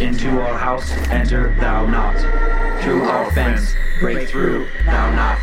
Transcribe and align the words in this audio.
Into 0.00 0.40
our 0.40 0.56
house 0.56 0.90
enter 1.10 1.54
thou 1.60 1.84
not. 1.84 2.16
Through 2.82 3.02
our 3.02 3.30
fence 3.32 3.74
break 4.00 4.30
through 4.30 4.66
thou 4.86 5.14
not. 5.14 5.38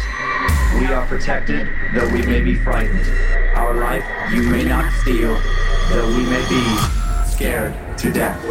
We 0.79 0.87
are 0.87 1.05
protected, 1.05 1.69
though 1.93 2.09
we 2.11 2.25
may 2.25 2.41
be 2.41 2.55
frightened. 2.55 3.05
Our 3.55 3.75
life 3.75 4.03
you 4.33 4.41
may 4.41 4.63
not 4.63 4.91
steal, 4.93 5.39
though 5.89 6.07
we 6.07 6.25
may 6.25 6.43
be 6.49 7.27
scared 7.27 7.75
to 7.99 8.11
death. 8.11 8.43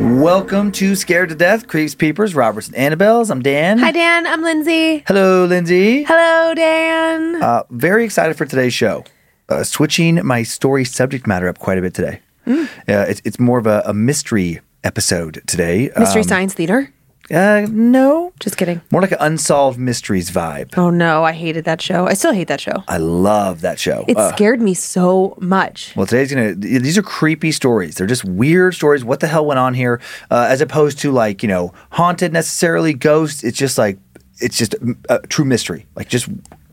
Welcome 0.00 0.72
to 0.72 0.96
Scared 0.96 1.28
to 1.28 1.36
Death, 1.36 1.68
Creeps, 1.68 1.94
Peepers, 1.94 2.34
Roberts, 2.34 2.68
and 2.68 2.76
Annabelles. 2.76 3.30
I'm 3.30 3.40
Dan. 3.40 3.78
Hi, 3.78 3.92
Dan. 3.92 4.26
I'm 4.26 4.42
Lindsay. 4.42 5.04
Hello, 5.06 5.44
Lindsay. 5.44 6.02
Hello, 6.02 6.52
Dan. 6.52 7.40
Uh, 7.40 7.62
very 7.70 8.04
excited 8.04 8.36
for 8.36 8.44
today's 8.44 8.74
show. 8.74 9.04
Uh, 9.48 9.62
switching 9.62 10.26
my 10.26 10.42
story 10.42 10.84
subject 10.84 11.28
matter 11.28 11.46
up 11.46 11.60
quite 11.60 11.78
a 11.78 11.80
bit 11.80 11.94
today. 11.94 12.18
Hmm. 12.44 12.64
Uh, 12.88 13.06
it's, 13.08 13.22
it's 13.24 13.38
more 13.38 13.60
of 13.60 13.68
a, 13.68 13.84
a 13.86 13.94
mystery 13.94 14.60
episode 14.84 15.42
today. 15.46 15.90
Mystery 15.98 16.22
Um, 16.22 16.28
Science 16.28 16.54
Theater. 16.54 16.92
Uh, 17.30 17.66
no, 17.70 18.32
Just 18.40 18.56
kidding. 18.56 18.80
more 18.90 19.02
like 19.02 19.12
an 19.12 19.18
unsolved 19.20 19.78
mysteries 19.78 20.30
vibe. 20.30 20.72
Oh 20.78 20.88
no, 20.88 21.24
I 21.24 21.32
hated 21.32 21.66
that 21.66 21.82
show. 21.82 22.06
I 22.06 22.14
still 22.14 22.32
hate 22.32 22.48
that 22.48 22.58
show. 22.58 22.82
I 22.88 22.96
love 22.96 23.60
that 23.60 23.78
show. 23.78 24.06
It 24.08 24.16
scared 24.34 24.62
me 24.62 24.72
so 24.72 25.36
much. 25.38 25.92
Well, 25.94 26.06
today's 26.06 26.32
gonna. 26.32 26.54
These 26.54 26.96
are 26.96 27.02
creepy 27.02 27.52
stories. 27.52 27.96
They're 27.96 28.06
just 28.06 28.24
weird 28.24 28.74
stories. 28.74 29.04
What 29.04 29.20
the 29.20 29.26
hell 29.26 29.44
went 29.44 29.58
on 29.58 29.74
here? 29.74 30.00
Uh, 30.30 30.46
as 30.48 30.62
opposed 30.62 31.00
to 31.00 31.12
like 31.12 31.42
you 31.42 31.50
know 31.50 31.74
haunted 31.90 32.32
necessarily 32.32 32.94
ghosts. 32.94 33.44
It's 33.44 33.58
just 33.58 33.76
like 33.76 33.98
it's 34.40 34.56
just 34.56 34.74
a 35.10 35.18
true 35.28 35.44
mystery. 35.44 35.84
Like 35.96 36.08
just 36.08 36.30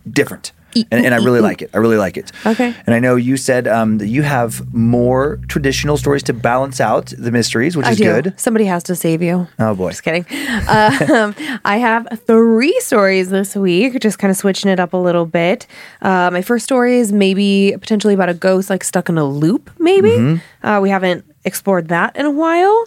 different. 0.10 0.54
And, 0.92 1.06
and 1.06 1.14
I 1.14 1.18
really 1.18 1.42
like 1.42 1.62
it. 1.62 1.70
I 1.74 1.78
really 1.78 1.98
like 1.98 2.18
it. 2.18 2.32
Okay. 2.46 2.74
And 2.86 2.94
I 2.94 3.00
know 3.00 3.16
you 3.16 3.38
said 3.38 3.68
um, 3.68 3.98
that 4.00 4.08
you 4.08 4.24
have 4.24 4.74
more 4.74 5.40
traditional 5.48 5.98
stories 5.98 6.24
to 6.24 6.34
balance 6.34 6.82
out 6.82 7.14
the 7.18 7.32
mysteries, 7.32 7.78
which 7.78 7.86
I 7.86 7.92
is 7.92 7.98
do. 7.98 8.04
good. 8.04 8.40
Somebody 8.40 8.66
has 8.66 8.84
to 8.84 8.96
save 8.96 9.22
you. 9.22 9.48
Oh 9.60 9.76
boy. 9.76 9.90
Just 9.92 10.04
kidding. 10.04 10.26
um, 10.68 11.36
I 11.66 11.78
have 11.78 12.08
three 12.26 12.78
stories 12.82 13.30
this 13.30 13.56
week, 13.56 14.00
just 14.00 14.20
kind 14.20 14.32
of 14.32 14.38
switching 14.38 14.70
it 14.70 14.80
up 14.80 14.94
a 14.94 14.98
little 14.98 15.26
bit. 15.26 15.68
Uh, 16.02 16.30
my 16.32 16.42
first 16.42 16.66
story 16.66 16.98
is 16.98 17.12
maybe 17.12 17.76
potentially 17.80 18.14
about 18.14 18.30
a 18.30 18.34
ghost 18.34 18.70
like 18.70 18.84
stuck 18.84 19.10
in 19.10 19.18
a 19.18 19.26
loop, 19.26 19.70
maybe. 19.80 20.10
Mm-hmm. 20.12 20.68
Uh, 20.68 20.80
we 20.82 20.90
haven't 20.90 21.26
explored 21.46 21.88
that 21.90 22.16
in 22.18 22.26
a 22.26 22.32
while. 22.32 22.86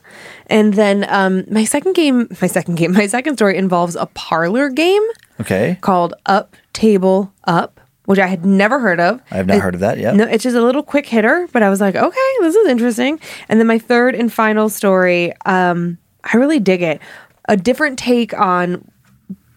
And 0.49 0.75
then 0.75 1.07
um, 1.09 1.45
my 1.51 1.65
second 1.65 1.95
game, 1.95 2.29
my 2.41 2.49
second 2.49 2.75
game, 2.75 2.93
my 3.03 3.07
second 3.07 3.37
story 3.37 3.57
involves 3.57 3.97
a 3.97 4.07
parlor 4.07 4.69
game 4.69 5.03
Okay. 5.41 5.79
called 5.81 6.15
Up 6.27 6.57
Table 6.73 7.33
Up, 7.45 7.81
which 8.07 8.19
I 8.19 8.27
had 8.27 8.45
never 8.45 8.79
heard 8.79 9.01
of. 9.01 9.21
I 9.31 9.37
have 9.37 9.47
not 9.47 9.57
It- 9.59 9.61
heard 9.63 9.75
of 9.75 9.81
that 9.81 9.99
yet. 9.99 10.15
No, 10.17 10.25
it's 10.25 10.43
just 10.43 10.57
a 10.57 10.63
little 10.63 10.83
quick 10.83 11.07
hitter, 11.07 11.47
but 11.53 11.63
I 11.63 11.71
was 11.71 11.81
like, 11.81 11.95
okay, 11.95 12.33
this 12.41 12.55
is 12.55 12.67
interesting. 12.69 13.21
And 13.49 13.61
then 13.61 13.67
my 13.67 13.79
third 13.79 14.15
and 14.15 14.33
final 14.33 14.69
story, 14.69 15.33
um, 15.47 15.99
I 16.25 16.37
really 16.37 16.59
dig 16.61 16.83
it. 16.83 17.01
A 17.49 17.57
different 17.57 17.99
take 17.99 18.33
on 18.39 18.85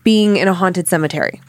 being 0.03 0.38
in 0.38 0.47
a 0.47 0.53
haunted 0.53 0.88
cemetery. 0.88 1.41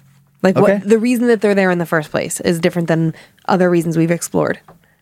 Like 0.42 0.56
Okay. 0.56 0.78
what 0.78 0.88
the 0.88 0.98
reason 0.98 1.28
that 1.28 1.40
they're 1.40 1.54
there 1.54 1.70
in 1.70 1.78
the 1.78 1.86
first 1.86 2.10
place 2.10 2.40
is 2.40 2.58
different 2.58 2.88
than 2.88 3.14
other 3.48 3.70
reasons 3.70 3.96
we've 3.96 4.10
explored. 4.10 4.58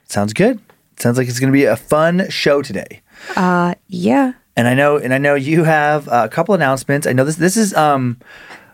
Sounds 0.06 0.32
good. 0.32 0.58
Sounds 0.98 1.16
like 1.16 1.28
it's 1.28 1.40
going 1.40 1.50
to 1.52 1.56
be 1.56 1.64
a 1.64 1.76
fun 1.76 2.28
show 2.28 2.60
today. 2.62 3.00
Uh 3.36 3.74
yeah. 3.88 4.32
And 4.56 4.68
I 4.68 4.74
know, 4.74 4.98
and 4.98 5.14
I 5.14 5.18
know 5.18 5.34
you 5.36 5.64
have 5.64 6.06
a 6.08 6.28
couple 6.28 6.54
announcements. 6.54 7.06
I 7.06 7.12
know 7.14 7.24
this. 7.24 7.36
This 7.36 7.56
is, 7.56 7.72
um, 7.74 8.18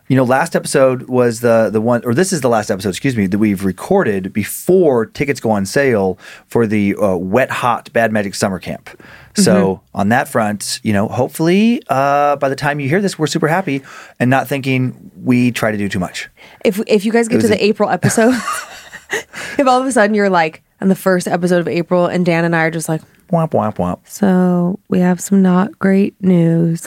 you 0.08 0.16
know, 0.16 0.24
last 0.24 0.54
episode 0.54 1.02
was 1.04 1.40
the 1.40 1.70
the 1.70 1.80
one, 1.80 2.04
or 2.04 2.14
this 2.14 2.32
is 2.32 2.40
the 2.40 2.48
last 2.48 2.70
episode, 2.70 2.90
excuse 2.90 3.16
me, 3.16 3.26
that 3.26 3.38
we've 3.38 3.64
recorded 3.64 4.32
before 4.32 5.06
tickets 5.06 5.40
go 5.40 5.50
on 5.50 5.66
sale 5.66 6.18
for 6.46 6.66
the 6.66 6.94
uh, 6.96 7.16
Wet 7.16 7.50
Hot 7.50 7.92
Bad 7.92 8.12
Magic 8.12 8.34
Summer 8.34 8.58
Camp. 8.58 8.90
So 9.34 9.82
on 9.92 10.08
that 10.08 10.28
front, 10.28 10.80
you 10.82 10.94
know, 10.94 11.08
hopefully 11.08 11.82
uh, 11.90 12.36
by 12.36 12.48
the 12.48 12.56
time 12.56 12.80
you 12.80 12.88
hear 12.88 13.02
this, 13.02 13.18
we're 13.18 13.26
super 13.26 13.48
happy 13.48 13.82
and 14.18 14.30
not 14.30 14.48
thinking 14.48 15.10
we 15.22 15.50
try 15.50 15.70
to 15.70 15.76
do 15.76 15.90
too 15.90 15.98
much. 15.98 16.30
If 16.64 16.80
if 16.86 17.04
you 17.04 17.12
guys 17.12 17.28
get 17.28 17.42
to 17.42 17.48
the 17.48 17.62
a- 17.62 17.68
April 17.68 17.90
episode, 17.90 18.34
if 19.58 19.66
all 19.66 19.80
of 19.80 19.86
a 19.86 19.92
sudden 19.92 20.14
you're 20.14 20.30
like 20.30 20.62
on 20.80 20.88
the 20.88 20.94
first 20.96 21.26
episode 21.28 21.60
of 21.60 21.68
April 21.68 22.06
and 22.06 22.24
Dan 22.26 22.44
and 22.44 22.54
I 22.54 22.64
are 22.64 22.70
just 22.70 22.88
like, 22.88 23.02
Womp 23.32 23.50
womp 23.50 23.74
womp. 23.78 23.98
So 24.04 24.78
we 24.88 25.00
have 25.00 25.20
some 25.20 25.42
not 25.42 25.76
great 25.80 26.14
news. 26.22 26.86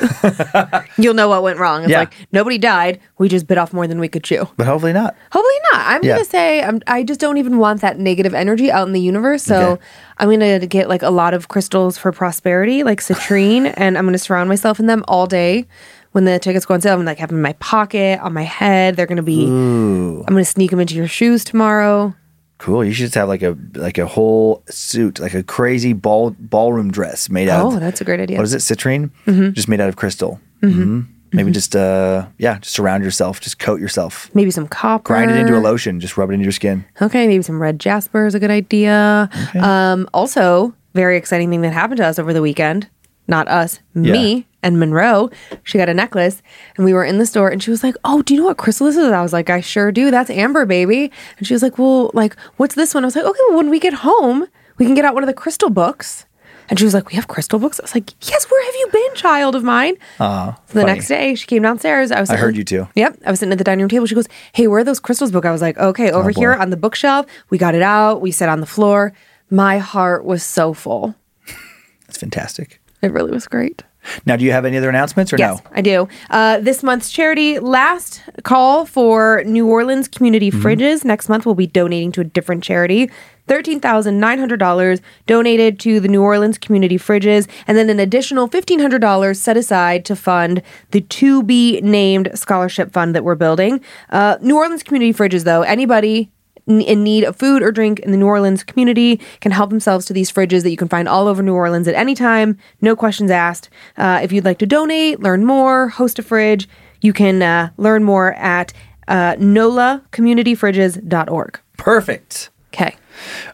You'll 0.98 1.14
know 1.14 1.28
what 1.28 1.44
went 1.44 1.60
wrong. 1.60 1.82
It's 1.84 1.92
Yeah. 1.92 2.00
like 2.00 2.14
nobody 2.32 2.58
died. 2.58 3.02
We 3.18 3.28
just 3.28 3.46
bit 3.46 3.58
off 3.58 3.74
more 3.74 3.88
than 3.88 4.00
we 4.00 4.08
could 4.08 4.24
chew. 4.24 4.48
But 4.56 4.66
hopefully 4.66 4.94
not. 4.94 5.18
Hopefully 5.34 5.54
not. 5.74 5.82
I'm 5.88 6.02
Yeah. 6.02 6.14
gonna 6.14 6.24
say 6.24 6.64
I'm, 6.64 6.80
I 6.88 7.04
just 7.04 7.20
don't 7.20 7.36
even 7.36 7.58
want 7.58 7.82
that 7.82 8.00
negative 8.00 8.34
energy 8.34 8.72
out 8.72 8.88
in 8.88 8.94
the 8.94 9.02
universe. 9.02 9.44
So 9.44 9.72
Okay. 9.72 9.82
I'm 10.20 10.30
gonna 10.30 10.66
get 10.66 10.88
like 10.88 11.02
a 11.02 11.10
lot 11.10 11.34
of 11.34 11.50
crystals 11.50 11.98
for 11.98 12.14
prosperity, 12.14 12.84
like 12.84 13.02
citrine, 13.02 13.74
and 13.78 13.98
I'm 13.98 14.06
gonna 14.06 14.18
surround 14.18 14.48
myself 14.48 14.80
in 14.80 14.86
them 14.86 15.04
all 15.10 15.28
day. 15.28 15.66
When 16.14 16.24
the 16.24 16.40
tickets 16.40 16.66
go 16.66 16.74
on 16.74 16.80
sale, 16.80 16.98
I'm 16.98 17.04
like 17.04 17.18
have 17.18 17.28
them 17.30 17.40
in 17.40 17.44
my 17.44 17.54
pocket, 17.60 18.18
on 18.22 18.32
my 18.34 18.44
head. 18.44 18.96
They're 18.96 19.06
gonna 19.08 19.22
be. 19.24 19.46
I'm 19.46 20.24
gonna 20.24 20.46
sneak 20.46 20.72
them 20.72 20.80
into 20.80 20.96
your 20.96 21.08
shoes 21.10 21.44
tomorrow. 21.44 22.16
Cool. 22.60 22.84
You 22.86 22.92
should 22.94 23.04
just 23.06 23.16
have 23.16 23.28
like 23.30 23.42
a 23.42 23.58
like 23.74 23.98
a 23.98 24.06
whole 24.06 24.64
suit, 24.70 25.20
like 25.20 25.34
a 25.34 25.42
crazy 25.44 25.94
ball 25.94 26.36
ballroom 26.38 26.92
dress 26.92 27.30
made 27.30 27.50
out. 27.50 27.66
Oh, 27.66 27.74
of, 27.76 27.80
that's 27.80 28.02
a 28.02 28.04
great 28.04 28.20
idea. 28.20 28.38
What 28.38 28.44
is 28.44 28.54
it? 28.54 28.60
Citrine, 28.60 29.10
Mhm. 29.26 29.54
just 29.54 29.68
made 29.68 29.80
out 29.82 29.90
of 29.90 29.96
crystal. 29.96 30.40
hmm 30.62 31.02
Maybe 31.32 31.52
just 31.52 31.76
uh 31.76 32.26
yeah, 32.38 32.58
just 32.60 32.76
surround 32.76 33.04
yourself, 33.04 33.40
just 33.40 33.60
coat 33.60 33.80
yourself, 33.80 34.30
Maybe 34.34 34.52
some 34.52 34.68
copper. 34.68 35.04
grind 35.14 35.30
it 35.32 35.38
into 35.38 35.56
a 35.58 35.62
lotion, 35.62 36.00
just 36.00 36.18
rub 36.18 36.32
it 36.32 36.34
into 36.34 36.44
your 36.44 36.52
skin. 36.52 36.84
Okay, 37.02 37.28
maybe 37.28 37.44
some 37.44 37.62
red 37.62 37.80
jasper 37.80 38.26
is 38.26 38.34
a 38.36 38.40
good 38.40 38.50
idea. 38.52 39.30
Um, 39.56 40.10
also, 40.14 40.74
very 40.96 41.18
exciting 41.18 41.50
thing 41.52 41.62
that 41.62 41.72
happened 41.72 41.98
to 41.98 42.06
us 42.08 42.18
over 42.20 42.34
the 42.34 42.42
weekend. 42.42 42.88
Not 43.28 43.48
us, 43.48 43.80
Yeah. 43.94 44.12
me 44.14 44.48
and 44.64 44.80
Monroe. 44.80 45.30
She 45.64 45.78
got 45.78 45.90
a 45.90 45.94
necklace, 45.94 46.42
and 46.76 46.86
we 46.86 46.94
were 46.94 47.04
in 47.04 47.18
the 47.18 47.26
store, 47.26 47.50
and 47.50 47.62
she 47.64 47.72
was 47.72 47.84
like, 47.84 47.96
"Oh, 48.04 48.22
do 48.22 48.34
you 48.34 48.40
know 48.42 48.48
what 48.48 48.58
crystal 48.58 48.88
this 48.88 48.98
is?" 48.98 49.12
I 49.12 49.22
was 49.22 49.34
like, 49.34 49.50
"I 49.50 49.62
sure 49.62 49.92
do. 49.92 50.12
That's 50.12 50.30
amber, 50.30 50.66
baby." 50.66 51.12
And 51.38 51.48
she 51.48 51.54
was 51.54 51.64
like, 51.64 51.78
"Well, 51.78 52.12
like, 52.14 52.36
what's 52.58 52.76
this 52.76 52.94
one?" 52.94 53.04
I 53.04 53.08
was 53.08 53.16
like, 53.16 53.26
"Okay, 53.26 53.40
well, 53.50 53.58
when 53.58 53.70
we 53.70 53.80
get 53.80 53.94
home, 53.94 54.48
we 54.78 54.86
can 54.86 54.96
get 54.96 55.06
out 55.06 55.14
one 55.14 55.24
of 55.24 55.28
the 55.28 55.34
crystal 55.34 55.70
books." 55.70 56.26
And 56.70 56.78
she 56.78 56.86
was 56.86 56.94
like, 56.94 57.10
"We 57.10 57.16
have 57.16 57.28
crystal 57.28 57.58
books." 57.58 57.80
I 57.80 57.84
was 57.84 57.96
like, 57.96 58.12
"Yes, 58.30 58.46
where 58.52 58.64
have 58.66 58.76
you 58.76 58.88
been, 58.92 59.16
child 59.16 59.56
of 59.56 59.64
mine?" 59.64 59.96
Uh, 60.20 60.54
So 60.68 60.80
the 60.80 60.86
next 60.86 61.08
day, 61.08 61.34
she 61.36 61.48
came 61.48 61.64
downstairs. 61.64 62.12
I 62.12 62.20
was. 62.20 62.30
I 62.30 62.36
heard 62.36 62.56
you 62.56 62.64
too. 62.64 62.88
Yep, 62.96 63.20
I 63.26 63.32
was 63.32 63.40
sitting 63.40 63.52
at 63.52 63.58
the 63.58 63.64
dining 63.64 63.82
room 63.82 63.90
table. 63.90 64.06
She 64.06 64.14
goes, 64.16 64.28
"Hey, 64.54 64.68
where 64.68 64.80
are 64.80 64.84
those 64.84 65.00
crystals 65.00 65.32
book?" 65.32 65.46
I 65.46 65.52
was 65.52 65.62
like, 65.62 65.78
"Okay, 65.80 66.12
over 66.12 66.30
Oh, 66.30 66.34
here 66.40 66.54
on 66.54 66.70
the 66.70 66.78
bookshelf." 66.78 67.26
We 67.50 67.58
got 67.58 67.74
it 67.76 67.82
out. 67.82 68.22
We 68.22 68.30
sat 68.32 68.50
on 68.50 68.60
the 68.60 68.68
floor. 68.68 69.14
My 69.50 69.80
heart 69.80 70.26
was 70.26 70.44
so 70.44 70.74
full. 70.76 71.16
That's 72.06 72.18
fantastic. 72.20 72.80
It 73.02 73.12
really 73.12 73.32
was 73.32 73.48
great. 73.48 73.84
Now, 74.26 74.36
do 74.36 74.46
you 74.46 74.52
have 74.52 74.66
any 74.66 74.78
other 74.78 74.90
announcements 74.90 75.32
or 75.34 75.38
Yes, 75.38 75.60
no? 75.64 75.70
I 75.74 75.82
do. 75.82 76.08
Uh, 76.30 76.60
this 76.60 76.84
month's 76.84 77.10
charity 77.12 77.60
last 77.60 78.22
call 78.44 78.86
for 78.86 79.44
New 79.46 79.68
Orleans 79.68 80.08
community 80.08 80.50
Mm-hmm. 80.52 80.62
fridges. 80.66 81.04
Next 81.06 81.28
month, 81.30 81.46
we'll 81.46 81.56
be 81.56 81.68
donating 81.68 82.12
to 82.14 82.22
a 82.22 82.24
different 82.24 82.64
charity. 82.64 83.10
$13,900 83.48 85.02
donated 85.26 85.80
to 85.80 86.00
the 86.00 86.08
New 86.08 86.22
Orleans 86.22 86.58
community 86.58 86.98
fridges, 86.98 87.48
and 87.68 87.78
then 87.78 87.90
an 87.90 88.00
additional 88.00 88.48
$1,500 88.48 89.36
set 89.36 89.58
aside 89.58 90.06
to 90.06 90.16
fund 90.16 90.62
the 90.92 91.02
to 91.02 91.44
be 91.44 91.82
named 91.82 92.30
scholarship 92.36 92.92
fund 92.92 93.16
that 93.16 93.24
we're 93.24 93.36
building. 93.36 93.82
Uh, 94.10 94.38
New 94.42 94.56
Orleans 94.58 94.84
community 94.84 95.14
fridges, 95.14 95.44
though, 95.44 95.64
anybody 95.64 96.32
in 96.70 97.04
need 97.04 97.24
of 97.24 97.36
food 97.36 97.64
or 97.64 97.72
drink 97.72 97.98
in 98.00 98.12
the 98.12 98.18
New 98.18 98.28
Orleans 98.28 98.64
community 98.64 99.20
can 99.42 99.52
help 99.52 99.72
themselves 99.72 100.06
to 100.06 100.14
these 100.14 100.32
fridges 100.32 100.64
that 100.64 100.72
you 100.72 100.78
can 100.78 100.88
find 100.88 101.08
all 101.08 101.28
over 101.28 101.42
New 101.42 101.56
Orleans 101.56 101.88
at 101.88 101.96
any 101.96 102.14
time, 102.16 102.58
no 102.82 102.96
questions 102.96 103.32
asked. 103.32 103.70
Uh, 103.98 104.20
if 104.22 104.32
you'd 104.32 104.46
like 104.46 104.60
to 104.60 104.66
donate, 104.66 105.20
learn 105.20 105.44
more, 105.46 105.90
host 105.90 106.18
a 106.20 106.24
fridge, 106.24 106.70
you 107.02 107.12
can 107.14 107.42
uh, 107.42 107.70
learn 107.78 108.04
more 108.04 108.34
at 108.34 108.74
uh, 109.08 109.36
nolacommunityfridges.org. 109.36 111.60
Perfect. 111.78 112.50
Okay. 112.74 112.96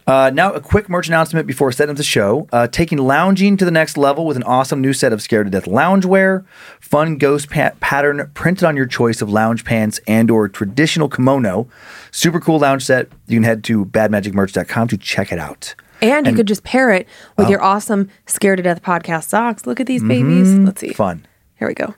Uh, 0.06 0.30
now, 0.32 0.52
a 0.52 0.60
quick 0.60 0.88
merch 0.88 1.08
announcement 1.08 1.46
before 1.46 1.72
setting 1.72 1.90
up 1.90 1.96
the 1.96 2.04
show. 2.04 2.46
Uh, 2.52 2.66
taking 2.66 2.98
lounging 2.98 3.56
to 3.56 3.64
the 3.64 3.70
next 3.70 3.96
level 3.96 4.26
with 4.26 4.36
an 4.36 4.42
awesome 4.44 4.80
new 4.80 4.92
set 4.92 5.12
of 5.12 5.20
Scared 5.20 5.46
to 5.46 5.50
Death 5.50 5.64
loungewear, 5.64 6.44
fun 6.80 7.18
ghost 7.18 7.50
pa- 7.50 7.72
pattern 7.80 8.30
printed 8.34 8.64
on 8.64 8.76
your 8.76 8.86
choice 8.86 9.20
of 9.22 9.30
lounge 9.30 9.64
pants 9.64 9.98
and 10.06 10.30
or 10.30 10.48
traditional 10.48 11.08
kimono. 11.08 11.66
Super 12.10 12.40
cool 12.40 12.58
lounge 12.58 12.84
set. 12.84 13.08
You 13.26 13.36
can 13.36 13.42
head 13.44 13.64
to 13.64 13.84
badmagicmerch.com 13.86 14.88
to 14.88 14.96
check 14.96 15.32
it 15.32 15.38
out. 15.38 15.74
And, 16.02 16.26
you 16.26 16.34
could 16.34 16.46
just 16.46 16.62
pair 16.62 16.90
it 16.90 17.08
with 17.38 17.48
your 17.48 17.62
awesome 17.62 18.10
Scared 18.26 18.58
to 18.58 18.62
Death 18.62 18.82
podcast 18.82 19.28
socks. 19.28 19.66
Look 19.66 19.80
at 19.80 19.86
these 19.86 20.04
babies. 20.04 20.52
Let's 20.54 20.80
see. 20.82 20.92
Fun. 20.92 21.26
Here 21.58 21.66
we 21.66 21.74
go. 21.74 21.94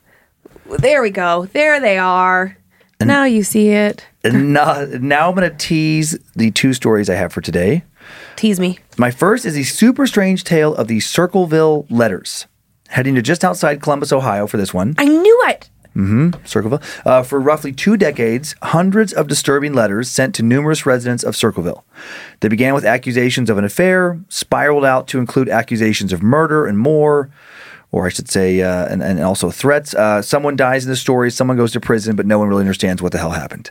There 0.78 1.02
we 1.02 1.10
go. 1.10 1.46
There 1.46 1.80
they 1.80 1.98
are. 1.98 2.57
Now 3.06 3.24
you 3.24 3.42
see 3.42 3.70
it. 3.70 4.04
Now, 4.24 4.84
now 5.00 5.28
I'm 5.28 5.34
going 5.34 5.50
to 5.50 5.56
tease 5.56 6.18
the 6.34 6.50
two 6.50 6.72
stories 6.74 7.08
I 7.08 7.14
have 7.14 7.32
for 7.32 7.40
today. 7.40 7.84
Tease 8.36 8.58
me. 8.60 8.78
My 8.96 9.10
first 9.10 9.44
is 9.44 9.54
the 9.54 9.64
super 9.64 10.06
strange 10.06 10.44
tale 10.44 10.74
of 10.74 10.88
the 10.88 11.00
Circleville 11.00 11.86
letters. 11.88 12.46
Heading 12.88 13.14
to 13.14 13.22
just 13.22 13.44
outside 13.44 13.82
Columbus, 13.82 14.12
Ohio 14.12 14.46
for 14.46 14.56
this 14.56 14.72
one. 14.72 14.94
I 14.98 15.04
knew 15.04 15.44
it. 15.48 15.70
Circleville. 16.44 16.80
Uh, 17.04 17.22
for 17.24 17.40
roughly 17.40 17.72
two 17.72 17.96
decades, 17.96 18.54
hundreds 18.62 19.12
of 19.12 19.26
disturbing 19.26 19.72
letters 19.72 20.08
sent 20.08 20.32
to 20.36 20.44
numerous 20.44 20.86
residents 20.86 21.24
of 21.24 21.34
Circleville. 21.34 21.84
They 22.38 22.48
began 22.48 22.72
with 22.72 22.84
accusations 22.84 23.50
of 23.50 23.58
an 23.58 23.64
affair, 23.64 24.20
spiraled 24.28 24.84
out 24.84 25.08
to 25.08 25.18
include 25.18 25.48
accusations 25.48 26.12
of 26.12 26.22
murder 26.22 26.66
and 26.66 26.78
more, 26.78 27.30
or 27.90 28.06
I 28.06 28.10
should 28.10 28.28
say, 28.28 28.60
uh, 28.62 28.86
and, 28.86 29.02
and 29.02 29.20
also 29.20 29.50
threats. 29.50 29.94
Uh, 29.94 30.22
someone 30.22 30.56
dies 30.56 30.84
in 30.84 30.90
the 30.90 30.96
story, 30.96 31.30
someone 31.30 31.56
goes 31.56 31.72
to 31.72 31.80
prison, 31.80 32.16
but 32.16 32.26
no 32.26 32.38
one 32.38 32.48
really 32.48 32.62
understands 32.62 33.00
what 33.02 33.12
the 33.12 33.18
hell 33.18 33.30
happened. 33.30 33.70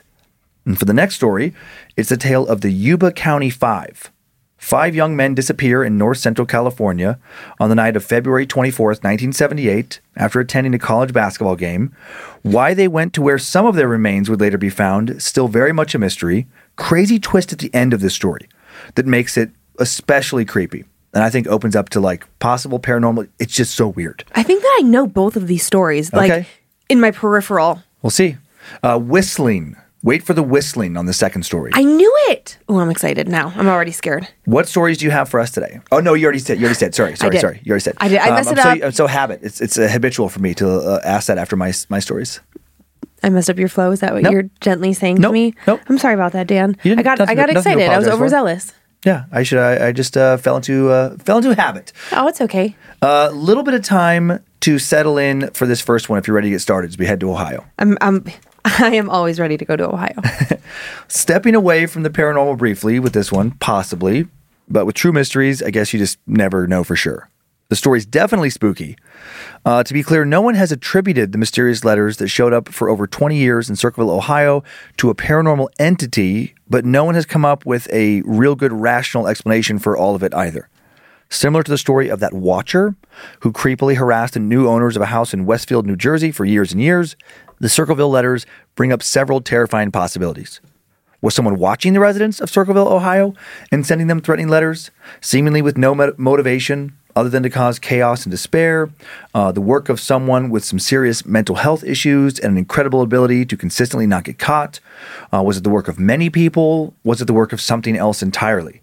And 0.64 0.78
for 0.78 0.84
the 0.84 0.92
next 0.94 1.14
story, 1.14 1.54
it's 1.96 2.10
the 2.10 2.16
tale 2.16 2.46
of 2.46 2.60
the 2.60 2.70
Yuba 2.70 3.12
County 3.12 3.50
Five. 3.50 4.12
Five 4.58 4.94
young 4.94 5.14
men 5.14 5.34
disappear 5.34 5.84
in 5.84 5.96
north 5.96 6.18
central 6.18 6.44
California 6.44 7.18
on 7.60 7.68
the 7.68 7.76
night 7.76 7.96
of 7.96 8.04
February 8.04 8.44
24th, 8.44 9.02
1978, 9.04 10.00
after 10.16 10.40
attending 10.40 10.74
a 10.74 10.80
college 10.80 11.12
basketball 11.12 11.54
game. 11.54 11.94
Why 12.42 12.74
they 12.74 12.88
went 12.88 13.14
to 13.14 13.22
where 13.22 13.38
some 13.38 13.66
of 13.66 13.76
their 13.76 13.86
remains 13.86 14.28
would 14.28 14.40
later 14.40 14.58
be 14.58 14.68
found, 14.68 15.22
still 15.22 15.46
very 15.46 15.72
much 15.72 15.94
a 15.94 15.98
mystery. 15.98 16.48
Crazy 16.74 17.20
twist 17.20 17.52
at 17.52 17.60
the 17.60 17.72
end 17.72 17.94
of 17.94 18.00
the 18.00 18.10
story 18.10 18.48
that 18.96 19.06
makes 19.06 19.36
it 19.36 19.50
especially 19.78 20.44
creepy. 20.44 20.84
And 21.14 21.24
I 21.24 21.30
think 21.30 21.46
opens 21.46 21.74
up 21.74 21.88
to 21.90 22.00
like 22.00 22.26
possible 22.38 22.78
paranormal. 22.78 23.28
It's 23.38 23.54
just 23.54 23.74
so 23.74 23.88
weird. 23.88 24.24
I 24.34 24.42
think 24.42 24.62
that 24.62 24.76
I 24.80 24.82
know 24.82 25.06
both 25.06 25.36
of 25.36 25.46
these 25.46 25.64
stories, 25.64 26.12
like 26.12 26.30
Okay. 26.30 26.46
in 26.88 27.00
my 27.00 27.10
peripheral. 27.10 27.82
We'll 28.02 28.10
see. 28.10 28.36
Uh, 28.82 28.98
whistling. 28.98 29.76
Wait 30.04 30.22
for 30.22 30.32
the 30.32 30.44
whistling 30.44 30.96
on 30.96 31.06
the 31.06 31.12
second 31.12 31.42
story. 31.42 31.72
I 31.74 31.82
knew 31.82 32.12
it. 32.28 32.56
Oh, 32.68 32.78
I'm 32.78 32.88
excited 32.90 33.26
now. 33.26 33.52
I'm 33.56 33.66
already 33.66 33.90
scared. 33.90 34.28
What 34.44 34.68
stories 34.68 34.98
do 34.98 35.04
you 35.06 35.10
have 35.10 35.28
for 35.28 35.40
us 35.40 35.50
today? 35.50 35.80
Oh 35.90 35.98
no, 35.98 36.14
you 36.14 36.24
already 36.24 36.38
said. 36.38 36.58
You 36.58 36.64
already 36.66 36.78
said. 36.78 36.94
Sorry, 36.94 37.16
sorry, 37.16 37.38
sorry. 37.38 37.60
You 37.64 37.70
already 37.72 37.82
said. 37.82 37.94
I 37.98 38.08
did. 38.08 38.18
I 38.20 38.30
messed 38.30 38.48
I'm 38.50 38.58
it 38.58 38.62
so, 38.62 38.68
up. 38.70 38.78
I'm 38.84 38.92
so 38.92 39.06
habit. 39.08 39.40
It's 39.42 39.60
it's 39.60 39.76
uh, 39.76 39.88
habitual 39.88 40.28
for 40.28 40.38
me 40.40 40.54
to 40.54 40.68
uh, 40.70 41.00
ask 41.04 41.26
that 41.26 41.36
after 41.38 41.56
my 41.56 41.72
my 41.88 41.98
stories. 41.98 42.40
I 43.24 43.30
messed 43.30 43.50
up 43.50 43.58
your 43.58 43.68
flow. 43.68 43.90
Is 43.90 43.98
that 44.00 44.12
what 44.14 44.22
Nope. 44.22 44.32
you're 44.32 44.48
gently 44.60 44.92
saying 44.92 45.16
Nope. 45.16 45.30
to 45.30 45.32
me? 45.32 45.54
Nope. 45.66 45.80
I'm 45.88 45.98
sorry 45.98 46.14
about 46.14 46.30
that, 46.32 46.46
Dan. 46.46 46.76
I 46.84 47.02
got 47.02 47.20
I 47.20 47.34
got 47.34 47.50
excited. 47.50 47.88
I 47.90 47.98
was 47.98 48.06
overzealous. 48.06 48.72
Yeah, 49.04 49.24
I 49.30 49.42
should. 49.44 49.58
I, 49.58 49.88
I 49.88 49.92
just 49.92 50.16
uh, 50.16 50.36
fell 50.36 50.56
into 50.56 50.90
uh, 50.90 51.16
fell 51.18 51.38
into 51.38 51.54
habit. 51.54 51.92
Oh, 52.12 52.26
it's 52.26 52.40
okay. 52.40 52.74
A 53.00 53.30
little 53.30 53.62
bit 53.62 53.74
of 53.74 53.82
time 53.82 54.42
to 54.60 54.78
settle 54.78 55.18
in 55.18 55.50
for 55.50 55.66
this 55.66 55.80
first 55.80 56.08
one. 56.08 56.18
If 56.18 56.26
you're 56.26 56.34
ready 56.34 56.48
to 56.48 56.54
get 56.54 56.60
started, 56.60 56.90
as 56.90 56.98
we 56.98 57.06
head 57.06 57.20
to 57.20 57.30
Ohio. 57.30 57.64
I'm 57.78 57.96
I'm 58.00 58.24
I 58.64 58.94
am 58.96 59.08
always 59.08 59.38
ready 59.38 59.56
to 59.56 59.64
go 59.64 59.76
to 59.76 59.88
Ohio. 59.88 60.20
Stepping 61.08 61.54
away 61.54 61.86
from 61.86 62.02
the 62.02 62.10
paranormal 62.10 62.58
briefly 62.58 62.98
with 62.98 63.12
this 63.12 63.30
one, 63.30 63.52
possibly, 63.52 64.26
but 64.68 64.84
with 64.84 64.96
true 64.96 65.12
mysteries, 65.12 65.62
I 65.62 65.70
guess 65.70 65.92
you 65.92 65.98
just 65.98 66.18
never 66.26 66.66
know 66.66 66.82
for 66.84 66.96
sure. 66.96 67.28
The 67.68 67.76
story's 67.76 68.06
definitely 68.06 68.48
spooky. 68.48 68.96
Uh, 69.62 69.82
to 69.82 69.92
be 69.92 70.02
clear, 70.02 70.24
no 70.24 70.40
one 70.40 70.54
has 70.54 70.72
attributed 70.72 71.32
the 71.32 71.38
mysterious 71.38 71.84
letters 71.84 72.16
that 72.16 72.28
showed 72.28 72.54
up 72.54 72.70
for 72.70 72.88
over 72.88 73.06
20 73.06 73.36
years 73.36 73.68
in 73.68 73.76
Circleville, 73.76 74.14
Ohio, 74.14 74.64
to 74.96 75.10
a 75.10 75.14
paranormal 75.14 75.68
entity, 75.78 76.54
but 76.70 76.86
no 76.86 77.04
one 77.04 77.14
has 77.14 77.26
come 77.26 77.44
up 77.44 77.66
with 77.66 77.86
a 77.92 78.22
real 78.22 78.54
good 78.54 78.72
rational 78.72 79.28
explanation 79.28 79.78
for 79.78 79.98
all 79.98 80.14
of 80.14 80.22
it 80.22 80.32
either. 80.32 80.70
Similar 81.28 81.62
to 81.62 81.70
the 81.70 81.76
story 81.76 82.08
of 82.08 82.20
that 82.20 82.32
watcher 82.32 82.96
who 83.40 83.52
creepily 83.52 83.96
harassed 83.96 84.32
the 84.32 84.40
new 84.40 84.66
owners 84.66 84.96
of 84.96 85.02
a 85.02 85.06
house 85.06 85.34
in 85.34 85.44
Westfield, 85.44 85.86
New 85.86 85.96
Jersey 85.96 86.32
for 86.32 86.46
years 86.46 86.72
and 86.72 86.80
years, 86.80 87.16
the 87.60 87.68
Circleville 87.68 88.08
letters 88.08 88.46
bring 88.76 88.92
up 88.92 89.02
several 89.02 89.42
terrifying 89.42 89.90
possibilities. 89.90 90.62
Was 91.20 91.34
someone 91.34 91.58
watching 91.58 91.92
the 91.92 92.00
residents 92.00 92.40
of 92.40 92.48
Circleville, 92.48 92.88
Ohio, 92.88 93.34
and 93.70 93.84
sending 93.84 94.06
them 94.06 94.22
threatening 94.22 94.48
letters, 94.48 94.90
seemingly 95.20 95.60
with 95.60 95.76
no 95.76 95.94
motivation 95.94 96.97
other 97.18 97.28
than 97.28 97.42
to 97.42 97.50
cause 97.50 97.78
chaos 97.78 98.24
and 98.24 98.30
despair? 98.30 98.90
Uh, 99.34 99.52
the 99.52 99.60
work 99.60 99.88
of 99.88 100.00
someone 100.00 100.50
with 100.50 100.64
some 100.64 100.78
serious 100.78 101.26
mental 101.26 101.56
health 101.56 101.82
issues 101.84 102.38
and 102.38 102.52
an 102.52 102.58
incredible 102.58 103.02
ability 103.02 103.44
to 103.46 103.56
consistently 103.56 104.06
not 104.06 104.24
get 104.24 104.38
caught? 104.38 104.80
Uh, 105.32 105.42
was 105.42 105.56
it 105.56 105.64
the 105.64 105.70
work 105.70 105.88
of 105.88 105.98
many 105.98 106.30
people? 106.30 106.94
Was 107.04 107.20
it 107.20 107.26
the 107.26 107.34
work 107.34 107.52
of 107.52 107.60
something 107.60 107.96
else 107.96 108.22
entirely? 108.22 108.82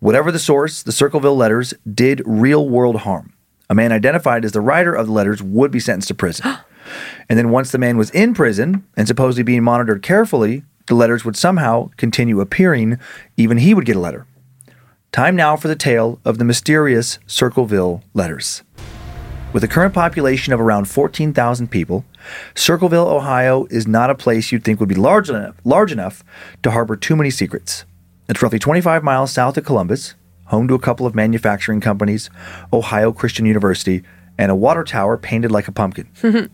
Whatever 0.00 0.32
the 0.32 0.38
source, 0.38 0.82
the 0.82 0.92
Circleville 0.92 1.36
letters 1.36 1.74
did 1.92 2.22
real 2.26 2.68
world 2.68 2.96
harm. 3.00 3.32
A 3.70 3.74
man 3.74 3.92
identified 3.92 4.44
as 4.44 4.52
the 4.52 4.60
writer 4.60 4.94
of 4.94 5.06
the 5.06 5.12
letters 5.12 5.42
would 5.42 5.70
be 5.70 5.80
sentenced 5.80 6.08
to 6.08 6.14
prison. 6.14 6.56
and 7.28 7.38
then 7.38 7.50
once 7.50 7.72
the 7.72 7.78
man 7.78 7.96
was 7.96 8.10
in 8.10 8.34
prison 8.34 8.84
and 8.96 9.06
supposedly 9.06 9.42
being 9.42 9.62
monitored 9.62 10.02
carefully, 10.02 10.64
the 10.86 10.94
letters 10.94 11.24
would 11.24 11.36
somehow 11.36 11.90
continue 11.96 12.40
appearing. 12.40 12.98
Even 13.36 13.58
he 13.58 13.72
would 13.72 13.86
get 13.86 13.96
a 13.96 14.00
letter. 14.00 14.26
Time 15.14 15.36
now 15.36 15.54
for 15.54 15.68
the 15.68 15.76
tale 15.76 16.18
of 16.24 16.38
the 16.38 16.44
mysterious 16.44 17.20
Circleville 17.24 18.02
letters. 18.14 18.64
With 19.52 19.62
a 19.62 19.68
current 19.68 19.94
population 19.94 20.52
of 20.52 20.60
around 20.60 20.86
14,000 20.86 21.70
people, 21.70 22.04
Circleville, 22.56 23.06
Ohio 23.06 23.66
is 23.66 23.86
not 23.86 24.10
a 24.10 24.16
place 24.16 24.50
you'd 24.50 24.64
think 24.64 24.80
would 24.80 24.88
be 24.88 24.96
large 24.96 25.30
enough, 25.30 25.54
large 25.62 25.92
enough 25.92 26.24
to 26.64 26.72
harbor 26.72 26.96
too 26.96 27.14
many 27.14 27.30
secrets. 27.30 27.84
It's 28.28 28.42
roughly 28.42 28.58
25 28.58 29.04
miles 29.04 29.30
south 29.30 29.56
of 29.56 29.64
Columbus, 29.64 30.16
home 30.46 30.66
to 30.66 30.74
a 30.74 30.80
couple 30.80 31.06
of 31.06 31.14
manufacturing 31.14 31.80
companies, 31.80 32.28
Ohio 32.72 33.12
Christian 33.12 33.46
University, 33.46 34.02
and 34.36 34.50
a 34.50 34.56
water 34.56 34.82
tower 34.82 35.16
painted 35.16 35.52
like 35.52 35.68
a 35.68 35.72
pumpkin. 35.72 36.08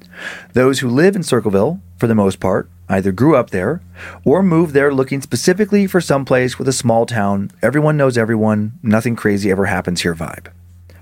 Those 0.53 0.81
who 0.81 0.91
live 0.91 1.17
in 1.17 1.23
Circleville, 1.23 1.81
for 1.97 2.07
the 2.09 2.15
most 2.15 2.41
part, 2.41 2.69
either 2.91 3.13
grew 3.13 3.37
up 3.37 3.51
there 3.51 3.81
or 4.25 4.43
moved 4.43 4.75
there 4.75 4.93
looking 4.93 5.23
specifically 5.23 5.87
for 5.87 6.01
some 6.01 6.25
place 6.25 6.59
with 6.59 6.69
a 6.69 6.73
small 6.73 7.07
town, 7.07 7.51
everyone 7.63 7.97
knows 7.97 8.19
everyone, 8.19 8.73
nothing 8.83 9.17
crazy 9.17 9.51
ever 9.51 9.67
happens 9.67 10.03
here 10.03 10.15
vibe. 10.15 10.49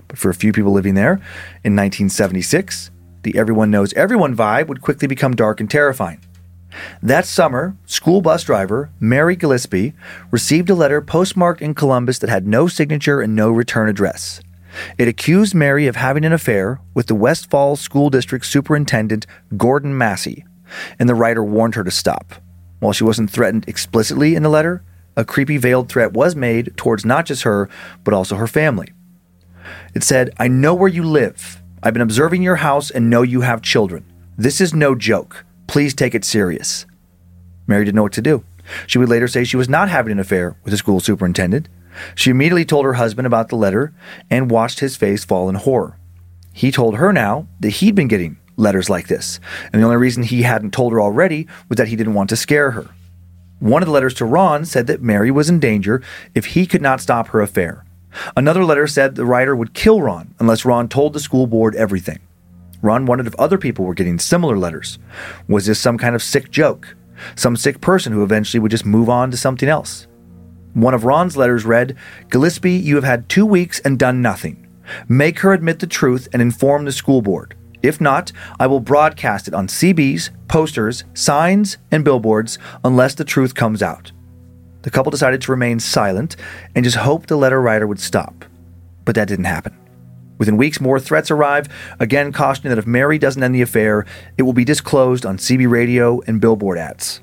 But 0.07 0.17
for 0.17 0.29
a 0.29 0.35
few 0.35 0.53
people 0.53 0.71
living 0.71 0.93
there, 0.93 1.13
in 1.63 1.75
1976, 1.75 2.91
the 3.23 3.37
everyone 3.37 3.71
knows 3.71 3.91
everyone 3.93 4.35
vibe 4.35 4.67
would 4.67 4.81
quickly 4.81 5.07
become 5.07 5.35
dark 5.35 5.59
and 5.59 5.69
terrifying. 5.69 6.23
That 7.01 7.25
summer, 7.25 7.75
school 7.85 8.21
bus 8.21 8.43
driver 8.43 8.91
Mary 8.99 9.35
Gillespie 9.35 9.93
received 10.31 10.69
a 10.69 10.75
letter 10.75 11.01
postmarked 11.01 11.61
in 11.61 11.73
Columbus 11.73 12.19
that 12.19 12.29
had 12.29 12.47
no 12.47 12.67
signature 12.67 13.21
and 13.21 13.35
no 13.35 13.49
return 13.49 13.89
address. 13.89 14.41
It 14.97 15.07
accused 15.07 15.55
Mary 15.55 15.87
of 15.87 15.95
having 15.95 16.25
an 16.25 16.33
affair 16.33 16.79
with 16.93 17.07
the 17.07 17.15
West 17.15 17.49
Falls 17.49 17.81
School 17.81 18.11
District 18.11 18.45
Superintendent 18.45 19.25
Gordon 19.57 19.97
Massie, 19.97 20.45
and 20.97 21.07
the 21.07 21.15
writer 21.15 21.43
warned 21.43 21.75
her 21.75 21.83
to 21.83 21.91
stop. 21.91 22.33
While 22.79 22.93
she 22.93 23.03
wasn't 23.03 23.29
threatened 23.29 23.65
explicitly 23.67 24.35
in 24.35 24.43
the 24.43 24.49
letter, 24.49 24.83
a 25.17 25.25
creepy 25.25 25.57
veiled 25.57 25.89
threat 25.89 26.13
was 26.13 26.35
made 26.35 26.75
towards 26.77 27.05
not 27.05 27.25
just 27.25 27.43
her, 27.43 27.69
but 28.03 28.13
also 28.13 28.35
her 28.35 28.47
family. 28.47 28.93
It 29.93 30.03
said, 30.03 30.33
I 30.37 30.47
know 30.47 30.73
where 30.73 30.87
you 30.87 31.03
live. 31.03 31.61
I've 31.83 31.93
been 31.93 32.01
observing 32.01 32.41
your 32.41 32.57
house 32.57 32.89
and 32.89 33.09
know 33.09 33.21
you 33.21 33.41
have 33.41 33.61
children. 33.61 34.05
This 34.37 34.61
is 34.61 34.73
no 34.73 34.95
joke. 34.95 35.45
Please 35.67 35.93
take 35.93 36.15
it 36.15 36.23
serious. 36.23 36.85
Mary 37.67 37.85
didn't 37.85 37.95
know 37.95 38.03
what 38.03 38.13
to 38.13 38.21
do. 38.21 38.43
She 38.87 38.97
would 38.97 39.09
later 39.09 39.27
say 39.27 39.43
she 39.43 39.57
was 39.57 39.69
not 39.69 39.89
having 39.89 40.11
an 40.11 40.19
affair 40.19 40.55
with 40.63 40.71
the 40.71 40.77
school 40.77 40.99
superintendent. 40.99 41.69
She 42.15 42.29
immediately 42.29 42.65
told 42.65 42.85
her 42.85 42.93
husband 42.93 43.25
about 43.25 43.49
the 43.49 43.55
letter 43.55 43.93
and 44.29 44.51
watched 44.51 44.79
his 44.79 44.95
face 44.95 45.25
fall 45.25 45.49
in 45.49 45.55
horror. 45.55 45.97
He 46.53 46.71
told 46.71 46.97
her 46.97 47.11
now 47.11 47.47
that 47.59 47.69
he'd 47.69 47.95
been 47.95 48.07
getting 48.07 48.37
letters 48.59 48.89
like 48.89 49.07
this, 49.07 49.39
and 49.71 49.81
the 49.81 49.85
only 49.85 49.97
reason 49.97 50.23
he 50.23 50.43
hadn't 50.43 50.73
told 50.73 50.93
her 50.93 51.01
already 51.01 51.47
was 51.69 51.77
that 51.77 51.87
he 51.87 51.95
didn't 51.95 52.13
want 52.13 52.29
to 52.29 52.35
scare 52.35 52.71
her. 52.71 52.89
One 53.59 53.81
of 53.81 53.87
the 53.87 53.93
letters 53.93 54.13
to 54.15 54.25
Ron 54.25 54.65
said 54.65 54.87
that 54.87 55.01
Mary 55.01 55.31
was 55.31 55.49
in 55.49 55.59
danger 55.59 56.01
if 56.33 56.45
he 56.47 56.65
could 56.65 56.81
not 56.81 57.01
stop 57.01 57.29
her 57.29 57.41
affair. 57.41 57.85
Another 58.35 58.63
letter 58.63 58.87
said 58.87 59.15
the 59.15 59.25
writer 59.25 59.55
would 59.55 59.73
kill 59.73 60.01
Ron 60.01 60.33
unless 60.39 60.65
Ron 60.65 60.87
told 60.87 61.13
the 61.13 61.19
school 61.19 61.47
board 61.47 61.75
everything. 61.75 62.19
Ron 62.81 63.05
wondered 63.05 63.27
if 63.27 63.35
other 63.35 63.57
people 63.57 63.85
were 63.85 63.93
getting 63.93 64.19
similar 64.19 64.57
letters. 64.57 64.97
Was 65.47 65.65
this 65.65 65.79
some 65.79 65.97
kind 65.97 66.15
of 66.15 66.23
sick 66.23 66.49
joke? 66.49 66.95
Some 67.35 67.57
sick 67.57 67.81
person 67.81 68.13
who 68.13 68.23
eventually 68.23 68.59
would 68.59 68.71
just 68.71 68.85
move 68.85 69.09
on 69.09 69.31
to 69.31 69.37
something 69.37 69.67
else? 69.67 70.07
One 70.73 70.93
of 70.93 71.03
Ron's 71.03 71.35
letters 71.35 71.65
read 71.65 71.97
Gillespie, 72.29 72.71
you 72.71 72.95
have 72.95 73.03
had 73.03 73.27
two 73.27 73.45
weeks 73.45 73.79
and 73.81 73.99
done 73.99 74.21
nothing. 74.21 74.67
Make 75.07 75.39
her 75.39 75.51
admit 75.51 75.79
the 75.79 75.87
truth 75.87 76.29
and 76.31 76.41
inform 76.41 76.85
the 76.85 76.91
school 76.91 77.21
board. 77.21 77.55
If 77.81 78.01
not, 78.01 78.31
I 78.59 78.67
will 78.67 78.79
broadcast 78.79 79.47
it 79.47 79.53
on 79.53 79.67
CBs, 79.67 80.29
posters, 80.47 81.03
signs, 81.13 81.77
and 81.91 82.03
billboards 82.03 82.57
unless 82.83 83.15
the 83.15 83.23
truth 83.23 83.55
comes 83.55 83.81
out. 83.81 84.11
The 84.81 84.91
couple 84.91 85.11
decided 85.11 85.41
to 85.41 85.51
remain 85.51 85.79
silent 85.79 86.35
and 86.75 86.83
just 86.83 86.97
hope 86.97 87.27
the 87.27 87.37
letter 87.37 87.61
writer 87.61 87.87
would 87.87 87.99
stop. 87.99 88.45
But 89.05 89.15
that 89.15 89.27
didn't 89.27 89.45
happen. 89.45 89.75
Within 90.37 90.55
weeks, 90.55 90.79
more 90.79 90.99
threats 90.99 91.31
arrive, 91.31 91.67
again 91.99 92.31
cautioning 92.31 92.69
that 92.69 92.79
if 92.79 92.87
Mary 92.87 93.17
doesn't 93.17 93.43
end 93.43 93.53
the 93.53 93.61
affair, 93.61 94.05
it 94.37 94.43
will 94.43 94.53
be 94.53 94.63
disclosed 94.63 95.25
on 95.25 95.37
CB 95.37 95.69
radio 95.69 96.21
and 96.27 96.39
billboard 96.39 96.77
ads. 96.77 97.21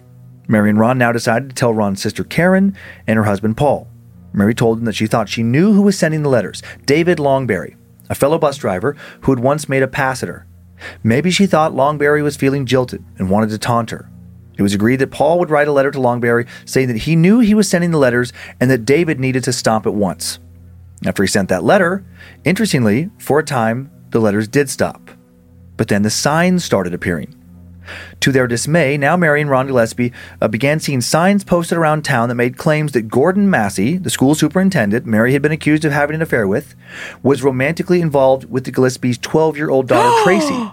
Mary 0.49 0.71
and 0.71 0.79
Ron 0.79 0.99
now 0.99 1.13
decided 1.13 1.49
to 1.49 1.55
tell 1.55 1.73
Ron's 1.73 2.01
sister 2.01 2.25
Karen 2.25 2.77
and 3.07 3.17
her 3.17 3.25
husband 3.25 3.57
Paul. 3.57 3.89
Mary 4.33 4.55
told 4.55 4.79
them 4.79 4.85
that 4.85 4.95
she 4.95 5.07
thought 5.07 5.31
she 5.31 5.43
knew 5.43 5.73
who 5.73 5.83
was 5.83 5.99
sending 5.99 6.23
the 6.23 6.29
letters 6.29 6.63
David 6.85 7.17
Longberry, 7.19 7.77
a 8.09 8.15
fellow 8.15 8.39
bus 8.39 8.57
driver 8.57 8.97
who 9.23 9.33
had 9.33 9.41
once 9.41 9.69
made 9.69 9.83
a 9.83 9.89
pass 9.89 10.23
at 10.23 10.29
her. 10.29 10.47
Maybe 11.03 11.31
she 11.31 11.47
thought 11.47 11.73
Longberry 11.73 12.23
was 12.23 12.37
feeling 12.37 12.67
jilted 12.67 13.05
and 13.19 13.31
wanted 13.31 13.51
to 13.51 13.59
taunt 13.59 13.91
her. 13.91 14.11
It 14.59 14.63
was 14.63 14.75
agreed 14.75 14.97
that 14.97 15.11
Paul 15.11 15.39
would 15.39 15.51
write 15.51 15.69
a 15.69 15.73
letter 15.73 15.91
to 15.91 15.99
Longberry 15.99 16.49
saying 16.65 16.89
that 16.89 16.99
he 16.99 17.17
knew 17.17 17.41
he 17.41 17.55
was 17.55 17.69
sending 17.69 17.91
the 17.91 17.99
letters 17.99 18.33
and 18.61 18.71
that 18.71 18.85
David 18.85 19.21
needed 19.21 19.45
to 19.45 19.53
stop 19.53 19.87
at 19.87 19.95
once. 19.95 20.39
After 21.05 21.23
he 21.23 21.27
sent 21.27 21.51
that 21.51 21.65
letter, 21.65 22.05
interestingly, 22.45 23.11
for 23.19 23.39
a 23.39 23.45
time, 23.45 23.91
the 24.11 24.19
letters 24.19 24.49
did 24.49 24.71
stop. 24.71 25.11
But 25.77 25.89
then 25.89 26.03
the 26.03 26.11
signs 26.11 26.65
started 26.65 26.95
appearing. 26.95 27.36
To 28.21 28.33
their 28.33 28.47
dismay, 28.47 28.97
now 28.97 29.17
Mary 29.17 29.41
and 29.41 29.51
Ron 29.51 29.67
Gillespie 29.67 30.13
uh, 30.41 30.49
began 30.49 30.81
seeing 30.81 31.01
signs 31.01 31.45
posted 31.45 31.79
around 31.79 32.05
town 32.05 32.29
that 32.29 32.35
made 32.35 32.57
claims 32.57 32.93
that 32.93 33.09
Gordon 33.09 33.49
Massie, 33.49 33.97
the 33.97 34.11
school 34.11 34.35
superintendent 34.35 35.07
Mary 35.07 35.33
had 35.33 35.43
been 35.43 35.53
accused 35.53 35.85
of 35.85 35.93
having 35.93 36.17
an 36.17 36.23
affair 36.23 36.47
with, 36.47 36.75
was 37.23 37.43
romantically 37.43 38.01
involved 38.01 38.51
with 38.51 38.65
the 38.65 38.73
Gillespie's 38.73 39.19
12 39.19 39.57
year 39.57 39.71
old 39.71 39.89
daughter, 39.89 40.23
Tracy. 40.25 40.71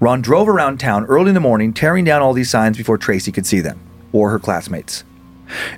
Ron 0.00 0.20
drove 0.20 0.48
around 0.48 0.78
town 0.78 1.04
early 1.06 1.28
in 1.28 1.34
the 1.34 1.40
morning, 1.40 1.72
tearing 1.72 2.04
down 2.04 2.20
all 2.20 2.32
these 2.32 2.50
signs 2.50 2.76
before 2.76 2.98
Tracy 2.98 3.32
could 3.32 3.46
see 3.46 3.60
them, 3.60 3.80
or 4.12 4.30
her 4.30 4.38
classmates. 4.38 5.04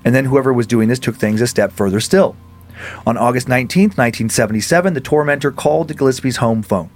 And 0.05 0.15
then 0.15 0.25
whoever 0.25 0.53
was 0.53 0.67
doing 0.67 0.89
this 0.89 0.99
took 0.99 1.17
things 1.17 1.41
a 1.41 1.47
step 1.47 1.73
further 1.73 2.01
still. 2.01 2.37
On 3.07 3.17
August 3.17 3.49
19, 3.49 3.91
1977, 3.91 4.95
the 4.95 5.01
tormentor 5.01 5.51
called 5.51 5.89
the 5.89 5.95
Gillespie's 5.95 6.37
home 6.37 6.63
phone. 6.63 6.91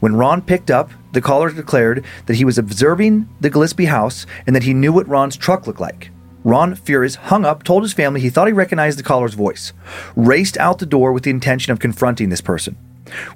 When 0.00 0.16
Ron 0.16 0.42
picked 0.42 0.70
up, 0.70 0.90
the 1.12 1.20
caller 1.20 1.50
declared 1.50 2.04
that 2.26 2.36
he 2.36 2.44
was 2.44 2.58
observing 2.58 3.28
the 3.40 3.50
Gillespie 3.50 3.86
house 3.86 4.26
and 4.46 4.54
that 4.56 4.62
he 4.62 4.74
knew 4.74 4.92
what 4.92 5.08
Ron's 5.08 5.36
truck 5.36 5.66
looked 5.66 5.80
like. 5.80 6.10
Ron, 6.44 6.74
furious, 6.74 7.14
hung 7.14 7.44
up, 7.44 7.62
told 7.62 7.82
his 7.82 7.92
family 7.92 8.20
he 8.20 8.30
thought 8.30 8.48
he 8.48 8.52
recognized 8.52 8.98
the 8.98 9.04
caller's 9.04 9.34
voice, 9.34 9.72
raced 10.16 10.58
out 10.58 10.78
the 10.78 10.86
door 10.86 11.12
with 11.12 11.22
the 11.22 11.30
intention 11.30 11.72
of 11.72 11.78
confronting 11.78 12.30
this 12.30 12.40
person. 12.40 12.76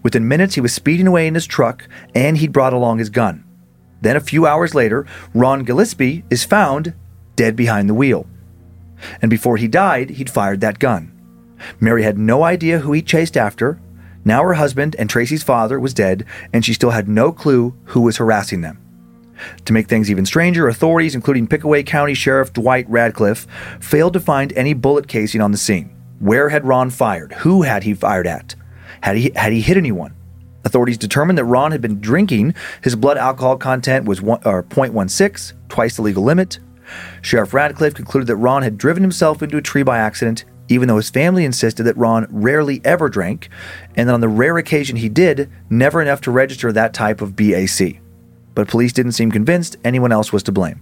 Within 0.02 0.26
minutes, 0.26 0.54
he 0.54 0.60
was 0.60 0.72
speeding 0.72 1.06
away 1.06 1.26
in 1.26 1.34
his 1.34 1.46
truck 1.46 1.86
and 2.14 2.38
he'd 2.38 2.52
brought 2.52 2.72
along 2.72 2.98
his 2.98 3.10
gun. 3.10 3.44
Then, 4.00 4.16
a 4.16 4.20
few 4.20 4.46
hours 4.46 4.74
later, 4.74 5.06
Ron 5.34 5.64
Gillespie 5.64 6.24
is 6.30 6.44
found 6.44 6.94
dead 7.34 7.56
behind 7.56 7.88
the 7.88 7.94
wheel. 7.94 8.26
And 9.20 9.30
before 9.30 9.56
he 9.56 9.68
died, 9.68 10.10
he'd 10.10 10.30
fired 10.30 10.60
that 10.60 10.78
gun. 10.78 11.12
Mary 11.80 12.02
had 12.02 12.18
no 12.18 12.42
idea 12.42 12.80
who 12.80 12.92
he 12.92 13.02
chased 13.02 13.36
after. 13.36 13.80
Now 14.26 14.42
her 14.42 14.54
husband 14.54 14.96
and 14.98 15.08
Tracy's 15.08 15.44
father 15.44 15.78
was 15.78 15.94
dead, 15.94 16.24
and 16.52 16.64
she 16.64 16.74
still 16.74 16.90
had 16.90 17.08
no 17.08 17.30
clue 17.30 17.76
who 17.84 18.00
was 18.00 18.16
harassing 18.16 18.60
them. 18.60 18.82
To 19.66 19.72
make 19.72 19.86
things 19.86 20.10
even 20.10 20.26
stranger, 20.26 20.66
authorities, 20.66 21.14
including 21.14 21.46
Pickaway 21.46 21.84
County 21.84 22.12
Sheriff 22.12 22.52
Dwight 22.52 22.90
Radcliff, 22.90 23.46
failed 23.78 24.14
to 24.14 24.20
find 24.20 24.52
any 24.54 24.74
bullet 24.74 25.06
casing 25.06 25.40
on 25.40 25.52
the 25.52 25.56
scene. 25.56 25.94
Where 26.18 26.48
had 26.48 26.66
Ron 26.66 26.90
fired? 26.90 27.34
Who 27.34 27.62
had 27.62 27.84
he 27.84 27.94
fired 27.94 28.26
at? 28.26 28.56
Had 29.02 29.16
he, 29.16 29.30
had 29.36 29.52
he 29.52 29.60
hit 29.60 29.76
anyone? 29.76 30.16
Authorities 30.64 30.98
determined 30.98 31.38
that 31.38 31.44
Ron 31.44 31.70
had 31.70 31.80
been 31.80 32.00
drinking. 32.00 32.56
His 32.82 32.96
blood 32.96 33.18
alcohol 33.18 33.56
content 33.56 34.06
was 34.06 34.20
one, 34.20 34.40
uh, 34.44 34.50
or 34.50 34.62
0.16, 34.64 35.52
twice 35.68 35.94
the 35.94 36.02
legal 36.02 36.24
limit. 36.24 36.58
Sheriff 37.22 37.54
Radcliff 37.54 37.94
concluded 37.94 38.26
that 38.26 38.36
Ron 38.36 38.64
had 38.64 38.76
driven 38.76 39.04
himself 39.04 39.40
into 39.40 39.56
a 39.56 39.62
tree 39.62 39.84
by 39.84 39.98
accident 39.98 40.44
even 40.68 40.88
though 40.88 40.96
his 40.96 41.10
family 41.10 41.44
insisted 41.44 41.84
that 41.84 41.96
Ron 41.96 42.26
rarely 42.30 42.80
ever 42.84 43.08
drank, 43.08 43.48
and 43.94 44.08
that 44.08 44.14
on 44.14 44.20
the 44.20 44.28
rare 44.28 44.58
occasion 44.58 44.96
he 44.96 45.08
did, 45.08 45.50
never 45.70 46.02
enough 46.02 46.20
to 46.22 46.30
register 46.30 46.72
that 46.72 46.94
type 46.94 47.20
of 47.20 47.36
BAC. 47.36 48.00
But 48.54 48.68
police 48.68 48.92
didn't 48.92 49.12
seem 49.12 49.30
convinced 49.30 49.76
anyone 49.84 50.12
else 50.12 50.32
was 50.32 50.42
to 50.44 50.52
blame. 50.52 50.80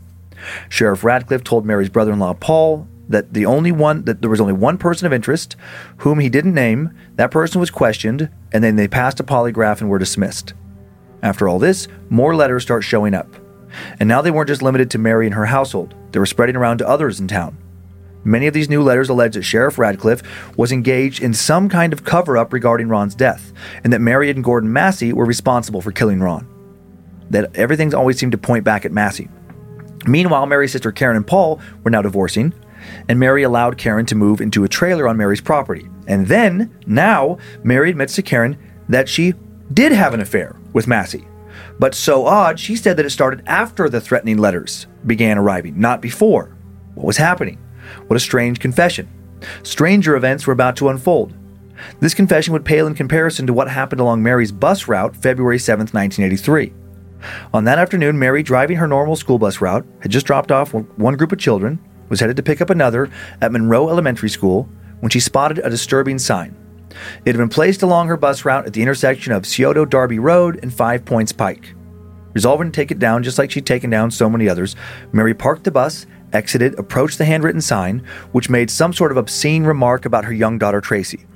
Sheriff 0.69 1.05
Radcliff 1.05 1.45
told 1.45 1.65
Mary's 1.65 1.89
brother 1.89 2.13
in 2.13 2.19
law, 2.19 2.35
Paul, 2.35 2.87
that 3.09 3.35
the 3.35 3.47
only 3.47 3.73
one 3.73 4.05
that 4.05 4.21
there 4.21 4.31
was 4.31 4.41
only 4.41 4.53
one 4.53 4.79
person 4.79 5.07
of 5.07 5.13
interest 5.13 5.57
whom 5.99 6.19
he 6.19 6.29
didn't 6.29 6.55
name 6.55 6.91
that 7.17 7.31
person 7.31 7.61
was 7.61 7.71
questioned 7.71 8.31
and 8.53 8.65
then 8.65 8.77
they 8.77 8.89
passed 8.89 9.21
a 9.21 9.25
polygraph 9.25 9.81
and 9.81 9.91
were 9.91 9.99
dismissed 9.99 10.55
after 11.23 11.49
all 11.49 11.59
this 11.59 11.87
more 12.09 12.35
letters 12.35 12.63
start 12.63 12.83
showing 12.83 13.15
up 13.15 13.29
and 14.01 14.09
now 14.09 14.23
they 14.23 14.31
weren't 14.31 14.49
just 14.49 14.63
limited 14.63 14.91
to 14.91 14.99
mary 14.99 15.27
and 15.27 15.35
her 15.35 15.47
household 15.47 15.95
they 16.13 16.19
were 16.19 16.27
spreading 16.27 16.57
around 16.57 16.79
to 16.79 16.89
others 16.89 17.21
in 17.21 17.29
town 17.29 17.57
Many 18.25 18.47
of 18.47 18.55
these 18.55 18.71
new 18.71 18.83
letters 18.83 19.09
allege 19.09 19.35
that 19.35 19.43
Sheriff 19.43 19.79
Radcliff 19.79 20.23
was 20.57 20.73
engaged 20.73 21.23
in 21.23 21.35
some 21.35 21.69
kind 21.69 21.93
of 21.93 22.05
cover 22.05 22.39
up 22.39 22.53
regarding 22.53 22.89
Ron's 22.89 23.15
death, 23.15 23.53
and 23.85 23.93
that 23.93 24.01
Mary 24.01 24.31
and 24.31 24.43
Gordon 24.43 24.73
Massie 24.73 25.13
were 25.13 25.27
responsible 25.27 25.83
for 25.83 25.93
killing 25.93 26.21
Ron. 26.21 26.49
That 27.31 27.55
everything's 27.55 27.95
always 27.95 28.19
seemed 28.19 28.33
to 28.33 28.39
point 28.39 28.65
back 28.65 28.85
at 28.85 28.93
Massie. 28.93 29.29
Meanwhile, 30.07 30.47
Mary's 30.47 30.73
sister 30.73 30.93
Karen 30.93 31.17
and 31.17 31.27
Paul 31.27 31.61
were 31.83 31.91
now 31.91 32.03
divorcing, 32.03 32.53
and 33.09 33.19
Mary 33.19 33.43
allowed 33.43 33.79
Karen 33.79 34.07
to 34.07 34.15
move 34.15 34.41
into 34.41 34.65
a 34.65 34.69
trailer 34.69 35.09
on 35.09 35.17
Mary's 35.17 35.41
property. 35.41 35.89
And 36.07 36.27
then, 36.27 36.77
now, 36.87 37.39
Mary 37.63 37.91
admits 37.91 38.15
to 38.17 38.23
Karen 38.23 38.59
that 38.89 39.09
she 39.09 39.35
did 39.73 39.93
have 39.93 40.15
an 40.15 40.21
affair 40.21 40.57
with 40.73 40.87
Massie. 40.87 41.27
But 41.79 41.95
so 41.95 42.27
odd, 42.27 42.61
she 42.61 42.77
said 42.77 42.97
that 42.97 43.07
it 43.07 43.11
started 43.11 43.43
after 43.47 43.89
the 43.89 44.01
threatening 44.01 44.39
letters 44.39 44.87
began 45.07 45.39
arriving, 45.39 45.81
not 45.81 46.03
before. 46.03 46.57
What 46.95 47.07
was 47.07 47.17
happening? 47.17 47.59
What 48.07 48.17
a 48.17 48.21
strange 48.21 48.61
confession. 48.61 49.09
Stranger 49.63 50.17
events 50.17 50.47
were 50.47 50.53
about 50.53 50.77
to 50.77 50.89
unfold. 50.89 51.35
This 52.01 52.15
confession 52.15 52.53
would 52.53 52.65
pale 52.65 52.87
in 52.87 52.95
comparison 52.95 53.47
to 53.47 53.53
what 53.53 53.69
happened 53.69 54.01
along 54.01 54.23
Mary's 54.23 54.53
bus 54.53 54.89
route 54.89 55.17
February 55.17 55.59
7, 55.59 55.87
1983. 55.93 56.73
On 57.53 57.65
that 57.65 57.79
afternoon, 57.79 58.19
Mary, 58.19 58.43
driving 58.43 58.77
her 58.77 58.87
normal 58.87 59.17
school 59.17 59.39
bus 59.39 59.61
route, 59.61 59.87
had 60.01 60.11
just 60.11 60.27
dropped 60.27 60.53
off 60.53 60.75
one 60.75 61.17
group 61.17 61.33
of 61.33 61.39
children, 61.39 61.79
was 62.09 62.21
headed 62.21 62.37
to 62.37 62.43
pick 62.43 62.61
up 62.61 62.71
another 62.71 63.11
at 63.41 63.53
Monroe 63.53 63.89
Elementary 63.89 64.29
School 64.29 64.69
when 65.01 65.11
she 65.11 65.21
spotted 65.21 65.59
a 65.59 65.71
disturbing 65.71 66.19
sign. 66.19 66.55
It 67.25 67.31
had 67.33 67.39
been 67.39 67.49
placed 67.49 67.83
along 67.83 68.09
her 68.09 68.17
bus 68.17 68.45
route 68.45 68.67
at 68.67 68.73
the 68.73 68.83
intersection 68.83 69.33
of 69.33 69.47
Scioto 69.47 69.85
Darby 69.85 70.19
Road 70.19 70.61
and 70.63 70.73
Five 70.73 71.05
Points 71.05 71.33
Pike. 71.33 71.75
Resolving 72.35 72.71
to 72.71 72.77
take 72.77 72.91
it 72.91 72.99
down 72.99 73.23
just 73.23 73.39
like 73.39 73.51
she'd 73.51 73.67
taken 73.67 73.91
down 73.91 74.11
so 74.11 74.29
many 74.29 74.49
others, 74.49 74.77
Mary 75.13 75.35
parked 75.35 75.65
the 75.65 75.71
bus 75.71 76.07
exited, 76.35 76.79
approached 76.79 77.19
the 77.19 77.25
handwritten 77.25 77.61
sign, 77.61 78.05
which 78.33 78.51
made 78.51 78.71
some 78.71 78.93
sort 78.93 79.13
of 79.13 79.17
obscene 79.17 79.65
remark 79.65 80.05
about 80.05 80.25
her 80.25 80.33
young 80.33 80.59
daughter 80.59 80.81
Tracy. 80.81 81.27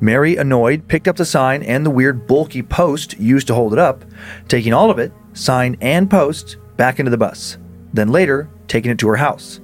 Mary, 0.00 0.36
annoyed, 0.36 0.86
picked 0.88 1.08
up 1.08 1.16
the 1.16 1.24
sign 1.24 1.62
and 1.62 1.84
the 1.84 1.90
weird 1.90 2.26
bulky 2.26 2.62
post 2.62 3.18
used 3.18 3.46
to 3.48 3.54
hold 3.54 3.72
it 3.72 3.78
up, 3.78 4.04
taking 4.46 4.72
all 4.72 4.90
of 4.90 4.98
it, 4.98 5.12
sign 5.32 5.76
and 5.80 6.10
post, 6.10 6.56
back 6.76 6.98
into 6.98 7.10
the 7.10 7.18
bus. 7.18 7.58
Then 7.92 8.08
later, 8.08 8.48
taking 8.68 8.90
it 8.90 8.98
to 8.98 9.08
her 9.08 9.16
house. 9.16 9.60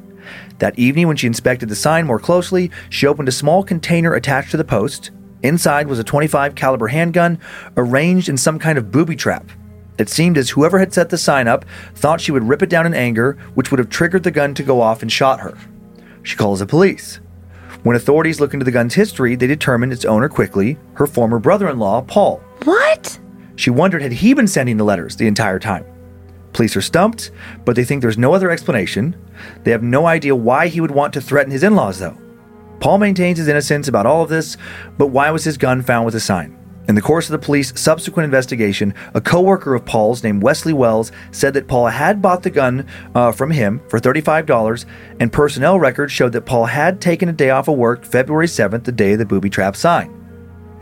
That 0.59 0.79
evening, 0.79 1.09
when 1.09 1.17
she 1.17 1.27
inspected 1.27 1.69
the 1.69 1.77
sign 1.77 2.07
more 2.07 2.19
closely, 2.19 2.71
she 2.91 3.07
opened 3.07 3.29
a 3.29 3.33
small 3.33 3.63
container 3.63 4.15
attached 4.15 4.51
to 4.53 4.57
the 4.57 4.65
post. 4.65 5.11
Inside 5.43 5.89
was 5.89 5.99
a 5.99 6.05
25 6.05 6.55
caliber 6.55 6.89
handgun 6.89 7.39
arranged 7.77 8.29
in 8.29 8.37
some 8.37 8.59
kind 8.59 8.79
of 8.79 8.91
booby 8.91 9.17
trap. 9.17 9.51
It 9.99 10.09
seemed 10.09 10.39
as 10.39 10.51
whoever 10.51 10.79
had 10.79 10.93
set 10.93 11.11
the 11.11 11.19
sign 11.19 11.47
up 11.47 11.65
thought 11.95 12.21
she 12.21 12.33
would 12.33 12.49
rip 12.49 12.63
it 12.63 12.71
down 12.71 12.87
in 12.87 12.95
anger, 12.95 13.39
which 13.55 13.71
would 13.71 13.79
have 13.79 13.91
triggered 13.91 14.25
the 14.25 14.31
gun 14.31 14.55
to 14.55 14.63
go 14.63 14.81
off 14.81 15.03
and 15.03 15.11
shot 15.11 15.41
her. 15.41 15.57
She 16.23 16.37
calls 16.37 16.59
the 16.59 16.67
police. 16.67 17.21
When 17.85 17.97
authorities 17.97 18.41
look 18.41 18.55
into 18.55 18.65
the 18.65 18.71
gun's 18.71 18.95
history, 18.95 19.37
they 19.37 19.47
determine 19.47 19.93
its 19.93 20.05
owner 20.05 20.29
quickly, 20.29 20.79
her 20.95 21.07
former 21.07 21.39
brother 21.39 21.69
in 21.69 21.79
law, 21.79 22.01
Paul. 22.01 22.43
What? 22.65 23.19
She 23.57 23.71
wondered 23.71 24.03
had 24.03 24.13
he 24.13 24.35
been 24.35 24.49
sending 24.49 24.79
the 24.79 24.85
letters 24.85 25.17
the 25.17 25.27
entire 25.27 25.59
time. 25.59 25.85
Police 26.55 26.77
are 26.77 26.83
stumped, 26.83 27.31
but 27.65 27.77
they 27.77 27.85
think 27.85 28.01
there's 28.01 28.17
no 28.17 28.33
other 28.33 28.51
explanation. 28.51 29.15
They 29.65 29.71
have 29.71 29.83
no 29.83 30.07
idea 30.07 30.35
why 30.35 30.69
he 30.69 30.81
would 30.81 30.93
want 30.93 31.13
to 31.15 31.21
threaten 31.21 31.53
his 31.53 31.63
in 31.63 31.75
laws, 31.75 31.99
though. 31.99 32.17
Paul 32.81 32.99
maintains 32.99 33.39
his 33.39 33.49
innocence 33.49 33.87
about 33.89 34.07
all 34.07 34.23
of 34.23 34.29
this, 34.29 34.57
but 34.97 35.09
why 35.09 35.31
was 35.31 35.45
his 35.45 35.59
gun 35.59 35.83
found 35.83 36.07
with 36.07 36.15
a 36.15 36.21
sign? 36.21 36.57
In 36.87 36.95
the 36.95 37.03
course 37.03 37.27
of 37.27 37.33
the 37.33 37.45
police 37.45 37.73
subsequent 37.81 38.27
investigation, 38.27 38.93
a 39.15 39.21
co-worker 39.21 39.75
of 39.75 39.87
Paul's 39.87 40.23
named 40.23 40.43
Wesley 40.43 40.75
Wells 40.75 41.13
said 41.31 41.55
that 41.55 41.67
Paul 41.67 41.87
had 41.87 42.21
bought 42.21 42.43
the 42.43 42.51
gun 42.51 42.87
uh, 43.15 43.33
from 43.33 43.51
him 43.51 43.81
for 43.89 43.99
$35, 43.99 44.85
and 45.19 45.33
personnel 45.33 45.79
records 45.79 46.13
showed 46.13 46.33
that 46.33 46.43
Paul 46.43 46.67
had 46.67 47.01
taken 47.01 47.31
a 47.31 47.33
day 47.33 47.49
off 47.49 47.69
of 47.69 47.79
work 47.79 48.05
February 48.05 48.47
7th, 48.47 48.85
the 48.85 48.93
day 48.93 49.13
of 49.13 49.19
the 49.19 49.25
booby 49.25 49.49
trap 49.49 49.77
sign. 49.77 50.21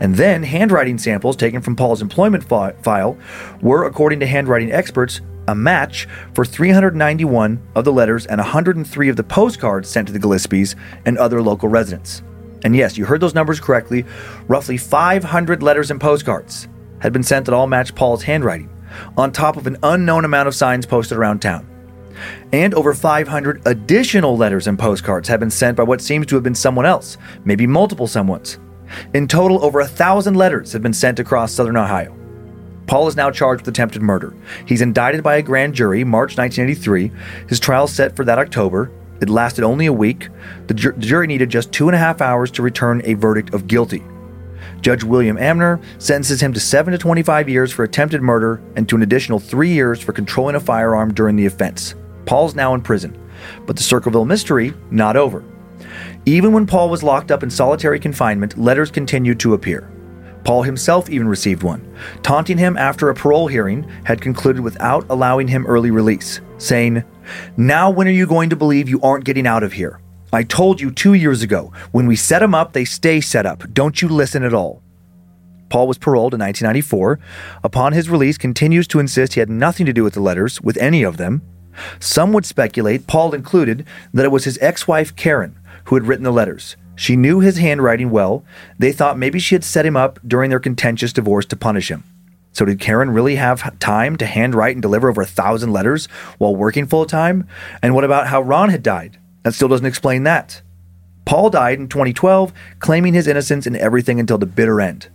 And 0.01 0.15
then 0.15 0.43
handwriting 0.43 0.97
samples 0.97 1.37
taken 1.37 1.61
from 1.61 1.77
Paul's 1.77 2.01
employment 2.01 2.43
fi- 2.43 2.73
file 2.81 3.17
were, 3.61 3.85
according 3.85 4.19
to 4.19 4.27
handwriting 4.27 4.73
experts, 4.73 5.21
a 5.47 5.55
match 5.55 6.07
for 6.33 6.43
391 6.43 7.61
of 7.75 7.85
the 7.85 7.93
letters 7.93 8.25
and 8.25 8.39
103 8.39 9.09
of 9.09 9.15
the 9.15 9.23
postcards 9.23 9.89
sent 9.89 10.07
to 10.07 10.13
the 10.13 10.19
Gillespies 10.19 10.75
and 11.05 11.17
other 11.17 11.41
local 11.41 11.69
residents. 11.69 12.23
And 12.63 12.75
yes, 12.75 12.97
you 12.97 13.05
heard 13.05 13.21
those 13.21 13.35
numbers 13.35 13.59
correctly. 13.59 14.05
Roughly 14.47 14.77
500 14.77 15.61
letters 15.63 15.91
and 15.91 15.99
postcards 15.99 16.67
had 16.99 17.13
been 17.13 17.23
sent 17.23 17.45
that 17.45 17.53
all 17.53 17.67
matched 17.67 17.95
Paul's 17.95 18.23
handwriting, 18.23 18.69
on 19.17 19.31
top 19.31 19.57
of 19.57 19.67
an 19.67 19.77
unknown 19.83 20.23
amount 20.23 20.47
of 20.47 20.55
signs 20.55 20.85
posted 20.85 21.17
around 21.17 21.41
town. 21.41 21.67
And 22.51 22.73
over 22.73 22.93
500 22.93 23.61
additional 23.65 24.37
letters 24.37 24.67
and 24.67 24.79
postcards 24.79 25.27
have 25.27 25.39
been 25.39 25.49
sent 25.49 25.75
by 25.75 25.83
what 25.83 26.01
seems 26.01 26.27
to 26.27 26.35
have 26.35 26.43
been 26.43 26.55
someone 26.55 26.85
else, 26.85 27.17
maybe 27.43 27.67
multiple 27.67 28.07
someones. 28.07 28.57
In 29.13 29.27
total, 29.27 29.63
over 29.65 29.79
a 29.79 29.87
thousand 29.87 30.35
letters 30.35 30.71
have 30.71 30.83
been 30.83 30.93
sent 30.93 31.19
across 31.19 31.51
southern 31.51 31.77
Ohio. 31.77 32.15
Paul 32.85 33.07
is 33.07 33.15
now 33.15 33.31
charged 33.31 33.61
with 33.61 33.69
attempted 33.69 34.01
murder. 34.01 34.35
He's 34.65 34.81
indicted 34.81 35.23
by 35.23 35.37
a 35.37 35.41
grand 35.41 35.73
jury 35.73 36.03
March 36.03 36.37
1983. 36.37 37.11
His 37.47 37.59
trial 37.59 37.87
set 37.87 38.15
for 38.15 38.25
that 38.25 38.39
October. 38.39 38.91
It 39.23 39.29
lasted 39.29 39.63
only 39.63 39.85
a 39.85 39.93
week. 39.93 40.27
The, 40.67 40.73
ju- 40.73 40.91
the 40.91 40.99
jury 40.99 41.27
needed 41.27 41.49
just 41.49 41.71
two 41.71 41.87
and 41.87 41.95
a 41.95 41.97
half 41.97 42.19
hours 42.19 42.51
to 42.51 42.61
return 42.61 43.01
a 43.05 43.13
verdict 43.13 43.53
of 43.53 43.67
guilty. 43.67 44.03
Judge 44.81 45.05
William 45.05 45.37
Ammer 45.37 45.81
sentences 45.97 46.43
him 46.43 46.51
to 46.51 46.59
7 46.59 46.91
to 46.91 46.97
25 46.97 47.47
years 47.47 47.71
for 47.71 47.85
attempted 47.85 48.21
murder 48.21 48.61
and 48.75 48.89
to 48.89 48.97
an 48.97 49.01
additional 49.01 49.39
three 49.39 49.69
years 49.69 50.01
for 50.01 50.11
controlling 50.11 50.57
a 50.57 50.59
firearm 50.59 51.13
during 51.13 51.37
the 51.37 51.45
offense. 51.45 51.95
Paul's 52.25 52.53
now 52.53 52.73
in 52.73 52.81
prison, 52.81 53.17
but 53.65 53.77
the 53.77 53.83
Circleville 53.83 54.25
mystery 54.25 54.73
not 54.91 55.15
over. 55.15 55.41
Even 56.25 56.51
when 56.51 56.67
Paul 56.67 56.89
was 56.89 57.01
locked 57.01 57.31
up 57.31 57.43
in 57.43 57.49
solitary 57.49 58.01
confinement, 58.01 58.57
letters 58.57 58.91
continued 58.91 59.39
to 59.39 59.53
appear. 59.53 59.89
Paul 60.43 60.63
himself 60.63 61.09
even 61.09 61.29
received 61.29 61.63
one, 61.63 61.95
taunting 62.23 62.57
him 62.57 62.75
after 62.75 63.09
a 63.09 63.15
parole 63.15 63.47
hearing 63.47 63.89
had 64.03 64.19
concluded 64.19 64.61
without 64.61 65.05
allowing 65.09 65.47
him 65.47 65.65
early 65.65 65.91
release, 65.91 66.41
saying, 66.57 67.05
Now 67.57 67.89
when 67.89 68.07
are 68.07 68.11
you 68.11 68.27
going 68.27 68.49
to 68.49 68.55
believe 68.55 68.89
you 68.89 69.01
aren't 69.01 69.25
getting 69.25 69.47
out 69.47 69.63
of 69.63 69.73
here? 69.73 69.99
I 70.31 70.43
told 70.43 70.81
you 70.81 70.91
two 70.91 71.13
years 71.13 71.43
ago, 71.43 71.71
when 71.91 72.07
we 72.07 72.15
set 72.15 72.39
them 72.39 72.55
up, 72.55 72.73
they 72.73 72.85
stay 72.85 73.21
set 73.21 73.45
up. 73.45 73.71
Don't 73.73 74.01
you 74.01 74.07
listen 74.07 74.43
at 74.43 74.53
all. 74.53 74.81
Paul 75.69 75.87
was 75.87 75.97
paroled 75.97 76.33
in 76.33 76.39
1994. 76.39 77.19
Upon 77.63 77.93
his 77.93 78.09
release, 78.09 78.37
continues 78.37 78.87
to 78.87 78.99
insist 78.99 79.33
he 79.33 79.39
had 79.39 79.49
nothing 79.49 79.85
to 79.85 79.93
do 79.93 80.03
with 80.03 80.13
the 80.13 80.21
letters, 80.21 80.61
with 80.61 80.77
any 80.77 81.03
of 81.03 81.17
them. 81.17 81.41
Some 81.99 82.33
would 82.33 82.45
speculate, 82.45 83.07
Paul 83.07 83.33
included, 83.33 83.85
that 84.13 84.25
it 84.25 84.31
was 84.31 84.43
his 84.43 84.59
ex-wife 84.59 85.15
Karen 85.15 85.57
who 85.85 85.95
had 85.95 86.07
written 86.07 86.23
the 86.23 86.31
letters. 86.31 86.75
She 86.95 87.15
knew 87.15 87.39
his 87.39 87.57
handwriting 87.57 88.09
well. 88.09 88.45
They 88.77 88.91
thought 88.91 89.17
maybe 89.17 89.39
she 89.39 89.55
had 89.55 89.63
set 89.63 89.85
him 89.85 89.97
up 89.97 90.19
during 90.25 90.49
their 90.49 90.59
contentious 90.59 91.13
divorce 91.13 91.45
to 91.47 91.55
punish 91.55 91.89
him. 91.89 92.03
So 92.53 92.65
did 92.65 92.79
Karen 92.79 93.09
really 93.09 93.35
have 93.35 93.77
time 93.79 94.15
to 94.17 94.25
handwrite 94.25 94.75
and 94.75 94.81
deliver 94.81 95.09
over 95.09 95.21
a 95.21 95.27
thousand 95.27 95.73
letters 95.73 96.05
while 96.37 96.55
working 96.55 96.85
full 96.85 97.05
time? 97.05 97.47
And 97.81 97.93
what 97.95 98.03
about 98.03 98.27
how 98.27 98.41
Ron 98.41 98.69
had 98.69 98.83
died? 98.83 99.19
That 99.41 99.53
still 99.53 99.67
doesn't 99.67 99.85
explain 99.85 100.23
that. 100.23 100.61
Paul 101.25 101.49
died 101.49 101.79
in 101.79 101.87
2012, 101.87 102.53
claiming 102.79 103.13
his 103.13 103.27
innocence 103.27 103.65
in 103.65 103.75
everything 103.75 104.19
until 104.19 104.37
the 104.37 104.45
bitter 104.45 104.79
end. 104.81 105.09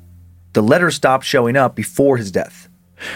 The 0.52 0.62
letters 0.62 0.96
stopped 0.96 1.24
showing 1.24 1.56
up 1.56 1.76
before 1.76 2.16
his 2.16 2.32
death. 2.32 2.68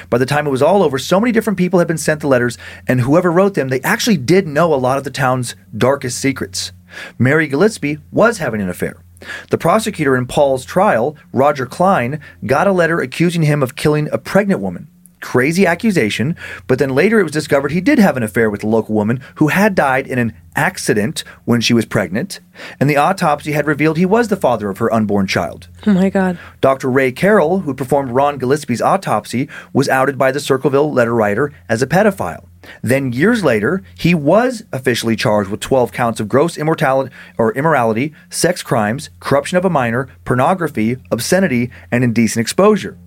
By 0.09 0.19
the 0.19 0.27
time 0.27 0.47
it 0.47 0.51
was 0.51 0.63
all 0.63 0.83
over, 0.83 0.99
so 0.99 1.19
many 1.19 1.33
different 1.33 1.59
people 1.59 1.79
had 1.79 1.89
been 1.89 1.99
sent 1.99 2.21
the 2.21 2.29
letters, 2.29 2.57
and 2.87 3.01
whoever 3.01 3.33
wrote 3.33 3.55
them, 3.55 3.69
they 3.69 3.81
actually 3.81 4.17
did 4.17 4.47
know 4.47 4.73
a 4.73 4.77
lot 4.77 4.99
of 4.99 5.05
the 5.05 5.11
town's 5.11 5.57
darkest 5.77 6.21
secrets. 6.21 6.73
Mary 7.19 7.49
Gillespie 7.49 7.99
was 8.13 8.39
having 8.39 8.61
an 8.61 8.69
affair. 8.69 9.03
The 9.51 9.59
prosecutor 9.59 10.17
in 10.17 10.27
Paul's 10.27 10.65
trial, 10.65 11.17
Roger 11.33 11.67
Kline, 11.67 12.21
got 12.47 12.67
a 12.67 12.73
letter 12.73 13.01
accusing 13.01 13.43
him 13.43 13.63
of 13.63 13.77
killing 13.77 14.09
a 14.13 14.19
pregnant 14.19 14.61
woman. 14.61 14.89
Crazy 15.21 15.65
accusation, 15.65 16.35
but 16.67 16.81
then 16.81 16.97
later 16.97 17.21
it 17.21 17.23
was 17.23 17.31
discovered 17.31 17.71
he 17.71 17.81
did 17.81 18.01
have 18.01 18.17
an 18.17 18.25
affair 18.25 18.51
with 18.51 18.65
a 18.65 18.67
local 18.67 18.95
woman 18.97 19.21
who 19.37 19.49
had 19.49 19.77
died 19.77 20.09
in 20.09 20.19
an 20.19 20.35
accident 20.57 21.23
when 21.45 21.61
she 21.61 21.73
was 21.73 21.87
pregnant, 21.87 22.41
and 22.81 22.91
the 22.91 22.97
autopsy 22.97 23.53
had 23.53 23.69
revealed 23.69 23.97
he 23.97 24.05
was 24.05 24.29
the 24.29 24.37
father 24.37 24.69
of 24.69 24.79
her 24.79 24.93
unborn 24.93 25.29
child. 25.29 25.69
Oh 25.87 25.95
my 25.95 26.11
God. 26.11 26.39
Dr. 26.61 26.91
Ray 26.91 27.13
Carroll, 27.13 27.61
who 27.61 27.73
performed 27.73 28.11
Ron 28.11 28.37
Gillespie's 28.37 28.83
autopsy, 28.83 29.49
was 29.73 29.89
outed 29.89 30.19
by 30.19 30.33
the 30.33 30.41
Circleville 30.41 30.93
letter 30.93 31.15
writer 31.15 31.53
as 31.69 31.83
a 31.83 31.87
pedophile. 31.87 32.49
Then 32.83 33.13
years 33.13 33.43
later, 33.43 33.83
he 33.97 34.15
was 34.15 34.65
officially 34.73 35.17
charged 35.17 35.51
with 35.51 35.61
12 35.61 35.93
counts 35.93 36.21
of 36.21 36.29
gross 36.29 36.57
immortality 36.57 37.15
or 37.39 37.53
immorality, 37.53 38.13
sex 38.31 38.63
crimes, 38.63 39.11
corruption 39.21 39.59
of 39.59 39.65
a 39.65 39.71
minor, 39.71 40.09
pornography, 40.25 40.97
obscenity, 41.11 41.71
and 41.91 42.05
indecent 42.05 42.41
exposure. 42.41 42.99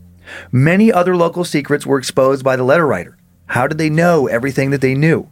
Many 0.51 0.91
other 0.91 1.15
local 1.15 1.43
secrets 1.43 1.85
were 1.85 1.97
exposed 1.97 2.43
by 2.43 2.55
the 2.55 2.63
letter 2.63 2.85
writer. 2.85 3.17
How 3.47 3.67
did 3.67 3.77
they 3.77 3.89
know 3.89 4.27
everything 4.27 4.71
that 4.71 4.81
they 4.81 4.95
knew? 4.95 5.29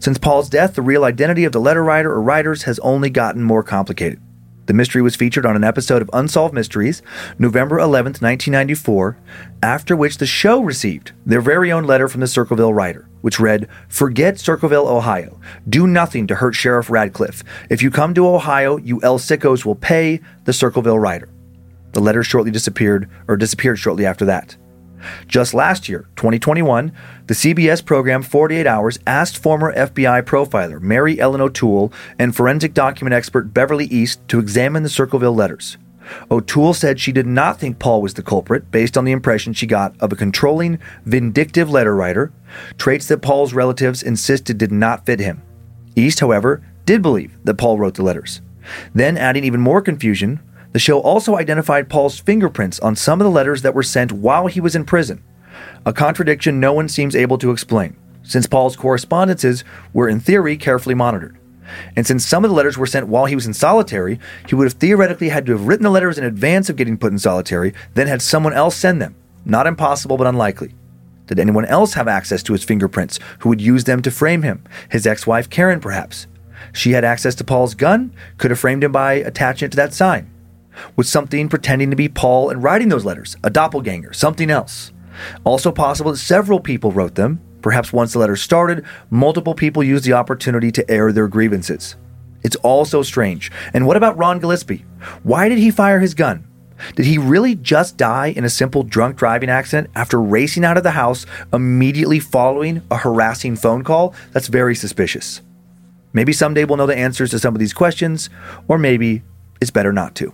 Since 0.00 0.18
Paul's 0.18 0.50
death, 0.50 0.74
the 0.74 0.82
real 0.82 1.04
identity 1.04 1.44
of 1.44 1.52
the 1.52 1.60
letter 1.60 1.82
writer 1.82 2.12
or 2.12 2.20
writers 2.20 2.64
has 2.64 2.78
only 2.80 3.10
gotten 3.10 3.42
more 3.42 3.62
complicated. 3.62 4.20
The 4.68 4.74
mystery 4.74 5.00
was 5.00 5.16
featured 5.16 5.46
on 5.46 5.56
an 5.56 5.64
episode 5.64 6.02
of 6.02 6.10
Unsolved 6.12 6.52
Mysteries, 6.52 7.00
November 7.38 7.78
11th, 7.78 8.20
1994, 8.20 9.16
after 9.62 9.96
which 9.96 10.18
the 10.18 10.26
show 10.26 10.60
received 10.60 11.12
their 11.24 11.40
very 11.40 11.72
own 11.72 11.84
letter 11.84 12.06
from 12.06 12.20
the 12.20 12.26
Circleville 12.26 12.74
writer, 12.74 13.08
which 13.22 13.40
read, 13.40 13.66
Forget 13.88 14.38
Circleville, 14.38 14.86
Ohio. 14.86 15.40
Do 15.70 15.86
nothing 15.86 16.26
to 16.26 16.34
hurt 16.34 16.54
Sheriff 16.54 16.90
Radcliff. 16.90 17.42
If 17.70 17.80
you 17.80 17.90
come 17.90 18.12
to 18.12 18.28
Ohio, 18.28 18.76
you 18.76 19.00
El 19.02 19.18
Sickos 19.18 19.64
will 19.64 19.74
pay 19.74 20.20
the 20.44 20.52
Circleville 20.52 20.98
writer. 20.98 21.30
The 21.92 22.00
letter 22.00 22.22
shortly 22.22 22.50
disappeared, 22.50 23.08
or 23.26 23.38
disappeared 23.38 23.78
shortly 23.78 24.04
after 24.04 24.26
that. 24.26 24.54
Just 25.26 25.54
last 25.54 25.88
year, 25.88 26.08
2021, 26.16 26.92
the 27.26 27.34
CBS 27.34 27.84
program 27.84 28.22
48 28.22 28.66
Hours 28.66 28.98
asked 29.06 29.38
former 29.38 29.74
FBI 29.74 30.22
profiler 30.22 30.80
Mary 30.80 31.20
Ellen 31.20 31.40
O'Toole 31.40 31.92
and 32.18 32.34
forensic 32.34 32.74
document 32.74 33.14
expert 33.14 33.54
Beverly 33.54 33.86
East 33.86 34.26
to 34.28 34.38
examine 34.38 34.82
the 34.82 34.88
Circleville 34.88 35.34
letters. 35.34 35.78
O'Toole 36.30 36.74
said 36.74 36.98
she 36.98 37.12
did 37.12 37.26
not 37.26 37.58
think 37.58 37.78
Paul 37.78 38.02
was 38.02 38.14
the 38.14 38.22
culprit 38.22 38.70
based 38.70 38.96
on 38.96 39.04
the 39.04 39.12
impression 39.12 39.52
she 39.52 39.66
got 39.66 39.94
of 40.00 40.12
a 40.12 40.16
controlling, 40.16 40.78
vindictive 41.04 41.70
letter 41.70 41.94
writer, 41.94 42.32
traits 42.78 43.06
that 43.08 43.22
Paul's 43.22 43.52
relatives 43.52 44.02
insisted 44.02 44.58
did 44.58 44.72
not 44.72 45.04
fit 45.04 45.20
him. 45.20 45.42
East, 45.96 46.20
however, 46.20 46.62
did 46.86 47.02
believe 47.02 47.36
that 47.44 47.58
Paul 47.58 47.78
wrote 47.78 47.94
the 47.94 48.02
letters. 48.02 48.40
Then, 48.94 49.16
adding 49.16 49.44
even 49.44 49.60
more 49.60 49.82
confusion, 49.82 50.40
the 50.72 50.78
show 50.78 51.00
also 51.00 51.36
identified 51.36 51.88
Paul's 51.88 52.18
fingerprints 52.18 52.78
on 52.80 52.94
some 52.94 53.20
of 53.20 53.24
the 53.24 53.30
letters 53.30 53.62
that 53.62 53.74
were 53.74 53.82
sent 53.82 54.12
while 54.12 54.46
he 54.46 54.60
was 54.60 54.76
in 54.76 54.84
prison, 54.84 55.22
a 55.86 55.92
contradiction 55.92 56.60
no 56.60 56.72
one 56.72 56.88
seems 56.88 57.16
able 57.16 57.38
to 57.38 57.50
explain, 57.50 57.96
since 58.22 58.46
Paul's 58.46 58.76
correspondences 58.76 59.64
were 59.92 60.08
in 60.08 60.20
theory 60.20 60.56
carefully 60.56 60.94
monitored. 60.94 61.38
And 61.96 62.06
since 62.06 62.26
some 62.26 62.44
of 62.44 62.50
the 62.50 62.54
letters 62.56 62.78
were 62.78 62.86
sent 62.86 63.08
while 63.08 63.26
he 63.26 63.34
was 63.34 63.46
in 63.46 63.54
solitary, 63.54 64.18
he 64.48 64.54
would 64.54 64.64
have 64.64 64.74
theoretically 64.74 65.28
had 65.28 65.46
to 65.46 65.52
have 65.52 65.66
written 65.66 65.84
the 65.84 65.90
letters 65.90 66.18
in 66.18 66.24
advance 66.24 66.70
of 66.70 66.76
getting 66.76 66.96
put 66.96 67.12
in 67.12 67.18
solitary, 67.18 67.74
then 67.94 68.06
had 68.06 68.22
someone 68.22 68.54
else 68.54 68.76
send 68.76 69.00
them. 69.00 69.14
Not 69.44 69.66
impossible, 69.66 70.16
but 70.16 70.26
unlikely. 70.26 70.74
Did 71.26 71.38
anyone 71.38 71.66
else 71.66 71.94
have 71.94 72.08
access 72.08 72.42
to 72.44 72.54
his 72.54 72.64
fingerprints 72.64 73.18
who 73.40 73.50
would 73.50 73.60
use 73.60 73.84
them 73.84 74.00
to 74.02 74.10
frame 74.10 74.42
him? 74.42 74.64
His 74.90 75.06
ex 75.06 75.26
wife, 75.26 75.50
Karen, 75.50 75.80
perhaps. 75.80 76.26
She 76.72 76.92
had 76.92 77.04
access 77.04 77.34
to 77.36 77.44
Paul's 77.44 77.74
gun, 77.74 78.14
could 78.38 78.50
have 78.50 78.60
framed 78.60 78.82
him 78.82 78.92
by 78.92 79.14
attaching 79.14 79.66
it 79.66 79.70
to 79.72 79.76
that 79.76 79.92
sign. 79.92 80.30
Was 80.96 81.08
something 81.08 81.48
pretending 81.48 81.90
to 81.90 81.96
be 81.96 82.08
Paul 82.08 82.50
and 82.50 82.62
writing 82.62 82.88
those 82.88 83.04
letters? 83.04 83.36
A 83.44 83.50
doppelganger, 83.50 84.12
something 84.12 84.50
else. 84.50 84.92
Also 85.44 85.72
possible 85.72 86.12
that 86.12 86.18
several 86.18 86.60
people 86.60 86.92
wrote 86.92 87.14
them. 87.14 87.40
Perhaps 87.62 87.92
once 87.92 88.12
the 88.12 88.18
letters 88.18 88.40
started, 88.40 88.84
multiple 89.10 89.54
people 89.54 89.82
used 89.82 90.04
the 90.04 90.12
opportunity 90.12 90.70
to 90.72 90.90
air 90.90 91.12
their 91.12 91.28
grievances. 91.28 91.96
It's 92.42 92.56
all 92.56 92.84
so 92.84 93.02
strange. 93.02 93.50
And 93.74 93.86
what 93.86 93.96
about 93.96 94.16
Ron 94.16 94.38
Gillespie? 94.38 94.84
Why 95.22 95.48
did 95.48 95.58
he 95.58 95.70
fire 95.70 95.98
his 95.98 96.14
gun? 96.14 96.46
Did 96.94 97.06
he 97.06 97.18
really 97.18 97.56
just 97.56 97.96
die 97.96 98.28
in 98.28 98.44
a 98.44 98.50
simple 98.50 98.84
drunk 98.84 99.16
driving 99.16 99.50
accident 99.50 99.90
after 99.96 100.20
racing 100.20 100.64
out 100.64 100.76
of 100.76 100.84
the 100.84 100.92
house 100.92 101.26
immediately 101.52 102.20
following 102.20 102.82
a 102.90 102.96
harassing 102.96 103.56
phone 103.56 103.82
call? 103.82 104.14
That's 104.32 104.46
very 104.46 104.76
suspicious. 104.76 105.42
Maybe 106.12 106.32
someday 106.32 106.64
we'll 106.64 106.76
know 106.76 106.86
the 106.86 106.96
answers 106.96 107.30
to 107.32 107.38
some 107.38 107.54
of 107.54 107.58
these 107.58 107.74
questions, 107.74 108.30
or 108.68 108.78
maybe 108.78 109.22
it's 109.60 109.72
better 109.72 109.92
not 109.92 110.14
to. 110.16 110.32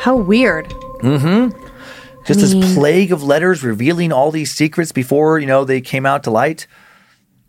How 0.00 0.16
weird. 0.16 0.68
Just 1.02 1.04
I 1.04 1.04
mean- 1.04 2.60
this 2.60 2.74
plague 2.74 3.12
of 3.12 3.22
letters 3.22 3.62
revealing 3.62 4.12
all 4.12 4.30
these 4.30 4.50
secrets 4.52 4.92
before, 4.92 5.38
you 5.38 5.46
know, 5.46 5.64
they 5.64 5.80
came 5.80 6.06
out 6.06 6.22
to 6.24 6.30
light. 6.30 6.66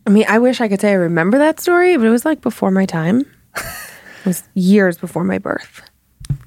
I 0.08 0.10
mean, 0.10 0.26
I 0.28 0.40
wish 0.40 0.62
I 0.62 0.68
could 0.68 0.82
say 0.82 0.92
I 0.92 0.96
remember 0.96 1.38
that 1.38 1.60
story, 1.60 1.96
but 1.98 2.06
it 2.06 2.10
was 2.10 2.26
like 2.26 2.42
before 2.42 2.72
my 2.72 2.86
time. 2.86 3.26
it 3.56 4.26
was 4.26 4.44
years 4.56 4.98
before 4.98 5.24
my 5.24 5.38
birth. 5.38 5.82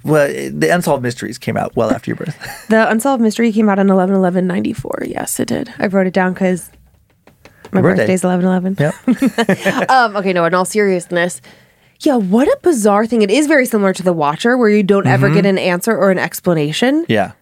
Well, 0.03 0.29
the 0.53 0.69
Unsolved 0.71 1.03
Mysteries 1.03 1.39
came 1.39 1.57
out 1.57 1.77
well 1.77 1.91
after 1.91 2.11
your 2.11 2.17
birth. 2.17 2.37
The 2.69 2.91
Unsolved 2.91 3.23
Mystery 3.23 3.53
came 3.53 3.69
out 3.69 3.79
on 3.79 3.89
11 3.89 4.15
11 4.15 4.47
94. 4.47 5.05
Yes, 5.07 5.39
it 5.41 5.49
did. 5.49 5.73
I 5.79 5.87
wrote 5.87 6.07
it 6.07 6.13
down 6.13 6.33
because 6.35 6.71
my 7.73 7.81
birthday. 7.81 8.03
birthday's 8.03 8.25
11 8.25 8.45
11. 8.45 8.77
yep. 8.81 9.89
Um, 9.91 10.17
okay, 10.17 10.33
no, 10.33 10.45
in 10.45 10.55
all 10.55 10.65
seriousness, 10.65 11.41
yeah, 12.07 12.17
what 12.17 12.49
a 12.49 12.59
bizarre 12.63 13.07
thing. 13.07 13.23
It 13.23 13.31
is 13.31 13.47
very 13.47 13.67
similar 13.67 13.93
to 13.95 14.03
The 14.03 14.13
Watcher, 14.13 14.57
where 14.57 14.69
you 14.69 14.83
don't 14.83 15.07
ever 15.07 15.27
Mm-hmm. 15.27 15.35
get 15.37 15.47
an 15.47 15.59
answer 15.59 15.97
or 15.97 16.11
an 16.11 16.19
explanation. 16.19 17.05
Yeah. 17.09 17.33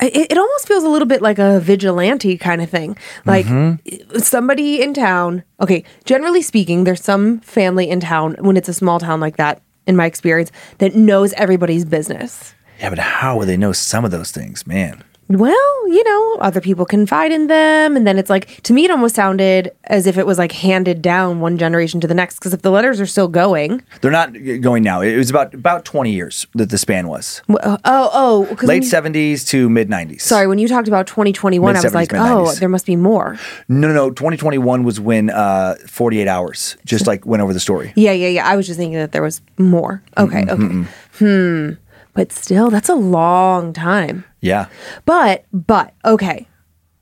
It, 0.00 0.32
it 0.32 0.38
almost 0.38 0.66
feels 0.66 0.82
a 0.84 0.88
little 0.88 1.06
bit 1.08 1.20
like 1.20 1.38
a 1.38 1.60
vigilante 1.60 2.38
kind 2.38 2.62
of 2.62 2.70
thing. 2.70 2.96
Like 3.26 3.46
Mm-hmm. 3.46 4.18
somebody 4.18 4.82
in 4.82 4.94
town, 4.94 5.44
okay, 5.60 5.84
generally 6.04 6.42
speaking, 6.42 6.84
there's 6.84 7.02
some 7.02 7.40
family 7.40 7.88
in 7.90 8.00
town 8.00 8.36
when 8.40 8.56
it's 8.56 8.68
a 8.68 8.74
small 8.74 8.98
town 8.98 9.20
like 9.20 9.36
that, 9.36 9.60
in 9.86 9.96
my 9.96 10.06
experience, 10.06 10.50
that 10.78 10.94
knows 10.94 11.32
everybody's 11.34 11.84
business. 11.84 12.54
Yeah, 12.78 12.88
but 12.90 12.98
how 12.98 13.36
would 13.38 13.48
they 13.48 13.56
know 13.58 13.72
some 13.72 14.04
of 14.06 14.10
those 14.10 14.30
things, 14.30 14.66
man? 14.66 15.04
Well, 15.30 15.88
you 15.88 16.02
know, 16.02 16.38
other 16.40 16.60
people 16.60 16.84
confide 16.84 17.30
in 17.30 17.46
them. 17.46 17.96
And 17.96 18.04
then 18.04 18.18
it's 18.18 18.28
like, 18.28 18.60
to 18.64 18.72
me, 18.72 18.84
it 18.84 18.90
almost 18.90 19.14
sounded 19.14 19.70
as 19.84 20.08
if 20.08 20.18
it 20.18 20.26
was 20.26 20.38
like 20.38 20.50
handed 20.50 21.00
down 21.02 21.38
one 21.38 21.56
generation 21.56 22.00
to 22.00 22.08
the 22.08 22.14
next. 22.14 22.40
Because 22.40 22.52
if 22.52 22.62
the 22.62 22.70
letters 22.70 23.00
are 23.00 23.06
still 23.06 23.28
going, 23.28 23.80
They're 24.00 24.10
not 24.10 24.32
going 24.60 24.82
now. 24.82 25.02
It 25.02 25.16
was 25.16 25.30
about 25.30 25.54
about 25.54 25.84
20 25.84 26.10
years 26.10 26.48
that 26.56 26.70
the 26.70 26.78
span 26.78 27.06
was. 27.06 27.42
oh, 27.48 27.78
oh, 27.84 28.46
because 28.50 28.68
Late 28.68 28.82
70s 28.82 29.46
to 29.48 29.68
mid 29.70 29.88
90s. 29.88 30.22
Sorry, 30.22 30.48
when 30.48 30.58
you 30.58 30.66
talked 30.66 30.88
about 30.88 31.06
2021, 31.06 31.76
I 31.76 31.80
was 31.80 31.94
like, 31.94 32.10
mid-nineties. 32.10 32.56
oh, 32.56 32.58
there 32.58 32.68
must 32.68 32.86
be 32.86 32.96
more. 32.96 33.38
No, 33.68 33.86
no, 33.86 33.94
no. 33.94 34.10
2021 34.10 34.82
was 34.82 34.98
when 34.98 35.30
uh, 35.30 35.76
48 35.86 36.26
hours 36.26 36.76
just 36.84 37.06
like 37.06 37.24
went 37.24 37.40
over 37.40 37.52
the 37.52 37.60
story. 37.60 37.92
Yeah, 37.94 38.12
yeah, 38.12 38.28
yeah. 38.28 38.48
I 38.48 38.56
was 38.56 38.66
just 38.66 38.78
thinking 38.78 38.98
that 38.98 39.12
there 39.12 39.22
was 39.22 39.42
more. 39.58 40.02
Okay, 40.18 40.44
okay. 40.48 40.84
Hmm. 41.18 41.70
But 42.14 42.32
still, 42.32 42.70
that's 42.70 42.88
a 42.88 42.94
long 42.96 43.72
time. 43.72 44.24
Yeah. 44.40 44.66
But, 45.04 45.44
but, 45.52 45.94
okay. 46.04 46.46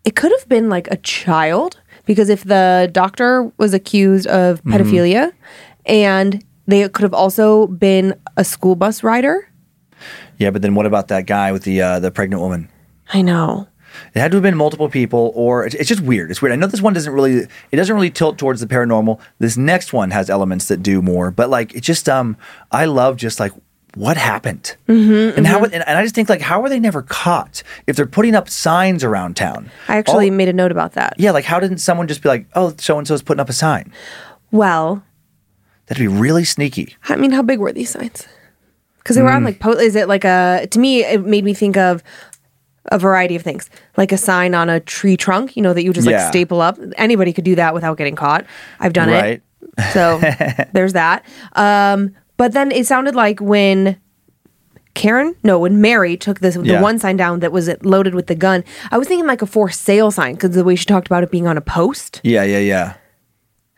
It 0.04 0.16
could 0.16 0.32
have 0.38 0.48
been 0.48 0.68
like 0.68 0.88
a 0.90 0.96
child 0.96 1.80
because 2.06 2.28
if 2.28 2.44
the 2.44 2.88
doctor 2.92 3.52
was 3.58 3.74
accused 3.74 4.26
of 4.26 4.62
Mm-hmm. 4.62 4.72
pedophilia 4.72 5.32
and 5.86 6.44
they 6.66 6.88
could 6.88 7.02
have 7.02 7.14
also 7.14 7.66
been 7.66 8.14
a 8.36 8.44
school 8.44 8.74
bus 8.76 9.02
rider. 9.02 9.50
Yeah, 10.38 10.50
but 10.50 10.62
then 10.62 10.74
what 10.74 10.86
about 10.86 11.08
that 11.08 11.26
guy 11.26 11.50
with 11.52 11.64
the 11.64 11.82
uh, 11.82 11.98
the 12.00 12.10
pregnant 12.10 12.40
woman? 12.42 12.68
I 13.12 13.22
know. 13.22 13.66
It 14.14 14.20
had 14.20 14.30
to 14.30 14.36
have 14.36 14.42
been 14.42 14.56
multiple 14.56 14.88
people, 14.88 15.32
or 15.34 15.66
it's, 15.66 15.74
it's 15.74 15.88
just 15.88 16.02
weird. 16.02 16.30
It's 16.30 16.40
weird. 16.40 16.52
I 16.52 16.56
know 16.56 16.66
this 16.68 16.80
one 16.82 16.92
doesn't 16.92 17.12
really, 17.12 17.48
it 17.72 17.76
doesn't 17.76 17.94
really 17.94 18.10
tilt 18.10 18.38
towards 18.38 18.60
the 18.60 18.66
paranormal. 18.66 19.18
This 19.38 19.56
next 19.56 19.92
one 19.92 20.10
has 20.10 20.30
elements 20.30 20.68
that 20.68 20.82
do 20.82 21.02
more, 21.02 21.30
but 21.30 21.50
like 21.50 21.74
it 21.74 21.80
just, 21.80 22.08
um, 22.08 22.36
I 22.70 22.84
love 22.84 23.16
just 23.16 23.40
like 23.40 23.52
what 23.94 24.16
happened, 24.16 24.76
Mm-hmm, 24.88 25.36
and 25.38 25.46
how, 25.46 25.64
and, 25.64 25.74
and 25.74 25.98
I 25.98 26.02
just 26.02 26.14
think 26.14 26.28
like 26.28 26.40
how 26.40 26.62
are 26.62 26.68
they 26.68 26.78
never 26.80 27.02
caught 27.02 27.62
if 27.86 27.96
they're 27.96 28.06
putting 28.06 28.34
up 28.34 28.48
signs 28.48 29.02
around 29.02 29.34
town? 29.36 29.70
I 29.88 29.96
actually 29.96 30.30
All- 30.30 30.36
made 30.36 30.48
a 30.48 30.52
note 30.52 30.70
about 30.72 30.92
that. 30.92 31.14
yeah, 31.18 31.30
like 31.32 31.44
how 31.44 31.58
didn't 31.58 31.78
someone 31.78 32.06
just 32.08 32.22
be 32.22 32.28
like, 32.28 32.46
oh, 32.54 32.74
so 32.78 32.98
and 32.98 33.06
so 33.08 33.14
is 33.14 33.22
putting 33.22 33.40
up 33.40 33.48
a 33.48 33.52
sign? 33.54 33.92
Well, 34.50 35.02
That'd 35.86 36.02
be 36.02 36.08
really 36.08 36.44
sneaky. 36.44 36.96
I 37.08 37.16
mean, 37.16 37.30
how 37.30 37.40
big 37.40 37.58
were 37.60 37.72
these 37.72 37.88
signs? 37.90 38.28
Because 38.98 39.16
they 39.16 39.22
were 39.22 39.30
Mm. 39.30 39.36
on 39.36 39.44
like, 39.44 39.58
po- 39.58 39.70
is 39.72 39.96
it 39.96 40.06
like 40.06 40.24
a, 40.26 40.66
to 40.70 40.78
me, 40.78 41.02
it 41.02 41.24
made 41.24 41.44
me 41.44 41.54
think 41.54 41.78
of 41.78 42.02
a 42.92 42.98
variety 42.98 43.36
of 43.36 43.42
things. 43.42 43.70
Like 43.96 44.12
a 44.12 44.18
sign 44.18 44.54
on 44.54 44.68
a 44.68 44.80
tree 44.80 45.16
trunk, 45.16 45.56
you 45.56 45.62
know, 45.62 45.72
that 45.72 45.82
you 45.82 45.94
just 45.94 46.06
Yeah. 46.06 46.18
like 46.24 46.28
staple 46.28 46.60
up. 46.60 46.78
Anybody 46.98 47.32
could 47.32 47.44
do 47.44 47.54
that 47.54 47.72
without 47.72 47.96
getting 47.96 48.16
caught. 48.16 48.44
I've 48.80 48.92
done 48.92 49.08
Right. 49.08 49.40
it. 49.78 49.92
So 49.94 50.18
there's 50.74 50.92
that. 50.92 51.24
Um, 51.54 52.14
but 52.38 52.52
then 52.52 52.72
it 52.72 52.86
sounded 52.86 53.14
like 53.14 53.38
when 53.40 53.98
Karen, 54.94 55.34
no, 55.44 55.58
when 55.60 55.80
Mary 55.80 56.16
took 56.16 56.40
this, 56.40 56.54
the 56.56 56.64
Yeah. 56.64 56.80
one 56.82 56.98
sign 56.98 57.16
down 57.16 57.38
that 57.40 57.52
was 57.52 57.70
loaded 57.82 58.14
with 58.14 58.26
the 58.26 58.34
gun, 58.34 58.64
I 58.90 58.98
was 58.98 59.06
thinking 59.06 59.26
like 59.26 59.42
a 59.42 59.46
for 59.46 59.68
sale 59.70 60.10
sign 60.10 60.34
because 60.34 60.54
the 60.56 60.64
way 60.64 60.74
she 60.74 60.86
talked 60.86 61.06
about 61.06 61.22
it 61.22 61.30
being 61.30 61.46
on 61.46 61.56
a 61.56 61.60
post. 61.60 62.20
Yeah, 62.24 62.42
yeah, 62.42 62.58
yeah. 62.58 62.94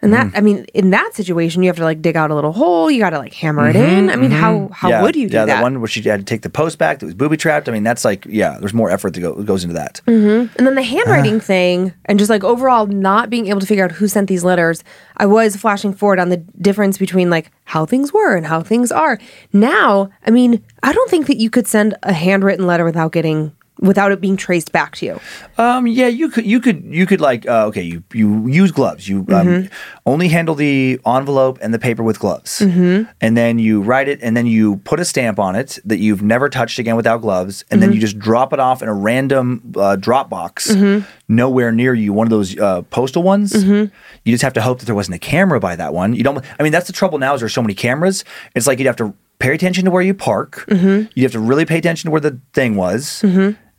And 0.03 0.13
Mm. 0.15 0.33
that, 0.33 0.39
I 0.39 0.41
mean, 0.41 0.65
in 0.73 0.91
that 0.91 1.11
situation, 1.15 1.63
you 1.63 1.69
have 1.69 1.77
to 1.77 1.85
like 1.85 2.01
dig 2.01 2.17
out 2.17 2.31
a 2.31 2.35
little 2.35 2.53
hole. 2.53 2.91
You 2.91 2.99
got 3.01 3.11
to 3.11 3.19
like 3.19 3.35
hammer 3.35 3.69
it 3.69 3.77
in. 3.77 4.09
I 4.09 4.17
mean, 4.17 4.31
how 4.31 4.71
how 4.73 4.89
Mm-hmm, 4.89 4.89
yeah, 4.89 5.03
would 5.03 5.15
you 5.17 5.29
do 5.29 5.35
yeah, 5.37 5.45
that? 5.45 5.49
Yeah, 5.53 5.57
that 5.57 5.63
one 5.63 5.81
where 5.81 5.89
she 5.89 6.01
had 6.03 6.21
to 6.21 6.25
take 6.25 6.41
the 6.41 6.49
post 6.49 6.79
back 6.79 7.01
that 7.01 7.05
was 7.07 7.15
booby 7.15 7.37
trapped. 7.37 7.69
I 7.69 7.73
mean, 7.73 7.83
that's 7.83 8.03
like, 8.05 8.25
yeah, 8.27 8.57
there's 8.59 8.73
more 8.73 8.91
effort 8.91 9.13
that 9.15 9.21
go, 9.21 9.35
goes 9.43 9.63
into 9.63 9.75
that. 9.75 10.01
And 10.07 10.49
then 10.57 10.75
the 10.75 10.83
handwriting 10.83 11.37
Ah. 11.37 11.41
thing, 11.41 11.93
and 12.07 12.19
just 12.19 12.31
like 12.31 12.43
overall 12.45 12.87
not 12.87 13.29
being 13.29 13.49
able 13.49 13.61
to 13.61 13.67
figure 13.67 13.85
out 13.85 13.93
who 13.93 14.09
sent 14.09 14.29
these 14.29 14.43
letters, 14.43 14.83
I 15.19 15.27
was 15.27 15.55
flashing 15.57 15.93
forward 15.93 16.19
on 16.19 16.31
the 16.31 16.39
difference 16.39 16.97
between 16.97 17.29
like 17.29 17.51
how 17.65 17.85
things 17.85 18.11
were 18.13 18.35
and 18.37 18.47
how 18.47 18.63
things 18.63 18.91
are. 18.91 19.19
Now, 19.53 20.09
I 20.27 20.31
mean, 20.31 20.65
I 20.83 20.93
don't 20.93 21.11
think 21.11 21.27
that 21.27 21.37
you 21.37 21.51
could 21.51 21.67
send 21.67 21.95
a 22.03 22.13
handwritten 22.15 22.67
letter 22.67 22.85
without 22.87 23.13
getting 23.13 23.53
without 23.81 24.13
it 24.13 24.21
being 24.21 24.37
traced 24.37 24.73
back 24.73 24.95
to 24.97 25.07
you. 25.07 25.21
Um, 25.59 25.87
yeah, 25.87 26.07
you 26.07 26.29
could, 26.29 26.47
you 26.47 26.61
could, 26.61 26.85
you 26.85 27.07
could 27.07 27.21
like, 27.21 27.49
uh, 27.49 27.67
okay, 27.67 27.83
you 27.83 28.03
you 28.13 28.47
use 28.47 28.71
gloves. 28.73 29.09
You 29.09 29.19
um, 29.21 29.47
Mm-hmm. 29.47 29.73
only 30.07 30.29
handle 30.29 30.55
the 30.55 31.01
envelope 31.07 31.59
and 31.63 31.73
the 31.75 31.79
paper 31.79 32.03
with 32.03 32.19
gloves, 32.19 32.61
Mm-hmm. 32.61 33.11
and 33.21 33.37
then 33.37 33.59
you 33.59 33.83
write 33.83 34.09
it, 34.09 34.19
and 34.23 34.37
then 34.37 34.47
you 34.47 34.77
put 34.85 35.01
a 35.01 35.05
stamp 35.05 35.39
on 35.39 35.57
it 35.57 35.79
that 35.85 35.99
you've 35.99 36.23
never 36.23 36.49
touched 36.49 36.79
again 36.79 36.97
without 36.97 37.21
gloves, 37.23 37.65
and 37.71 37.81
Mm-hmm. 37.81 37.81
then 37.81 37.95
you 37.95 38.01
just 38.01 38.19
drop 38.19 38.53
it 38.53 38.61
off 38.61 38.83
in 38.83 38.89
a 38.89 38.95
random 38.95 39.73
uh, 39.77 39.97
drop 39.97 40.29
box 40.31 40.71
Mm-hmm. 40.71 41.07
nowhere 41.29 41.73
near 41.73 41.95
you. 41.95 42.13
One 42.13 42.27
of 42.27 42.31
those 42.31 42.59
uh, 42.59 42.83
postal 42.91 43.23
ones. 43.23 43.53
You 43.65 43.91
just 44.27 44.43
have 44.43 44.53
to 44.55 44.61
hope 44.63 44.79
that 44.81 44.87
there 44.87 44.95
wasn't 44.95 45.15
a 45.17 45.19
camera 45.19 45.59
by 45.61 45.77
that 45.77 45.95
one. 45.95 46.15
You 46.15 46.23
don't. 46.23 46.45
I 46.59 46.63
mean, 46.63 46.73
that's 46.73 46.87
the 46.87 46.93
trouble 46.93 47.19
now. 47.19 47.35
Is 47.35 47.41
there's 47.41 47.55
so 47.55 47.63
many 47.63 47.75
cameras. 47.75 48.25
It's 48.55 48.67
like 48.67 48.79
you'd 48.79 48.87
have 48.87 48.97
to 48.97 49.15
pay 49.39 49.55
attention 49.55 49.85
to 49.87 49.91
where 49.91 50.03
you 50.03 50.13
park. 50.13 50.65
Mm-hmm. 50.69 51.09
You 51.15 51.23
have 51.23 51.33
to 51.33 51.41
really 51.41 51.65
pay 51.65 51.79
attention 51.79 52.09
to 52.09 52.13
where 52.13 52.21
the 52.21 52.39
thing 52.53 52.77
was. 52.77 53.23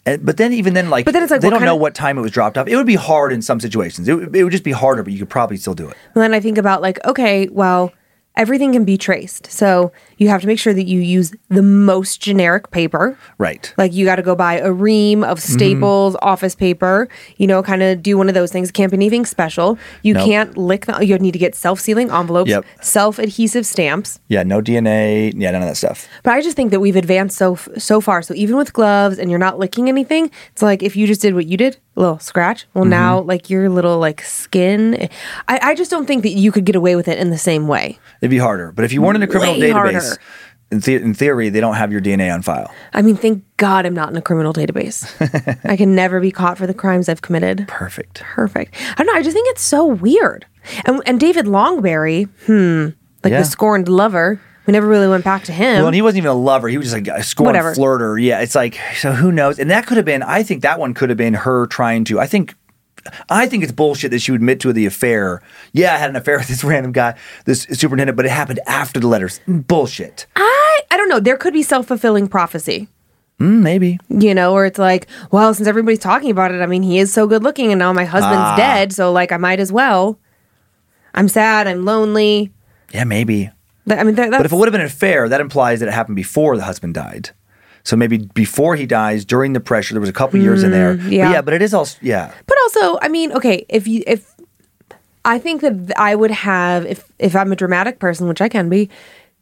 And, 0.05 0.25
but 0.25 0.37
then 0.37 0.51
even 0.53 0.73
then, 0.73 0.89
like, 0.89 1.05
But 1.05 1.11
then 1.13 1.21
it's 1.23 1.31
like, 1.31 1.41
they 1.41 1.49
don't 1.49 1.61
know 1.61 1.75
of- 1.75 1.81
what 1.81 1.93
time 1.93 2.17
it 2.17 2.21
was 2.21 2.31
dropped 2.31 2.57
off. 2.57 2.67
It 2.67 2.75
would 2.75 2.87
be 2.87 2.95
hard 2.95 3.31
in 3.31 3.41
some 3.41 3.59
situations. 3.59 4.07
It, 4.07 4.35
it 4.35 4.43
would 4.43 4.51
just 4.51 4.63
be 4.63 4.71
harder, 4.71 5.03
but 5.03 5.13
you 5.13 5.19
could 5.19 5.29
probably 5.29 5.57
still 5.57 5.75
do 5.75 5.87
it. 5.89 5.95
And 6.15 6.23
then 6.23 6.33
I 6.33 6.39
think 6.39 6.57
about 6.57 6.81
like, 6.81 7.03
okay, 7.05 7.47
well, 7.49 7.91
everything 8.37 8.71
can 8.71 8.85
be 8.85 8.97
traced. 8.97 9.51
So 9.51 9.91
you 10.17 10.29
have 10.29 10.41
to 10.41 10.47
make 10.47 10.57
sure 10.59 10.73
that 10.73 10.85
you 10.85 10.99
use 11.01 11.33
the 11.49 11.61
most 11.61 12.21
generic 12.21 12.71
paper. 12.71 13.17
Right. 13.37 13.73
Like 13.77 13.93
you 13.93 14.05
got 14.05 14.15
to 14.15 14.21
go 14.21 14.35
buy 14.35 14.57
a 14.59 14.71
ream 14.71 15.23
of 15.23 15.39
Mm-hmm. 15.39 15.53
Staples 15.53 16.15
office 16.21 16.55
paper, 16.55 17.09
you 17.37 17.45
know, 17.47 17.61
kind 17.63 17.83
of 17.83 18.01
do 18.01 18.17
one 18.17 18.29
of 18.29 18.33
those 18.35 18.51
things. 18.51 18.69
It 18.69 18.73
can't 18.73 18.91
be 18.91 18.95
anything 18.97 19.25
special. 19.25 19.77
You 20.03 20.13
Nope. 20.13 20.25
can't 20.27 20.57
lick 20.57 20.85
the, 20.85 21.05
you 21.05 21.17
need 21.17 21.31
to 21.33 21.39
get 21.39 21.55
self 21.55 21.79
sealing 21.79 22.09
envelopes, 22.11 22.49
Yep. 22.49 22.65
self 22.81 23.19
adhesive 23.19 23.65
stamps. 23.65 24.19
Yeah. 24.27 24.43
No 24.43 24.61
DNA. 24.61 25.33
Yeah. 25.35 25.51
None 25.51 25.61
of 25.63 25.67
that 25.67 25.75
stuff. 25.77 26.07
But 26.23 26.33
I 26.33 26.41
just 26.41 26.55
think 26.55 26.71
that 26.71 26.79
we've 26.79 26.95
advanced 26.95 27.37
so 27.37 27.55
so 27.77 27.99
far. 28.01 28.21
So 28.21 28.33
even 28.35 28.55
with 28.55 28.71
gloves 28.73 29.19
and 29.19 29.29
you're 29.29 29.39
not 29.39 29.59
licking 29.59 29.89
anything, 29.89 30.31
it's 30.51 30.61
like 30.61 30.81
if 30.83 30.95
you 30.95 31.05
just 31.07 31.21
did 31.21 31.33
what 31.33 31.47
you 31.47 31.57
did, 31.57 31.77
little 31.95 32.19
scratch. 32.19 32.65
Well, 32.73 32.83
Mm-hmm. 32.83 32.89
now 32.91 33.19
like 33.21 33.49
your 33.49 33.69
little 33.69 33.99
like 33.99 34.21
skin. 34.21 35.09
I, 35.47 35.59
I 35.61 35.75
just 35.75 35.91
don't 35.91 36.05
think 36.05 36.23
that 36.23 36.31
you 36.31 36.51
could 36.51 36.65
get 36.65 36.75
away 36.75 36.95
with 36.95 37.07
it 37.07 37.17
in 37.17 37.29
the 37.29 37.37
same 37.37 37.67
way. 37.67 37.99
It'd 38.21 38.31
be 38.31 38.37
harder. 38.37 38.71
But 38.71 38.85
if 38.85 38.93
you 38.93 39.01
weren't 39.01 39.17
in 39.17 39.23
a 39.23 39.27
criminal 39.27 39.55
Way 39.55 39.69
database, 39.69 39.73
harder. 39.73 39.99
in, 40.71 40.79
the- 40.79 40.95
in 40.95 41.13
theory, 41.13 41.49
they 41.49 41.59
don't 41.59 41.75
have 41.75 41.91
your 41.91 41.99
DNA 42.01 42.33
on 42.33 42.41
file. 42.41 42.71
I 42.93 43.01
mean, 43.01 43.15
thank 43.17 43.43
God 43.57 43.85
I'm 43.85 43.93
not 43.93 44.09
in 44.09 44.15
a 44.17 44.21
criminal 44.21 44.53
database. 44.53 45.05
I 45.69 45.75
can 45.75 45.93
never 45.95 46.19
be 46.21 46.31
caught 46.31 46.57
for 46.57 46.65
the 46.65 46.73
crimes 46.73 47.09
I've 47.09 47.21
committed. 47.21 47.67
Perfect. 47.67 48.21
Perfect. 48.21 48.75
I 48.97 49.03
don't 49.03 49.07
know. 49.07 49.19
I 49.19 49.21
just 49.23 49.33
think 49.33 49.49
it's 49.49 49.61
so 49.63 49.85
weird. 49.85 50.45
And 50.85 51.01
and 51.05 51.19
David 51.19 51.45
Longberry, 51.45 52.29
hmm, 52.45 52.95
like 53.23 53.31
Yeah. 53.31 53.39
the 53.39 53.45
scorned 53.45 53.89
lover. 53.89 54.39
We 54.67 54.73
never 54.73 54.87
really 54.87 55.07
went 55.07 55.23
back 55.23 55.43
to 55.45 55.51
him. 55.51 55.77
Well, 55.77 55.87
and 55.87 55.95
he 55.95 56.01
wasn't 56.01 56.19
even 56.19 56.29
a 56.29 56.33
lover. 56.35 56.67
He 56.67 56.77
was 56.77 56.91
just 56.91 56.95
like 57.05 57.07
a 57.19 57.23
scorned 57.23 57.47
Whatever. 57.47 57.73
flirter. 57.73 58.21
Yeah. 58.23 58.41
It's 58.41 58.53
like, 58.55 58.79
so 58.95 59.11
who 59.11 59.31
knows? 59.31 59.57
And 59.59 59.71
that 59.71 59.87
could 59.87 59.97
have 59.97 60.05
been, 60.05 60.21
I 60.23 60.43
think 60.43 60.61
that 60.61 60.79
one 60.79 60.93
could 60.93 61.09
have 61.09 61.17
been 61.17 61.33
her 61.33 61.65
trying 61.67 62.03
to, 62.05 62.19
I 62.19 62.27
think. 62.27 62.53
I 63.31 63.47
think 63.47 63.63
it's 63.63 63.71
bullshit 63.71 64.11
that 64.11 64.19
she 64.19 64.31
would 64.31 64.41
admit 64.41 64.59
to 64.59 64.71
the 64.71 64.85
affair. 64.85 65.41
Yeah, 65.73 65.95
I 65.95 65.97
had 65.97 66.11
an 66.11 66.15
affair 66.15 66.37
with 66.39 66.47
this 66.47 66.63
random 66.63 66.91
guy, 66.91 67.17
this 67.45 67.63
superintendent, 67.71 68.15
but 68.15 68.27
it 68.27 68.31
happened 68.31 68.59
after 68.67 68.99
the 68.99 69.07
letters. 69.07 69.41
Bullshit. 69.47 70.27
I 70.35 70.79
I 70.91 70.97
don't 70.97 71.09
know. 71.09 71.19
There 71.19 71.35
could 71.37 71.53
be 71.53 71.63
self 71.63 71.87
fulfilling 71.87 72.27
prophecy. 72.27 72.87
Mm, 73.39 73.61
maybe. 73.63 73.97
You 74.09 74.35
know, 74.35 74.53
or 74.53 74.67
it's 74.67 74.77
like, 74.77 75.07
well, 75.31 75.51
since 75.55 75.67
everybody's 75.67 75.97
talking 75.97 76.29
about 76.29 76.51
it, 76.53 76.61
I 76.61 76.67
mean, 76.67 76.83
he 76.83 76.99
is 76.99 77.11
so 77.11 77.25
good 77.25 77.41
looking, 77.41 77.71
and 77.71 77.79
now 77.79 77.91
my 77.91 78.05
husband's 78.05 78.37
Ah. 78.37 78.55
dead, 78.55 78.93
so 78.93 79.11
like, 79.11 79.31
I 79.31 79.37
might 79.37 79.59
as 79.59 79.71
well. 79.71 80.19
I'm 81.15 81.27
sad. 81.27 81.65
I'm 81.65 81.83
lonely. 81.85 82.51
Yeah, 82.93 83.05
maybe. 83.05 83.49
I 83.89 84.03
mean, 84.03 84.15
that, 84.15 84.29
But 84.31 84.45
if 84.45 84.51
it 84.51 84.55
would 84.55 84.67
have 84.67 84.71
been 84.73 84.81
an 84.81 84.87
affair, 84.87 85.27
that 85.29 85.41
implies 85.41 85.79
that 85.79 85.87
it 85.89 85.93
happened 85.93 86.15
before 86.15 86.55
the 86.57 86.63
husband 86.63 86.93
died. 86.93 87.31
So 87.83 87.95
maybe 87.95 88.17
before 88.35 88.75
he 88.75 88.85
dies, 88.85 89.25
during 89.25 89.53
the 89.53 89.59
pressure, 89.59 89.93
there 89.95 90.01
was 90.01 90.09
a 90.09 90.13
couple 90.13 90.39
years 90.39 90.61
in 90.63 90.69
there. 90.71 90.93
But 90.95 91.05
Mm, 91.05 91.11
yeah. 91.11 91.31
yeah, 91.31 91.41
but 91.41 91.53
it 91.55 91.61
is 91.63 91.73
also 91.73 91.97
yeah. 92.01 92.31
But 92.45 92.57
also, 92.63 92.99
I 93.01 93.07
mean, 93.07 93.31
okay, 93.33 93.65
if 93.69 93.87
you 93.87 94.03
if 94.05 94.35
I 95.25 95.39
think 95.39 95.61
that 95.61 95.91
I 95.97 96.15
would 96.15 96.29
have 96.31 96.85
if 96.85 97.11
if 97.17 97.35
I'm 97.35 97.51
a 97.51 97.55
dramatic 97.55 97.97
person, 97.99 98.27
which 98.27 98.39
I 98.41 98.49
can 98.49 98.69
be, 98.69 98.89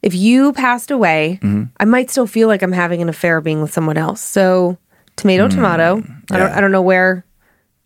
if 0.02 0.16
you 0.16 0.54
passed 0.54 0.90
away, 0.90 1.40
Mm-hmm. 1.42 1.64
I 1.82 1.86
might 1.86 2.10
still 2.10 2.28
feel 2.28 2.48
like 2.48 2.62
I'm 2.64 2.72
having 2.72 3.02
an 3.02 3.10
affair 3.10 3.42
being 3.42 3.62
with 3.62 3.74
someone 3.74 3.98
else. 3.98 4.22
So, 4.22 4.78
tomato, 5.18 5.50
tomato. 5.50 5.98
I 6.32 6.38
don't 6.38 6.50
Mm. 6.52 6.56
I 6.58 6.62
don't 6.62 6.72
know 6.72 6.82
where 6.82 7.26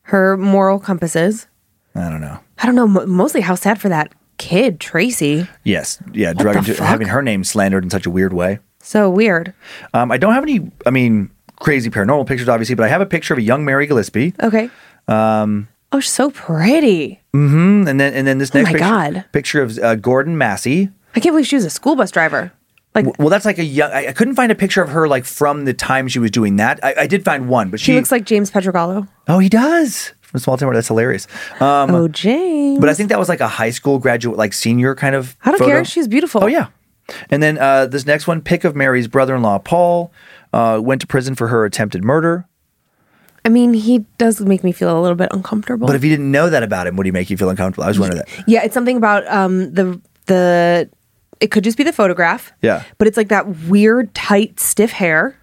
her 0.04 0.38
moral 0.38 0.78
compass 0.80 1.16
is. 1.16 1.48
I 1.96 2.10
don't 2.10 2.22
know. 2.22 2.38
I 2.60 2.66
don't 2.68 2.76
know. 2.76 2.88
Mostly 3.08 3.42
how 3.42 3.56
sad 3.56 3.82
for 3.82 3.90
that 3.90 4.12
kid, 4.44 4.80
Tracy. 4.80 5.48
Yes, 5.64 6.00
yeah, 6.14 6.34
drug 6.34 6.58
into, 6.58 6.84
having 6.84 7.08
her 7.08 7.22
name 7.22 7.44
slandered 7.44 7.84
in 7.84 7.90
such 7.90 8.06
a 8.06 8.10
weird 8.10 8.34
way. 8.34 8.60
So 8.80 9.10
weird. 9.10 9.54
Um, 9.94 10.12
I 10.12 10.18
don't 10.18 10.34
have 10.34 10.44
any, 10.44 10.70
I 10.86 10.90
mean, 10.90 11.30
crazy 11.60 11.90
paranormal 11.90 12.28
pictures, 12.28 12.50
obviously, 12.50 12.76
but 12.76 12.84
I 12.84 12.90
have 12.90 13.00
a 13.02 13.06
picture 13.06 13.34
of 13.34 13.38
a 13.38 13.42
young 13.42 13.64
Mary 13.64 13.88
Gillespie. 13.88 14.34
Okay. 14.42 14.70
Um. 15.08 15.68
Oh, 15.94 16.00
she's 16.00 16.12
so 16.12 16.32
pretty. 16.32 17.22
Mm, 17.36 17.88
And 17.88 18.00
then, 18.00 18.14
and 18.14 18.26
then 18.28 18.40
this 18.40 18.54
next 18.54 18.70
Oh 18.70 18.74
my 18.74 18.80
picture, 18.80 18.90
God. 19.20 19.26
picture 19.32 19.62
of 19.62 19.78
uh, 19.80 19.96
Gordon 19.96 20.38
Massie. 20.38 20.90
I 21.16 21.20
can't 21.20 21.34
believe 21.34 21.46
she 21.48 21.56
was 21.56 21.66
a 21.66 21.70
school 21.70 21.96
bus 21.96 22.10
driver. 22.12 22.52
Like 22.96 23.18
Well, 23.20 23.30
that's 23.30 23.46
like 23.46 23.60
a 23.60 23.64
young. 23.64 23.92
I, 23.92 24.08
I 24.08 24.12
couldn't 24.12 24.36
find 24.36 24.52
a 24.52 24.56
picture 24.56 24.82
of 24.82 24.90
her 24.90 25.08
like 25.08 25.24
from 25.26 25.66
the 25.66 25.74
time 25.74 26.08
she 26.08 26.20
was 26.20 26.32
doing 26.32 26.56
that. 26.58 26.80
I, 26.84 26.94
I 27.02 27.08
did 27.08 27.24
find 27.24 27.48
one, 27.48 27.70
but 27.70 27.80
she, 27.80 27.88
she 27.92 27.96
looks 27.96 28.12
like 28.12 28.26
James 28.26 28.50
Petrogallo. 28.52 29.08
Oh, 29.28 29.40
he 29.40 29.50
does 29.50 30.14
from 30.34 30.42
Small 30.42 30.58
Town. 30.58 30.74
That's 30.74 30.88
hilarious. 30.90 31.28
Um, 31.62 31.94
oh, 31.96 32.08
James. 32.10 32.80
but 32.80 32.90
I 32.90 32.94
think 32.94 33.10
that 33.10 33.20
was 33.20 33.30
like 33.30 33.40
a 33.40 33.48
high 33.48 33.70
school 33.70 34.00
graduate, 34.00 34.38
like 34.38 34.52
senior 34.52 34.96
kind 34.96 35.16
of. 35.16 35.38
I 35.44 35.52
don't 35.52 35.60
photo. 35.60 35.72
care. 35.72 35.86
She's 35.86 36.08
beautiful. 36.08 36.44
Oh 36.44 36.48
yeah. 36.48 36.68
And 37.30 37.44
then 37.44 37.58
uh, 37.58 37.86
this 37.86 38.06
next 38.06 38.28
one, 38.28 38.42
pick 38.42 38.64
of 38.64 38.76
Mary's 38.76 39.08
brother-in-law 39.08 39.60
Paul, 39.60 40.12
uh, 40.52 40.80
went 40.84 41.02
to 41.02 41.08
prison 41.08 41.36
for 41.36 41.50
her 41.50 41.66
attempted 41.66 42.04
murder. 42.04 42.48
I 43.46 43.50
mean, 43.50 43.74
he 43.74 44.00
does 44.18 44.40
make 44.40 44.64
me 44.64 44.72
feel 44.72 44.98
a 44.98 45.02
little 45.02 45.18
bit 45.18 45.28
uncomfortable. 45.32 45.86
But 45.86 45.98
if 45.98 46.04
you 46.04 46.10
didn't 46.10 46.32
know 46.32 46.50
that 46.50 46.64
about 46.64 46.88
him, 46.88 46.96
would 46.96 47.06
he 47.06 47.12
make 47.12 47.30
you 47.30 47.36
feel 47.38 47.50
uncomfortable? 47.50 47.84
I 47.84 47.90
was 47.90 48.00
wondering 48.00 48.24
that. 48.26 48.44
yeah, 48.48 48.64
it's 48.64 48.74
something 48.74 48.98
about 48.98 49.28
um 49.28 49.74
the 49.74 50.02
the. 50.26 50.90
It 51.40 51.52
could 51.52 51.66
just 51.66 51.78
be 51.78 51.84
the 51.84 51.92
photograph. 51.92 52.54
Yeah. 52.62 52.84
But 52.98 53.10
it's 53.10 53.18
like 53.18 53.28
that 53.28 53.48
weird, 53.68 54.14
tight, 54.16 54.62
stiff 54.62 54.92
hair. 54.92 55.38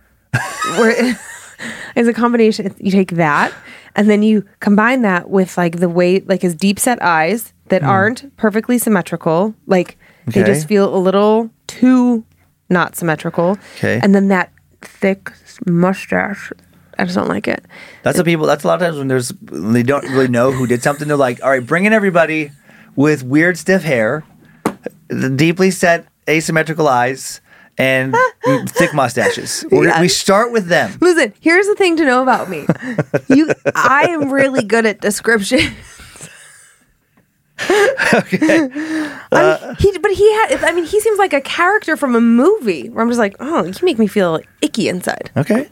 where 0.78 0.94
it's 1.96 2.08
a 2.08 2.12
combination. 2.14 2.74
You 2.78 2.90
take 2.90 3.12
that, 3.12 3.52
and 3.96 4.08
then 4.10 4.22
you 4.22 4.44
combine 4.60 5.02
that 5.02 5.30
with 5.30 5.56
like 5.58 5.78
the 5.80 5.88
way, 5.88 6.20
like 6.20 6.42
his 6.42 6.54
deep 6.54 6.78
set 6.78 7.02
eyes 7.02 7.52
that 7.68 7.82
aren't 7.82 8.36
perfectly 8.36 8.78
symmetrical. 8.78 9.54
Like 9.66 9.96
they 10.26 10.40
Hmm. 10.40 10.46
Just 10.46 10.68
feel 10.68 10.94
a 10.94 10.98
little 10.98 11.50
too 11.66 12.24
not 12.68 12.94
symmetrical. 12.96 13.56
Okay. 13.76 14.00
And 14.02 14.14
then 14.14 14.28
that 14.28 14.52
thick 14.82 15.32
mustache. 15.66 16.52
I 16.98 17.04
just 17.04 17.16
don't 17.16 17.28
like 17.28 17.48
it. 17.48 17.64
That's 18.02 18.18
what 18.18 18.26
people. 18.26 18.46
That's 18.46 18.62
a 18.64 18.66
lot 18.66 18.74
of 18.74 18.80
times 18.86 18.98
when 18.98 19.08
there's 19.08 19.30
when 19.50 19.72
they 19.72 19.82
don't 19.82 20.04
really 20.10 20.28
know 20.28 20.52
who 20.52 20.66
did 20.66 20.82
something. 20.82 21.08
They're 21.08 21.16
like, 21.16 21.42
all 21.42 21.48
right, 21.50 21.66
bring 21.66 21.84
in 21.86 21.92
everybody 21.92 22.50
with 22.94 23.22
weird 23.22 23.56
stiff 23.56 23.82
hair, 23.82 24.22
deeply 25.36 25.70
set 25.70 26.06
asymmetrical 26.28 26.86
eyes, 26.88 27.40
and 27.78 28.14
thick 28.68 28.92
mustaches. 28.94 29.64
Yeah. 29.72 30.00
We 30.00 30.08
start 30.08 30.52
with 30.52 30.66
them. 30.66 30.96
Listen, 31.00 31.32
here's 31.40 31.66
the 31.66 31.74
thing 31.74 31.96
to 31.96 32.04
know 32.04 32.22
about 32.22 32.50
me. 32.50 32.66
You, 33.28 33.50
I 33.74 34.08
am 34.10 34.30
really 34.32 34.62
good 34.64 34.84
at 34.86 35.00
description. 35.00 35.60
okay. 38.14 38.68
he, 39.78 39.98
but 39.98 40.10
he 40.12 40.32
had. 40.34 40.58
I 40.64 40.72
mean, 40.74 40.84
he 40.84 41.00
seems 41.00 41.18
like 41.18 41.32
a 41.32 41.40
character 41.40 41.96
from 41.96 42.14
a 42.14 42.20
movie 42.20 42.88
where 42.88 43.02
I'm 43.02 43.08
just 43.08 43.18
like, 43.18 43.36
oh, 43.40 43.64
you 43.64 43.72
make 43.82 43.98
me 43.98 44.06
feel 44.06 44.40
icky 44.62 44.88
inside. 44.88 45.30
Okay. 45.36 45.68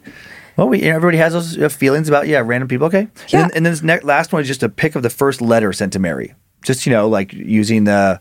Well, 0.57 0.69
we, 0.69 0.83
everybody 0.83 1.19
has 1.19 1.33
those 1.33 1.57
uh, 1.59 1.69
feelings 1.69 2.09
about 2.09 2.27
yeah, 2.27 2.43
random 2.45 2.69
people. 2.69 2.87
Okay. 2.89 3.09
Yeah. 3.29 3.41
And, 3.43 3.51
then- 3.51 3.57
and 3.57 3.67
then 3.67 3.73
this 3.73 3.83
next, 3.83 4.05
last 4.05 4.33
one 4.33 4.43
is 4.43 4.49
just 4.49 4.63
a 4.63 4.69
pic 4.69 4.95
of 4.97 5.03
the 5.03 5.11
first 5.11 5.41
letter 5.41 5.73
sent 5.73 5.93
to 5.95 5.99
Mary. 5.99 6.35
Just 6.63 6.87
you 6.87 6.93
know, 6.93 7.09
like 7.09 7.33
using 7.33 7.85
the 7.85 8.21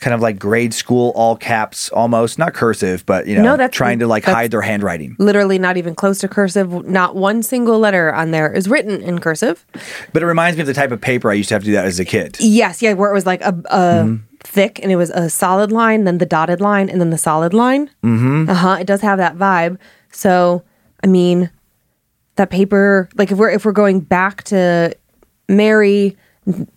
kind 0.00 0.14
of 0.14 0.20
like 0.22 0.38
grade 0.38 0.72
school 0.72 1.12
all 1.14 1.36
caps, 1.36 1.90
almost 1.90 2.38
not 2.38 2.54
cursive, 2.54 3.04
but 3.04 3.26
you 3.26 3.36
know, 3.36 3.42
No, 3.42 3.56
that's- 3.58 3.76
trying 3.76 3.98
to 3.98 4.06
like 4.06 4.24
hide 4.24 4.50
their 4.50 4.62
handwriting. 4.62 5.14
Literally, 5.18 5.58
not 5.58 5.76
even 5.76 5.94
close 5.94 6.18
to 6.20 6.28
cursive. 6.28 6.86
Not 6.86 7.16
one 7.16 7.42
single 7.42 7.78
letter 7.78 8.12
on 8.14 8.30
there 8.30 8.50
is 8.52 8.66
written 8.66 9.02
in 9.02 9.18
cursive. 9.18 9.66
But 10.14 10.22
it 10.22 10.26
reminds 10.26 10.56
me 10.56 10.62
of 10.62 10.66
the 10.66 10.74
type 10.74 10.90
of 10.90 11.00
paper 11.02 11.30
I 11.30 11.34
used 11.34 11.50
to 11.50 11.54
have 11.54 11.62
to 11.62 11.66
do 11.66 11.72
that 11.72 11.84
as 11.84 12.00
a 12.00 12.04
kid. 12.06 12.38
Yes, 12.40 12.80
yeah, 12.80 12.94
where 12.94 13.10
it 13.10 13.14
was 13.14 13.26
like 13.26 13.42
a, 13.42 13.54
a 13.66 14.18
thick 14.42 14.80
and 14.82 14.90
it 14.90 14.96
was 14.96 15.10
a 15.10 15.28
solid 15.28 15.70
line, 15.70 16.04
then 16.04 16.16
the 16.16 16.24
dotted 16.26 16.62
line, 16.62 16.88
and 16.88 16.98
then 16.98 17.10
the 17.10 17.18
solid 17.18 17.52
line. 17.52 17.90
Mm-hmm. 18.02 18.48
Uh 18.48 18.54
huh. 18.54 18.76
It 18.80 18.86
does 18.86 19.02
have 19.02 19.18
that 19.18 19.36
vibe. 19.36 19.76
So, 20.12 20.64
I 21.04 21.08
mean, 21.08 21.50
that 22.36 22.48
paper, 22.48 23.10
like 23.16 23.30
if 23.30 23.36
we're 23.36 23.50
if 23.50 23.66
we're 23.66 23.72
going 23.72 24.00
back 24.00 24.44
to 24.44 24.96
Mary, 25.46 26.16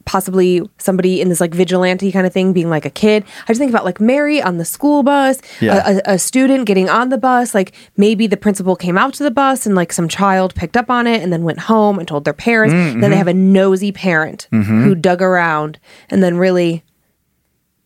possibly 0.06 0.62
somebody 0.78 1.22
in 1.22 1.30
this 1.30 1.40
like 1.42 1.54
vigilante 1.54 2.12
kind 2.12 2.26
of 2.28 2.34
thing, 2.34 2.54
being 2.54 2.70
like 2.70 2.86
a 2.86 2.90
kid. 2.90 3.24
I 3.44 3.48
just 3.48 3.60
think 3.60 3.70
about 3.72 3.86
like 3.86 4.00
Mary 4.00 4.42
on 4.42 4.58
the 4.58 4.66
school 4.66 5.04
bus, 5.04 5.40
Yeah. 5.62 6.00
a, 6.06 6.14
a, 6.14 6.20
student 6.20 6.66
getting 6.66 6.90
on 6.90 7.10
the 7.10 7.18
bus. 7.18 7.54
Like 7.54 7.74
maybe 7.98 8.28
the 8.28 8.38
principal 8.38 8.76
came 8.76 8.98
out 8.98 9.14
to 9.16 9.24
the 9.24 9.32
bus 9.32 9.66
and 9.66 9.76
like 9.76 9.92
some 9.94 10.08
child 10.08 10.56
picked 10.56 10.78
up 10.78 10.90
on 10.90 11.08
it 11.08 11.22
and 11.22 11.32
then 11.32 11.44
went 11.44 11.60
home 11.60 12.00
and 12.00 12.08
told 12.08 12.26
their 12.26 12.34
parents. 12.34 12.74
Mm-hmm. 12.74 13.02
Then 13.02 13.12
they 13.12 13.18
have 13.18 13.28
a 13.28 13.34
nosy 13.34 13.92
parent 13.92 14.48
who 14.52 14.96
dug 14.96 15.22
around 15.22 15.80
and 16.10 16.22
then 16.24 16.38
really 16.38 16.84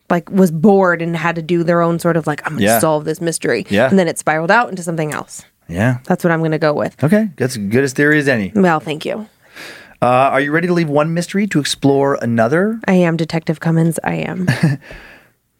like 0.10 0.30
was 0.32 0.52
bored 0.52 1.02
and 1.02 1.16
had 1.18 1.36
to 1.36 1.42
do 1.42 1.64
their 1.64 1.82
own 1.82 2.00
sort 2.00 2.16
of 2.18 2.28
like 2.28 2.42
I'm 2.46 2.54
gonna 2.54 2.66
Yeah. 2.66 2.80
solve 2.80 3.06
this 3.06 3.20
mystery. 3.20 3.66
Yeah. 3.70 3.90
And 3.90 4.00
then 4.00 4.08
it 4.08 4.18
spiraled 4.18 4.52
out 4.52 4.70
into 4.70 4.82
something 4.84 5.12
else. 5.14 5.44
Yeah. 5.68 5.98
That's 6.06 6.24
what 6.24 6.32
I'm 6.32 6.42
gonna 6.42 6.58
go 6.60 6.74
with. 6.74 7.02
Okay. 7.04 7.30
That's 7.36 7.58
as 7.58 7.64
good 7.70 7.84
as 7.84 7.92
theory 7.94 8.20
as 8.20 8.28
any. 8.30 8.54
Well, 8.56 8.80
thank 8.80 9.04
you. 9.06 9.28
Uh, 10.02 10.06
are 10.06 10.42
you 10.42 10.52
ready 10.52 10.68
to 10.68 10.74
leave 10.74 10.90
one 10.90 11.14
mystery 11.14 11.48
to 11.48 11.60
explore 11.60 12.18
another? 12.22 12.80
I 12.88 12.94
am 12.94 13.18
Detective 13.18 13.60
Cummins. 13.60 14.00
I 14.04 14.16
am. 14.16 14.48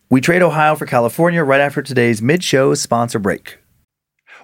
We 0.10 0.22
trade 0.22 0.42
Ohio 0.42 0.76
for 0.76 0.86
California 0.86 1.44
right 1.44 1.60
after 1.60 1.82
today's 1.82 2.22
mid 2.22 2.42
show 2.42 2.74
sponsor 2.76 3.20
break. 3.20 3.58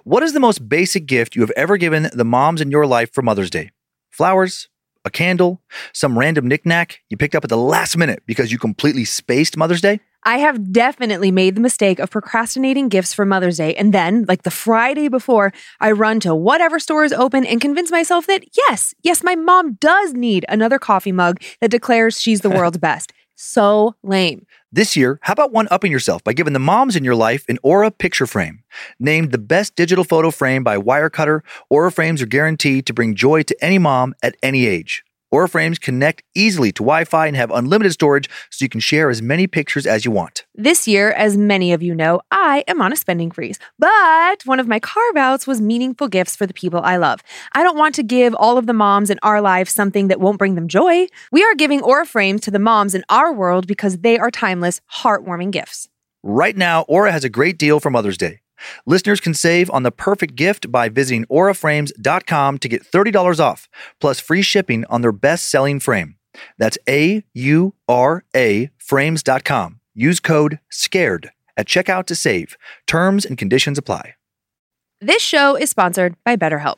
What 0.03 0.21
is 0.21 0.33
the 0.33 0.41
most 0.41 0.67
basic 0.67 1.05
gift 1.05 1.37
you 1.37 1.41
have 1.41 1.51
ever 1.51 1.77
given 1.77 2.09
the 2.11 2.25
moms 2.25 2.59
in 2.59 2.69
your 2.69 2.85
life 2.85 3.13
for 3.13 3.21
Mother's 3.21 3.49
Day? 3.49 3.71
Flowers? 4.11 4.67
A 5.05 5.09
candle? 5.09 5.61
Some 5.93 6.17
random 6.17 6.47
knickknack 6.47 7.01
you 7.09 7.17
picked 7.17 7.35
up 7.35 7.43
at 7.43 7.49
the 7.49 7.57
last 7.57 7.97
minute 7.97 8.23
because 8.25 8.51
you 8.51 8.57
completely 8.57 9.03
spaced 9.03 9.57
Mother's 9.57 9.81
Day? 9.81 9.99
I 10.25 10.37
have 10.37 10.71
definitely 10.71 11.31
made 11.31 11.55
the 11.55 11.61
mistake 11.61 11.99
of 11.99 12.09
procrastinating 12.09 12.87
gifts 12.87 13.13
for 13.13 13.25
Mother's 13.25 13.57
Day. 13.57 13.75
And 13.75 13.93
then, 13.93 14.23
like 14.27 14.43
the 14.43 14.51
Friday 14.51 15.09
before, 15.09 15.51
I 15.81 15.91
run 15.91 16.21
to 16.21 16.33
whatever 16.33 16.79
store 16.79 17.03
is 17.03 17.11
open 17.11 17.45
and 17.45 17.59
convince 17.59 17.91
myself 17.91 18.27
that 18.27 18.45
yes, 18.55 18.93
yes, 19.03 19.23
my 19.23 19.35
mom 19.35 19.73
does 19.81 20.13
need 20.13 20.45
another 20.47 20.79
coffee 20.79 21.11
mug 21.11 21.41
that 21.59 21.71
declares 21.71 22.21
she's 22.21 22.39
the 22.39 22.49
world's 22.57 22.77
best. 22.77 23.11
So 23.45 23.95
lame. 24.03 24.47
This 24.71 24.95
year, 24.95 25.19
how 25.23 25.33
about 25.33 25.51
one 25.51 25.67
upping 25.69 25.91
yourself 25.91 26.23
by 26.23 26.31
giving 26.31 26.53
the 26.53 26.59
moms 26.59 26.95
in 26.95 27.03
your 27.03 27.13
life 27.13 27.43
an 27.49 27.59
Aura 27.61 27.91
picture 27.91 28.25
frame? 28.25 28.63
Named 28.99 29.33
the 29.33 29.37
best 29.37 29.75
digital 29.75 30.05
photo 30.05 30.31
frame 30.31 30.63
by 30.63 30.77
Wirecutter, 30.77 31.41
Aura 31.69 31.91
frames 31.91 32.21
are 32.21 32.25
guaranteed 32.25 32.85
to 32.85 32.93
bring 32.93 33.15
joy 33.15 33.43
to 33.43 33.55
any 33.61 33.77
mom 33.77 34.15
at 34.23 34.37
any 34.41 34.65
age. 34.65 35.03
Aura 35.33 35.49
frames 35.49 35.79
connect 35.79 36.21
easily 36.35 36.71
to 36.71 36.83
Wi 36.83 37.05
Fi 37.05 37.25
and 37.25 37.35
have 37.35 37.49
unlimited 37.49 37.91
storage 37.91 38.29
so 38.51 38.63
you 38.63 38.69
can 38.69 38.79
share 38.79 39.09
as 39.09 39.19
many 39.19 39.47
pictures 39.47 39.87
as 39.87 40.05
you 40.05 40.11
want. 40.11 40.45
This 40.53 40.87
year, 40.87 41.09
as 41.13 41.35
many 41.35 41.73
of 41.73 41.81
you 41.81 41.95
know, 41.95 42.21
I 42.29 42.63
am 42.67 42.79
on 42.83 42.93
a 42.93 42.95
spending 42.95 43.31
freeze. 43.31 43.57
But 43.79 44.45
one 44.45 44.59
of 44.59 44.67
my 44.67 44.79
carve 44.79 45.17
outs 45.17 45.47
was 45.47 45.59
meaningful 45.59 46.07
gifts 46.07 46.35
for 46.35 46.45
the 46.45 46.53
people 46.53 46.81
I 46.83 46.97
love. 46.97 47.21
I 47.53 47.63
don't 47.63 47.75
want 47.75 47.95
to 47.95 48.03
give 48.03 48.35
all 48.35 48.59
of 48.59 48.67
the 48.67 48.73
moms 48.73 49.09
in 49.09 49.17
our 49.23 49.41
lives 49.41 49.73
something 49.73 50.07
that 50.09 50.19
won't 50.19 50.37
bring 50.37 50.53
them 50.53 50.67
joy. 50.67 51.07
We 51.31 51.43
are 51.43 51.55
giving 51.55 51.81
Aura 51.81 52.05
frames 52.05 52.41
to 52.41 52.51
the 52.51 52.59
moms 52.59 52.93
in 52.93 53.03
our 53.09 53.33
world 53.33 53.65
because 53.65 53.97
they 53.97 54.19
are 54.19 54.29
timeless, 54.29 54.81
heartwarming 55.01 55.49
gifts. 55.49 55.89
Right 56.21 56.55
now, 56.55 56.83
Aura 56.83 57.11
has 57.11 57.23
a 57.23 57.29
great 57.29 57.57
deal 57.57 57.79
for 57.79 57.89
Mother's 57.89 58.19
Day. 58.19 58.42
Listeners 58.85 59.19
can 59.19 59.33
save 59.33 59.69
on 59.71 59.83
the 59.83 59.91
perfect 59.91 60.35
gift 60.35 60.71
by 60.71 60.89
visiting 60.89 61.25
auraframes.com 61.25 62.57
to 62.57 62.67
get 62.67 62.83
$30 62.83 63.39
off, 63.39 63.69
plus 63.99 64.19
free 64.19 64.41
shipping 64.41 64.85
on 64.89 65.01
their 65.01 65.11
best 65.11 65.49
selling 65.49 65.79
frame. 65.79 66.15
That's 66.57 66.77
A 66.87 67.23
U 67.33 67.75
R 67.87 68.23
A 68.35 68.69
frames.com. 68.77 69.79
Use 69.95 70.19
code 70.19 70.59
SCARED 70.69 71.31
at 71.55 71.67
checkout 71.67 72.05
to 72.07 72.15
save. 72.15 72.57
Terms 72.87 73.25
and 73.25 73.37
conditions 73.37 73.77
apply. 73.77 74.15
This 74.99 75.21
show 75.21 75.55
is 75.55 75.69
sponsored 75.69 76.15
by 76.23 76.37
BetterHelp. 76.37 76.77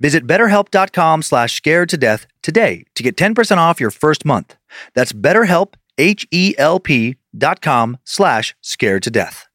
Visit 0.00 0.26
betterhelp.com 0.26 1.22
slash 1.22 1.54
scared 1.54 1.88
to 1.90 1.96
death 1.96 2.26
today 2.42 2.84
to 2.94 3.02
get 3.02 3.16
10% 3.16 3.56
off 3.56 3.80
your 3.80 3.90
first 3.90 4.24
month. 4.24 4.56
That's 4.94 5.12
betterhelp, 5.12 5.74
H-E-L-P 5.98 7.16
dot 7.36 7.60
com 7.60 7.98
slash 8.04 8.54
scared 8.60 9.02
to 9.04 9.10
death. 9.10 9.48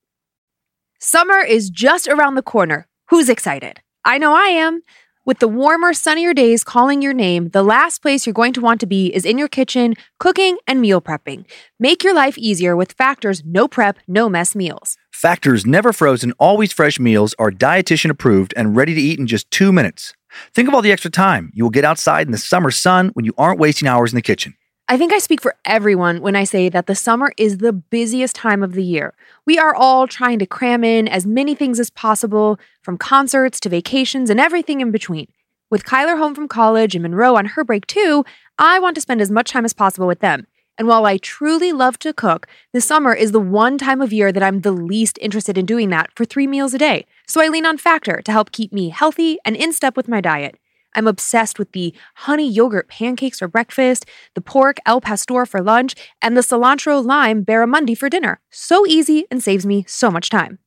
Summer 0.99 1.39
is 1.39 1.69
just 1.69 2.07
around 2.07 2.35
the 2.35 2.41
corner. 2.41 2.87
Who's 3.09 3.29
excited? 3.29 3.81
I 4.05 4.17
know 4.17 4.33
I 4.33 4.47
am. 4.47 4.81
With 5.25 5.39
the 5.39 5.47
warmer, 5.47 5.93
sunnier 5.93 6.33
days 6.33 6.65
calling 6.65 7.01
your 7.01 7.13
name, 7.13 7.49
the 7.49 7.63
last 7.63 8.01
place 8.01 8.25
you're 8.25 8.33
going 8.33 8.51
to 8.53 8.61
want 8.61 8.81
to 8.81 8.85
be 8.85 9.07
is 9.15 9.23
in 9.25 9.37
your 9.37 9.47
kitchen, 9.47 9.95
cooking 10.19 10.57
and 10.67 10.81
meal 10.81 11.01
prepping. 11.01 11.45
Make 11.79 12.03
your 12.03 12.13
life 12.13 12.37
easier 12.37 12.75
with 12.75 12.91
Factor's 12.91 13.41
no 13.45 13.69
prep, 13.69 13.99
no 14.05 14.27
mess 14.27 14.53
meals. 14.53 14.97
Factor's 15.23 15.65
never 15.65 15.93
frozen, 15.93 16.33
always 16.33 16.73
fresh 16.73 16.99
meals 16.99 17.33
are 17.39 17.49
dietitian 17.49 18.09
approved 18.09 18.53
and 18.57 18.75
ready 18.75 18.93
to 18.93 18.99
eat 18.99 19.19
in 19.19 19.25
just 19.25 19.49
two 19.51 19.71
minutes. 19.71 20.13
Think 20.53 20.67
of 20.67 20.73
all 20.73 20.81
the 20.81 20.91
extra 20.91 21.09
time 21.09 21.49
you 21.53 21.63
will 21.63 21.69
get 21.69 21.85
outside 21.85 22.27
in 22.27 22.33
the 22.33 22.37
summer 22.37 22.71
sun 22.71 23.07
when 23.13 23.23
you 23.23 23.33
aren't 23.37 23.57
wasting 23.57 23.87
hours 23.87 24.11
in 24.11 24.17
the 24.17 24.21
kitchen. 24.21 24.53
I 24.89 24.97
think 24.97 25.13
I 25.13 25.19
speak 25.19 25.39
for 25.39 25.55
everyone 25.63 26.19
when 26.19 26.35
I 26.35 26.43
say 26.43 26.67
that 26.67 26.87
the 26.87 26.93
summer 26.93 27.31
is 27.37 27.59
the 27.59 27.71
busiest 27.71 28.35
time 28.35 28.61
of 28.61 28.73
the 28.73 28.83
year. 28.83 29.13
We 29.45 29.57
are 29.57 29.73
all 29.73 30.07
trying 30.07 30.39
to 30.39 30.45
cram 30.45 30.83
in 30.83 31.07
as 31.07 31.25
many 31.25 31.55
things 31.55 31.79
as 31.79 31.89
possible, 31.89 32.59
from 32.81 32.97
concerts 32.97 33.61
to 33.61 33.69
vacations 33.69 34.29
and 34.29 34.41
everything 34.41 34.81
in 34.81 34.91
between. 34.91 35.27
With 35.71 35.85
Kyler 35.85 36.17
home 36.17 36.35
from 36.35 36.49
college 36.49 36.95
and 36.95 37.01
Monroe 37.01 37.37
on 37.37 37.45
her 37.45 37.63
break 37.63 37.87
too, 37.87 38.25
I 38.59 38.77
want 38.77 38.95
to 38.95 39.01
spend 39.01 39.21
as 39.21 39.31
much 39.31 39.51
time 39.51 39.63
as 39.63 39.71
possible 39.71 40.05
with 40.05 40.19
them. 40.19 40.47
And 40.77 40.87
while 40.87 41.05
I 41.05 41.17
truly 41.17 41.71
love 41.71 41.99
to 41.99 42.13
cook, 42.13 42.47
the 42.71 42.81
summer 42.81 43.13
is 43.13 43.31
the 43.31 43.39
one 43.39 43.77
time 43.77 44.01
of 44.01 44.11
year 44.11 44.31
that 44.31 44.41
I'm 44.43 44.61
the 44.61 44.71
least 44.71 45.19
interested 45.21 45.57
in 45.57 45.65
doing 45.65 45.89
that 45.89 46.09
for 46.15 46.25
three 46.25 46.47
meals 46.47 46.73
a 46.73 46.79
day. 46.79 47.05
So 47.27 47.41
I 47.41 47.47
lean 47.47 47.65
on 47.65 47.77
Factor 47.77 48.21
to 48.23 48.31
help 48.31 48.51
keep 48.51 48.73
me 48.73 48.89
healthy 48.89 49.37
and 49.45 49.55
in 49.55 49.71
step 49.71 49.95
with 49.95 50.07
my 50.07 50.19
diet. 50.19 50.57
I'm 50.95 51.07
obsessed 51.07 51.59
with 51.59 51.71
the 51.71 51.93
honey 52.15 52.49
yogurt 52.49 52.87
pancakes 52.87 53.39
for 53.39 53.47
breakfast, 53.47 54.05
the 54.35 54.41
pork 54.41 54.77
El 54.85 55.01
Pastor 55.01 55.45
for 55.45 55.61
lunch, 55.61 55.95
and 56.21 56.37
the 56.37 56.41
cilantro 56.41 57.03
lime 57.03 57.43
barramundi 57.43 57.97
for 57.97 58.09
dinner. 58.09 58.39
So 58.51 58.85
easy 58.85 59.25
and 59.31 59.43
saves 59.43 59.65
me 59.65 59.85
so 59.87 60.11
much 60.11 60.29
time. 60.29 60.59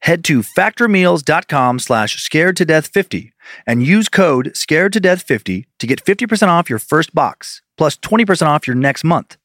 Head 0.00 0.24
to 0.24 0.42
factormeals.com 0.42 1.78
slash 1.78 2.20
scared 2.20 2.56
to 2.56 2.64
death 2.64 2.88
50 2.88 3.32
and 3.66 3.86
use 3.86 4.08
code 4.08 4.56
scared 4.56 4.92
to 4.94 5.00
death 5.00 5.22
50 5.22 5.66
to 5.78 5.86
get 5.86 6.04
50% 6.04 6.48
off 6.48 6.68
your 6.68 6.80
first 6.80 7.14
box 7.14 7.62
plus 7.76 7.96
20% 7.96 8.46
off 8.46 8.66
your 8.66 8.76
next 8.76 9.04
month. 9.04 9.36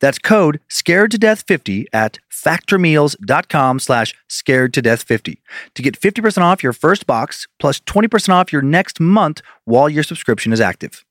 That's 0.00 0.18
code 0.18 0.60
scared 0.68 1.10
to 1.12 1.18
death 1.18 1.44
50 1.46 1.88
at 1.92 2.18
factormeals.com 2.30 3.78
slash 3.78 4.14
scared 4.28 4.74
to 4.74 4.82
death 4.82 5.02
50 5.02 5.40
to 5.74 5.82
get 5.82 6.00
50% 6.00 6.42
off 6.42 6.62
your 6.62 6.72
first 6.72 7.06
box 7.06 7.46
plus 7.58 7.80
20% 7.80 8.28
off 8.30 8.52
your 8.52 8.62
next 8.62 9.00
month 9.00 9.42
while 9.64 9.88
your 9.88 10.02
subscription 10.02 10.52
is 10.52 10.60
active. 10.60 11.04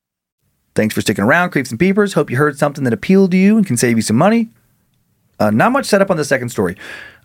Thanks 0.75 0.95
for 0.95 1.01
sticking 1.01 1.23
around, 1.23 1.51
Creeps 1.51 1.69
and 1.69 1.79
Peepers. 1.79 2.13
Hope 2.13 2.31
you 2.31 2.37
heard 2.37 2.57
something 2.57 2.83
that 2.83 2.93
appealed 2.93 3.31
to 3.31 3.37
you 3.37 3.57
and 3.57 3.65
can 3.65 3.77
save 3.77 3.95
you 3.95 4.01
some 4.01 4.15
money. 4.17 4.49
Uh, 5.39 5.51
not 5.51 5.71
much 5.71 5.85
setup 5.85 6.09
on 6.09 6.17
the 6.17 6.25
second 6.25 6.49
story. 6.49 6.75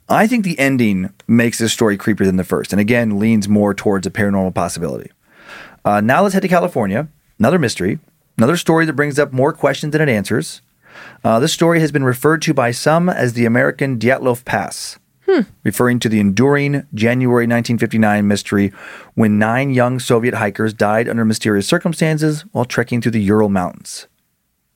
I 0.09 0.27
think 0.27 0.44
the 0.44 0.59
ending 0.59 1.12
makes 1.27 1.59
this 1.59 1.72
story 1.72 1.98
creepier 1.98 2.24
than 2.24 2.37
the 2.37 2.44
first, 2.44 2.72
and 2.72 2.81
again 2.81 3.18
leans 3.18 3.48
more 3.48 3.74
towards 3.74 4.07
a 4.07 4.11
paranormal 4.11 4.55
possibility. 4.55 5.11
Uh, 5.85 6.01
now 6.01 6.22
let's 6.22 6.35
head 6.35 6.42
to 6.42 6.48
California. 6.48 7.09
Another 7.38 7.59
mystery, 7.59 7.98
another 8.37 8.57
story 8.57 8.85
that 8.87 8.94
brings 8.94 9.18
up 9.18 9.33
more 9.33 9.53
questions 9.53 9.92
than 9.92 10.01
it 10.01 10.09
answers. 10.09 10.62
Uh, 11.24 11.40
this 11.40 11.52
story 11.52 11.80
has 11.80 11.92
been 11.92 12.04
referred 12.04 12.42
to 12.42 12.54
by 12.54 12.70
some 12.70 13.08
as 13.08 13.32
the 13.32 13.44
American 13.44 13.98
Dyatlov 13.98 14.44
Pass, 14.44 14.98
referring 15.62 15.98
to 16.00 16.08
the 16.08 16.20
enduring 16.20 16.87
January 16.94 17.44
1959 17.44 18.26
mystery 18.26 18.72
when 19.14 19.38
nine 19.38 19.70
young 19.70 19.98
Soviet 19.98 20.34
hikers 20.34 20.72
died 20.72 21.08
under 21.08 21.24
mysterious 21.24 21.66
circumstances 21.66 22.42
while 22.52 22.64
trekking 22.64 23.00
through 23.00 23.12
the 23.12 23.22
Ural 23.22 23.48
Mountains. 23.48 24.06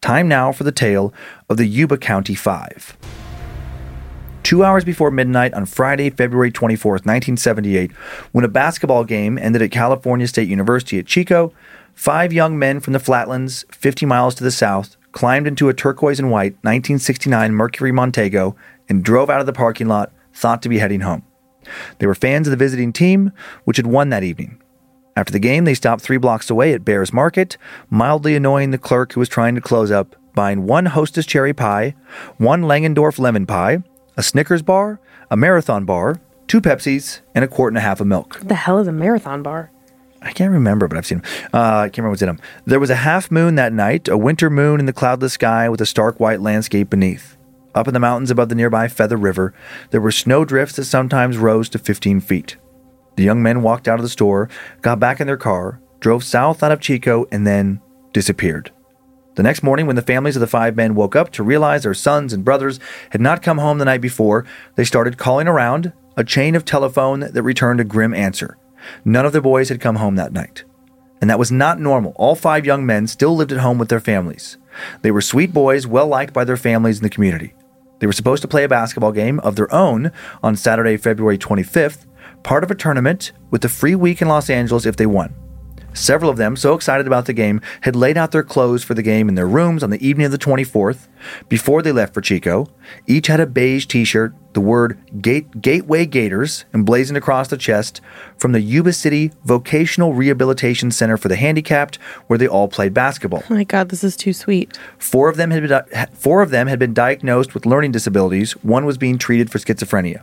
Time 0.01 0.29
now 0.29 0.53
for 0.53 0.65
the 0.65 0.73
tale 0.73 1.15
of 1.49 1.57
the 1.57 1.67
Yuba 1.67 1.97
County 1.97 2.35
Five. 2.35 2.97
Two 4.43 4.65
hours 4.65 4.85
before 4.85 5.13
midnight 5.13 5.55
on 5.55 5.65
Friday, 5.65 6.11
February 6.11 6.51
24th, 6.51 7.07
1978, 7.07 7.93
when 8.33 8.45
a 8.45 8.49
basketball 8.49 9.05
game 9.05 9.39
ended 9.39 9.63
at 9.63 9.71
California 9.71 10.27
State 10.27 10.49
University 10.49 10.99
at 10.99 11.07
Chico, 11.07 11.53
five 11.95 12.33
young 12.33 12.59
men 12.59 12.81
from 12.81 12.93
the 12.93 12.99
flatlands, 12.99 13.65
50 13.71 14.05
miles 14.05 14.35
to 14.35 14.45
the 14.45 14.51
south, 14.51 14.97
climbed 15.13 15.47
into 15.47 15.69
a 15.69 15.75
turquoise 15.75 16.19
and 16.19 16.31
white 16.31 16.53
1969 16.63 17.53
Mercury 17.53 17.93
Montego 17.93 18.57
and 18.89 19.05
drove 19.05 19.31
out 19.31 19.41
of 19.41 19.47
the 19.47 19.53
parking 19.53 19.89
lot, 19.89 20.13
thought 20.35 20.63
to 20.63 20.69
be 20.69 20.79
heading 20.79 21.01
home. 21.01 21.23
They 21.99 22.07
were 22.07 22.15
fans 22.15 22.47
of 22.47 22.51
the 22.51 22.57
visiting 22.57 22.93
team, 22.93 23.33
which 23.65 23.77
had 23.77 23.87
won 23.87 24.09
that 24.11 24.25
evening. 24.25 24.61
After 25.17 25.33
the 25.33 25.39
game, 25.39 25.65
they 25.65 25.75
stopped 25.75 26.03
three 26.03 26.17
blocks 26.17 26.51
away 26.51 26.73
at 26.73 26.85
Bears 26.85 27.13
Market, 27.13 27.57
mildly 27.91 28.35
annoying 28.35 28.71
the 28.71 28.79
clerk 28.79 29.13
who 29.13 29.21
was 29.21 29.29
trying 29.29 29.55
to 29.55 29.61
close 29.61 29.91
up, 29.91 30.17
buying 30.35 30.67
one 30.67 30.87
Hostess 30.87 31.27
cherry 31.27 31.53
pie, 31.53 31.95
one 32.39 32.63
Langendorf 32.63 33.19
lemon 33.19 33.47
pie, 33.47 33.83
a 34.17 34.23
Snickers 34.23 34.63
bar, 34.63 35.01
a 35.31 35.37
marathon 35.37 35.85
bar, 35.85 36.21
two 36.47 36.61
Pepsis, 36.61 37.21
and 37.35 37.45
a 37.45 37.49
quart 37.49 37.73
and 37.73 37.79
a 37.79 37.83
half 37.83 38.01
of 38.01 38.07
milk. 38.07 38.37
What 38.39 38.49
the 38.49 38.55
hell 38.55 38.79
is 38.79 38.87
a 38.87 38.93
marathon 38.93 39.43
bar? 39.43 39.72
I 40.23 40.33
can't 40.33 40.53
remember, 40.53 40.89
but 40.89 40.97
I've 40.97 41.07
seen 41.07 41.19
them. 41.19 41.31
Uh, 41.53 41.79
I 41.79 41.89
can't 41.89 41.99
remember 41.99 42.11
what's 42.11 42.23
in 42.23 42.29
them. 42.29 42.41
There 42.65 42.81
was 42.81 42.91
a 42.91 42.97
half 42.97 43.31
moon 43.31 43.57
that 43.57 43.73
night, 43.73 44.09
a 44.09 44.17
winter 44.17 44.51
moon 44.51 44.81
in 44.81 44.87
the 44.87 44.93
cloudless 44.93 45.33
sky 45.35 45.69
with 45.69 45.81
a 45.81 45.87
stark 45.87 46.21
white 46.21 46.41
landscape 46.41 46.91
beneath. 46.91 47.37
Up 47.75 47.89
in 47.89 47.95
the 47.95 48.01
mountains 48.01 48.31
above 48.31 48.49
the 48.49 48.55
nearby 48.55 48.87
Feather 48.89 49.17
River, 49.17 49.55
there 49.91 50.01
were 50.01 50.13
snow 50.13 50.45
drifts 50.45 50.77
that 50.77 50.85
sometimes 50.85 51.39
rose 51.39 51.69
to 51.71 51.79
15 51.79 52.21
feet. 52.21 52.57
The 53.17 53.25
young 53.25 53.43
men 53.43 53.63
walked 53.63 53.89
out 53.89 53.99
of 53.99 54.03
the 54.03 54.09
store, 54.09 54.49
got 54.81 55.01
back 55.01 55.21
in 55.21 55.27
their 55.27 55.37
car, 55.37 55.81
drove 56.01 56.25
south 56.25 56.63
out 56.63 56.73
of 56.73 56.81
Chico, 56.81 57.27
and 57.33 57.47
then 57.47 57.81
disappeared. 58.13 58.71
The 59.35 59.43
next 59.43 59.63
morning, 59.63 59.87
when 59.87 59.97
the 59.97 60.03
families 60.03 60.37
of 60.37 60.41
the 60.41 60.47
five 60.47 60.77
men 60.77 60.95
woke 60.95 61.17
up 61.17 61.31
to 61.33 61.43
realize 61.43 61.85
their 61.85 61.95
sons 61.95 62.35
and 62.35 62.45
brothers 62.45 62.79
had 63.11 63.21
not 63.21 63.43
come 63.43 63.59
home 63.59 63.79
the 63.79 63.87
night 63.87 64.03
before, 64.03 64.45
they 64.75 64.85
started 64.85 65.17
calling 65.17 65.49
around, 65.49 65.93
a 66.17 66.25
chain 66.25 66.55
of 66.55 66.67
telephone 66.67 67.21
that 67.21 67.43
returned 67.43 67.81
a 67.81 67.85
grim 67.85 68.13
answer. 68.13 68.59
None 69.05 69.27
of 69.27 69.33
the 69.33 69.41
boys 69.41 69.69
had 69.69 69.81
come 69.81 69.97
home 69.97 70.17
that 70.17 70.33
night. 70.33 70.65
And 71.21 71.31
that 71.31 71.39
was 71.39 71.53
not 71.53 71.79
normal. 71.79 72.13
All 72.17 72.35
five 72.35 72.67
young 72.67 72.85
men 72.85 73.07
still 73.07 73.37
lived 73.37 73.53
at 73.53 73.61
home 73.61 73.79
with 73.79 73.89
their 73.89 74.01
families. 74.01 74.59
They 75.03 75.11
were 75.11 75.21
sweet 75.21 75.53
boys, 75.53 75.87
well 75.87 76.07
liked 76.07 76.33
by 76.33 76.45
their 76.45 76.57
families 76.57 76.99
in 76.99 77.03
the 77.03 77.11
community. 77.11 77.55
They 78.01 78.07
were 78.07 78.13
supposed 78.13 78.43
to 78.43 78.49
play 78.49 78.65
a 78.65 78.69
basketball 78.69 79.13
game 79.13 79.39
of 79.41 79.55
their 79.55 79.73
own 79.73 80.11
on 80.43 80.57
Saturday, 80.57 80.97
February 80.97 81.39
25th, 81.39 82.07
part 82.43 82.65
of 82.65 82.71
a 82.71 82.75
tournament 82.75 83.33
with 83.51 83.65
a 83.65 83.69
free 83.69 83.95
week 83.95 84.21
in 84.21 84.29
Los 84.29 84.51
Angeles 84.51 84.87
if 84.87 84.97
they 84.97 85.07
won. 85.07 85.33
Several 85.95 86.31
of 86.31 86.37
them, 86.37 86.57
so 86.57 86.75
excited 86.75 87.07
about 87.07 87.27
the 87.27 87.33
game, 87.33 87.61
had 87.83 87.95
laid 87.95 88.17
out 88.17 88.31
their 88.31 88.43
clothes 88.43 88.83
for 88.83 88.95
the 88.95 89.03
game 89.03 89.29
in 89.29 89.35
their 89.35 89.47
rooms 89.47 89.83
on 89.83 89.91
the 89.91 90.07
evening 90.07 90.27
of 90.27 90.33
the 90.33 90.39
24th. 90.39 91.07
Before 91.49 91.83
they 91.83 91.93
left 91.93 92.15
for 92.15 92.21
Chico, 92.21 92.67
each 93.07 93.27
had 93.27 93.41
a 93.41 93.47
beige 93.47 93.87
t 93.87 94.05
shirt, 94.05 94.35
the 94.55 94.61
word 94.61 94.99
Gate, 95.21 95.61
Gateway 95.61 96.07
Gators 96.07 96.65
emblazoned 96.75 97.17
across 97.17 97.49
the 97.49 97.57
chest 97.57 98.01
from 98.37 98.53
the 98.53 98.61
Yuba 98.61 98.93
City 98.93 99.33
Vocational 99.45 100.15
Rehabilitation 100.15 100.91
Center 100.91 101.17
for 101.17 101.29
the 101.29 101.37
Handicapped, 101.37 101.97
where 102.27 102.39
they 102.39 102.49
all 102.49 102.69
played 102.69 102.95
basketball. 102.95 103.43
Oh 103.49 103.55
my 103.55 103.65
god, 103.65 103.91
this 103.91 104.03
is 104.03 104.17
too 104.17 104.33
sweet. 104.33 104.79
Four 104.99 105.29
of 105.29 105.37
them 105.37 105.51
had 105.51 105.69
been, 105.69 106.07
four 106.15 106.43
of 106.43 106.51
them 106.51 106.67
had 106.67 106.79
been 106.79 106.95
diagnosed 106.95 107.55
with 107.55 107.67
learning 107.67 107.93
disabilities. 107.93 108.53
One 108.63 108.85
was 108.85 108.99
being 108.99 109.19
treated 109.19 109.51
for 109.51 109.59
schizophrenia. 109.59 110.23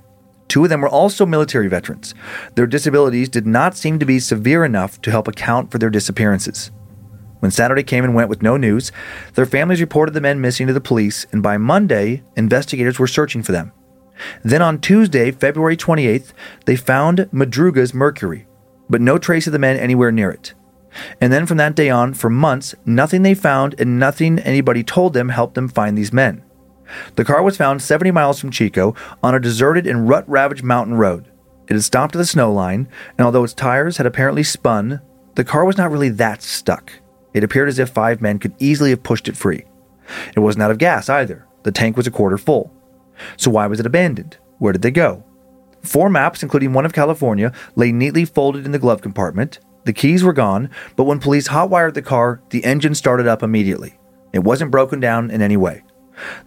Two 0.50 0.64
of 0.64 0.70
them 0.70 0.82
were 0.82 0.90
also 0.90 1.26
military 1.26 1.70
veterans. 1.70 2.14
Their 2.56 2.68
disabilities 2.68 3.30
did 3.30 3.48
not 3.48 3.78
seem 3.78 4.00
to 4.00 4.06
be 4.06 4.20
severe 4.20 4.66
enough 4.66 5.00
to 5.04 5.12
help 5.12 5.28
account 5.28 5.72
for 5.72 5.78
their 5.78 5.90
disappearances. 5.90 6.72
When 7.40 7.52
Saturday 7.52 7.84
came 7.84 8.04
and 8.04 8.14
went 8.14 8.30
with 8.30 8.42
no 8.42 8.58
news, 8.58 8.92
their 9.36 9.46
families 9.46 9.80
reported 9.80 10.14
the 10.14 10.22
men 10.22 10.42
missing 10.42 10.68
to 10.68 10.74
the 10.74 10.82
police, 10.82 11.26
and 11.32 11.42
by 11.42 11.58
Monday, 11.58 12.24
investigators 12.36 13.00
were 13.00 13.08
searching 13.08 13.44
for 13.44 13.54
them. 13.54 13.72
Then 14.44 14.62
on 14.62 14.82
Tuesday, 14.82 15.32
February 15.32 15.78
28th, 15.78 16.34
they 16.66 16.76
found 16.76 17.30
Madruga's 17.32 17.94
Mercury, 17.94 18.48
but 18.90 19.00
no 19.00 19.18
trace 19.18 19.48
of 19.48 19.54
the 19.54 19.60
men 19.60 19.78
anywhere 19.78 20.12
near 20.12 20.32
it. 20.32 20.54
And 21.22 21.32
then 21.32 21.46
from 21.46 21.58
that 21.58 21.76
day 21.76 21.90
on, 21.90 22.14
for 22.14 22.30
months, 22.30 22.76
nothing 22.86 23.22
they 23.22 23.36
found 23.36 23.80
and 23.80 24.00
nothing 24.00 24.40
anybody 24.40 24.84
told 24.84 25.14
them 25.14 25.30
helped 25.30 25.54
them 25.54 25.70
find 25.70 25.98
these 25.98 26.12
men. 26.12 26.44
The 27.16 27.26
car 27.26 27.42
was 27.44 27.58
found 27.58 27.82
70 27.82 28.12
miles 28.12 28.40
from 28.40 28.52
Chico 28.52 28.96
on 29.24 29.36
a 29.36 29.40
deserted 29.40 29.88
and 29.88 30.08
rut 30.08 30.28
ravaged 30.28 30.64
mountain 30.64 30.96
road. 30.96 31.30
It 31.68 31.74
had 31.74 31.84
stopped 31.84 32.16
at 32.16 32.20
the 32.20 32.26
snow 32.26 32.52
line, 32.52 32.88
and 33.18 33.26
although 33.26 33.44
its 33.44 33.54
tires 33.54 33.98
had 33.98 34.06
apparently 34.06 34.44
spun, 34.44 35.02
the 35.36 35.44
car 35.44 35.66
was 35.66 35.78
not 35.78 35.92
really 35.92 36.10
that 36.10 36.42
stuck. 36.42 36.92
It 37.34 37.44
appeared 37.44 37.70
as 37.70 37.80
if 37.80 37.90
five 37.90 38.22
men 38.22 38.40
could 38.40 38.56
easily 38.60 38.90
have 38.90 39.04
pushed 39.04 39.28
it 39.28 39.38
free. 39.38 39.66
It 40.36 40.40
wasn't 40.40 40.64
out 40.64 40.72
of 40.72 40.80
gas 40.80 41.10
either. 41.10 41.46
The 41.64 41.72
tank 41.72 41.96
was 41.96 42.08
a 42.08 42.12
quarter 42.12 42.38
full. 42.38 42.74
So 43.38 43.52
why 43.52 43.68
was 43.68 43.80
it 43.80 43.86
abandoned? 43.86 44.38
Where 44.58 44.74
did 44.74 44.82
they 44.82 44.92
go? 44.92 45.24
Four 45.84 46.10
maps, 46.10 46.44
including 46.44 46.74
one 46.74 46.86
of 46.86 46.94
California, 46.94 47.54
lay 47.76 47.92
neatly 47.92 48.26
folded 48.26 48.66
in 48.66 48.72
the 48.72 48.80
glove 48.80 49.02
compartment. 49.02 49.60
The 49.86 49.94
keys 49.94 50.24
were 50.24 50.34
gone, 50.34 50.70
but 50.96 51.06
when 51.06 51.20
police 51.20 51.48
hotwired 51.48 51.94
the 51.94 52.02
car, 52.02 52.42
the 52.50 52.64
engine 52.64 52.96
started 52.96 53.28
up 53.28 53.44
immediately. 53.44 53.98
It 54.34 54.44
wasn't 54.44 54.72
broken 54.72 55.00
down 55.00 55.32
in 55.32 55.42
any 55.42 55.58
way. 55.58 55.84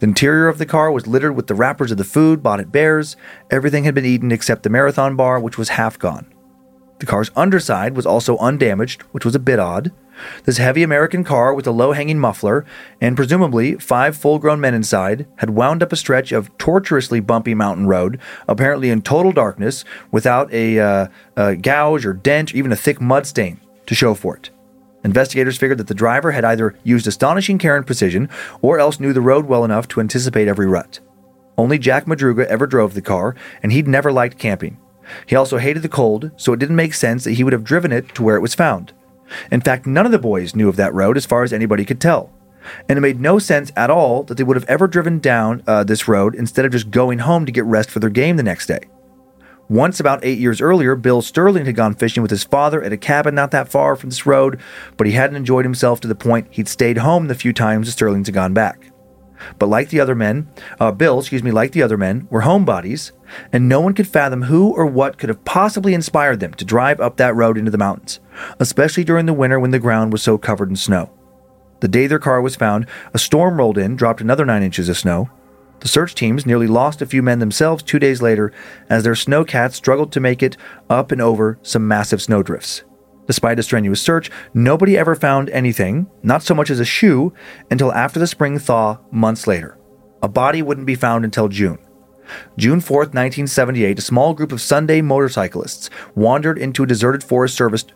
The 0.00 0.06
interior 0.06 0.48
of 0.48 0.58
the 0.58 0.66
car 0.66 0.90
was 0.90 1.06
littered 1.06 1.36
with 1.36 1.46
the 1.46 1.54
wrappers 1.54 1.90
of 1.90 1.98
the 1.98 2.04
food 2.04 2.42
bought 2.42 2.60
at 2.60 2.72
Bears. 2.72 3.16
Everything 3.50 3.84
had 3.84 3.94
been 3.94 4.04
eaten 4.04 4.32
except 4.32 4.62
the 4.62 4.70
marathon 4.70 5.16
bar, 5.16 5.38
which 5.40 5.58
was 5.58 5.70
half 5.70 5.98
gone. 5.98 6.26
The 6.98 7.06
car's 7.06 7.32
underside 7.34 7.96
was 7.96 8.06
also 8.06 8.38
undamaged, 8.38 9.02
which 9.10 9.24
was 9.24 9.34
a 9.34 9.40
bit 9.40 9.58
odd. 9.58 9.90
This 10.44 10.58
heavy 10.58 10.84
American 10.84 11.24
car 11.24 11.52
with 11.52 11.66
a 11.66 11.72
low 11.72 11.92
hanging 11.92 12.18
muffler 12.18 12.64
and 13.00 13.16
presumably 13.16 13.74
five 13.74 14.16
full 14.16 14.38
grown 14.38 14.60
men 14.60 14.72
inside 14.72 15.26
had 15.38 15.50
wound 15.50 15.82
up 15.82 15.92
a 15.92 15.96
stretch 15.96 16.30
of 16.30 16.56
tortuously 16.58 17.18
bumpy 17.18 17.54
mountain 17.54 17.86
road, 17.86 18.20
apparently 18.46 18.90
in 18.90 19.02
total 19.02 19.32
darkness, 19.32 19.84
without 20.12 20.52
a, 20.52 20.78
uh, 20.78 21.06
a 21.36 21.56
gouge 21.56 22.06
or 22.06 22.12
dent 22.12 22.54
or 22.54 22.56
even 22.56 22.70
a 22.70 22.76
thick 22.76 23.00
mud 23.00 23.26
stain 23.26 23.60
to 23.86 23.94
show 23.94 24.14
for 24.14 24.36
it. 24.36 24.50
Investigators 25.04 25.58
figured 25.58 25.78
that 25.78 25.88
the 25.88 25.94
driver 25.94 26.32
had 26.32 26.44
either 26.44 26.76
used 26.84 27.06
astonishing 27.06 27.58
care 27.58 27.76
and 27.76 27.86
precision 27.86 28.28
or 28.60 28.78
else 28.78 29.00
knew 29.00 29.12
the 29.12 29.20
road 29.20 29.46
well 29.46 29.64
enough 29.64 29.88
to 29.88 30.00
anticipate 30.00 30.48
every 30.48 30.66
rut. 30.66 31.00
Only 31.58 31.78
Jack 31.78 32.06
Madruga 32.06 32.46
ever 32.46 32.66
drove 32.66 32.94
the 32.94 33.02
car, 33.02 33.34
and 33.62 33.72
he'd 33.72 33.88
never 33.88 34.10
liked 34.12 34.38
camping. 34.38 34.78
He 35.26 35.36
also 35.36 35.58
hated 35.58 35.82
the 35.82 35.88
cold, 35.88 36.30
so 36.36 36.52
it 36.52 36.58
didn't 36.58 36.76
make 36.76 36.94
sense 36.94 37.24
that 37.24 37.32
he 37.32 37.44
would 37.44 37.52
have 37.52 37.64
driven 37.64 37.92
it 37.92 38.14
to 38.14 38.22
where 38.22 38.36
it 38.36 38.40
was 38.40 38.54
found. 38.54 38.92
In 39.50 39.60
fact, 39.60 39.86
none 39.86 40.06
of 40.06 40.12
the 40.12 40.18
boys 40.18 40.54
knew 40.54 40.68
of 40.68 40.76
that 40.76 40.94
road 40.94 41.16
as 41.16 41.26
far 41.26 41.42
as 41.42 41.52
anybody 41.52 41.84
could 41.84 42.00
tell. 42.00 42.32
And 42.88 42.96
it 42.96 43.02
made 43.02 43.20
no 43.20 43.38
sense 43.38 43.72
at 43.76 43.90
all 43.90 44.22
that 44.24 44.36
they 44.36 44.44
would 44.44 44.56
have 44.56 44.68
ever 44.68 44.86
driven 44.86 45.18
down 45.18 45.62
uh, 45.66 45.84
this 45.84 46.06
road 46.06 46.34
instead 46.34 46.64
of 46.64 46.72
just 46.72 46.90
going 46.90 47.18
home 47.20 47.44
to 47.46 47.52
get 47.52 47.64
rest 47.64 47.90
for 47.90 47.98
their 47.98 48.10
game 48.10 48.36
the 48.36 48.42
next 48.42 48.66
day. 48.66 48.80
Once, 49.72 49.98
about 49.98 50.22
eight 50.22 50.38
years 50.38 50.60
earlier, 50.60 50.94
Bill 50.94 51.22
Sterling 51.22 51.64
had 51.64 51.74
gone 51.74 51.94
fishing 51.94 52.22
with 52.22 52.30
his 52.30 52.44
father 52.44 52.82
at 52.82 52.92
a 52.92 52.96
cabin 52.98 53.34
not 53.34 53.52
that 53.52 53.70
far 53.70 53.96
from 53.96 54.10
this 54.10 54.26
road, 54.26 54.60
but 54.98 55.06
he 55.06 55.14
hadn't 55.14 55.36
enjoyed 55.36 55.64
himself 55.64 55.98
to 55.98 56.08
the 56.08 56.14
point 56.14 56.46
he'd 56.50 56.68
stayed 56.68 56.98
home 56.98 57.26
the 57.26 57.34
few 57.34 57.54
times 57.54 57.86
the 57.86 57.92
Sterlings 57.92 58.26
had 58.26 58.34
gone 58.34 58.52
back. 58.52 58.92
But 59.58 59.70
like 59.70 59.88
the 59.88 59.98
other 59.98 60.14
men, 60.14 60.50
uh, 60.78 60.92
Bill, 60.92 61.18
excuse 61.18 61.42
me, 61.42 61.50
like 61.50 61.72
the 61.72 61.82
other 61.82 61.96
men, 61.96 62.28
were 62.30 62.42
homebodies, 62.42 63.12
and 63.50 63.66
no 63.66 63.80
one 63.80 63.94
could 63.94 64.06
fathom 64.06 64.42
who 64.42 64.74
or 64.74 64.84
what 64.84 65.16
could 65.16 65.30
have 65.30 65.42
possibly 65.46 65.94
inspired 65.94 66.40
them 66.40 66.52
to 66.52 66.66
drive 66.66 67.00
up 67.00 67.16
that 67.16 67.34
road 67.34 67.56
into 67.56 67.70
the 67.70 67.78
mountains, 67.78 68.20
especially 68.60 69.04
during 69.04 69.24
the 69.24 69.32
winter 69.32 69.58
when 69.58 69.70
the 69.70 69.78
ground 69.78 70.12
was 70.12 70.22
so 70.22 70.36
covered 70.36 70.68
in 70.68 70.76
snow. 70.76 71.10
The 71.80 71.88
day 71.88 72.06
their 72.06 72.18
car 72.18 72.42
was 72.42 72.56
found, 72.56 72.86
a 73.14 73.18
storm 73.18 73.56
rolled 73.56 73.78
in, 73.78 73.96
dropped 73.96 74.20
another 74.20 74.44
nine 74.44 74.62
inches 74.62 74.90
of 74.90 74.98
snow. 74.98 75.30
The 75.82 75.88
search 75.88 76.14
teams 76.14 76.46
nearly 76.46 76.68
lost 76.68 77.02
a 77.02 77.06
few 77.06 77.24
men 77.24 77.40
themselves 77.40 77.82
two 77.82 77.98
days 77.98 78.22
later 78.22 78.52
as 78.88 79.02
their 79.02 79.14
snowcats 79.14 79.72
struggled 79.72 80.12
to 80.12 80.20
make 80.20 80.40
it 80.40 80.56
up 80.88 81.10
and 81.10 81.20
over 81.20 81.58
some 81.62 81.88
massive 81.88 82.22
snowdrifts. 82.22 82.84
Despite 83.26 83.58
a 83.58 83.64
strenuous 83.64 84.00
search, 84.00 84.30
nobody 84.54 84.96
ever 84.96 85.16
found 85.16 85.50
anything, 85.50 86.06
not 86.22 86.44
so 86.44 86.54
much 86.54 86.70
as 86.70 86.78
a 86.78 86.84
shoe, 86.84 87.32
until 87.68 87.92
after 87.92 88.20
the 88.20 88.28
spring 88.28 88.60
thaw 88.60 88.98
months 89.10 89.48
later. 89.48 89.76
A 90.22 90.28
body 90.28 90.62
wouldn't 90.62 90.86
be 90.86 90.94
found 90.94 91.24
until 91.24 91.48
June. 91.48 91.78
June 92.56 92.80
4, 92.80 92.98
1978, 92.98 93.98
a 93.98 94.02
small 94.02 94.34
group 94.34 94.52
of 94.52 94.60
Sunday 94.60 95.00
motorcyclists 95.00 95.90
wandered 96.14 96.58
into 96.58 96.84
a 96.84 96.86
deserted 96.86 97.24
Forest 97.24 97.56
Service 97.56 97.86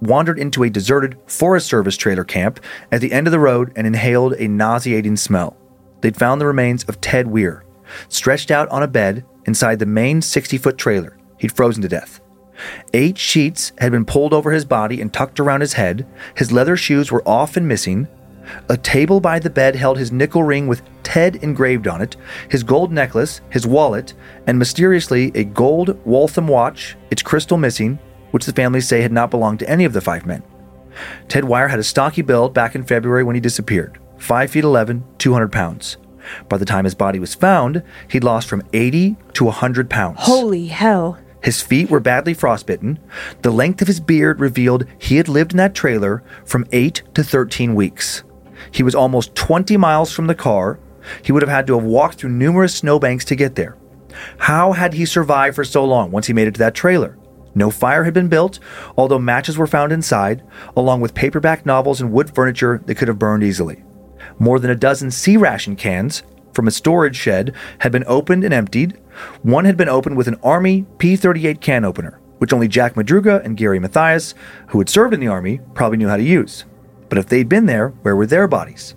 wandered 0.00 0.38
into 0.40 0.64
a 0.64 0.68
deserted 0.68 1.16
Forest 1.28 1.68
Service 1.68 1.96
trailer 1.96 2.24
camp 2.24 2.58
at 2.90 3.00
the 3.00 3.12
end 3.12 3.28
of 3.28 3.30
the 3.30 3.38
road 3.38 3.72
and 3.76 3.86
inhaled 3.86 4.34
a 4.34 4.48
nauseating 4.48 5.16
smell. 5.16 5.56
They'd 6.00 6.16
found 6.16 6.40
the 6.40 6.46
remains 6.46 6.84
of 6.84 7.00
Ted 7.00 7.26
Weir, 7.26 7.64
stretched 8.08 8.50
out 8.50 8.68
on 8.68 8.82
a 8.82 8.88
bed 8.88 9.24
inside 9.46 9.78
the 9.78 9.86
main 9.86 10.20
60-foot 10.20 10.78
trailer. 10.78 11.16
He'd 11.38 11.52
frozen 11.52 11.82
to 11.82 11.88
death. 11.88 12.20
Eight 12.94 13.18
sheets 13.18 13.72
had 13.78 13.92
been 13.92 14.04
pulled 14.04 14.32
over 14.32 14.52
his 14.52 14.64
body 14.64 15.00
and 15.00 15.12
tucked 15.12 15.40
around 15.40 15.60
his 15.60 15.74
head. 15.74 16.06
His 16.34 16.52
leather 16.52 16.76
shoes 16.76 17.12
were 17.12 17.26
off 17.28 17.56
and 17.56 17.68
missing. 17.68 18.08
A 18.68 18.76
table 18.76 19.20
by 19.20 19.38
the 19.38 19.50
bed 19.50 19.74
held 19.74 19.98
his 19.98 20.12
nickel 20.12 20.44
ring 20.44 20.66
with 20.66 20.82
Ted 21.02 21.36
engraved 21.36 21.88
on 21.88 22.00
it, 22.00 22.16
his 22.48 22.62
gold 22.62 22.92
necklace, 22.92 23.40
his 23.50 23.66
wallet, 23.66 24.14
and 24.46 24.58
mysteriously 24.58 25.32
a 25.34 25.44
gold 25.44 25.98
Waltham 26.06 26.46
watch, 26.46 26.96
its 27.10 27.22
crystal 27.22 27.58
missing, 27.58 27.98
which 28.30 28.46
the 28.46 28.52
family 28.52 28.80
say 28.80 29.02
had 29.02 29.12
not 29.12 29.30
belonged 29.30 29.58
to 29.58 29.68
any 29.68 29.84
of 29.84 29.92
the 29.92 30.00
five 30.00 30.26
men. 30.26 30.42
Ted 31.28 31.44
Weir 31.44 31.68
had 31.68 31.78
a 31.78 31.84
stocky 31.84 32.22
build 32.22 32.54
back 32.54 32.74
in 32.74 32.84
February 32.84 33.24
when 33.24 33.34
he 33.34 33.40
disappeared 33.40 33.98
5 34.18 34.50
feet 34.50 34.64
11, 34.64 35.04
200 35.18 35.52
pounds. 35.52 35.96
By 36.48 36.58
the 36.58 36.64
time 36.64 36.84
his 36.84 36.94
body 36.94 37.18
was 37.18 37.34
found, 37.34 37.82
he'd 38.08 38.24
lost 38.24 38.48
from 38.48 38.62
80 38.72 39.16
to 39.34 39.44
100 39.44 39.88
pounds. 39.88 40.18
Holy 40.20 40.66
hell. 40.66 41.18
His 41.42 41.62
feet 41.62 41.90
were 41.90 42.00
badly 42.00 42.34
frostbitten. 42.34 42.98
The 43.42 43.52
length 43.52 43.80
of 43.80 43.88
his 43.88 44.00
beard 44.00 44.40
revealed 44.40 44.86
he 44.98 45.16
had 45.16 45.28
lived 45.28 45.52
in 45.52 45.58
that 45.58 45.74
trailer 45.74 46.24
from 46.44 46.66
8 46.72 47.02
to 47.14 47.22
13 47.22 47.74
weeks. 47.74 48.24
He 48.72 48.82
was 48.82 48.94
almost 48.94 49.34
20 49.36 49.76
miles 49.76 50.12
from 50.12 50.26
the 50.26 50.34
car. 50.34 50.80
He 51.22 51.30
would 51.30 51.42
have 51.42 51.50
had 51.50 51.66
to 51.68 51.74
have 51.74 51.84
walked 51.84 52.18
through 52.18 52.30
numerous 52.30 52.74
snowbanks 52.74 53.24
to 53.26 53.36
get 53.36 53.54
there. 53.54 53.76
How 54.38 54.72
had 54.72 54.94
he 54.94 55.04
survived 55.04 55.54
for 55.54 55.64
so 55.64 55.84
long 55.84 56.10
once 56.10 56.26
he 56.26 56.32
made 56.32 56.48
it 56.48 56.54
to 56.54 56.58
that 56.58 56.74
trailer? 56.74 57.16
No 57.54 57.70
fire 57.70 58.04
had 58.04 58.12
been 58.12 58.28
built, 58.28 58.58
although 58.98 59.18
matches 59.18 59.56
were 59.56 59.66
found 59.66 59.92
inside, 59.92 60.42
along 60.76 61.00
with 61.00 61.14
paperback 61.14 61.64
novels 61.64 62.00
and 62.00 62.12
wood 62.12 62.34
furniture 62.34 62.82
that 62.86 62.96
could 62.96 63.08
have 63.08 63.18
burned 63.18 63.44
easily. 63.44 63.82
More 64.38 64.58
than 64.58 64.70
a 64.70 64.76
dozen 64.76 65.10
C 65.10 65.36
ration 65.36 65.76
cans 65.76 66.22
from 66.52 66.66
a 66.66 66.70
storage 66.70 67.16
shed 67.16 67.54
had 67.78 67.92
been 67.92 68.04
opened 68.06 68.44
and 68.44 68.52
emptied. 68.52 68.98
One 69.42 69.64
had 69.64 69.76
been 69.76 69.88
opened 69.88 70.16
with 70.16 70.28
an 70.28 70.38
Army 70.42 70.86
P 70.98 71.16
38 71.16 71.60
can 71.60 71.84
opener, 71.84 72.20
which 72.38 72.52
only 72.52 72.68
Jack 72.68 72.94
Madruga 72.94 73.44
and 73.44 73.56
Gary 73.56 73.78
Mathias, 73.78 74.34
who 74.68 74.78
had 74.78 74.88
served 74.88 75.14
in 75.14 75.20
the 75.20 75.28
Army, 75.28 75.60
probably 75.74 75.98
knew 75.98 76.08
how 76.08 76.16
to 76.16 76.22
use. 76.22 76.64
But 77.08 77.18
if 77.18 77.26
they'd 77.26 77.48
been 77.48 77.66
there, 77.66 77.88
where 78.02 78.16
were 78.16 78.26
their 78.26 78.48
bodies? 78.48 78.94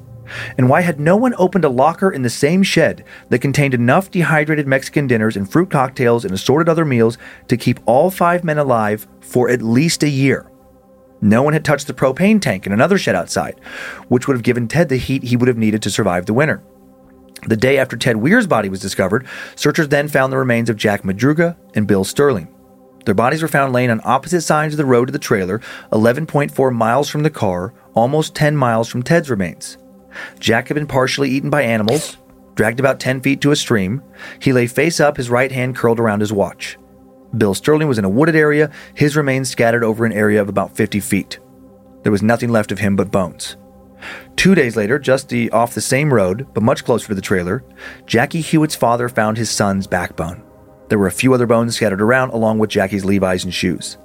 And 0.58 0.70
why 0.70 0.82
had 0.82 1.00
no 1.00 1.16
one 1.16 1.34
opened 1.38 1.66
a 1.66 1.70
locker 1.70 2.12
in 2.12 2.22
the 2.22 2.30
same 2.30 2.64
shed 2.64 3.04
that 3.30 3.40
contained 3.40 3.74
enough 3.74 4.12
dehydrated 4.12 4.68
Mexican 4.68 5.08
dinners 5.08 5.36
and 5.36 5.50
fruit 5.50 5.70
cocktails 5.70 6.26
and 6.26 6.34
assorted 6.34 6.70
other 6.70 6.86
meals 6.86 7.18
to 7.48 7.58
keep 7.58 7.80
all 7.86 8.12
five 8.12 8.44
men 8.44 8.58
alive 8.58 9.08
for 9.22 9.50
at 9.50 9.62
least 9.62 10.04
a 10.04 10.10
year? 10.10 10.50
No 11.22 11.44
one 11.44 11.54
had 11.54 11.66
touched 11.66 11.88
the 11.88 11.94
propane 11.94 12.42
tank 12.42 12.66
in 12.66 12.72
another 12.72 12.98
shed 12.98 13.16
outside, 13.16 13.60
which 14.08 14.28
would 14.28 14.36
have 14.36 14.44
given 14.44 14.68
Ted 14.68 14.90
the 14.90 14.98
heat 14.98 15.24
he 15.24 15.36
would 15.36 15.48
have 15.48 15.58
needed 15.58 15.82
to 15.84 15.90
survive 15.90 16.26
the 16.26 16.34
winter. 16.34 16.64
The 17.48 17.58
day 17.58 17.78
after 17.78 17.96
Ted 17.96 18.18
Weir's 18.18 18.48
body 18.48 18.70
was 18.70 18.82
discovered, 18.82 19.26
searchers 19.56 19.90
then 19.90 20.08
found 20.08 20.32
the 20.32 20.38
remains 20.38 20.70
of 20.70 20.76
Jack 20.76 21.04
Madruga 21.04 21.56
and 21.74 21.88
Bill 21.88 22.04
Sterling. 22.04 22.54
Their 23.06 23.16
bodies 23.16 23.42
were 23.42 23.48
found 23.48 23.74
laying 23.74 23.90
on 23.90 24.02
opposite 24.04 24.42
sides 24.42 24.74
of 24.74 24.78
the 24.78 24.86
road 24.86 25.06
to 25.06 25.12
the 25.12 25.20
trailer, 25.20 25.60
11.4 25.92 26.76
miles 26.76 27.10
from 27.10 27.24
the 27.24 27.30
car, 27.30 27.74
almost 27.94 28.36
10 28.36 28.56
miles 28.56 28.90
from 28.90 29.04
Ted's 29.04 29.30
remains. 29.30 29.78
Jack 30.40 30.68
had 30.68 30.76
been 30.76 30.88
partially 30.88 31.30
eaten 31.30 31.50
by 31.50 31.62
animals, 31.62 32.18
dragged 32.56 32.80
about 32.80 33.00
10 33.00 33.22
feet 33.22 33.42
to 33.42 33.52
a 33.52 33.56
stream. 33.56 34.04
He 34.40 34.52
lay 34.52 34.68
face 34.68 35.00
up, 35.00 35.18
his 35.18 35.30
right 35.30 35.52
hand 35.52 35.76
curled 35.76 36.00
around 36.00 36.20
his 36.20 36.34
watch. 36.34 36.78
Bill 37.38 37.54
Sterling 37.54 37.88
was 37.88 37.98
in 37.98 38.06
a 38.06 38.10
wooded 38.10 38.36
area, 38.36 38.72
his 38.94 39.16
remains 39.16 39.50
scattered 39.50 39.84
over 39.84 40.06
an 40.06 40.14
area 40.14 40.42
of 40.42 40.50
about 40.50 40.76
50 40.76 41.00
feet. 41.00 41.40
There 42.04 42.12
was 42.12 42.24
nothing 42.24 42.50
left 42.50 42.72
of 42.72 42.80
him 42.80 42.96
but 42.96 43.12
bones. 43.12 43.58
Two 44.36 44.56
days 44.56 44.76
later, 44.76 44.98
just 44.98 45.30
the, 45.30 45.52
off 45.52 45.74
the 45.74 45.82
same 45.82 46.14
road, 46.14 46.48
but 46.54 46.64
much 46.64 46.86
closer 46.86 47.08
to 47.08 47.16
the 47.16 47.22
trailer, 47.22 47.64
Jackie 48.06 48.42
Huett's 48.42 48.76
father 48.76 49.10
found 49.10 49.38
his 49.38 49.50
son's 49.50 49.86
backbone. 49.86 50.42
There 50.88 50.98
were 50.98 51.08
a 51.08 51.12
few 51.12 51.34
other 51.34 51.46
bones 51.46 51.76
scattered 51.76 52.02
around, 52.02 52.32
along 52.32 52.60
with 52.60 52.70
Jackie's 52.70 53.06
Levi's 53.06 53.44
and 53.44 53.54
shoes. 53.54 53.98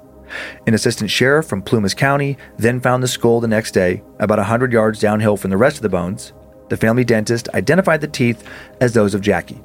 An 0.67 0.73
assistant 0.73 1.09
sheriff 1.09 1.47
from 1.47 1.61
Plumas 1.61 1.93
County 1.93 2.37
then 2.57 2.81
found 2.81 3.01
the 3.01 3.07
skull 3.07 3.39
the 3.39 3.47
next 3.47 3.71
day, 3.71 4.03
about 4.19 4.39
a 4.39 4.41
100 4.41 4.73
yards 4.73 4.99
downhill 4.99 5.37
from 5.37 5.51
the 5.51 5.57
rest 5.57 5.77
of 5.77 5.83
the 5.83 5.89
bones. 5.89 6.33
The 6.69 6.77
family 6.77 7.03
dentist 7.03 7.47
identified 7.53 8.01
the 8.01 8.07
teeth 8.07 8.47
as 8.81 8.93
those 8.93 9.13
of 9.13 9.21
Jackie. 9.21 9.63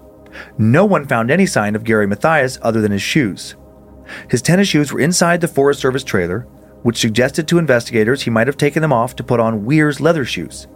No 0.59 0.85
one 0.85 1.07
found 1.07 1.31
any 1.31 1.47
sign 1.47 1.75
of 1.75 1.85
Gary 1.85 2.07
Mathias 2.07 2.59
other 2.63 2.81
than 2.81 2.93
his 2.93 3.03
shoes. 3.03 3.57
His 4.29 4.43
tennis 4.43 4.69
shoes 4.69 4.93
were 4.93 5.01
inside 5.01 5.41
the 5.41 5.49
Forest 5.49 5.81
Service 5.81 6.05
trailer, 6.05 6.41
which 6.83 6.99
suggested 6.99 7.47
to 7.49 7.59
investigators 7.59 8.23
he 8.23 8.31
might 8.31 8.47
have 8.47 8.57
taken 8.57 8.83
them 8.83 8.93
off 8.93 9.15
to 9.17 9.25
put 9.25 9.41
on 9.41 9.65
Weir's 9.65 10.01
leather 10.01 10.25
shoes, 10.25 10.67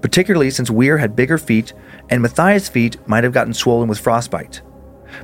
particularly 0.00 0.50
since 0.50 0.70
Weir 0.70 0.98
had 0.98 1.16
bigger 1.16 1.38
feet 1.38 1.72
and 2.10 2.20
Mathias' 2.20 2.68
feet 2.68 2.96
might 3.08 3.24
have 3.24 3.32
gotten 3.32 3.54
swollen 3.54 3.88
with 3.88 3.98
frostbite. 3.98 4.62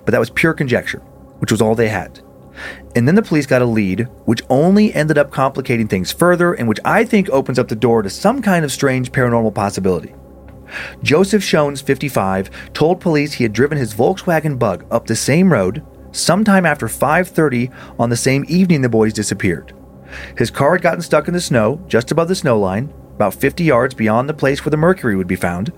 But 0.04 0.12
that 0.12 0.20
was 0.20 0.30
pure 0.30 0.54
conjecture, 0.54 1.00
which 1.38 1.50
was 1.50 1.60
all 1.60 1.74
they 1.74 1.88
had. 1.88 2.20
And 2.94 3.06
then 3.06 3.14
the 3.14 3.22
police 3.22 3.46
got 3.46 3.62
a 3.62 3.66
lead, 3.66 4.08
which 4.24 4.42
only 4.48 4.92
ended 4.94 5.18
up 5.18 5.30
complicating 5.30 5.88
things 5.88 6.12
further 6.12 6.52
and 6.52 6.68
which 6.68 6.80
I 6.84 7.04
think 7.04 7.28
opens 7.30 7.58
up 7.58 7.68
the 7.68 7.76
door 7.76 8.02
to 8.02 8.10
some 8.10 8.42
kind 8.42 8.64
of 8.64 8.72
strange 8.72 9.12
paranormal 9.12 9.54
possibility. 9.54 10.14
Joseph 11.02 11.42
Schons, 11.42 11.82
55, 11.82 12.72
told 12.72 13.00
police 13.00 13.34
he 13.34 13.44
had 13.44 13.52
driven 13.52 13.78
his 13.78 13.94
Volkswagen 13.94 14.58
Bug 14.58 14.84
up 14.90 15.06
the 15.06 15.16
same 15.16 15.52
road 15.52 15.84
sometime 16.12 16.66
after 16.66 16.88
5:30 16.88 17.70
on 17.98 18.10
the 18.10 18.16
same 18.16 18.44
evening 18.48 18.82
the 18.82 18.88
boys 18.88 19.12
disappeared. 19.12 19.72
His 20.36 20.50
car 20.50 20.72
had 20.72 20.82
gotten 20.82 21.02
stuck 21.02 21.28
in 21.28 21.34
the 21.34 21.40
snow 21.40 21.80
just 21.86 22.10
above 22.10 22.28
the 22.28 22.34
snow 22.34 22.58
line, 22.58 22.92
about 23.14 23.34
50 23.34 23.64
yards 23.64 23.94
beyond 23.94 24.28
the 24.28 24.34
place 24.34 24.64
where 24.64 24.70
the 24.70 24.76
mercury 24.76 25.16
would 25.16 25.28
be 25.28 25.36
found. 25.36 25.72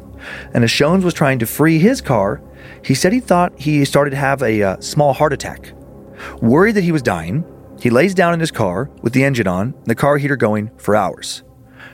And 0.54 0.64
as 0.64 0.70
Schons 0.70 1.02
was 1.02 1.14
trying 1.14 1.38
to 1.40 1.46
free 1.46 1.78
his 1.78 2.00
car, 2.00 2.40
he 2.84 2.94
said 2.94 3.12
he 3.12 3.20
thought 3.20 3.58
he 3.58 3.84
started 3.84 4.12
to 4.12 4.16
have 4.16 4.42
a 4.42 4.62
uh, 4.62 4.80
small 4.80 5.12
heart 5.12 5.32
attack. 5.32 5.72
Worried 6.40 6.76
that 6.76 6.84
he 6.84 6.92
was 6.92 7.02
dying, 7.02 7.44
he 7.80 7.90
lays 7.90 8.14
down 8.14 8.32
in 8.32 8.40
his 8.40 8.52
car 8.52 8.88
with 9.02 9.12
the 9.12 9.24
engine 9.24 9.48
on 9.48 9.74
the 9.84 9.94
car 9.94 10.18
heater 10.18 10.36
going 10.36 10.70
for 10.76 10.94
hours. 10.94 11.42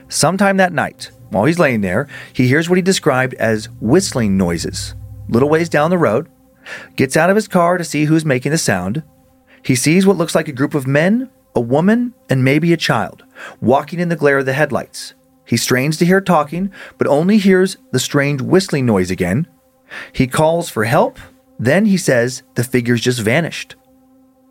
Sometime 0.07 0.57
that 0.57 0.73
night, 0.73 1.11
while 1.29 1.45
he's 1.45 1.59
laying 1.59 1.81
there, 1.81 2.07
he 2.33 2.47
hears 2.47 2.69
what 2.69 2.77
he 2.77 2.81
described 2.81 3.33
as 3.35 3.69
whistling 3.79 4.37
noises. 4.37 4.95
Little 5.27 5.49
ways 5.49 5.69
down 5.69 5.91
the 5.91 5.97
road, 5.97 6.29
gets 6.95 7.17
out 7.17 7.29
of 7.29 7.35
his 7.35 7.47
car 7.47 7.77
to 7.77 7.83
see 7.83 8.05
who's 8.05 8.25
making 8.25 8.51
the 8.51 8.57
sound. 8.57 9.03
He 9.63 9.75
sees 9.75 10.05
what 10.05 10.17
looks 10.17 10.35
like 10.35 10.47
a 10.47 10.53
group 10.53 10.73
of 10.73 10.87
men 10.87 11.29
a 11.55 11.61
woman 11.61 12.13
and 12.29 12.43
maybe 12.43 12.71
a 12.71 12.77
child 12.77 13.23
walking 13.59 13.99
in 13.99 14.09
the 14.09 14.15
glare 14.15 14.37
of 14.37 14.45
the 14.45 14.53
headlights. 14.53 15.13
He 15.45 15.57
strains 15.57 15.97
to 15.97 16.05
hear 16.05 16.21
talking, 16.21 16.71
but 16.97 17.07
only 17.07 17.37
hears 17.37 17.77
the 17.91 17.99
strange 17.99 18.41
whistling 18.41 18.85
noise 18.85 19.09
again. 19.09 19.47
He 20.13 20.27
calls 20.27 20.69
for 20.69 20.83
help, 20.83 21.17
then 21.57 21.85
he 21.85 21.97
says 21.97 22.43
the 22.55 22.63
figures 22.63 23.01
just 23.01 23.19
vanished. 23.19 23.75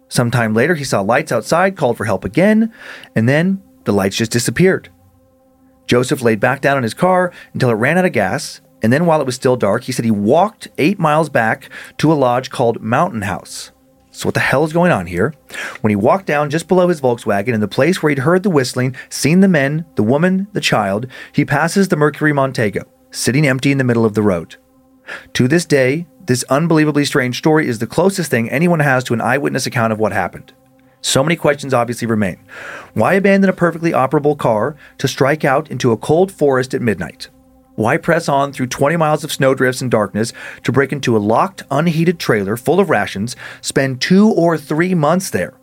Sometime 0.08 0.54
later, 0.54 0.74
he 0.74 0.84
saw 0.84 1.00
lights 1.00 1.30
outside, 1.30 1.76
called 1.76 1.96
for 1.96 2.04
help 2.04 2.24
again, 2.24 2.72
and 3.14 3.28
then 3.28 3.62
the 3.84 3.92
lights 3.92 4.16
just 4.16 4.32
disappeared. 4.32 4.90
Joseph 5.88 6.22
laid 6.22 6.38
back 6.38 6.60
down 6.60 6.76
in 6.76 6.84
his 6.84 6.94
car 6.94 7.32
until 7.52 7.70
it 7.70 7.74
ran 7.74 7.98
out 7.98 8.04
of 8.04 8.12
gas, 8.12 8.60
and 8.82 8.92
then 8.92 9.06
while 9.06 9.20
it 9.20 9.26
was 9.26 9.34
still 9.34 9.56
dark, 9.56 9.84
he 9.84 9.92
said 9.92 10.04
he 10.04 10.10
walked 10.10 10.68
eight 10.78 10.98
miles 10.98 11.28
back 11.28 11.68
to 11.96 12.12
a 12.12 12.14
lodge 12.14 12.50
called 12.50 12.80
Mountain 12.80 13.22
House. 13.22 13.72
So, 14.10 14.26
what 14.26 14.34
the 14.34 14.40
hell 14.40 14.64
is 14.64 14.72
going 14.72 14.92
on 14.92 15.06
here? 15.06 15.32
When 15.80 15.90
he 15.90 15.96
walked 15.96 16.26
down 16.26 16.50
just 16.50 16.68
below 16.68 16.88
his 16.88 17.00
Volkswagen 17.00 17.54
in 17.54 17.60
the 17.60 17.68
place 17.68 18.02
where 18.02 18.10
he'd 18.10 18.20
heard 18.20 18.42
the 18.42 18.50
whistling, 18.50 18.96
seen 19.08 19.40
the 19.40 19.48
men, 19.48 19.84
the 19.94 20.02
woman, 20.02 20.48
the 20.52 20.60
child, 20.60 21.06
he 21.32 21.44
passes 21.44 21.88
the 21.88 21.96
Mercury 21.96 22.32
Montego, 22.32 22.84
sitting 23.10 23.46
empty 23.46 23.72
in 23.72 23.78
the 23.78 23.84
middle 23.84 24.04
of 24.04 24.14
the 24.14 24.22
road. 24.22 24.56
To 25.34 25.48
this 25.48 25.64
day, 25.64 26.06
this 26.26 26.44
unbelievably 26.50 27.04
strange 27.06 27.38
story 27.38 27.68
is 27.68 27.78
the 27.78 27.86
closest 27.86 28.30
thing 28.30 28.50
anyone 28.50 28.80
has 28.80 29.04
to 29.04 29.14
an 29.14 29.20
eyewitness 29.20 29.66
account 29.66 29.92
of 29.92 29.98
what 29.98 30.12
happened. 30.12 30.52
So 31.00 31.22
many 31.22 31.36
questions 31.36 31.72
obviously 31.72 32.06
remain. 32.06 32.38
Why 32.94 33.14
abandon 33.14 33.50
a 33.50 33.52
perfectly 33.52 33.92
operable 33.92 34.36
car 34.36 34.76
to 34.98 35.08
strike 35.08 35.44
out 35.44 35.70
into 35.70 35.92
a 35.92 35.96
cold 35.96 36.32
forest 36.32 36.74
at 36.74 36.82
midnight? 36.82 37.28
Why 37.76 37.96
press 37.96 38.28
on 38.28 38.52
through 38.52 38.66
20 38.66 38.96
miles 38.96 39.22
of 39.22 39.32
snowdrifts 39.32 39.80
and 39.80 39.88
darkness 39.88 40.32
to 40.64 40.72
break 40.72 40.92
into 40.92 41.16
a 41.16 41.18
locked, 41.18 41.62
unheated 41.70 42.18
trailer 42.18 42.56
full 42.56 42.80
of 42.80 42.90
rations, 42.90 43.36
spend 43.60 44.00
two 44.00 44.28
or 44.28 44.58
three 44.58 44.94
months 44.94 45.30
there, 45.30 45.54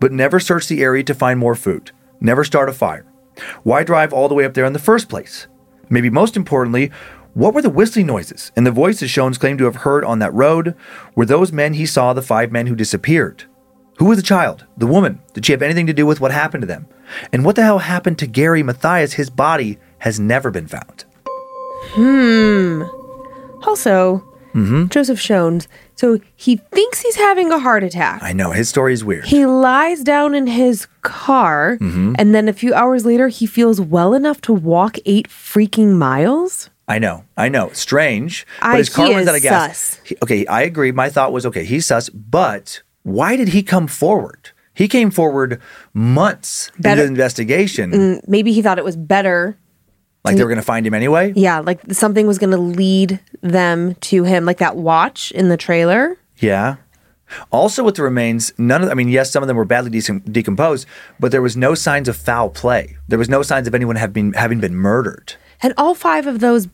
but 0.00 0.10
never 0.10 0.40
search 0.40 0.66
the 0.66 0.82
area 0.82 1.04
to 1.04 1.14
find 1.14 1.38
more 1.38 1.54
food, 1.54 1.92
never 2.20 2.42
start 2.42 2.68
a 2.68 2.72
fire? 2.72 3.06
Why 3.62 3.84
drive 3.84 4.12
all 4.12 4.28
the 4.28 4.34
way 4.34 4.44
up 4.44 4.54
there 4.54 4.64
in 4.64 4.72
the 4.72 4.80
first 4.80 5.08
place? 5.08 5.46
Maybe 5.88 6.10
most 6.10 6.36
importantly, 6.36 6.90
what 7.34 7.54
were 7.54 7.62
the 7.62 7.70
whistling 7.70 8.06
noises 8.06 8.50
and 8.56 8.66
the 8.66 8.72
voices 8.72 9.10
Schons 9.10 9.38
claimed 9.38 9.60
to 9.60 9.66
have 9.66 9.76
heard 9.76 10.04
on 10.04 10.18
that 10.18 10.34
road? 10.34 10.74
Were 11.14 11.24
those 11.24 11.52
men 11.52 11.74
he 11.74 11.86
saw 11.86 12.12
the 12.12 12.22
five 12.22 12.50
men 12.50 12.66
who 12.66 12.74
disappeared? 12.74 13.44
Who 14.02 14.08
was 14.08 14.18
the 14.18 14.22
child? 14.24 14.66
The 14.76 14.88
woman? 14.88 15.20
Did 15.32 15.46
she 15.46 15.52
have 15.52 15.62
anything 15.62 15.86
to 15.86 15.92
do 15.92 16.04
with 16.06 16.20
what 16.20 16.32
happened 16.32 16.62
to 16.62 16.66
them? 16.66 16.88
And 17.32 17.44
what 17.44 17.54
the 17.54 17.62
hell 17.62 17.78
happened 17.78 18.18
to 18.18 18.26
Gary 18.26 18.64
Mathias? 18.64 19.12
His 19.12 19.30
body 19.30 19.78
has 19.98 20.18
never 20.18 20.50
been 20.50 20.66
found. 20.66 21.04
Hmm. 21.94 22.82
Also, 23.64 24.24
Joseph 24.88 25.20
Schons. 25.20 25.68
So 25.94 26.18
he 26.34 26.56
thinks 26.56 27.00
he's 27.00 27.14
having 27.14 27.52
a 27.52 27.60
heart 27.60 27.84
attack. 27.84 28.24
I 28.24 28.32
know 28.32 28.50
his 28.50 28.68
story 28.68 28.92
is 28.92 29.04
weird. 29.04 29.26
He 29.26 29.46
lies 29.46 30.02
down 30.02 30.34
in 30.34 30.48
his 30.48 30.88
car, 31.02 31.78
and 31.80 32.34
then 32.34 32.48
a 32.48 32.52
few 32.52 32.74
hours 32.74 33.06
later, 33.06 33.28
he 33.28 33.46
feels 33.46 33.80
well 33.80 34.14
enough 34.14 34.40
to 34.40 34.52
walk 34.52 34.96
eight 35.06 35.28
freaking 35.28 35.92
miles. 35.96 36.70
I 36.88 36.98
know, 36.98 37.22
I 37.36 37.48
know. 37.48 37.70
Strange, 37.72 38.48
but 38.60 38.66
I- 38.70 38.76
his 38.78 38.88
car 38.88 39.08
runs 39.12 39.28
out 39.28 39.36
of 39.36 39.42
gas. 39.42 39.76
sus. 39.78 40.00
He- 40.04 40.16
okay, 40.24 40.44
I 40.46 40.62
agree. 40.62 40.90
My 40.90 41.08
thought 41.08 41.32
was 41.32 41.46
okay, 41.46 41.64
he's 41.64 41.86
sus, 41.86 42.08
but 42.08 42.82
why 43.02 43.36
did 43.36 43.48
he 43.48 43.62
come 43.62 43.86
forward? 43.86 44.50
He 44.74 44.88
came 44.88 45.10
forward 45.10 45.60
months 45.92 46.70
Better- 46.78 46.92
into 46.92 47.02
the 47.04 47.08
investigation, 47.08 47.90
mm, 47.92 48.20
Maybe 48.28 48.52
he 48.52 48.62
thought 48.62 48.78
it 48.78 48.84
was 48.84 48.96
better. 48.96 49.56
like 50.24 50.36
they 50.36 50.42
were 50.42 50.48
going 50.48 50.56
to 50.60 50.62
find 50.64 50.86
him 50.86 50.94
anyway. 50.94 51.32
Yeah, 51.36 51.58
like 51.58 51.80
something 51.92 52.26
was 52.26 52.38
going 52.38 52.52
to 52.52 52.56
lead 52.56 53.20
them 53.42 53.96
to 53.96 54.24
him, 54.24 54.44
like 54.44 54.58
that 54.58 54.76
watch 54.76 55.30
in 55.32 55.48
the 55.48 55.56
trailer. 55.56 56.16
Yeah. 56.38 56.76
Also, 57.50 57.82
with 57.82 57.96
the 57.96 58.02
remains, 58.02 58.52
none 58.58 58.82
of 58.82 58.90
I 58.90 58.94
mean, 58.94 59.08
yes, 59.08 59.30
some 59.30 59.42
of 59.42 59.46
them 59.46 59.56
were 59.56 59.64
badly 59.64 59.90
de- 59.90 60.20
decomposed, 60.20 60.86
but 61.18 61.32
there 61.32 61.42
was 61.42 61.56
no 61.56 61.74
signs 61.74 62.06
of 62.08 62.16
foul 62.16 62.50
play. 62.50 62.96
There 63.08 63.18
was 63.18 63.28
no 63.28 63.42
signs 63.42 63.66
of 63.66 63.74
anyone 63.74 63.96
been 64.12 64.32
having 64.34 64.60
been 64.60 64.74
murdered. 64.74 65.34
And 65.62 65.72
all 65.76 65.94
five 65.94 66.26
of 66.26 66.40
those 66.40 66.68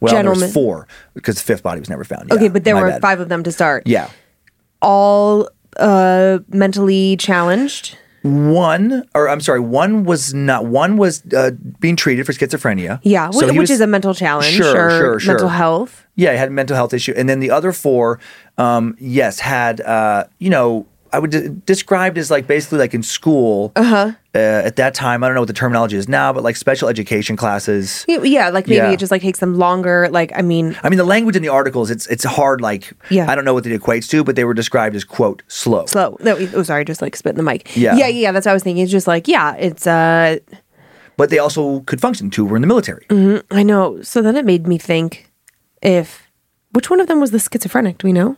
Well, 0.00 0.12
there 0.12 0.20
gentlemen. 0.22 0.42
was 0.42 0.52
four 0.52 0.86
because 1.14 1.34
the 1.36 1.42
fifth 1.42 1.62
body 1.62 1.80
was 1.80 1.90
never 1.90 2.04
found. 2.04 2.32
Okay, 2.32 2.48
but 2.48 2.64
there 2.64 2.76
were 2.76 2.90
bad. 2.90 3.02
five 3.02 3.20
of 3.20 3.28
them 3.28 3.42
to 3.42 3.52
start. 3.52 3.86
Yeah. 3.86 4.08
All 4.80 5.48
uh, 5.78 6.38
mentally 6.48 7.16
challenged. 7.16 7.96
One, 8.22 9.06
or 9.14 9.28
I'm 9.28 9.40
sorry, 9.40 9.60
one 9.60 10.04
was 10.04 10.32
not. 10.32 10.64
One 10.64 10.96
was 10.96 11.22
uh, 11.34 11.50
being 11.78 11.94
treated 11.94 12.24
for 12.24 12.32
schizophrenia. 12.32 12.98
Yeah, 13.02 13.28
So 13.30 13.40
whi- 13.46 13.52
he 13.52 13.58
which 13.58 13.64
was- 13.68 13.72
is 13.72 13.80
a 13.82 13.86
mental 13.86 14.14
challenge 14.14 14.54
Sure, 14.54 14.86
or 14.86 14.90
sure, 14.90 15.20
sure. 15.20 15.32
mental 15.34 15.48
health. 15.50 16.06
Yeah, 16.16 16.32
he 16.32 16.38
had 16.38 16.48
a 16.48 16.52
mental 16.52 16.74
health 16.74 16.94
issue, 16.94 17.12
and 17.16 17.28
then 17.28 17.40
the 17.40 17.50
other 17.50 17.70
four, 17.72 18.18
um, 18.56 18.96
yes, 18.98 19.40
had 19.40 19.82
uh, 19.82 20.24
you 20.38 20.48
know, 20.48 20.86
I 21.12 21.18
would 21.18 21.30
de- 21.32 21.50
described 21.50 22.16
as 22.16 22.30
like 22.30 22.46
basically 22.46 22.78
like 22.78 22.94
in 22.94 23.02
school. 23.02 23.72
Uh-huh. 24.34 24.66
at 24.66 24.76
that 24.76 24.94
time, 24.94 25.22
I 25.22 25.28
don't 25.28 25.34
know 25.34 25.40
what 25.42 25.46
the 25.46 25.52
terminology 25.52 25.96
is 25.96 26.08
now, 26.08 26.32
but 26.32 26.42
like 26.42 26.56
special 26.56 26.88
education 26.88 27.36
classes. 27.36 28.04
Yeah, 28.08 28.48
like 28.50 28.66
maybe 28.66 28.76
Yeah. 28.78 28.90
it 28.90 28.98
just 28.98 29.12
like 29.12 29.22
takes 29.22 29.38
them 29.38 29.56
longer. 29.58 30.08
Like, 30.10 30.32
I 30.34 30.42
mean, 30.42 30.76
I 30.82 30.88
mean, 30.88 30.96
the 30.98 31.04
language 31.04 31.36
in 31.36 31.42
the 31.42 31.48
articles, 31.48 31.90
it's 31.90 32.06
it's 32.08 32.24
hard. 32.24 32.60
Like, 32.60 32.92
Yeah. 33.10 33.30
I 33.30 33.34
don't 33.34 33.44
know 33.44 33.54
what 33.54 33.64
it 33.66 33.80
equates 33.80 34.08
to, 34.10 34.24
but 34.24 34.34
they 34.36 34.44
were 34.44 34.54
described 34.54 34.96
as 34.96 35.04
quote 35.04 35.42
slow. 35.48 35.86
slow. 35.86 36.16
No, 36.20 36.36
oh, 36.54 36.62
sorry, 36.64 36.84
just 36.84 37.00
like 37.02 37.14
spit 37.16 37.30
in 37.30 37.36
the 37.36 37.42
mic. 37.42 37.76
Yeah. 37.76 37.94
yeah, 37.96 38.08
yeah. 38.08 38.32
That's 38.32 38.46
what 38.46 38.50
I 38.50 38.54
was 38.54 38.62
thinking. 38.64 38.82
It's 38.82 38.92
just 38.92 39.06
like, 39.06 39.28
yeah, 39.28 39.54
it's 39.56 39.86
uh, 39.86 40.38
But 41.16 41.30
they 41.30 41.38
also 41.38 41.80
could 41.86 42.00
function. 42.00 42.28
Two 42.30 42.44
were 42.44 42.56
in 42.56 42.62
the 42.62 42.66
military. 42.68 43.06
I 43.50 43.62
know. 43.62 44.02
So 44.02 44.20
then 44.20 44.36
it 44.36 44.44
made 44.44 44.66
me 44.66 44.78
think 44.78 45.30
if 45.80 46.28
which 46.72 46.90
one 46.90 47.00
of 47.00 47.06
them 47.06 47.20
was 47.20 47.30
the 47.30 47.38
schizophrenic? 47.38 47.98
Do 47.98 48.08
we 48.08 48.12
know? 48.12 48.36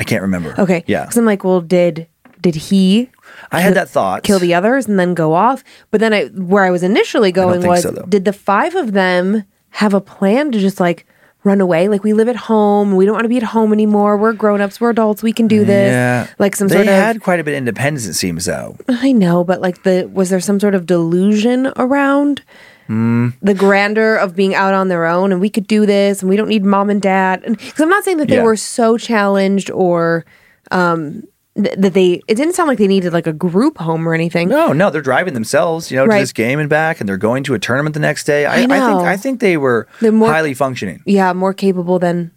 I 0.00 0.04
can't 0.04 0.22
remember. 0.22 0.54
Okay. 0.58 0.82
Yeah. 0.88 1.02
Because 1.02 1.16
I'm 1.16 1.24
like, 1.26 1.44
well, 1.44 1.60
did 1.60 2.06
did 2.40 2.54
he 2.54 3.10
I 3.52 3.60
had 3.60 3.74
that 3.74 3.88
thought. 3.88 4.22
kill 4.22 4.38
the 4.38 4.54
others 4.54 4.86
and 4.86 4.98
then 4.98 5.14
go 5.14 5.34
off? 5.34 5.62
But 5.90 6.00
then 6.00 6.12
I 6.12 6.26
where 6.26 6.64
I 6.64 6.70
was 6.70 6.82
initially 6.82 7.32
going 7.32 7.66
was 7.66 7.82
so, 7.82 7.92
did 8.08 8.24
the 8.24 8.32
five 8.32 8.74
of 8.74 8.92
them 8.92 9.44
have 9.70 9.94
a 9.94 10.00
plan 10.00 10.50
to 10.52 10.58
just 10.58 10.80
like 10.80 11.06
run 11.44 11.60
away? 11.60 11.88
Like 11.88 12.02
we 12.04 12.12
live 12.12 12.28
at 12.28 12.36
home, 12.36 12.96
we 12.96 13.04
don't 13.06 13.14
want 13.14 13.24
to 13.24 13.28
be 13.28 13.36
at 13.38 13.42
home 13.44 13.72
anymore. 13.72 14.16
We're 14.16 14.32
grown 14.32 14.60
ups, 14.60 14.80
we're 14.80 14.90
adults, 14.90 15.22
we 15.22 15.32
can 15.32 15.46
do 15.48 15.64
this. 15.64 15.92
Yeah. 15.92 16.26
Like 16.38 16.56
some 16.56 16.68
they 16.68 16.74
sort 16.76 16.86
of 16.88 16.92
They 16.92 16.96
had 16.96 17.22
quite 17.22 17.40
a 17.40 17.44
bit 17.44 17.52
of 17.52 17.58
independence, 17.58 18.06
it 18.06 18.14
seems 18.14 18.44
though. 18.46 18.76
I 18.88 19.12
know, 19.12 19.44
but 19.44 19.60
like 19.60 19.82
the 19.84 20.10
was 20.12 20.30
there 20.30 20.40
some 20.40 20.58
sort 20.60 20.74
of 20.74 20.86
delusion 20.86 21.72
around 21.76 22.42
Hmm. 22.86 23.28
the 23.42 23.52
grandeur 23.52 24.16
of 24.16 24.34
being 24.34 24.54
out 24.54 24.72
on 24.72 24.88
their 24.88 25.04
own 25.04 25.30
and 25.30 25.42
we 25.42 25.50
could 25.50 25.66
do 25.66 25.84
this 25.84 26.22
and 26.22 26.30
we 26.30 26.36
don't 26.38 26.48
need 26.48 26.64
mom 26.64 26.88
and 26.88 27.02
dad? 27.02 27.42
Because 27.46 27.80
I'm 27.80 27.90
not 27.90 28.02
saying 28.02 28.16
that 28.16 28.28
they 28.28 28.36
Yeah. 28.36 28.42
were 28.44 28.56
so 28.56 28.96
challenged 28.96 29.70
or 29.70 30.24
um 30.70 31.22
th- 31.62 31.74
that 31.76 31.92
they 31.94 32.20
it 32.28 32.34
didn't 32.36 32.54
sound 32.54 32.68
like 32.68 32.78
they 32.78 32.86
needed 32.86 33.12
like 33.12 33.26
a 33.26 33.32
group 33.32 33.78
home 33.78 34.08
or 34.08 34.14
anything. 34.14 34.48
No, 34.48 34.72
no, 34.72 34.88
they're 34.90 35.02
driving 35.02 35.34
themselves, 35.34 35.90
you 35.90 35.96
know, 35.96 36.06
Right. 36.06 36.16
to 36.18 36.22
this 36.22 36.32
game 36.32 36.58
and 36.58 36.68
back, 36.70 37.00
and 37.00 37.08
they're 37.08 37.16
going 37.16 37.42
to 37.44 37.54
a 37.54 37.58
tournament 37.58 37.94
the 37.94 38.00
next 38.00 38.24
day. 38.24 38.46
I, 38.46 38.60
I 38.60 38.62
I, 38.62 38.66
think. 38.66 39.00
I 39.02 39.16
think 39.16 39.40
they 39.40 39.56
were 39.56 39.86
more- 40.02 40.30
highly 40.30 40.54
functioning. 40.54 41.02
Yeah, 41.04 41.32
more 41.32 41.52
capable 41.52 41.98
than 41.98 42.30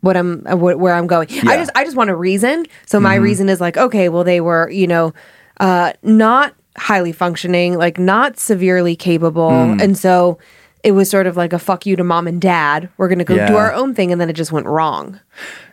what 0.00 0.16
I'm 0.16 0.42
uh, 0.46 0.56
wh- 0.56 0.78
where 0.80 0.94
I'm 0.94 1.06
going. 1.06 1.28
I 1.30 1.34
Yeah. 1.34 1.40
Mm-hmm. 1.42 1.48
just 1.60 1.70
I 1.74 1.84
just 1.84 1.96
want 1.96 2.10
a 2.10 2.16
reason. 2.16 2.66
So 2.86 2.98
my 3.00 3.14
reason 3.16 3.48
is 3.48 3.60
like 3.60 3.76
okay, 3.76 4.08
well 4.08 4.24
they 4.24 4.40
were 4.40 4.68
you 4.70 4.86
know 4.86 5.12
uh, 5.60 5.92
not 6.02 6.54
highly 6.78 7.12
functioning, 7.12 7.76
like 7.76 7.98
not 7.98 8.38
severely 8.38 8.96
capable, 8.96 9.50
Mm. 9.50 9.82
and 9.82 9.98
so 9.98 10.38
it 10.82 10.92
was 10.92 11.10
sort 11.10 11.26
of 11.26 11.36
like 11.36 11.52
a 11.52 11.58
fuck 11.58 11.84
you 11.84 11.96
to 11.96 12.02
mom 12.04 12.26
and 12.26 12.40
dad. 12.40 12.88
We're 12.96 13.08
gonna 13.08 13.24
go 13.24 13.34
do 13.46 13.56
our 13.56 13.74
own 13.74 13.94
thing, 13.94 14.10
and 14.12 14.18
then 14.20 14.30
it 14.30 14.34
just 14.34 14.52
went 14.52 14.66
wrong. 14.66 15.20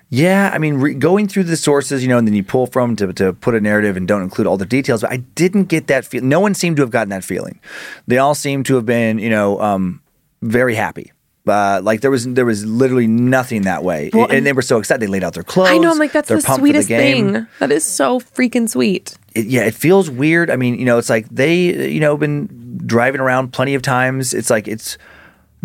Yeah, 0.09 0.51
I 0.53 0.57
mean, 0.57 0.75
re- 0.75 0.93
going 0.93 1.27
through 1.27 1.43
the 1.43 1.57
sources, 1.57 2.01
you 2.01 2.07
know, 2.07 2.17
and 2.17 2.25
then 2.25 2.33
you 2.33 2.43
pull 2.43 2.65
from 2.67 2.95
to, 2.95 3.11
to 3.13 3.33
put 3.33 3.55
a 3.55 3.59
narrative 3.59 3.97
and 3.97 4.07
don't 4.07 4.21
include 4.21 4.47
all 4.47 4.57
the 4.57 4.65
details. 4.65 5.01
But 5.01 5.11
I 5.11 5.17
didn't 5.17 5.65
get 5.65 5.87
that 5.87 6.05
feel. 6.05 6.23
No 6.23 6.39
one 6.39 6.53
seemed 6.53 6.77
to 6.77 6.81
have 6.83 6.91
gotten 6.91 7.09
that 7.09 7.25
feeling. 7.25 7.59
They 8.07 8.17
all 8.17 8.33
seemed 8.33 8.65
to 8.67 8.75
have 8.75 8.85
been, 8.85 9.19
you 9.19 9.29
know, 9.29 9.59
um, 9.59 10.01
very 10.41 10.75
happy. 10.75 11.11
Uh, 11.45 11.79
like 11.81 12.01
there 12.01 12.11
was 12.11 12.27
there 12.27 12.45
was 12.45 12.65
literally 12.65 13.07
nothing 13.07 13.61
that 13.61 13.81
way, 13.81 14.09
Well, 14.13 14.27
and, 14.29 14.45
they 14.45 14.51
were 14.51 14.61
so 14.61 14.79
excited. 14.79 15.01
They 15.01 15.07
laid 15.07 15.23
out 15.23 15.33
their 15.33 15.43
clothes. 15.43 15.69
I 15.69 15.77
know. 15.77 15.91
I'm 15.91 15.97
like 15.97 16.11
that's 16.11 16.27
the 16.27 16.41
sweetest 16.41 16.89
game. 16.89 17.33
thing. 17.33 17.47
That 17.59 17.71
is 17.71 17.85
so 17.85 18.19
freaking 18.19 18.67
sweet. 18.67 19.17
it, 19.33 19.45
yeah, 19.45 19.61
it 19.61 19.73
feels 19.73 20.09
weird. 20.09 20.49
I 20.51 20.57
mean, 20.57 20.77
you 20.77 20.83
know, 20.83 20.97
it's 20.97 21.09
like 21.09 21.25
they, 21.29 21.89
you 21.89 22.01
know, 22.01 22.17
been 22.17 22.81
driving 22.85 23.21
around 23.21 23.53
plenty 23.53 23.75
of 23.75 23.81
times. 23.81 24.33
It's 24.33 24.49
like 24.49 24.67
it's 24.67 24.97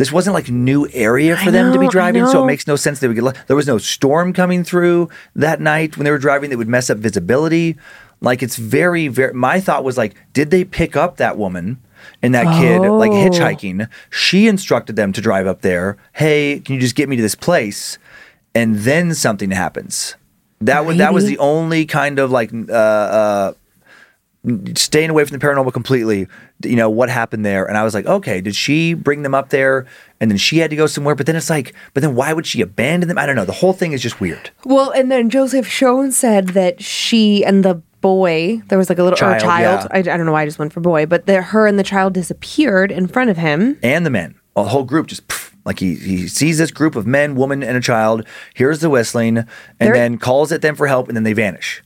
this 0.02 0.10
wasn't 0.10 0.34
like 0.34 0.48
new 0.50 0.88
area 0.92 1.36
for 1.36 1.50
I 1.50 1.52
them 1.52 1.72
to 1.72 1.78
be 1.78 1.86
driving, 1.86 2.26
so 2.26 2.42
it 2.42 2.46
makes 2.48 2.66
no 2.66 2.74
sense 2.74 2.98
they 2.98 3.06
would 3.06 3.16
get. 3.16 3.46
There 3.46 3.54
was 3.54 3.68
no 3.68 3.78
storm 3.78 4.32
coming 4.32 4.64
through 4.64 5.08
that 5.36 5.60
night 5.60 5.96
when 5.96 6.04
they 6.04 6.10
were 6.10 6.18
driving 6.18 6.50
that 6.50 6.58
would 6.58 6.66
mess 6.66 6.90
up 6.90 6.98
visibility. 6.98 7.76
Like 8.20 8.42
it's 8.42 8.56
very, 8.56 9.06
very. 9.06 9.32
My 9.32 9.60
thought 9.60 9.84
was 9.84 9.96
like, 9.96 10.16
did 10.32 10.50
they 10.50 10.64
pick 10.64 10.96
up 10.96 11.18
that 11.18 11.38
woman? 11.38 11.80
And 12.20 12.34
that 12.34 12.46
kid, 12.60 12.80
like 12.80 13.12
Oh. 13.12 13.14
hitchhiking, 13.14 13.88
she 14.10 14.48
instructed 14.48 14.96
them 14.96 15.12
to 15.12 15.20
drive 15.20 15.46
up 15.46 15.60
there. 15.60 15.96
Hey, 16.14 16.58
can 16.58 16.74
you 16.74 16.80
just 16.80 16.96
get 16.96 17.08
me 17.08 17.14
to 17.14 17.22
this 17.22 17.36
place? 17.36 17.96
And 18.56 18.78
then 18.80 19.14
something 19.14 19.52
happens. 19.52 20.16
That 20.60 20.84
was 20.84 20.96
that 20.96 21.14
was 21.14 21.26
the 21.26 21.38
only 21.38 21.86
kind 21.86 22.18
of 22.18 22.32
like 22.32 22.52
uh, 22.52 22.72
uh, 22.72 23.52
staying 24.74 25.10
away 25.10 25.24
from 25.24 25.38
the 25.38 25.44
paranormal 25.46 25.72
completely. 25.72 26.26
You 26.64 26.76
know 26.76 26.90
what 26.90 27.08
happened 27.08 27.44
there, 27.44 27.64
and 27.66 27.76
I 27.76 27.84
was 27.84 27.94
like, 27.94 28.06
okay, 28.06 28.40
did 28.40 28.54
she 28.56 28.94
bring 28.94 29.22
them 29.22 29.34
up 29.34 29.50
there, 29.50 29.86
and 30.20 30.30
then 30.30 30.38
she 30.38 30.58
had 30.58 30.70
to 30.70 30.76
go 30.76 30.86
somewhere? 30.86 31.14
But 31.14 31.26
then 31.26 31.36
it's 31.36 31.50
like, 31.50 31.74
but 31.94 32.02
then 32.02 32.14
why 32.14 32.32
would 32.32 32.46
she 32.46 32.60
abandon 32.60 33.08
them? 33.08 33.18
I 33.18 33.26
don't 33.26 33.36
know. 33.36 33.44
The 33.44 33.52
whole 33.52 33.72
thing 33.72 33.92
is 33.92 34.02
just 34.02 34.20
weird. 34.20 34.50
Well, 34.64 34.90
and 34.90 35.10
then 35.10 35.30
Joseph 35.30 35.66
Schoen 35.66 36.12
said 36.12 36.48
that 36.48 36.82
she 36.82 37.44
and 37.44 37.64
the 37.64 37.82
boy. 38.00 38.60
There 38.68 38.78
was 38.78 38.88
like 38.88 38.98
a 38.98 39.02
little 39.04 39.16
Child, 39.16 39.40
child. 39.42 39.82
yeah. 39.90 39.96
I, 39.96 39.98
I 39.98 40.02
don't 40.02 40.26
know 40.26 40.32
why 40.32 40.42
I 40.42 40.46
just 40.46 40.58
went 40.58 40.72
for 40.72 40.80
boy, 40.80 41.06
but 41.06 41.26
the, 41.26 41.40
her 41.40 41.66
and 41.68 41.78
the 41.78 41.84
child 41.84 42.14
disappeared 42.14 42.90
in 42.90 43.06
front 43.06 43.30
of 43.30 43.36
him. 43.36 43.78
and 43.82 44.04
the 44.04 44.10
men. 44.10 44.34
A 44.56 44.64
whole 44.64 44.82
group 44.84 45.06
just 45.06 45.22
like 45.64 45.78
he 45.78 45.94
he 45.94 46.26
sees 46.28 46.58
this 46.58 46.70
group 46.72 46.94
of 46.96 47.06
men, 47.06 47.36
woman, 47.36 47.62
and 47.62 47.76
a 47.76 47.80
child. 47.80 48.26
Hears 48.54 48.80
the 48.80 48.90
whistling, 48.90 49.38
and 49.38 49.46
They're- 49.78 49.94
then 49.94 50.18
calls 50.18 50.50
at 50.52 50.62
them 50.62 50.74
for 50.76 50.88
help, 50.88 51.06
and 51.08 51.16
then 51.16 51.22
they 51.22 51.32
vanish. 51.32 51.82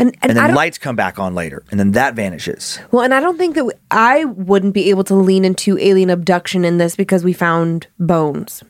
And 0.00 0.16
and, 0.22 0.30
And 0.30 0.38
then 0.38 0.54
lights 0.54 0.78
come 0.78 0.96
back 0.96 1.18
on 1.18 1.34
later, 1.34 1.62
and 1.70 1.78
then 1.78 1.92
that 1.92 2.14
vanishes. 2.14 2.80
well, 2.90 3.02
and 3.04 3.12
I 3.14 3.20
don't 3.20 3.36
think 3.36 3.54
that 3.54 3.64
we, 3.66 3.72
I 3.90 4.24
wouldn't 4.24 4.72
be 4.72 4.88
able 4.90 5.04
to 5.04 5.14
lean 5.14 5.44
into 5.44 5.78
alien 5.78 6.08
abduction 6.10 6.64
in 6.64 6.78
this 6.78 6.96
because 6.96 7.22
we 7.22 7.34
found 7.34 7.86
bones. 7.98 8.62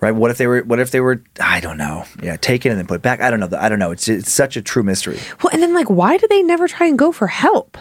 Right? 0.00 0.12
What 0.12 0.30
if 0.30 0.38
they 0.38 0.46
were? 0.46 0.62
What 0.62 0.78
if 0.78 0.92
they 0.92 1.00
were? 1.00 1.22
I 1.40 1.60
don't 1.60 1.76
know. 1.76 2.04
Yeah, 2.22 2.36
taken 2.36 2.70
and 2.70 2.78
then 2.78 2.86
put 2.86 3.02
back. 3.02 3.20
I 3.20 3.28
don't 3.28 3.40
know. 3.40 3.50
I 3.58 3.68
don't 3.68 3.78
know. 3.80 3.90
It's 3.90 4.08
it's 4.08 4.32
such 4.32 4.56
a 4.56 4.62
true 4.62 4.82
mystery. 4.84 5.18
Well, 5.42 5.50
and 5.52 5.60
then 5.60 5.74
like, 5.74 5.90
why 5.90 6.16
do 6.16 6.26
they 6.28 6.42
never 6.42 6.66
try 6.68 6.86
and 6.86 6.98
go 6.98 7.12
for 7.12 7.26
help? 7.26 7.76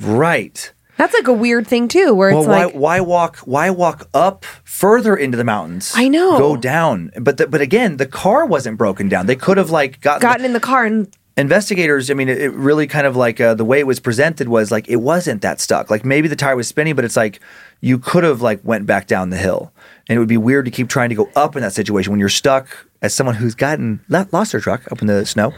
Right. 0.00 0.72
That's 0.96 1.14
like 1.14 1.26
a 1.28 1.32
weird 1.32 1.66
thing 1.66 1.88
too, 1.88 2.14
where 2.14 2.30
Well, 2.30 2.40
it's 2.40 2.48
why 2.48 2.64
like, 2.64 2.74
why 2.74 3.00
walk 3.00 3.36
why 3.38 3.70
walk 3.70 4.08
up 4.14 4.44
further 4.64 5.16
into 5.16 5.36
the 5.36 5.44
mountains? 5.44 5.92
I 5.96 6.08
know. 6.08 6.38
Go 6.38 6.56
down, 6.56 7.12
but 7.20 7.36
the, 7.38 7.46
but 7.46 7.60
again, 7.60 7.96
the 7.96 8.06
car 8.06 8.46
wasn't 8.46 8.78
broken 8.78 9.08
down. 9.08 9.26
They 9.26 9.36
could 9.36 9.56
have 9.58 9.70
like 9.70 10.00
gotten 10.00 10.20
gotten 10.20 10.44
in 10.44 10.52
the 10.52 10.60
car 10.60 10.84
and 10.84 11.14
investigators 11.36 12.10
i 12.10 12.14
mean 12.14 12.28
it, 12.28 12.38
it 12.40 12.52
really 12.52 12.86
kind 12.86 13.06
of 13.06 13.16
like 13.16 13.40
uh, 13.40 13.54
the 13.54 13.64
way 13.64 13.78
it 13.80 13.86
was 13.86 13.98
presented 14.00 14.48
was 14.48 14.70
like 14.70 14.86
it 14.88 14.96
wasn't 14.96 15.40
that 15.42 15.60
stuck 15.60 15.90
like 15.90 16.04
maybe 16.04 16.28
the 16.28 16.36
tire 16.36 16.56
was 16.56 16.68
spinning 16.68 16.94
but 16.94 17.04
it's 17.04 17.16
like 17.16 17.40
you 17.80 17.98
could 17.98 18.22
have 18.22 18.42
like 18.42 18.60
went 18.64 18.86
back 18.86 19.06
down 19.06 19.30
the 19.30 19.36
hill 19.38 19.72
and 20.08 20.16
it 20.16 20.18
would 20.18 20.28
be 20.28 20.36
weird 20.36 20.64
to 20.66 20.70
keep 20.70 20.88
trying 20.88 21.08
to 21.08 21.14
go 21.14 21.30
up 21.34 21.56
in 21.56 21.62
that 21.62 21.72
situation 21.72 22.10
when 22.12 22.20
you're 22.20 22.28
stuck 22.28 22.86
as 23.00 23.12
someone 23.14 23.34
who's 23.34 23.54
gotten 23.54 23.98
lost 24.30 24.52
their 24.52 24.60
truck 24.60 24.90
up 24.92 25.00
in 25.00 25.06
the 25.08 25.24
snow 25.24 25.52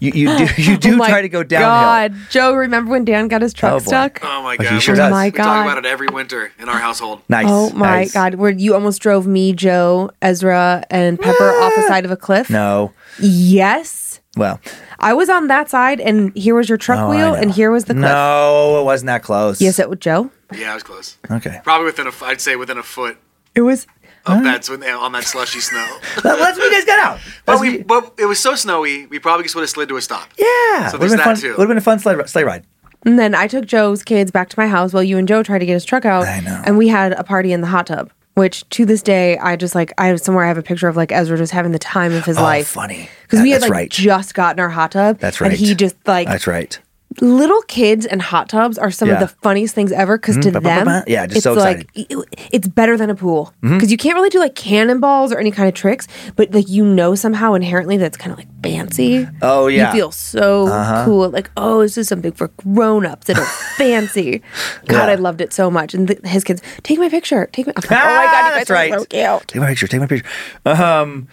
you, 0.00 0.12
you 0.14 0.36
do 0.36 0.46
you 0.62 0.76
do 0.76 0.94
Oh 1.02 1.06
try 1.08 1.22
to 1.22 1.28
go 1.28 1.42
downhill 1.42 2.10
God, 2.12 2.30
Joe, 2.30 2.54
remember 2.54 2.90
when 2.90 3.04
Dan 3.06 3.26
got 3.28 3.40
his 3.42 3.52
truck 3.54 3.72
Oh, 3.72 3.78
stuck? 3.78 4.20
Oh 4.22 4.42
my 4.42 4.48
Like, 4.50 4.60
god. 4.60 4.72
he 4.74 4.80
sure 4.80 4.94
we, 4.94 4.98
does. 4.98 5.10
My 5.10 5.26
we 5.26 5.30
talk 5.32 5.64
about 5.64 5.78
it 5.78 5.86
every 5.86 6.06
winter 6.08 6.52
in 6.58 6.68
our 6.68 6.78
household. 6.78 7.22
nice 7.28 7.46
Oh 7.48 7.70
my 7.70 7.86
nice. 8.00 8.12
God, 8.12 8.34
where 8.36 8.50
you 8.52 8.74
almost 8.74 9.00
drove 9.02 9.26
me, 9.26 9.52
Joe, 9.54 10.10
Ezra, 10.22 10.84
and 10.90 11.18
Pepper 11.18 11.50
off 11.50 11.72
the 11.74 11.82
side 11.88 12.04
of 12.04 12.10
a 12.10 12.16
cliff? 12.16 12.50
no 12.50 12.92
Yes. 13.18 14.03
Well 14.36 14.60
I 14.98 15.12
was 15.12 15.28
on 15.28 15.48
that 15.48 15.68
side, 15.70 16.00
and 16.00 16.34
here 16.36 16.54
was 16.54 16.68
your 16.68 16.78
truck 16.78 16.98
oh, 16.98 17.06
I 17.10 17.16
wheel, 17.16 17.30
know. 17.32 17.34
and 17.34 17.50
here 17.52 17.70
was 17.70 17.84
the 17.84 17.94
cliff. 17.94 18.04
no 18.04 18.80
it 18.80 18.84
wasn't 18.84 19.06
that 19.08 19.22
close 19.22 19.60
Yes, 19.60 19.78
it 19.78 19.88
was 19.90 19.98
Joe. 19.98 20.30
Yeah, 20.54 20.70
I 20.72 20.74
was 20.74 20.82
close. 20.82 21.18
okay 21.30 21.60
Probably 21.64 21.86
within 21.86 22.06
a, 22.06 22.10
f- 22.10 22.22
I'd 22.22 22.40
say 22.40 22.56
within 22.56 22.78
a 22.78 22.82
foot 22.82 23.16
It 23.54 23.62
was. 23.62 23.86
of 24.26 24.42
that 24.44 24.68
on 24.70 25.12
that 25.12 25.24
slushy 25.24 25.60
snow. 25.60 25.84
That- 26.22 26.38
that's 26.38 26.58
what 26.58 26.64
you 26.64 26.70
guys 26.72 26.84
got 26.84 26.98
out 26.98 27.18
but 27.44 27.52
That's 27.58 27.60
we, 27.60 27.82
but 27.82 28.14
it 28.18 28.24
was 28.26 28.38
so 28.40 28.54
snowy, 28.54 29.06
we 29.06 29.18
probably 29.18 29.42
just 29.44 29.54
would 29.54 29.62
have 29.62 29.70
slid 29.70 29.88
to 29.90 29.96
a 29.96 30.02
stop. 30.02 30.28
yeah 30.38 30.88
So 30.88 30.98
would 30.98 31.10
have 31.10 31.10
been 31.10 31.16
that 31.18 31.24
fun 31.24 31.36
too. 31.36 31.50
would 31.50 31.60
have 31.60 31.68
been 31.68 31.78
a 31.78 31.80
fun 31.80 31.98
sleigh, 31.98 32.16
sleigh 32.26 32.44
ride 32.44 32.64
And 33.04 33.18
then 33.18 33.34
I 33.34 33.46
took 33.48 33.66
Joe's 33.66 34.02
kids 34.02 34.30
back 34.30 34.48
to 34.48 34.58
my 34.58 34.66
house 34.68 34.92
while 34.94 35.02
you 35.02 35.18
and 35.18 35.28
Joe 35.28 35.42
tried 35.42 35.58
to 35.58 35.66
get 35.66 35.74
his 35.74 35.84
truck 35.84 36.04
out. 36.06 36.26
I 36.26 36.40
know. 36.40 36.62
And 36.64 36.78
we 36.78 36.88
had 36.88 37.12
a 37.12 37.22
party 37.24 37.52
in 37.52 37.60
the 37.60 37.66
hot 37.66 37.86
tub, 37.88 38.10
which 38.34 38.68
to 38.70 38.84
this 38.84 39.02
day, 39.02 39.38
I 39.38 39.56
just 39.56 39.74
like, 39.74 39.92
I 39.98 40.06
have 40.08 40.20
somewhere 40.20 40.44
I 40.44 40.48
have 40.48 40.58
a 40.58 40.62
picture 40.62 40.88
of 40.88 40.96
like 40.96 41.12
Ezra 41.12 41.36
just 41.38 41.52
having 41.52 41.72
the 41.72 41.78
time 41.78 42.12
of 42.12 42.24
his 42.24 42.36
Oh, 42.38 42.42
life. 42.42 42.66
funny. 42.68 43.08
Because 43.22 43.40
we 43.42 43.50
had 43.50 43.62
like 43.62 43.70
right. 43.70 43.90
just 43.90 44.34
gotten 44.34 44.60
our 44.60 44.68
hot 44.68 44.92
tub. 44.92 45.18
that's 45.18 45.40
And 45.40 45.50
right 45.50 45.58
he 45.58 45.74
just 45.74 45.96
like, 46.06 46.28
that's 46.28 46.46
right 46.46 46.78
little 47.20 47.62
kids 47.62 48.06
and 48.06 48.20
hot 48.20 48.48
tubs 48.48 48.76
are 48.78 48.90
some 48.90 49.08
Yeah. 49.08 49.14
Mm-hmm. 49.16 49.22
of 49.24 49.30
the 49.30 49.36
funniest 49.42 49.74
things 49.74 49.92
ever 49.92 50.18
because 50.18 50.36
to 50.38 50.50
them, 50.50 50.62
Ba-ba-ba-ba. 50.62 51.04
Yeah, 51.06 51.26
just 51.26 51.36
it's 51.38 51.44
so 51.44 51.52
like 51.54 51.88
it- 51.94 52.12
it's 52.52 52.66
better 52.68 52.96
than 52.96 53.10
a 53.10 53.14
pool 53.14 53.52
because 53.62 53.90
you 53.90 53.96
can't 53.96 54.14
really 54.16 54.30
do 54.30 54.38
like 54.38 54.54
cannonballs 54.54 55.32
or 55.32 55.38
any 55.38 55.50
kind 55.50 55.68
of 55.68 55.74
tricks, 55.74 56.06
but 56.36 56.52
like 56.52 56.68
you 56.68 56.84
know 56.84 57.14
somehow 57.14 57.54
inherently 57.54 57.96
that's 57.96 58.16
kind 58.16 58.32
of 58.32 58.38
like 58.38 58.48
fancy. 58.62 59.28
Oh, 59.42 59.66
yeah. 59.68 59.84
Uh-huh. 59.84 59.92
you 59.94 60.00
feel 60.00 60.10
so 60.12 61.04
cool. 61.04 61.28
Like 61.30 61.50
oh, 61.56 61.82
this 61.82 61.96
is 61.98 62.08
something 62.08 62.32
for 62.32 62.48
grown 62.56 63.06
ups 63.06 63.26
that 63.28 63.38
are 63.38 63.44
fancy. 63.76 64.42
God, 64.86 65.06
Yeah. 65.06 65.12
I 65.12 65.14
loved 65.16 65.40
it 65.40 65.52
so 65.52 65.70
much. 65.70 65.94
And 65.94 66.08
th- 66.08 66.20
his 66.24 66.44
kids, 66.44 66.62
take 66.82 66.98
my 66.98 67.08
picture, 67.08 67.48
take 67.52 67.66
my. 67.66 67.72
I'm 67.76 67.82
like, 67.82 67.92
oh 67.92 67.94
my 67.94 68.00
god, 68.00 68.22
you 68.22 68.28
Ah, 68.28 68.48
guys 68.50 68.54
that's 68.58 68.70
are 68.70 68.74
right. 68.74 68.92
so 68.92 69.04
cute. 69.04 69.48
Take 69.48 69.60
my 69.60 69.68
picture. 69.68 69.86
Take 69.86 70.00
my 70.00 70.06
picture. 70.06 70.28
Um, 70.66 71.28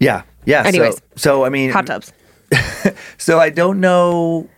yeah, 0.00 0.22
yeah. 0.44 0.62
Anyways. 0.64 0.96
so, 0.96 1.02
so 1.16 1.44
I 1.44 1.48
mean, 1.50 1.70
Hot 1.70 1.86
tubs. 1.86 2.12
So 3.18 3.38
I 3.38 3.50
don't 3.50 3.80
know. 3.80 4.48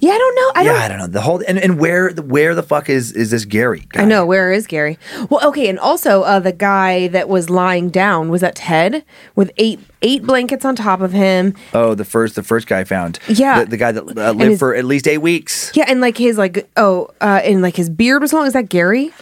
Yeah, 0.00 0.12
I 0.12 0.18
don't 0.18 0.34
know. 0.36 0.52
I 0.54 0.62
yeah, 0.64 0.72
don't 0.72 0.80
I 0.82 0.88
don't 0.88 0.98
know 0.98 1.06
the 1.08 1.20
whole 1.20 1.42
and, 1.46 1.58
and 1.58 1.78
where 1.78 2.12
the 2.12 2.22
where 2.22 2.54
the 2.54 2.62
fuck 2.62 2.88
is 2.88 3.12
is 3.12 3.30
this 3.30 3.44
Gary? 3.44 3.84
Guy? 3.90 4.02
I 4.02 4.04
know. 4.04 4.24
Where 4.24 4.52
is 4.52 4.66
Gary? 4.66 4.98
Well, 5.30 5.46
okay, 5.48 5.68
and 5.68 5.78
also 5.78 6.22
uh, 6.22 6.38
the 6.40 6.52
guy 6.52 7.08
that 7.08 7.28
was 7.28 7.50
lying 7.50 7.90
down 7.90 8.28
was 8.28 8.40
that 8.42 8.54
Ted 8.54 9.04
with 9.34 9.50
eight 9.56 9.80
eight 10.02 10.22
blankets 10.24 10.64
on 10.64 10.76
top 10.76 11.00
of 11.00 11.12
him. 11.12 11.54
Oh, 11.74 11.94
the 11.94 12.04
first 12.04 12.34
the 12.34 12.42
first 12.42 12.66
guy 12.66 12.84
found. 12.84 13.18
Yeah. 13.28 13.60
the, 13.64 13.70
the 13.70 13.76
guy 13.76 13.92
that 13.92 14.02
uh, 14.18 14.32
lived 14.32 14.50
his- 14.52 14.58
for 14.58 14.74
at 14.74 14.84
least 14.84 15.06
eight 15.08 15.18
weeks. 15.18 15.72
Yeah, 15.74 15.84
and 15.88 16.00
like 16.00 16.16
his 16.16 16.38
like 16.38 16.68
oh, 16.76 17.08
uh, 17.20 17.40
and 17.44 17.62
like 17.62 17.76
his 17.76 17.90
beard 17.90 18.22
was 18.22 18.32
long. 18.32 18.46
Is 18.46 18.52
that 18.52 18.68
Gary? 18.68 19.12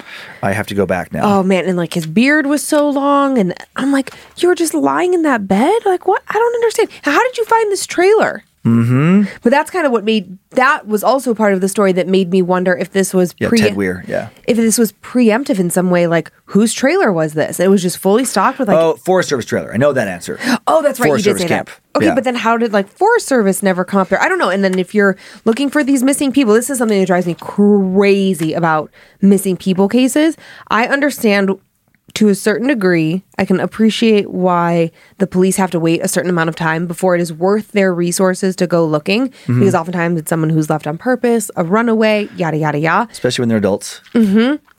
I 0.42 0.52
have 0.52 0.66
to 0.68 0.74
go 0.74 0.86
back 0.86 1.12
now. 1.12 1.38
Oh 1.38 1.42
man, 1.42 1.66
and 1.66 1.76
like 1.76 1.94
his 1.94 2.06
beard 2.06 2.46
was 2.46 2.62
so 2.66 2.88
long, 2.88 3.38
and 3.38 3.54
I'm 3.76 3.92
like, 3.92 4.12
you 4.36 4.48
were 4.48 4.54
just 4.54 4.74
lying 4.74 5.14
in 5.14 5.22
that 5.22 5.46
bed. 5.48 5.84
Like 5.86 6.06
what? 6.06 6.22
I 6.28 6.34
don't 6.34 6.54
understand. 6.54 6.90
How 7.02 7.22
did 7.22 7.38
you 7.38 7.44
find 7.44 7.70
this 7.70 7.86
trailer? 7.86 8.42
Mm-hmm. 8.64 9.22
But 9.42 9.50
that's 9.50 9.70
kind 9.70 9.86
of 9.86 9.92
what 9.92 10.04
made 10.04 10.36
that 10.50 10.86
was 10.86 11.02
also 11.02 11.34
part 11.34 11.54
of 11.54 11.60
the 11.62 11.68
story 11.68 11.92
that 11.92 12.06
made 12.06 12.30
me 12.30 12.42
wonder 12.42 12.76
if 12.76 12.92
this 12.92 13.14
was 13.14 13.34
yeah, 13.38 13.48
Ted 13.48 13.74
Weir. 13.76 14.04
Yeah. 14.06 14.28
if 14.46 14.56
this 14.56 14.76
was 14.76 14.92
preemptive 14.92 15.58
in 15.58 15.70
some 15.70 15.90
way. 15.90 16.06
Like 16.06 16.30
whose 16.44 16.74
trailer 16.74 17.10
was 17.12 17.32
this? 17.32 17.58
It 17.58 17.70
was 17.70 17.80
just 17.80 17.96
fully 17.98 18.24
stocked 18.24 18.58
with 18.58 18.68
like 18.68 18.76
oh, 18.76 18.96
Forest 18.96 19.30
Service 19.30 19.46
trailer. 19.46 19.72
I 19.72 19.76
know 19.78 19.92
that 19.92 20.08
answer. 20.08 20.38
Oh, 20.66 20.82
that's 20.82 21.00
right. 21.00 21.08
Forest 21.08 21.26
you 21.26 21.32
did 21.32 21.38
Service 21.38 21.42
say 21.42 21.56
camp. 21.56 21.66
that. 21.68 21.80
Okay, 21.96 22.06
Yeah. 22.06 22.14
but 22.14 22.22
then 22.22 22.36
how 22.36 22.56
did 22.56 22.72
like 22.72 22.86
Forest 22.88 23.26
Service 23.26 23.60
never 23.62 23.84
come 23.84 24.00
up 24.00 24.08
there? 24.08 24.22
I 24.22 24.28
don't 24.28 24.38
know. 24.38 24.50
And 24.50 24.62
then 24.62 24.78
if 24.78 24.94
you're 24.94 25.16
looking 25.44 25.68
for 25.68 25.82
these 25.82 26.02
missing 26.04 26.30
people, 26.30 26.54
this 26.54 26.70
is 26.70 26.78
something 26.78 27.00
that 27.00 27.06
drives 27.06 27.26
me 27.26 27.34
crazy 27.40 28.52
about 28.52 28.90
missing 29.20 29.56
people 29.56 29.88
cases. 29.88 30.36
I 30.68 30.86
understand 30.86 31.50
to 32.14 32.28
a 32.28 32.34
certain 32.34 32.68
degree. 32.68 33.22
I 33.38 33.44
can 33.44 33.60
appreciate 33.60 34.30
why 34.30 34.90
the 35.18 35.26
police 35.26 35.56
have 35.56 35.70
to 35.72 35.80
wait 35.80 36.00
a 36.02 36.08
certain 36.08 36.30
amount 36.30 36.48
of 36.48 36.56
time 36.56 36.86
before 36.86 37.14
it 37.14 37.20
is 37.20 37.32
worth 37.32 37.72
their 37.72 37.92
resources 37.94 38.56
to 38.56 38.66
go 38.66 38.84
looking, 38.86 39.28
Mm-hmm. 39.30 39.58
because 39.60 39.74
oftentimes 39.74 40.18
it's 40.18 40.28
someone 40.30 40.50
who's 40.50 40.70
left 40.70 40.86
on 40.86 40.96
purpose, 40.98 41.50
a 41.56 41.64
runaway, 41.64 42.28
yada 42.36 42.56
yada 42.56 42.78
yada. 42.78 43.10
Especially 43.12 43.42
when 43.42 43.48
they're 43.50 43.58
adults. 43.58 44.00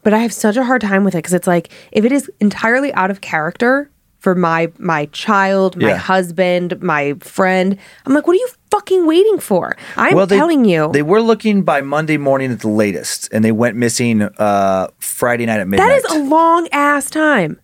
But 0.04 0.16
I 0.16 0.20
have 0.20 0.34
such 0.34 0.58
a 0.58 0.64
hard 0.64 0.82
time 0.82 1.04
with 1.04 1.14
it 1.14 1.20
because 1.20 1.34
it's 1.34 1.46
like 1.46 1.70
if 1.92 2.04
it 2.06 2.12
is 2.12 2.28
entirely 2.40 2.92
out 2.94 3.12
of 3.12 3.22
character 3.22 3.91
for 4.22 4.34
my 4.36 4.72
my 4.78 5.08
child, 5.08 5.76
my 5.76 5.90
Yeah. 5.90 5.98
husband, 5.98 6.82
my 6.82 7.14
friend, 7.20 7.78
I'm 8.06 8.14
like, 8.14 8.26
what 8.28 8.34
are 8.34 8.40
you 8.40 8.50
fucking 8.70 9.06
waiting 9.06 9.40
for? 9.40 9.76
I'm 9.98 10.16
they, 10.28 10.38
telling 10.38 10.64
you. 10.64 10.90
They 10.94 11.02
were 11.02 11.22
looking 11.22 11.64
by 11.64 11.82
Monday 11.82 12.18
morning 12.18 12.52
at 12.52 12.62
the 12.62 12.70
latest, 12.70 13.28
and 13.34 13.44
they 13.44 13.52
went 13.52 13.76
missing 13.76 14.22
uh, 14.22 14.88
Friday 15.00 15.46
night 15.48 15.60
at 15.60 15.68
midnight. 15.68 15.88
that 15.88 15.96
is 15.98 16.06
a 16.18 16.24
long 16.24 16.68
ass 16.72 17.10
time. 17.10 17.60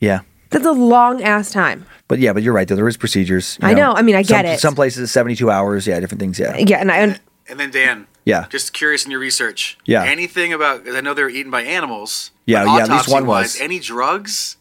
yeah. 0.00 0.20
That's 0.50 0.64
a 0.64 0.72
long 0.72 1.22
ass 1.22 1.50
time. 1.52 1.84
But 2.08 2.20
yeah, 2.20 2.32
but 2.32 2.42
you're 2.42 2.54
right. 2.54 2.66
Though 2.66 2.76
there 2.76 2.88
is 2.88 2.96
procedures. 2.96 3.58
you 3.60 3.68
I 3.68 3.74
know. 3.74 3.92
I 3.92 4.00
mean, 4.00 4.14
I 4.16 4.22
some, 4.22 4.34
get 4.36 4.44
it. 4.46 4.60
Some 4.60 4.74
places, 4.74 5.10
72 5.10 5.50
hours. 5.50 5.86
Yeah, 5.86 6.00
different 6.00 6.20
things. 6.20 6.38
Yeah. 6.38 6.56
Yeah, 6.56 6.78
and 6.78 6.90
I 6.90 6.96
and 7.04 7.20
And 7.50 7.60
then 7.60 7.70
Dan, 7.70 8.06
Yeah. 8.24 8.46
just 8.48 8.72
curious 8.72 9.04
in 9.04 9.10
your 9.10 9.20
research. 9.20 9.76
Yeah. 9.84 10.04
Anything 10.04 10.54
about? 10.54 10.88
I 10.88 11.00
know 11.02 11.12
they 11.12 11.22
were 11.22 11.28
eaten 11.28 11.50
by 11.50 11.62
animals. 11.64 12.30
Yeah, 12.46 12.64
yeah, 12.64 12.84
at 12.84 12.88
least 12.88 13.08
one 13.08 13.24
autopsy-wise, 13.24 13.54
was. 13.56 13.60
Any 13.60 13.78
drugs? 13.78 14.56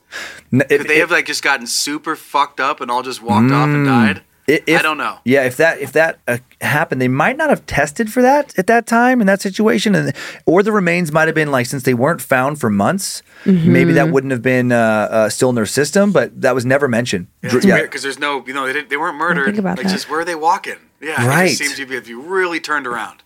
N- 0.54 0.62
if- 0.70 0.82
Could 0.82 0.88
they 0.88 1.00
have 1.00 1.12
like 1.12 1.26
just 1.26 1.44
gotten 1.44 1.68
super 1.68 2.16
fucked 2.16 2.60
up 2.60 2.82
and 2.82 2.90
all 2.92 3.04
just 3.04 3.22
walked 3.22 3.52
off 3.52 3.68
and 3.68 3.86
died? 3.86 4.18
i- 4.50 4.62
if- 4.66 4.80
I 4.80 4.82
don't 4.82 4.98
know. 4.98 5.18
Yeah, 5.26 5.44
if 5.44 5.58
that 5.58 5.80
if 5.82 5.92
that 5.92 6.20
uh, 6.28 6.38
happened, 6.62 7.02
they 7.02 7.10
might 7.10 7.36
not 7.36 7.50
have 7.50 7.66
tested 7.66 8.12
for 8.14 8.22
that 8.22 8.58
at 8.58 8.68
that 8.68 8.88
time 8.88 9.20
in 9.20 9.28
that 9.28 9.42
situation, 9.42 9.94
and 9.94 10.14
or 10.46 10.64
the 10.64 10.72
remains 10.72 11.12
might 11.12 11.28
have 11.28 11.36
been 11.36 11.52
like 11.52 11.66
since 11.66 11.84
they 11.84 11.94
weren't 11.94 12.22
found 12.22 12.60
for 12.60 12.70
months, 12.70 13.22
Mm-hmm. 13.46 13.72
maybe 13.72 13.94
that 13.94 14.10
wouldn't 14.10 14.32
have 14.32 14.42
been 14.42 14.72
uh, 14.72 14.76
uh, 15.12 15.30
still 15.30 15.50
in 15.50 15.56
their 15.56 15.66
system. 15.66 16.12
But 16.14 16.42
that 16.42 16.56
was 16.56 16.66
never 16.66 16.88
mentioned. 16.88 17.28
Yeah, 17.44 17.50
Dr- 17.52 17.66
yeah. 17.66 17.74
weird 17.76 17.90
because 17.90 18.04
there's 18.04 18.20
no, 18.20 18.44
you 18.48 18.54
know, 18.54 18.66
they, 18.66 18.74
didn't, 18.74 18.90
they 18.90 18.98
weren't 18.98 19.18
murdered. 19.18 19.46
think 19.46 19.58
about 19.58 19.78
like 19.78 19.86
that. 19.88 19.92
just 19.94 20.10
where 20.10 20.22
are 20.22 20.26
they 20.26 20.36
walking? 20.36 20.76
Yeah, 21.02 21.22
It 21.24 21.28
Right. 21.28 21.48
just 21.48 21.60
seems 21.60 21.76
to 21.76 21.86
be 21.86 21.96
if 21.96 22.08
you 22.08 22.22
really 22.22 22.60
turned 22.60 22.88
around. 22.88 23.24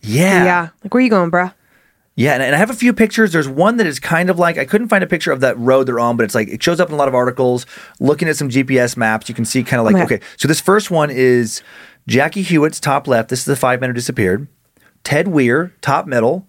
yeah, 0.00 0.44
yeah. 0.44 0.68
Like 0.84 0.94
where 0.94 1.00
are 1.00 1.04
you 1.04 1.10
going, 1.10 1.30
bruh? 1.30 1.52
Yeah, 2.20 2.34
and, 2.34 2.42
and 2.42 2.54
I 2.54 2.58
have 2.58 2.68
a 2.68 2.74
few 2.74 2.92
pictures. 2.92 3.32
There's 3.32 3.48
one 3.48 3.78
that 3.78 3.86
is 3.86 3.98
kind 3.98 4.28
of 4.28 4.38
like 4.38 4.58
I 4.58 4.66
couldn't 4.66 4.88
find 4.88 5.02
a 5.02 5.06
picture 5.06 5.32
of 5.32 5.40
that 5.40 5.58
road 5.58 5.84
they're 5.84 5.98
on, 5.98 6.18
but 6.18 6.24
it's 6.24 6.34
like 6.34 6.48
it 6.48 6.62
shows 6.62 6.78
up 6.78 6.90
in 6.90 6.94
a 6.94 6.98
lot 6.98 7.08
of 7.08 7.14
articles. 7.14 7.64
Looking 7.98 8.28
at 8.28 8.36
some 8.36 8.50
GPS 8.50 8.94
maps, 8.94 9.30
you 9.30 9.34
can 9.34 9.46
see 9.46 9.62
kind 9.64 9.80
of 9.80 9.86
like 9.86 9.94
Okay. 9.94 10.16
okay. 10.16 10.24
So 10.36 10.46
this 10.46 10.60
first 10.60 10.90
one 10.90 11.08
is 11.08 11.62
Jackie 12.06 12.42
Huett's 12.42 12.78
top 12.78 13.08
left. 13.08 13.30
This 13.30 13.38
is 13.38 13.44
the 13.46 13.56
five 13.56 13.80
men 13.80 13.88
who 13.88 13.94
disappeared. 13.94 14.48
Ted 15.02 15.28
Weir, 15.28 15.74
top 15.80 16.06
middle. 16.06 16.46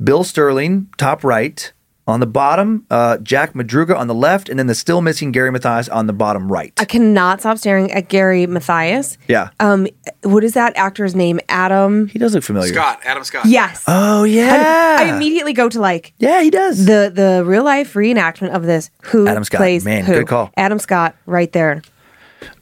Bill 0.00 0.22
Sterling, 0.22 0.86
top 0.98 1.24
right. 1.24 1.72
On 2.12 2.20
the 2.20 2.26
bottom, 2.26 2.84
uh, 2.90 3.16
Jack 3.18 3.54
Madruga 3.54 3.96
on 3.96 4.06
the 4.06 4.14
left, 4.14 4.48
and 4.50 4.58
then 4.58 4.66
the 4.66 4.74
still 4.74 5.00
missing 5.00 5.32
Gary 5.32 5.50
Mathias 5.50 5.88
on 5.88 6.06
the 6.06 6.12
bottom 6.12 6.52
right. 6.52 6.72
I 6.78 6.84
cannot 6.84 7.40
stop 7.40 7.56
staring 7.58 7.90
at 7.90 8.08
Gary 8.08 8.46
Mathias. 8.46 9.16
yeah, 9.28 9.48
Um, 9.60 9.86
what 10.22 10.44
is 10.44 10.52
that 10.52 10.76
actor's 10.76 11.14
name? 11.14 11.40
Adam. 11.48 12.08
he 12.08 12.18
does 12.18 12.34
look 12.34 12.44
familiar. 12.44 12.72
Scott, 12.72 13.00
Adam 13.04 13.24
Scott. 13.24 13.46
Yes. 13.46 13.82
Oh 13.88 14.24
yeah, 14.24 14.96
I 15.00 15.14
immediately 15.16 15.54
go 15.54 15.68
to 15.70 15.80
like 15.80 16.12
yeah, 16.18 16.42
he 16.42 16.50
does. 16.50 16.84
the 16.84 17.10
the 17.14 17.42
real 17.46 17.64
life 17.64 17.94
reenactment 17.94 18.50
of 18.54 18.64
this. 18.64 18.90
Who 19.04 19.26
Adam 19.26 19.42
Scott. 19.44 19.58
plays 19.58 19.84
Man, 19.84 20.04
who? 20.04 20.12
good 20.14 20.28
call. 20.28 20.50
Adam 20.56 20.78
Scott, 20.78 21.16
right 21.26 21.50
there. 21.52 21.82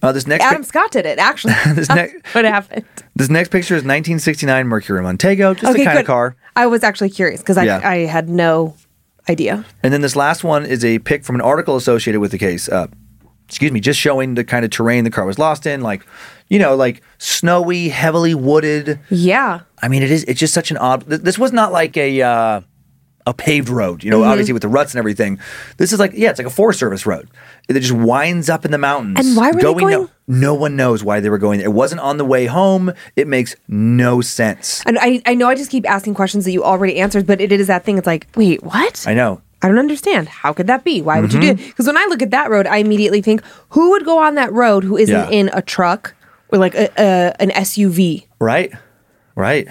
Uh, 0.03 0.13
this 0.13 0.27
next 0.27 0.45
pic- 0.45 0.53
Adam 0.53 0.63
Scott 0.63 0.91
did 0.93 1.07
it. 1.07 1.19
Actually, 1.19 1.55
This 1.75 1.89
next- 1.89 2.35
what 2.35 2.45
happened. 2.45 2.85
this 3.17 3.29
next 3.31 3.49
picture 3.51 3.75
is 3.75 3.79
1969 3.83 4.67
Mercury 4.69 5.03
Montego, 5.03 5.55
just 5.55 5.65
okay, 5.65 5.79
the 5.81 5.85
kind 5.85 5.97
good. 5.97 6.01
of 6.03 6.07
car. 6.07 6.37
I 6.55 6.67
was 6.67 6.85
actually 6.85 7.11
curious 7.11 7.41
because 7.41 7.57
I, 7.57 7.65
Yeah. 7.65 7.81
I 7.83 7.97
had 8.07 8.29
no 8.29 8.75
idea. 9.29 9.65
And 9.83 9.93
then 9.93 10.01
this 10.01 10.17
last 10.17 10.45
one 10.45 10.65
is 10.65 10.85
a 10.85 10.99
pic 11.01 11.25
from 11.25 11.35
an 11.37 11.41
article 11.43 11.77
associated 11.77 12.21
with 12.21 12.31
the 12.31 12.39
case. 12.39 12.69
Uh, 12.69 12.87
excuse 13.47 13.73
me, 13.73 13.81
just 13.81 13.99
showing 13.99 14.35
the 14.35 14.45
kind 14.45 14.65
of 14.65 14.71
terrain 14.71 15.05
the 15.05 15.11
car 15.11 15.25
was 15.25 15.39
lost 15.39 15.67
in, 15.67 15.81
like, 15.81 16.07
you 16.49 16.59
know, 16.59 16.75
like 16.77 17.03
snowy, 17.19 17.89
heavily 17.89 18.35
wooded. 18.35 18.99
Yeah. 19.11 19.61
I 19.83 19.89
mean, 19.89 20.03
it 20.03 20.11
is. 20.11 20.25
It's 20.25 20.39
just 20.41 20.55
such 20.55 20.71
an 20.71 20.77
odd. 20.77 21.09
th- 21.09 21.23
This 21.23 21.39
was 21.39 21.53
not 21.53 21.73
like 21.73 21.97
a 21.97 22.23
uh, 22.23 22.61
a 23.31 23.35
paved 23.35 23.69
road, 23.69 24.03
you 24.05 24.11
know, 24.11 24.21
Mm-hmm. 24.21 24.31
obviously 24.31 24.53
with 24.53 24.63
the 24.63 24.69
ruts 24.69 24.93
and 24.93 24.99
everything. 24.99 25.39
This 25.79 25.93
is 25.93 25.99
like, 25.99 26.13
yeah, 26.15 26.31
it's 26.31 26.39
like 26.39 26.47
a 26.47 26.51
Forest 26.51 26.81
Service 26.81 27.07
road. 27.07 27.29
It 27.69 27.75
just 27.81 27.93
winds 27.93 28.51
up 28.51 28.65
in 28.65 28.71
the 28.73 28.79
mountains. 28.79 29.25
And 29.27 29.37
why 29.37 29.53
were 29.53 29.57
they 29.61 29.63
going- 29.63 30.09
no 30.27 30.55
one 30.55 30.77
knows 30.77 31.03
why 31.03 31.21
they 31.21 31.31
were 31.31 31.39
going 31.39 31.59
there. 31.59 31.67
It 31.69 31.73
wasn't 31.73 32.01
on 32.03 32.17
the 32.17 32.25
way 32.25 32.47
home. 32.47 32.93
It 33.17 33.27
makes 33.29 33.57
no 33.69 34.21
sense. 34.21 34.83
And 34.87 34.99
I, 35.01 35.23
I 35.27 35.35
know 35.35 35.49
I 35.49 35.55
just 35.55 35.71
keep 35.71 35.89
asking 35.89 36.15
questions 36.15 36.45
that 36.45 36.53
you 36.53 36.63
already 36.65 36.99
answered, 37.01 37.27
but 37.27 37.41
it 37.41 37.51
is 37.53 37.67
that 37.69 37.85
thing. 37.85 37.99
It's 37.99 38.07
like, 38.07 38.27
wait, 38.37 38.63
what? 38.63 39.05
I 39.09 39.15
know. 39.15 39.41
I 39.63 39.69
don't 39.69 39.79
understand. 39.79 40.29
How 40.29 40.53
could 40.53 40.67
that 40.69 40.85
be? 40.85 41.03
Why 41.03 41.21
would 41.21 41.33
you 41.33 41.41
do 41.41 41.53
Mm-hmm. 41.53 41.63
it? 41.63 41.67
Because 41.69 41.87
when 41.87 41.97
I 41.99 42.07
look 42.09 42.23
at 42.23 42.31
that 42.31 42.49
road, 42.51 42.67
I 42.67 42.79
immediately 42.79 43.21
think, 43.23 43.43
who 43.71 43.91
would 43.91 44.05
go 44.05 44.19
on 44.19 44.35
that 44.37 44.53
road 44.53 44.85
who 44.85 44.97
isn't 44.97 45.15
Yeah. 45.15 45.29
in 45.31 45.51
a 45.53 45.63
truck 45.63 46.15
or 46.51 46.59
like 46.59 46.75
a, 46.75 46.89
a 46.97 47.35
an 47.43 47.51
SUV? 47.51 48.27
Right? 48.41 48.73
Right. 49.37 49.69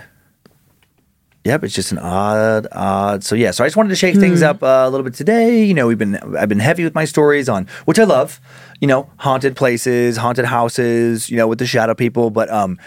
Yep, 1.49 1.63
it's 1.63 1.73
just 1.73 1.91
an 1.91 1.97
odd, 1.97 2.67
odd. 2.71 3.23
So 3.23 3.33
yeah, 3.33 3.49
so 3.49 3.63
I 3.63 3.67
just 3.67 3.75
wanted 3.75 3.89
to 3.89 3.95
shake 3.95 4.15
things 4.17 4.43
up 4.43 4.61
uh, 4.61 4.83
a 4.85 4.89
little 4.91 5.03
bit 5.03 5.15
today. 5.15 5.63
You 5.63 5.73
know, 5.73 5.87
we've 5.87 5.97
been 5.97 6.15
I've 6.37 6.47
been 6.47 6.59
heavy 6.59 6.83
with 6.83 6.93
my 6.93 7.05
stories 7.05 7.49
on 7.49 7.65
which 7.85 7.97
I 7.97 8.03
love. 8.03 8.39
You 8.79 8.87
know, 8.87 9.09
haunted 9.17 9.55
places, 9.55 10.17
haunted 10.17 10.45
houses. 10.45 11.27
You 11.27 11.37
know, 11.37 11.47
with 11.47 11.57
the 11.57 11.65
shadow 11.65 11.95
people, 11.95 12.29
but 12.29 12.51
um, 12.51 12.77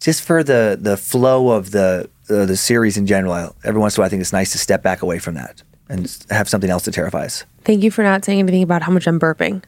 just 0.00 0.22
for 0.22 0.42
the 0.42 0.76
the 0.80 0.96
flow 0.96 1.50
of 1.50 1.70
the 1.70 2.10
uh, 2.28 2.44
the 2.44 2.56
series 2.56 2.96
in 2.96 3.06
general, 3.06 3.32
I, 3.34 3.50
every 3.62 3.80
once 3.80 3.96
in 3.96 4.00
a 4.00 4.02
while, 4.02 4.06
I 4.06 4.10
think 4.10 4.20
it's 4.20 4.32
nice 4.32 4.50
to 4.50 4.58
step 4.58 4.82
back 4.82 5.00
away 5.00 5.20
from 5.20 5.34
that 5.34 5.62
and 5.88 6.12
have 6.30 6.48
something 6.48 6.70
else 6.70 6.82
to 6.84 6.90
terrify 6.90 7.24
us. 7.24 7.44
Thank 7.64 7.84
you 7.84 7.92
for 7.92 8.02
not 8.02 8.24
saying 8.24 8.40
anything 8.40 8.64
about 8.64 8.82
how 8.82 8.90
much 8.90 9.06
I'm 9.06 9.20
burping. 9.20 9.62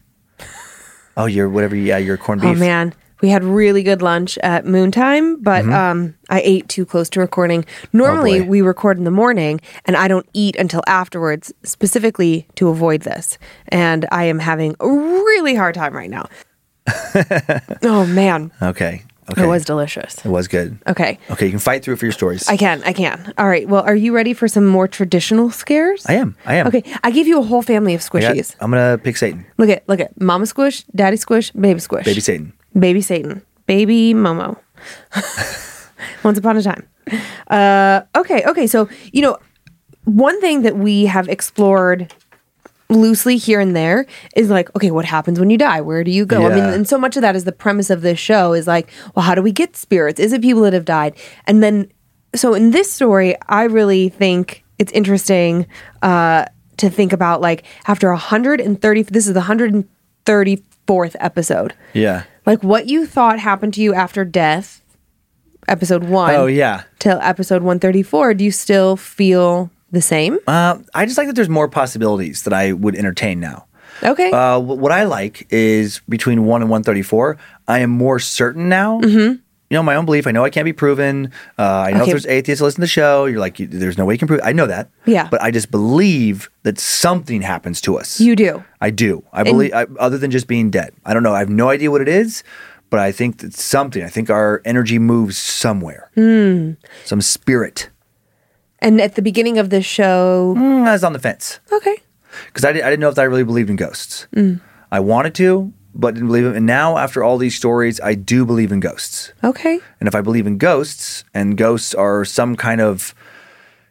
Oh, 1.16 1.26
you're 1.26 1.48
whatever. 1.48 1.76
Yeah, 1.76 1.98
your 1.98 2.16
corned 2.16 2.40
beef. 2.40 2.50
Oh 2.50 2.54
man, 2.58 2.94
we 3.22 3.28
had 3.28 3.44
really 3.44 3.82
good 3.82 4.02
lunch 4.02 4.38
at 4.38 4.64
Moontime, 4.64 5.36
but 5.40 5.64
um, 5.68 6.14
I 6.28 6.40
ate 6.42 6.68
too 6.68 6.84
close 6.86 7.08
to 7.10 7.20
recording. 7.20 7.64
Normally, 7.92 8.32
Mm-hmm. 8.40 8.48
Oh, 8.48 8.50
we 8.50 8.60
record 8.62 8.98
in 8.98 9.04
the 9.04 9.10
morning, 9.10 9.60
and 9.84 9.96
I 9.96 10.08
don't 10.08 10.26
eat 10.32 10.56
until 10.56 10.82
afterwards, 10.86 11.52
specifically 11.64 12.46
to 12.56 12.68
avoid 12.68 13.02
this. 13.02 13.38
And 13.68 14.06
I 14.12 14.24
am 14.24 14.38
having 14.38 14.74
a 14.80 14.88
really 14.88 15.54
hard 15.54 15.74
time 15.74 15.94
right 15.94 16.10
now. 16.10 16.26
oh 17.82 18.06
man, 18.06 18.50
Okay. 18.62 19.02
Okay. 19.30 19.44
it 19.44 19.46
was 19.46 19.64
delicious. 19.64 20.24
It 20.24 20.28
was 20.28 20.48
good. 20.48 20.76
Okay, 20.88 21.16
Okay, 21.30 21.44
you 21.46 21.50
can 21.52 21.60
fight 21.60 21.84
through 21.84 21.94
it 21.94 21.98
for 21.98 22.06
your 22.06 22.12
stories. 22.12 22.48
I 22.48 22.56
can, 22.56 22.82
I 22.84 22.92
can. 22.92 23.32
All 23.38 23.46
right. 23.46 23.68
Well, 23.68 23.84
are 23.84 23.94
you 23.94 24.12
ready 24.12 24.32
for 24.34 24.48
some 24.48 24.66
more 24.66 24.88
traditional 24.88 25.52
scares? 25.52 26.04
I 26.08 26.14
am. 26.14 26.34
I 26.46 26.56
am. 26.56 26.66
Okay, 26.66 26.82
I 27.04 27.12
gave 27.12 27.28
you 27.28 27.38
a 27.38 27.42
whole 27.42 27.62
family 27.62 27.94
of 27.94 28.00
I 28.12 28.18
got- 28.18 28.34
squishies. 28.34 28.56
I'm 28.58 28.72
gonna 28.72 28.98
pick 28.98 29.16
Satan. 29.16 29.46
Look 29.56 29.68
at, 29.70 29.88
look 29.88 30.00
at, 30.00 30.20
Mama 30.20 30.46
Squish, 30.46 30.82
Daddy 30.96 31.16
Squish, 31.16 31.52
Baby 31.52 31.78
Squish, 31.78 32.04
Baby 32.06 32.18
Satan. 32.20 32.52
Baby 32.78 33.00
Satan, 33.00 33.42
Baby 33.66 34.14
Momo. 34.14 34.58
Once 36.24 36.38
upon 36.38 36.56
a 36.56 36.62
time. 36.62 36.88
Uh, 37.48 38.02
okay, 38.16 38.44
okay. 38.46 38.66
So, 38.66 38.88
you 39.12 39.22
know, 39.22 39.38
one 40.04 40.40
thing 40.40 40.62
that 40.62 40.76
we 40.76 41.06
have 41.06 41.28
explored 41.28 42.12
loosely 42.88 43.36
here 43.36 43.60
and 43.60 43.76
there 43.76 44.06
is 44.36 44.50
like, 44.50 44.74
okay, 44.74 44.90
what 44.90 45.04
happens 45.04 45.38
when 45.38 45.48
you 45.50 45.58
die? 45.58 45.80
Where 45.80 46.02
do 46.04 46.10
you 46.10 46.26
go? 46.26 46.46
I 46.46 46.54
mean, 46.54 46.64
and 46.64 46.88
so 46.88 46.98
much 46.98 47.16
of 47.16 47.22
that 47.22 47.36
is 47.36 47.44
the 47.44 47.52
premise 47.52 47.88
of 47.88 48.02
this 48.02 48.18
show 48.18 48.52
is 48.52 48.66
like, 48.66 48.90
well, 49.14 49.24
how 49.24 49.34
do 49.34 49.42
we 49.42 49.52
get 49.52 49.76
spirits? 49.76 50.18
Is 50.18 50.32
it 50.32 50.42
people 50.42 50.62
that 50.62 50.72
have 50.72 50.84
died? 50.84 51.16
And 51.46 51.62
then, 51.62 51.90
so 52.34 52.54
in 52.54 52.72
this 52.72 52.92
story, 52.92 53.36
I 53.48 53.64
really 53.64 54.08
think 54.08 54.64
it's 54.78 54.92
interesting 54.92 55.66
uh, 56.02 56.46
to 56.78 56.90
think 56.90 57.12
about 57.12 57.40
like 57.40 57.64
after 57.86 58.10
130, 58.10 59.02
this 59.02 59.26
is 59.28 59.34
the 59.34 59.40
134th 60.90 61.16
episode 61.20 61.74
Yeah. 61.92 62.24
like 62.46 62.62
what 62.62 62.86
you 62.86 63.06
thought 63.06 63.38
happened 63.38 63.74
to 63.74 63.80
you 63.82 63.94
after 63.94 64.24
death 64.24 64.82
episode 65.68 66.04
one 66.04 66.34
Oh 66.34 66.46
yeah. 66.46 66.82
till 66.98 67.18
episode 67.20 67.62
134 67.62 68.34
do 68.34 68.44
you 68.44 68.50
still 68.50 68.96
feel 68.96 69.70
the 69.92 70.02
same 70.02 70.38
Uh, 70.46 70.78
I 70.94 71.04
just 71.06 71.18
like 71.18 71.26
that 71.28 71.36
there's 71.36 71.48
more 71.48 71.68
possibilities 71.68 72.42
that 72.44 72.52
I 72.52 72.72
would 72.72 72.96
entertain 72.96 73.40
now. 73.40 73.66
okay 74.02 74.30
Uh, 74.30 74.58
what 74.58 74.92
I 74.92 75.04
like 75.04 75.46
is 75.50 76.00
between 76.08 76.44
one 76.44 76.62
and 76.62 76.70
one 76.70 76.82
thirty 76.82 77.02
four. 77.02 77.36
I 77.68 77.80
am 77.80 77.90
more 77.90 78.18
certain 78.18 78.68
now. 78.68 79.00
Mm-hmm. 79.00 79.34
You 79.70 79.76
know, 79.76 79.82
my 79.84 79.94
own 79.94 80.04
belief. 80.04 80.26
I 80.26 80.32
know 80.32 80.44
I 80.44 80.50
can't 80.50 80.64
be 80.64 80.72
proven. 80.72 81.30
Uh, 81.56 81.62
I 81.62 81.90
know 81.92 82.02
Okay. 82.02 82.10
if 82.10 82.10
there's 82.10 82.26
atheists 82.26 82.60
listen 82.60 82.78
to 82.78 82.80
the 82.82 82.86
show, 82.88 83.26
you're 83.26 83.38
like, 83.38 83.56
there's 83.56 83.96
no 83.96 84.04
way 84.04 84.14
you 84.14 84.18
can 84.18 84.26
prove. 84.26 84.40
I 84.42 84.52
know 84.52 84.66
that. 84.66 84.90
Yeah. 85.06 85.28
But 85.30 85.40
I 85.42 85.52
just 85.52 85.70
believe 85.70 86.50
that 86.64 86.80
something 86.80 87.40
happens 87.40 87.80
to 87.82 87.96
us. 87.96 88.20
you 88.20 88.34
do 88.34 88.64
I 88.80 88.90
do. 88.90 89.22
I 89.32 89.44
believe, 89.44 89.72
I, 89.72 89.86
other 90.00 90.18
than 90.18 90.32
just 90.32 90.48
being 90.48 90.70
dead. 90.70 90.92
I 91.06 91.14
don't 91.14 91.22
know. 91.22 91.32
I 91.34 91.38
have 91.38 91.48
no 91.50 91.68
idea 91.68 91.88
what 91.90 92.00
it 92.00 92.08
is, 92.08 92.42
but 92.90 92.98
I 92.98 93.12
think 93.12 93.38
that 93.38 93.54
something. 93.54 94.02
I 94.02 94.08
think 94.08 94.28
our 94.28 94.60
energy 94.64 94.98
moves 94.98 95.38
somewhere. 95.38 96.10
Hmm. 96.16 96.72
Some 97.04 97.20
spirit. 97.20 97.90
and 98.80 99.00
at 99.00 99.14
the 99.14 99.22
beginning 99.22 99.56
of 99.58 99.70
the 99.70 99.82
show 99.82 100.54
Mm, 100.58 100.88
I 100.88 100.92
was 100.92 101.04
on 101.04 101.12
the 101.12 101.18
fence 101.18 101.60
okay 101.70 101.96
because 102.46 102.64
I, 102.64 102.72
di- 102.72 102.82
I 102.82 102.88
didn't 102.90 103.00
know 103.00 103.10
if 103.10 103.18
I 103.18 103.24
really 103.24 103.44
believed 103.44 103.68
in 103.70 103.76
ghosts. 103.76 104.26
Mm. 104.34 104.60
I 104.90 104.98
wanted 105.00 105.34
to, 105.36 105.72
but 105.94 106.14
didn't 106.14 106.28
believe 106.28 106.46
it. 106.46 106.56
And 106.56 106.66
now, 106.66 106.98
after 106.98 107.22
all 107.22 107.38
these 107.38 107.56
stories, 107.56 108.00
I 108.00 108.14
do 108.14 108.44
believe 108.44 108.72
in 108.72 108.80
ghosts. 108.80 109.32
okay 109.42 109.80
And 109.98 110.08
if 110.08 110.14
I 110.14 110.20
believe 110.20 110.46
in 110.46 110.58
ghosts, 110.58 111.24
and 111.34 111.56
ghosts 111.56 111.94
are 111.94 112.24
some 112.24 112.56
kind 112.56 112.80
of 112.80 113.14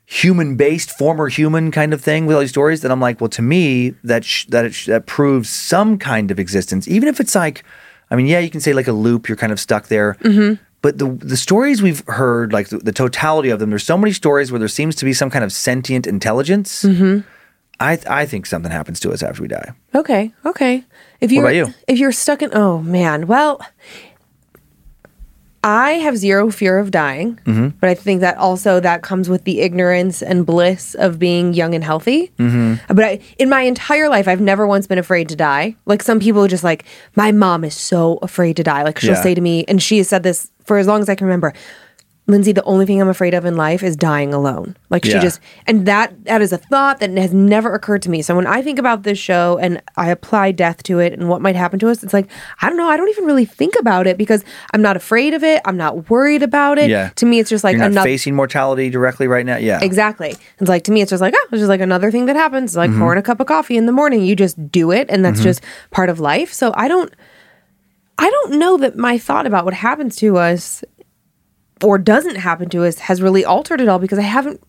human 0.06 0.56
based, 0.56 0.90
former 0.98 1.28
human 1.28 1.70
kind 1.72 1.94
of 1.94 2.02
thing 2.02 2.26
with 2.26 2.36
all 2.36 2.42
these 2.42 2.50
stories, 2.50 2.82
then 2.82 2.92
I'm 2.92 3.00
like, 3.00 3.22
well, 3.22 3.30
to 3.30 3.42
me, 3.42 3.92
that 4.04 4.26
sh- 4.26 4.46
that 4.46 4.66
it 4.66 4.74
sh- 4.74 4.88
that 4.88 5.06
proves 5.06 5.50
some 5.50 5.98
kind 5.98 6.32
of 6.32 6.40
existence, 6.40 6.88
even 6.88 7.08
if 7.08 7.20
it's 7.20 7.36
like, 7.36 7.64
I 8.10 8.16
mean, 8.16 8.26
yeah, 8.26 8.40
you 8.40 8.50
can 8.50 8.60
say 8.60 8.74
like 8.74 8.88
a 8.88 8.92
loop, 8.92 9.30
you're 9.30 9.38
kind 9.38 9.52
of 9.52 9.60
stuck 9.60 9.88
there. 9.88 10.16
Mm-hmm. 10.24 10.62
But 10.82 10.98
the 10.98 11.10
the 11.12 11.38
stories 11.38 11.82
we've 11.82 12.04
heard, 12.08 12.54
like 12.54 12.70
the, 12.70 12.80
the 12.80 12.92
totality 12.92 13.50
of 13.50 13.60
them, 13.60 13.70
there's 13.70 13.86
so 13.86 13.98
many 13.98 14.14
stories 14.14 14.52
where 14.52 14.60
there 14.60 14.68
seems 14.68 14.96
to 14.96 15.06
be 15.06 15.14
some 15.14 15.30
kind 15.30 15.44
of 15.44 15.52
sentient 15.52 16.08
intelligence. 16.08 16.84
Mm-hmm. 16.84 17.28
I 17.80 17.96
th- 17.96 18.08
I 18.08 18.26
think 18.26 18.46
something 18.46 18.72
happens 18.72 19.00
to 19.02 19.12
us 19.12 19.24
after 19.24 19.42
we 19.42 19.48
die. 19.48 19.72
okay 19.96 20.34
okay 20.46 20.84
if 21.22 21.32
you're 21.32 21.44
about 21.46 21.56
you? 21.56 21.74
if 21.88 21.98
you're 22.00 22.12
stuck 22.12 22.42
in 22.42 22.50
oh 22.54 22.80
man 22.82 23.26
well 23.28 23.62
I 25.62 25.92
have 26.06 26.16
zero 26.18 26.52
fear 26.52 26.80
of 26.80 26.90
dying, 26.90 27.38
Mm-hmm. 27.46 27.68
but 27.82 27.90
I 27.90 27.94
think 27.94 28.22
that 28.22 28.38
also 28.38 28.80
that 28.80 29.02
comes 29.04 29.28
with 29.28 29.44
the 29.44 29.60
ignorance 29.60 30.22
and 30.24 30.46
bliss 30.46 30.96
of 30.96 31.20
being 31.20 31.54
young 31.54 31.76
and 31.76 31.84
healthy. 31.84 32.32
Mm-hmm. 32.40 32.94
But 32.96 33.04
I, 33.04 33.20
in 33.38 33.50
my 33.50 33.62
entire 33.64 34.08
life, 34.08 34.30
I've 34.30 34.40
never 34.40 34.66
once 34.66 34.88
been 34.88 34.98
afraid 34.98 35.28
to 35.30 35.36
die. 35.36 35.76
Like 35.86 36.02
some 36.02 36.22
people 36.22 36.42
are 36.46 36.48
just 36.48 36.64
like, 36.64 36.86
my 37.18 37.34
mom 37.34 37.66
is 37.66 37.76
so 37.76 38.20
afraid 38.22 38.56
to 38.56 38.64
die. 38.64 38.84
Like 38.84 39.00
she'll 39.00 39.16
Yeah. 39.16 39.22
say 39.22 39.36
to 39.36 39.42
me, 39.42 39.66
and 39.68 39.84
she 39.84 39.98
has 39.98 40.08
said 40.08 40.24
this 40.24 40.50
for 40.64 40.78
as 40.78 40.88
long 40.88 41.02
as 41.02 41.10
I 41.10 41.16
can 41.16 41.28
remember. 41.28 41.54
Lindsay, 42.30 42.52
the 42.52 42.64
only 42.64 42.86
thing 42.86 43.02
I'm 43.02 43.10
afraid 43.10 43.34
of 43.34 43.44
in 43.44 43.58
life 43.58 43.82
is 43.84 43.98
dying 43.98 44.34
alone. 44.34 44.78
Like 44.90 45.04
she 45.04 45.14
just, 45.14 45.42
and 45.68 45.86
that 45.88 46.24
that 46.26 46.42
is 46.42 46.54
a 46.54 46.58
thought 46.58 47.00
that 47.00 47.10
has 47.18 47.34
never 47.34 47.74
occurred 47.74 48.02
to 48.04 48.10
me. 48.10 48.22
So 48.22 48.36
when 48.36 48.46
I 48.46 48.62
think 48.62 48.78
about 48.78 49.04
this 49.04 49.18
show 49.18 49.58
and 49.58 49.82
I 49.98 50.10
apply 50.10 50.52
death 50.52 50.84
to 50.84 51.00
it 51.00 51.12
and 51.12 51.28
what 51.28 51.42
might 51.42 51.56
happen 51.56 51.80
to 51.80 51.90
us, 51.90 52.04
it's 52.04 52.14
like 52.14 52.30
I 52.62 52.70
don't 52.70 52.78
know. 52.78 52.88
I 52.88 52.96
don't 52.98 53.10
even 53.10 53.26
really 53.26 53.46
think 53.46 53.74
about 53.80 54.06
it 54.08 54.18
because 54.18 54.44
I'm 54.74 54.82
not 54.82 54.96
afraid 54.96 55.34
of 55.34 55.44
it. 55.44 55.62
I'm 55.66 55.76
not 55.76 56.10
worried 56.10 56.44
about 56.44 56.78
it. 56.78 56.90
Yeah. 56.90 57.10
To 57.16 57.26
me, 57.26 57.40
it's 57.40 57.50
just 57.50 57.64
like 57.64 57.74
You're 57.74 57.80
not 57.82 57.92
another. 57.92 58.08
facing 58.08 58.36
mortality 58.36 58.90
directly 58.92 59.28
right 59.28 59.46
now. 59.46 59.58
Yeah. 59.58 59.80
Exactly. 59.82 60.36
It's 60.60 60.70
like 60.70 60.84
to 60.84 60.92
me, 60.92 61.02
it's 61.02 61.10
just 61.10 61.22
like 61.22 61.34
oh, 61.36 61.48
it's 61.52 61.60
just 61.60 61.70
like 61.70 61.82
another 61.82 62.12
thing 62.12 62.28
that 62.28 62.36
happens. 62.36 62.72
It's 62.72 62.78
like 62.78 62.90
Mm-hmm. 62.92 63.00
pouring 63.00 63.20
a 63.20 63.24
cup 63.24 63.40
of 63.40 63.48
coffee 63.48 63.76
in 63.78 63.88
the 63.88 63.92
morning. 63.92 64.24
You 64.24 64.36
just 64.36 64.72
do 64.72 64.92
it, 64.92 65.08
and 65.10 65.26
that's 65.26 65.42
just 65.42 65.64
part 65.90 66.10
of 66.10 66.20
life. 66.20 66.54
So 66.54 66.72
I 66.76 66.88
don't, 66.88 67.12
I 68.18 68.30
don't 68.30 68.60
know 68.60 68.78
that 68.78 68.98
my 68.98 69.18
thought 69.18 69.46
about 69.48 69.66
what 69.66 69.74
happens 69.74 70.16
to 70.18 70.38
us 70.38 70.84
or 71.84 71.98
doesn't 71.98 72.36
happen 72.36 72.70
to 72.70 72.84
us 72.86 73.00
has 73.00 73.22
really 73.22 73.46
altered 73.46 73.82
it 73.82 73.88
all 73.88 74.00
because 74.00 74.20
I 74.20 74.24
haven't 74.24 74.62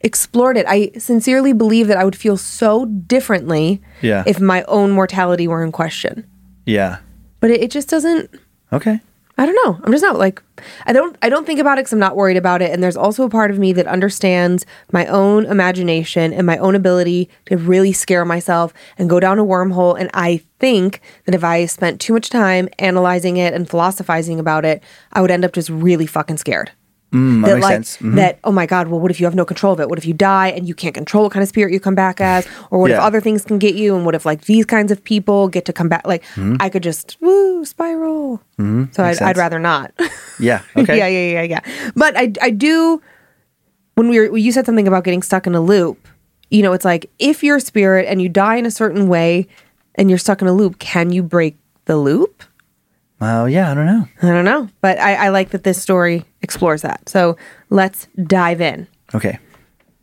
explored 0.00 0.56
it. 0.56 0.66
I 0.68 0.90
sincerely 0.98 1.52
believe 1.52 1.86
that 1.88 1.96
I 1.96 2.04
would 2.04 2.16
feel 2.16 2.36
so 2.36 2.84
differently 2.84 3.80
Yeah. 4.02 4.22
if 4.26 4.40
my 4.40 4.62
own 4.64 4.90
mortality 4.90 5.48
were 5.48 5.64
in 5.64 5.72
question. 5.72 6.26
Yeah. 6.66 6.98
But 7.40 7.50
it, 7.50 7.62
it 7.62 7.70
just 7.70 7.88
doesn't. 7.88 8.30
Okay. 8.72 9.00
I 9.36 9.46
don't 9.46 9.58
know. 9.64 9.80
I'm 9.82 9.90
just 9.90 10.02
not 10.02 10.16
like 10.16 10.40
I 10.86 10.92
don't 10.92 11.16
I 11.20 11.28
don't 11.28 11.44
think 11.44 11.58
about 11.58 11.78
it 11.78 11.82
because 11.82 11.92
I'm 11.92 11.98
not 11.98 12.14
worried 12.14 12.36
about 12.36 12.62
it. 12.62 12.70
And 12.70 12.82
there's 12.82 12.96
also 12.96 13.24
a 13.24 13.28
part 13.30 13.50
of 13.50 13.58
me 13.58 13.72
that 13.72 13.86
understands 13.88 14.64
my 14.92 15.06
own 15.06 15.44
imagination 15.46 16.32
and 16.32 16.46
my 16.46 16.56
own 16.58 16.76
ability 16.76 17.28
to 17.46 17.56
really 17.56 17.92
scare 17.92 18.24
myself 18.24 18.72
and 18.96 19.10
go 19.10 19.18
down 19.18 19.40
a 19.40 19.44
wormhole. 19.44 19.98
And 19.98 20.08
I 20.14 20.42
think 20.60 21.00
that 21.24 21.34
if 21.34 21.42
I 21.42 21.66
spent 21.66 22.00
too 22.00 22.12
much 22.12 22.30
time 22.30 22.68
analyzing 22.78 23.36
it 23.36 23.54
and 23.54 23.68
philosophizing 23.68 24.38
about 24.38 24.64
it, 24.64 24.82
I 25.12 25.20
would 25.20 25.32
end 25.32 25.44
up 25.44 25.52
just 25.52 25.68
really 25.68 26.06
fucking 26.06 26.36
scared. 26.36 26.70
Mm, 27.14 27.42
that 27.44 27.52
that 27.54 27.60
like. 27.60 27.80
Mhm. 27.80 28.16
that 28.16 28.38
oh 28.42 28.50
my 28.50 28.66
god 28.66 28.88
well 28.88 28.98
what 28.98 29.10
if 29.12 29.20
you 29.20 29.26
have 29.26 29.36
no 29.36 29.44
control 29.44 29.72
of 29.72 29.78
it 29.78 29.88
what 29.88 29.98
if 29.98 30.04
you 30.04 30.12
die 30.12 30.48
and 30.48 30.66
you 30.66 30.74
can't 30.74 30.94
control 30.94 31.22
what 31.22 31.32
kind 31.32 31.42
of 31.44 31.48
spirit 31.48 31.72
you 31.72 31.78
come 31.78 31.94
back 31.94 32.20
as 32.20 32.44
or 32.72 32.80
what 32.80 32.90
if 32.90 32.96
other 32.98 33.20
things 33.20 33.44
can 33.44 33.58
get 33.58 33.76
you 33.76 33.94
and 33.94 34.04
what 34.04 34.14
if 34.16 34.26
like 34.26 34.46
these 34.46 34.66
kinds 34.66 34.90
of 34.90 34.98
people 35.04 35.46
get 35.48 35.64
to 35.64 35.72
come 35.72 35.88
back 35.88 36.04
like 36.06 36.24
i 36.60 36.68
could 36.68 36.82
just 36.82 37.16
woo 37.20 37.64
spiral 37.64 38.40
so 38.58 39.04
I'd, 39.04 39.14
Mm-hmm. 39.16 39.24
I'd 39.24 39.36
rather 39.36 39.58
not 39.60 39.92
Yeah. 40.40 40.62
Okay. 40.76 40.98
yeah 40.98 41.06
yeah 41.06 41.40
yeah 41.40 41.42
yeah 41.42 41.90
but 41.94 42.16
i 42.16 42.32
i 42.42 42.50
do 42.50 43.00
when 43.94 44.08
we 44.08 44.18
were 44.18 44.32
when 44.32 44.42
you 44.42 44.50
said 44.50 44.66
something 44.66 44.88
about 44.88 45.04
getting 45.04 45.22
stuck 45.22 45.46
in 45.46 45.54
a 45.54 45.60
loop 45.60 46.08
you 46.50 46.62
know 46.62 46.72
it's 46.72 46.84
like 46.84 47.08
if 47.20 47.44
you're 47.44 47.56
a 47.58 47.60
spirit 47.60 48.06
and 48.08 48.20
you 48.20 48.28
die 48.28 48.56
in 48.56 48.66
a 48.66 48.70
certain 48.72 49.06
way 49.08 49.46
and 49.94 50.08
you're 50.10 50.18
stuck 50.18 50.42
in 50.42 50.48
a 50.48 50.52
loop 50.52 50.78
can 50.80 51.12
you 51.12 51.22
break 51.22 51.56
the 51.84 51.96
loop 51.96 52.42
Well, 53.24 53.48
yeah. 53.48 53.70
I 53.70 53.74
don't 53.74 53.86
know. 53.86 54.08
i 54.22 54.26
don't 54.28 54.44
know 54.44 54.68
but 54.80 54.98
i, 54.98 55.26
I 55.26 55.28
like 55.30 55.50
that 55.50 55.64
this 55.64 55.80
story 55.80 56.24
explores 56.42 56.82
that 56.82 57.08
so 57.08 57.36
let's 57.70 58.06
dive 58.26 58.60
in 58.60 58.86
Okay. 59.14 59.38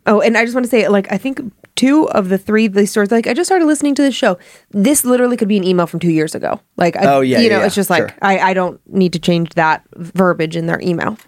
Oh, 0.06 0.20
and 0.20 0.36
I 0.36 0.44
just 0.44 0.54
want 0.54 0.64
to 0.64 0.70
say, 0.70 0.88
like, 0.88 1.12
I 1.12 1.18
think 1.18 1.40
two 1.76 2.08
of 2.10 2.28
the 2.28 2.38
three 2.38 2.66
of 2.66 2.72
these 2.72 2.90
stories, 2.90 3.10
like, 3.12 3.26
I 3.26 3.34
just 3.34 3.46
started 3.46 3.66
listening 3.66 3.94
to 3.96 4.02
this 4.02 4.14
show. 4.14 4.38
This 4.70 5.04
literally 5.04 5.36
could 5.36 5.48
be 5.48 5.56
an 5.56 5.64
email 5.64 5.86
from 5.86 6.00
two 6.00 6.10
years 6.10 6.34
ago. 6.34 6.60
Like, 6.76 6.96
I, 6.96 7.04
Oh, 7.06 7.20
yeah, 7.20 7.38
you 7.38 7.48
know, 7.48 7.58
yeah, 7.60 7.66
it's 7.66 7.74
just 7.74 7.90
like 7.90 8.08
sure. 8.08 8.18
I, 8.22 8.38
I 8.38 8.54
don't 8.54 8.80
need 8.88 9.12
to 9.12 9.18
change 9.20 9.50
that 9.50 9.84
verbiage 9.96 10.56
in 10.56 10.66
their 10.66 10.80
email. 10.80 11.18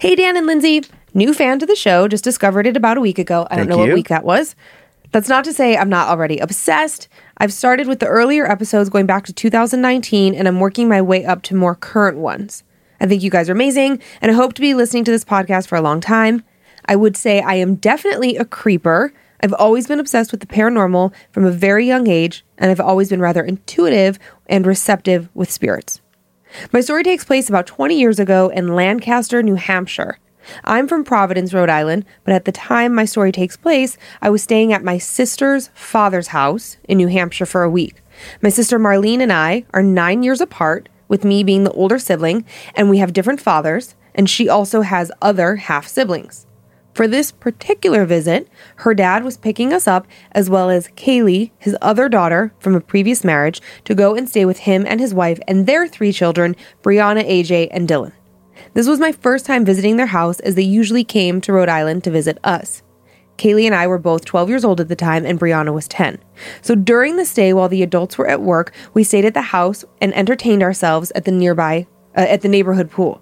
Hey, 0.00 0.14
Dan 0.14 0.36
and 0.36 0.46
Lindsay, 0.46 0.82
new 1.12 1.34
fan 1.34 1.58
to 1.58 1.66
the 1.66 1.76
show. 1.76 2.08
Just 2.08 2.24
discovered 2.24 2.66
it 2.66 2.76
about 2.76 2.96
a 2.96 3.00
week 3.02 3.18
ago. 3.18 3.46
I 3.50 3.56
don't 3.56 3.66
Thank 3.66 3.70
know 3.70 3.84
what 3.84 3.92
week 3.92 4.08
that 4.08 4.24
was. 4.24 4.54
That's 5.12 5.28
not 5.28 5.44
to 5.44 5.52
say 5.52 5.76
I'm 5.76 5.90
not 5.90 6.08
already 6.08 6.38
obsessed. 6.38 7.08
I've 7.38 7.52
started 7.52 7.88
with 7.88 7.98
the 7.98 8.06
earlier 8.06 8.50
episodes 8.50 8.88
going 8.88 9.06
back 9.06 9.24
to 9.26 9.32
2019, 9.32 10.34
and 10.34 10.46
I'm 10.46 10.60
working 10.60 10.88
my 10.88 11.02
way 11.02 11.24
up 11.24 11.42
to 11.42 11.56
more 11.56 11.74
current 11.74 12.18
ones. 12.18 12.62
I 13.00 13.06
think 13.06 13.22
you 13.22 13.30
guys 13.30 13.48
are 13.48 13.52
amazing, 13.52 14.00
and 14.20 14.30
I 14.30 14.34
hope 14.34 14.52
to 14.54 14.60
be 14.60 14.72
listening 14.72 15.04
to 15.04 15.10
this 15.10 15.24
podcast 15.24 15.66
for 15.66 15.76
a 15.76 15.82
long 15.82 16.00
time. 16.00 16.44
I 16.86 16.94
would 16.96 17.16
say 17.16 17.40
I 17.40 17.54
am 17.54 17.74
definitely 17.74 18.36
a 18.36 18.44
creeper. 18.44 19.12
I've 19.40 19.52
always 19.54 19.88
been 19.88 19.98
obsessed 19.98 20.30
with 20.30 20.40
the 20.40 20.46
paranormal 20.46 21.12
from 21.32 21.44
a 21.44 21.50
very 21.50 21.86
young 21.86 22.06
age, 22.06 22.44
and 22.56 22.70
I've 22.70 22.80
always 22.80 23.10
been 23.10 23.20
rather 23.20 23.42
intuitive 23.42 24.18
and 24.46 24.64
receptive 24.64 25.28
with 25.34 25.50
spirits. 25.50 26.00
My 26.72 26.80
story 26.80 27.02
takes 27.02 27.24
place 27.24 27.48
about 27.48 27.66
20 27.66 27.98
years 27.98 28.20
ago 28.20 28.48
in 28.48 28.76
Lancaster, 28.76 29.42
New 29.42 29.56
Hampshire. 29.56 30.18
I'm 30.64 30.88
from 30.88 31.04
Providence, 31.04 31.52
Rhode 31.52 31.70
Island, 31.70 32.04
but 32.24 32.34
at 32.34 32.44
the 32.44 32.52
time 32.52 32.94
my 32.94 33.04
story 33.04 33.32
takes 33.32 33.56
place, 33.56 33.96
I 34.22 34.30
was 34.30 34.42
staying 34.42 34.72
at 34.72 34.84
my 34.84 34.98
sister's 34.98 35.70
father's 35.74 36.28
house 36.28 36.76
in 36.84 36.98
New 36.98 37.08
Hampshire 37.08 37.46
for 37.46 37.62
a 37.62 37.70
week. 37.70 38.02
My 38.42 38.48
sister 38.48 38.78
Marlene 38.78 39.20
and 39.20 39.32
I 39.32 39.64
are 39.72 39.82
nine 39.82 40.22
years 40.22 40.40
apart, 40.40 40.88
with 41.08 41.24
me 41.24 41.44
being 41.44 41.64
the 41.64 41.72
older 41.72 41.98
sibling, 41.98 42.44
and 42.74 42.88
we 42.88 42.98
have 42.98 43.12
different 43.12 43.40
fathers, 43.40 43.94
and 44.14 44.28
she 44.28 44.48
also 44.48 44.82
has 44.82 45.12
other 45.20 45.56
half 45.56 45.86
siblings. 45.86 46.46
For 46.94 47.08
this 47.08 47.32
particular 47.32 48.04
visit, 48.04 48.48
her 48.76 48.94
dad 48.94 49.24
was 49.24 49.36
picking 49.36 49.72
us 49.72 49.88
up, 49.88 50.06
as 50.30 50.48
well 50.48 50.70
as 50.70 50.88
Kaylee, 50.88 51.50
his 51.58 51.76
other 51.82 52.08
daughter 52.08 52.52
from 52.60 52.76
a 52.76 52.80
previous 52.80 53.24
marriage, 53.24 53.60
to 53.84 53.96
go 53.96 54.14
and 54.14 54.28
stay 54.28 54.44
with 54.44 54.58
him 54.58 54.84
and 54.86 55.00
his 55.00 55.12
wife 55.12 55.40
and 55.48 55.66
their 55.66 55.88
three 55.88 56.12
children, 56.12 56.54
Brianna, 56.84 57.28
AJ, 57.28 57.68
and 57.72 57.88
Dylan. 57.88 58.12
This 58.74 58.88
was 58.88 59.00
my 59.00 59.12
first 59.12 59.46
time 59.46 59.64
visiting 59.64 59.96
their 59.96 60.06
house, 60.06 60.40
as 60.40 60.54
they 60.54 60.62
usually 60.62 61.04
came 61.04 61.40
to 61.40 61.52
Rhode 61.52 61.68
Island 61.68 62.04
to 62.04 62.10
visit 62.10 62.38
us. 62.44 62.82
Kaylee 63.36 63.66
and 63.66 63.74
I 63.74 63.86
were 63.86 63.98
both 63.98 64.24
12 64.24 64.48
years 64.48 64.64
old 64.64 64.80
at 64.80 64.88
the 64.88 64.96
time, 64.96 65.26
and 65.26 65.38
Brianna 65.38 65.72
was 65.72 65.88
10. 65.88 66.18
So 66.62 66.74
during 66.74 67.16
the 67.16 67.24
stay, 67.24 67.52
while 67.52 67.68
the 67.68 67.82
adults 67.82 68.16
were 68.16 68.28
at 68.28 68.42
work, 68.42 68.72
we 68.94 69.04
stayed 69.04 69.24
at 69.24 69.34
the 69.34 69.42
house 69.42 69.84
and 70.00 70.14
entertained 70.14 70.62
ourselves 70.62 71.10
at 71.14 71.24
the 71.24 71.32
nearby, 71.32 71.86
uh, 72.16 72.20
at 72.20 72.42
the 72.42 72.48
neighborhood 72.48 72.90
pool. 72.90 73.20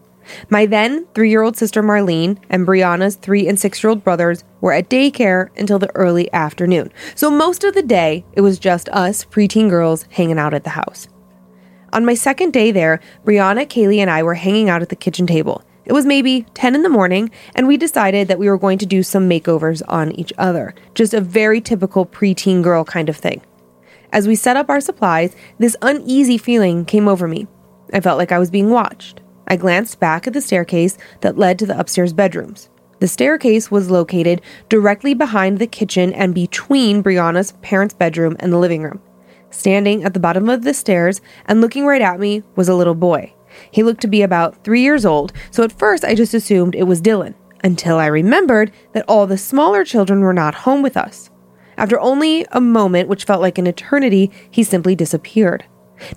My 0.49 0.67
then 0.67 1.07
three 1.15 1.31
year 1.31 1.43
old 1.43 1.57
sister 1.57 1.83
Marlene 1.83 2.39
and 2.49 2.67
Brianna's 2.67 3.17
three 3.17 3.49
and 3.49 3.59
six 3.59 3.83
year 3.83 3.91
old 3.91 4.05
brothers 4.05 4.45
were 4.61 4.73
at 4.73 4.89
daycare 4.89 5.49
until 5.59 5.79
the 5.79 5.95
early 5.97 6.33
afternoon. 6.33 6.93
So 7.15 7.31
most 7.31 7.65
of 7.65 7.75
the 7.75 7.83
day, 7.83 8.25
it 8.35 8.41
was 8.41 8.59
just 8.59 8.89
us 8.91 9.25
preteen 9.25 9.69
girls 9.69 10.07
hanging 10.11 10.39
out 10.39 10.55
at 10.55 10.65
the 10.65 10.71
house. 10.71 11.09
On 11.93 12.07
my 12.07 12.15
second 12.15 12.55
day 12.55 12.71
there, 12.71 13.01
Brianna, 13.27 13.67
Kaylee, 13.67 13.99
and 13.99 14.11
I 14.11 14.23
were 14.23 14.35
hanging 14.35 14.71
out 14.71 14.81
at 14.81 14.89
the 14.89 14.97
kitchen 14.97 15.27
table. 15.27 15.63
It 15.85 15.93
was 15.93 16.07
maybe 16.07 16.47
10 16.55 16.75
in 16.75 16.83
the 16.83 16.89
morning, 16.89 17.31
and 17.55 17.67
we 17.67 17.77
decided 17.77 18.29
that 18.29 18.39
we 18.39 18.49
were 18.49 18.57
going 18.57 18.79
to 18.79 18.87
do 18.87 19.03
some 19.03 19.29
makeovers 19.29 19.83
on 19.89 20.13
each 20.13 20.33
other. 20.39 20.75
Just 20.95 21.13
a 21.13 21.21
very 21.21 21.61
typical 21.61 22.07
preteen 22.07 22.63
girl 22.63 22.83
kind 22.85 23.11
of 23.11 23.17
thing. 23.17 23.43
As 24.11 24.27
we 24.27 24.35
set 24.35 24.57
up 24.57 24.71
our 24.71 24.81
supplies, 24.81 25.37
this 25.59 25.77
uneasy 25.83 26.39
feeling 26.39 26.87
came 26.87 27.09
over 27.09 27.29
me. 27.29 27.47
I 27.93 28.01
felt 28.01 28.19
like 28.19 28.33
I 28.33 28.39
was 28.39 28.51
being 28.51 28.71
watched. 28.71 29.21
I 29.47 29.57
glanced 29.57 30.01
back 30.01 30.27
at 30.27 30.33
the 30.33 30.41
staircase 30.41 30.97
that 31.21 31.37
led 31.37 31.59
to 31.59 31.67
the 31.67 31.79
upstairs 31.79 32.15
bedrooms. 32.15 32.71
The 33.01 33.09
staircase 33.09 33.71
was 33.71 33.91
located 33.91 34.41
directly 34.71 35.13
behind 35.13 35.59
the 35.59 35.67
kitchen 35.67 36.15
and 36.15 36.35
between 36.35 37.03
Brianna's 37.03 37.53
parents' 37.61 37.93
bedroom 37.93 38.37
and 38.39 38.51
the 38.51 38.59
living 38.59 38.83
room. 38.83 39.03
Standing 39.53 40.03
at 40.03 40.15
the 40.15 40.21
bottom 40.21 40.49
of 40.49 40.63
the 40.63 40.73
stairs 40.73 41.21
and 41.45 41.61
looking 41.61 41.85
right 41.85 42.01
at 42.01 42.19
me 42.19 42.43
was 42.57 42.69
a 42.69 42.75
little 42.75 42.95
boy. 42.95 43.35
He 43.71 43.83
looked 43.83 44.01
to 44.01 44.09
be 44.09 44.23
about 44.23 44.65
three 44.65 44.81
years 44.81 45.05
old, 45.05 45.33
so 45.51 45.63
at 45.63 45.79
first 45.79 46.05
I 46.05 46.15
just 46.15 46.33
assumed 46.33 46.75
it 46.75 46.85
was 46.85 47.03
Dylan, 47.03 47.35
until 47.63 47.99
I 47.99 48.07
remembered 48.07 48.73
that 48.95 49.05
all 49.07 49.27
the 49.27 49.37
smaller 49.37 49.85
children 49.85 50.21
were 50.21 50.33
not 50.33 50.55
home 50.55 50.81
with 50.81 50.97
us. 50.97 51.31
After 51.77 52.01
only 52.01 52.47
a 52.51 52.63
moment, 52.63 53.11
which 53.11 53.25
felt 53.25 53.43
like 53.43 53.59
an 53.59 53.67
eternity, 53.67 54.31
he 54.51 54.63
simply 54.63 54.97
disappeared. 54.97 55.65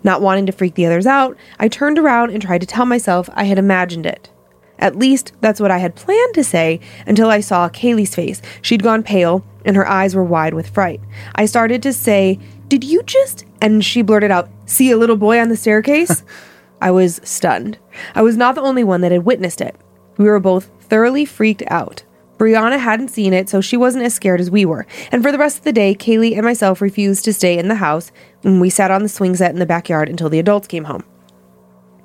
Not 0.01 0.21
wanting 0.21 0.45
to 0.45 0.53
freak 0.53 0.75
the 0.75 0.85
others 0.85 1.05
out, 1.05 1.37
I 1.59 1.67
turned 1.67 1.99
around 1.99 2.31
and 2.31 2.41
tried 2.41 2.61
to 2.61 2.67
tell 2.67 2.85
myself 2.85 3.29
I 3.33 3.43
had 3.43 3.59
imagined 3.59 4.05
it. 4.05 4.31
At 4.79 4.95
least 4.95 5.33
that's 5.41 5.59
what 5.59 5.71
I 5.71 5.77
had 5.77 5.95
planned 5.95 6.33
to 6.35 6.43
say 6.43 6.79
until 7.05 7.29
I 7.29 7.41
saw 7.41 7.69
Kaylee's 7.69 8.15
face. 8.15 8.41
She'd 8.61 8.83
gone 8.83 9.03
pale 9.03 9.45
and 9.65 9.75
her 9.75 9.87
eyes 9.87 10.15
were 10.15 10.23
wide 10.23 10.53
with 10.53 10.69
fright. 10.69 11.01
I 11.35 11.45
started 11.45 11.81
to 11.83 11.93
say, 11.93 12.39
Did 12.75 12.83
you 12.83 13.03
just? 13.03 13.45
And 13.61 13.85
she 13.85 14.01
blurted 14.01 14.31
out, 14.31 14.49
See 14.65 14.91
a 14.91 14.97
little 14.97 15.15
boy 15.15 15.39
on 15.39 15.47
the 15.47 15.55
staircase? 15.55 16.25
I 16.81 16.91
was 16.91 17.21
stunned. 17.23 17.77
I 18.15 18.21
was 18.21 18.35
not 18.35 18.55
the 18.55 18.63
only 18.63 18.83
one 18.83 18.99
that 18.99 19.13
had 19.13 19.23
witnessed 19.23 19.61
it. 19.61 19.77
We 20.17 20.25
were 20.25 20.41
both 20.41 20.69
thoroughly 20.81 21.23
freaked 21.23 21.63
out. 21.67 22.03
Brianna 22.37 22.77
hadn't 22.77 23.11
seen 23.11 23.31
it, 23.31 23.47
so 23.47 23.61
she 23.61 23.77
wasn't 23.77 24.03
as 24.03 24.13
scared 24.13 24.41
as 24.41 24.51
we 24.51 24.65
were. 24.65 24.85
And 25.09 25.23
for 25.23 25.31
the 25.31 25.37
rest 25.37 25.59
of 25.59 25.63
the 25.63 25.71
day, 25.71 25.95
Kaylee 25.95 26.33
and 26.33 26.43
myself 26.43 26.81
refused 26.81 27.23
to 27.23 27.33
stay 27.33 27.57
in 27.57 27.69
the 27.69 27.75
house, 27.75 28.11
and 28.43 28.59
we 28.59 28.69
sat 28.69 28.91
on 28.91 29.03
the 29.03 29.07
swing 29.07 29.37
set 29.37 29.51
in 29.51 29.59
the 29.59 29.65
backyard 29.65 30.09
until 30.09 30.27
the 30.27 30.39
adults 30.39 30.67
came 30.67 30.83
home. 30.83 31.05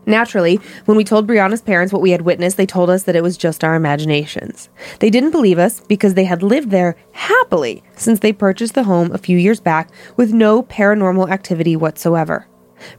Naturally, 0.06 0.56
when 0.86 0.96
we 0.96 1.04
told 1.04 1.26
Brianna's 1.26 1.62
parents 1.62 1.92
what 1.92 2.02
we 2.02 2.10
had 2.10 2.22
witnessed, 2.22 2.56
they 2.56 2.66
told 2.66 2.90
us 2.90 3.04
that 3.04 3.16
it 3.16 3.22
was 3.22 3.36
just 3.36 3.62
our 3.62 3.74
imaginations. 3.74 4.68
They 4.98 5.10
didn't 5.10 5.30
believe 5.30 5.58
us 5.58 5.80
because 5.80 6.14
they 6.14 6.24
had 6.24 6.42
lived 6.42 6.70
there 6.70 6.96
happily 7.12 7.82
since 7.96 8.20
they 8.20 8.32
purchased 8.32 8.74
the 8.74 8.84
home 8.84 9.12
a 9.12 9.18
few 9.18 9.36
years 9.36 9.60
back 9.60 9.90
with 10.16 10.32
no 10.32 10.62
paranormal 10.62 11.30
activity 11.30 11.76
whatsoever. 11.76 12.46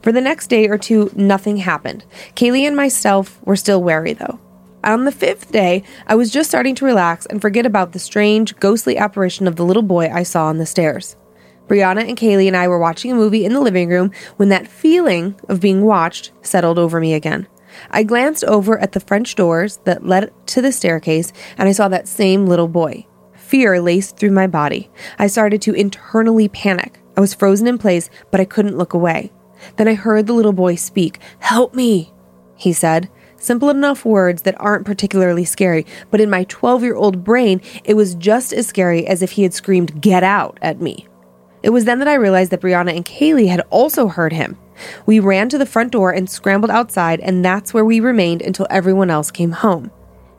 For 0.00 0.12
the 0.12 0.20
next 0.20 0.46
day 0.46 0.68
or 0.68 0.78
two, 0.78 1.10
nothing 1.14 1.56
happened. 1.58 2.04
Kaylee 2.36 2.66
and 2.66 2.76
myself 2.76 3.40
were 3.44 3.56
still 3.56 3.82
wary, 3.82 4.12
though. 4.12 4.38
On 4.84 5.04
the 5.04 5.12
fifth 5.12 5.52
day, 5.52 5.82
I 6.06 6.14
was 6.14 6.30
just 6.30 6.50
starting 6.50 6.74
to 6.76 6.84
relax 6.84 7.26
and 7.26 7.40
forget 7.40 7.66
about 7.66 7.92
the 7.92 7.98
strange, 7.98 8.56
ghostly 8.56 8.96
apparition 8.96 9.46
of 9.46 9.56
the 9.56 9.64
little 9.64 9.82
boy 9.82 10.10
I 10.12 10.22
saw 10.22 10.46
on 10.46 10.58
the 10.58 10.66
stairs. 10.66 11.16
Brianna 11.72 12.06
and 12.06 12.18
Kaylee 12.18 12.48
and 12.48 12.56
I 12.56 12.68
were 12.68 12.78
watching 12.78 13.10
a 13.10 13.14
movie 13.14 13.46
in 13.46 13.54
the 13.54 13.60
living 13.60 13.88
room 13.88 14.10
when 14.36 14.50
that 14.50 14.68
feeling 14.68 15.34
of 15.48 15.58
being 15.58 15.80
watched 15.80 16.30
settled 16.42 16.78
over 16.78 17.00
me 17.00 17.14
again. 17.14 17.48
I 17.90 18.02
glanced 18.02 18.44
over 18.44 18.78
at 18.78 18.92
the 18.92 19.00
French 19.00 19.36
doors 19.36 19.78
that 19.84 20.04
led 20.04 20.30
to 20.48 20.60
the 20.60 20.70
staircase 20.70 21.32
and 21.56 21.70
I 21.70 21.72
saw 21.72 21.88
that 21.88 22.06
same 22.06 22.44
little 22.44 22.68
boy. 22.68 23.06
Fear 23.32 23.80
laced 23.80 24.18
through 24.18 24.32
my 24.32 24.46
body. 24.46 24.90
I 25.18 25.28
started 25.28 25.62
to 25.62 25.72
internally 25.72 26.46
panic. 26.46 27.00
I 27.16 27.22
was 27.22 27.32
frozen 27.32 27.66
in 27.66 27.78
place, 27.78 28.10
but 28.30 28.38
I 28.38 28.44
couldn't 28.44 28.76
look 28.76 28.92
away. 28.92 29.32
Then 29.76 29.88
I 29.88 29.94
heard 29.94 30.26
the 30.26 30.34
little 30.34 30.52
boy 30.52 30.74
speak. 30.74 31.20
Help 31.38 31.74
me, 31.74 32.12
he 32.54 32.74
said. 32.74 33.08
Simple 33.38 33.70
enough 33.70 34.04
words 34.04 34.42
that 34.42 34.60
aren't 34.60 34.84
particularly 34.84 35.46
scary, 35.46 35.86
but 36.10 36.20
in 36.20 36.28
my 36.28 36.44
12 36.44 36.82
year 36.82 36.96
old 36.96 37.24
brain, 37.24 37.62
it 37.82 37.94
was 37.94 38.14
just 38.14 38.52
as 38.52 38.66
scary 38.66 39.06
as 39.06 39.22
if 39.22 39.32
he 39.32 39.42
had 39.42 39.54
screamed, 39.54 40.02
Get 40.02 40.22
out 40.22 40.58
at 40.60 40.78
me. 40.78 41.06
It 41.62 41.70
was 41.70 41.84
then 41.84 41.98
that 42.00 42.08
I 42.08 42.14
realized 42.14 42.50
that 42.50 42.60
Brianna 42.60 42.94
and 42.96 43.04
Kaylee 43.04 43.48
had 43.48 43.60
also 43.70 44.08
heard 44.08 44.32
him. 44.32 44.58
We 45.06 45.20
ran 45.20 45.48
to 45.50 45.58
the 45.58 45.66
front 45.66 45.92
door 45.92 46.10
and 46.10 46.28
scrambled 46.28 46.70
outside, 46.70 47.20
and 47.20 47.44
that's 47.44 47.72
where 47.72 47.84
we 47.84 48.00
remained 48.00 48.42
until 48.42 48.66
everyone 48.68 49.10
else 49.10 49.30
came 49.30 49.52
home. 49.52 49.90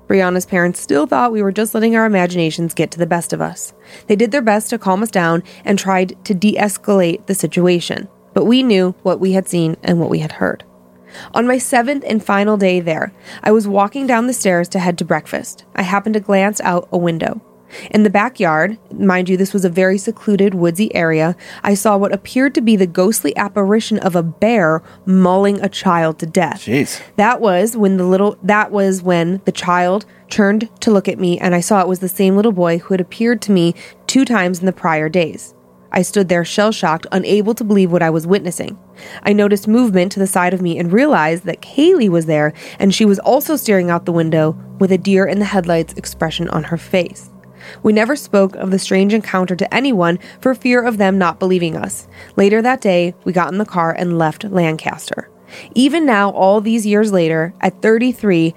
Brianna's 0.08 0.46
parents 0.46 0.82
still 0.82 1.08
thought 1.08 1.32
we 1.32 1.42
were 1.42 1.52
just 1.52 1.74
letting 1.74 1.96
our 1.96 2.06
imaginations 2.06 2.74
get 2.74 2.92
to 2.92 3.00
the 3.00 3.06
best 3.06 3.32
of 3.32 3.42
us. 3.42 3.74
They 4.08 4.16
did 4.16 4.32
their 4.32 4.42
best 4.42 4.70
to 4.70 4.78
calm 4.78 5.02
us 5.02 5.12
down 5.12 5.44
and 5.64 5.80
tried 5.80 6.24
to 6.26 6.34
de 6.34 6.56
escalate 6.56 7.26
the 7.26 7.34
situation, 7.34 8.10
but 8.34 8.46
we 8.46 8.64
knew 8.64 8.94
what 9.04 9.20
we 9.22 9.32
had 9.32 9.48
seen 9.48 9.78
and 9.82 10.00
what 10.00 10.10
we 10.10 10.20
had 10.20 10.34
heard. 10.34 10.66
On 11.34 11.48
my 11.48 11.58
seventh 11.58 12.04
and 12.08 12.24
final 12.24 12.58
day 12.58 12.80
there, 12.80 13.14
I 13.44 13.52
was 13.52 13.68
walking 13.68 14.08
down 14.08 14.28
the 14.28 14.34
stairs 14.34 14.68
to 14.70 14.80
head 14.80 14.98
to 14.98 15.06
breakfast. 15.06 15.64
I 15.76 15.84
happened 15.84 16.16
to 16.16 16.20
glance 16.20 16.60
out 16.62 16.90
a 16.92 16.98
window. 16.98 17.42
In 17.92 18.04
the 18.04 18.10
backyard, 18.10 18.78
mind 18.92 19.30
you, 19.30 19.38
this 19.38 19.54
was 19.54 19.66
a 19.66 19.70
very 19.70 19.98
secluded, 19.98 20.54
woodsy 20.54 20.94
area, 20.96 21.36
I 21.64 21.74
saw 21.74 21.98
what 21.98 22.14
appeared 22.14 22.56
to 22.56 22.62
be 22.62 22.76
the 22.76 22.88
ghostly 22.88 23.36
apparition 23.38 24.00
of 24.00 24.16
a 24.16 24.24
bear 24.24 24.82
mauling 25.06 25.60
a 25.62 25.70
child 25.70 26.20
to 26.20 26.26
death. 26.26 26.66
Jeez. 26.66 27.02
That 27.16 27.42
was 27.42 27.76
when 27.78 27.98
the 27.98 28.06
little 28.06 28.38
that 28.44 28.72
was 28.72 29.02
when 29.02 29.42
the 29.46 29.52
child 29.52 30.06
turned 30.30 30.70
to 30.82 30.92
look 30.92 31.08
at 31.08 31.20
me 31.20 31.40
and 31.40 31.54
I 31.54 31.60
saw 31.60 31.82
it 31.82 31.88
was 31.88 32.00
the 32.00 32.10
same 32.10 32.36
little 32.36 32.52
boy 32.52 32.80
who 32.80 32.94
had 32.94 33.02
appeared 33.02 33.42
to 33.44 33.52
me 33.52 33.76
two 34.08 34.26
times 34.26 34.60
in 34.60 34.66
the 34.66 34.74
prior 34.74 35.10
days. 35.10 35.54
I 35.92 36.02
stood 36.02 36.28
there 36.28 36.44
shell 36.44 36.72
shocked, 36.72 37.06
unable 37.12 37.54
to 37.54 37.64
believe 37.64 37.92
what 37.92 38.02
I 38.02 38.10
was 38.10 38.26
witnessing. 38.26 38.80
I 39.22 39.32
noticed 39.32 39.68
movement 39.68 40.12
to 40.14 40.20
the 40.20 40.28
side 40.28 40.54
of 40.54 40.62
me 40.62 40.80
and 40.80 40.92
realized 40.92 41.44
that 41.44 41.62
Kaylee 41.62 42.10
was 42.10 42.26
there 42.26 42.54
and 42.80 42.94
she 42.94 43.06
was 43.06 43.20
also 43.20 43.56
staring 43.56 43.92
out 43.92 44.06
the 44.06 44.12
window 44.12 44.58
with 44.80 44.92
a 44.92 44.98
deer 44.98 45.26
in 45.26 45.40
the 45.40 45.46
headlights 45.46 45.94
expression 45.94 46.50
on 46.50 46.64
her 46.66 46.78
face. 46.78 47.30
We 47.84 47.94
never 47.94 48.16
spoke 48.16 48.56
of 48.56 48.72
the 48.72 48.80
strange 48.80 49.14
encounter 49.14 49.56
to 49.56 49.74
anyone 49.74 50.20
for 50.40 50.56
fear 50.56 50.84
of 50.84 50.98
them 50.98 51.18
not 51.18 51.40
believing 51.40 51.76
us. 51.76 52.08
Later 52.36 52.62
that 52.62 52.82
day, 52.82 53.14
we 53.24 53.34
got 53.34 53.52
in 53.52 53.58
the 53.58 53.66
car 53.66 53.92
and 53.92 54.18
left 54.18 54.44
Lancaster. 54.44 55.30
Even 55.76 56.06
now, 56.06 56.32
all 56.32 56.62
these 56.62 56.86
years 56.86 57.12
later, 57.12 57.54
at 57.62 57.82
33, 57.82 58.54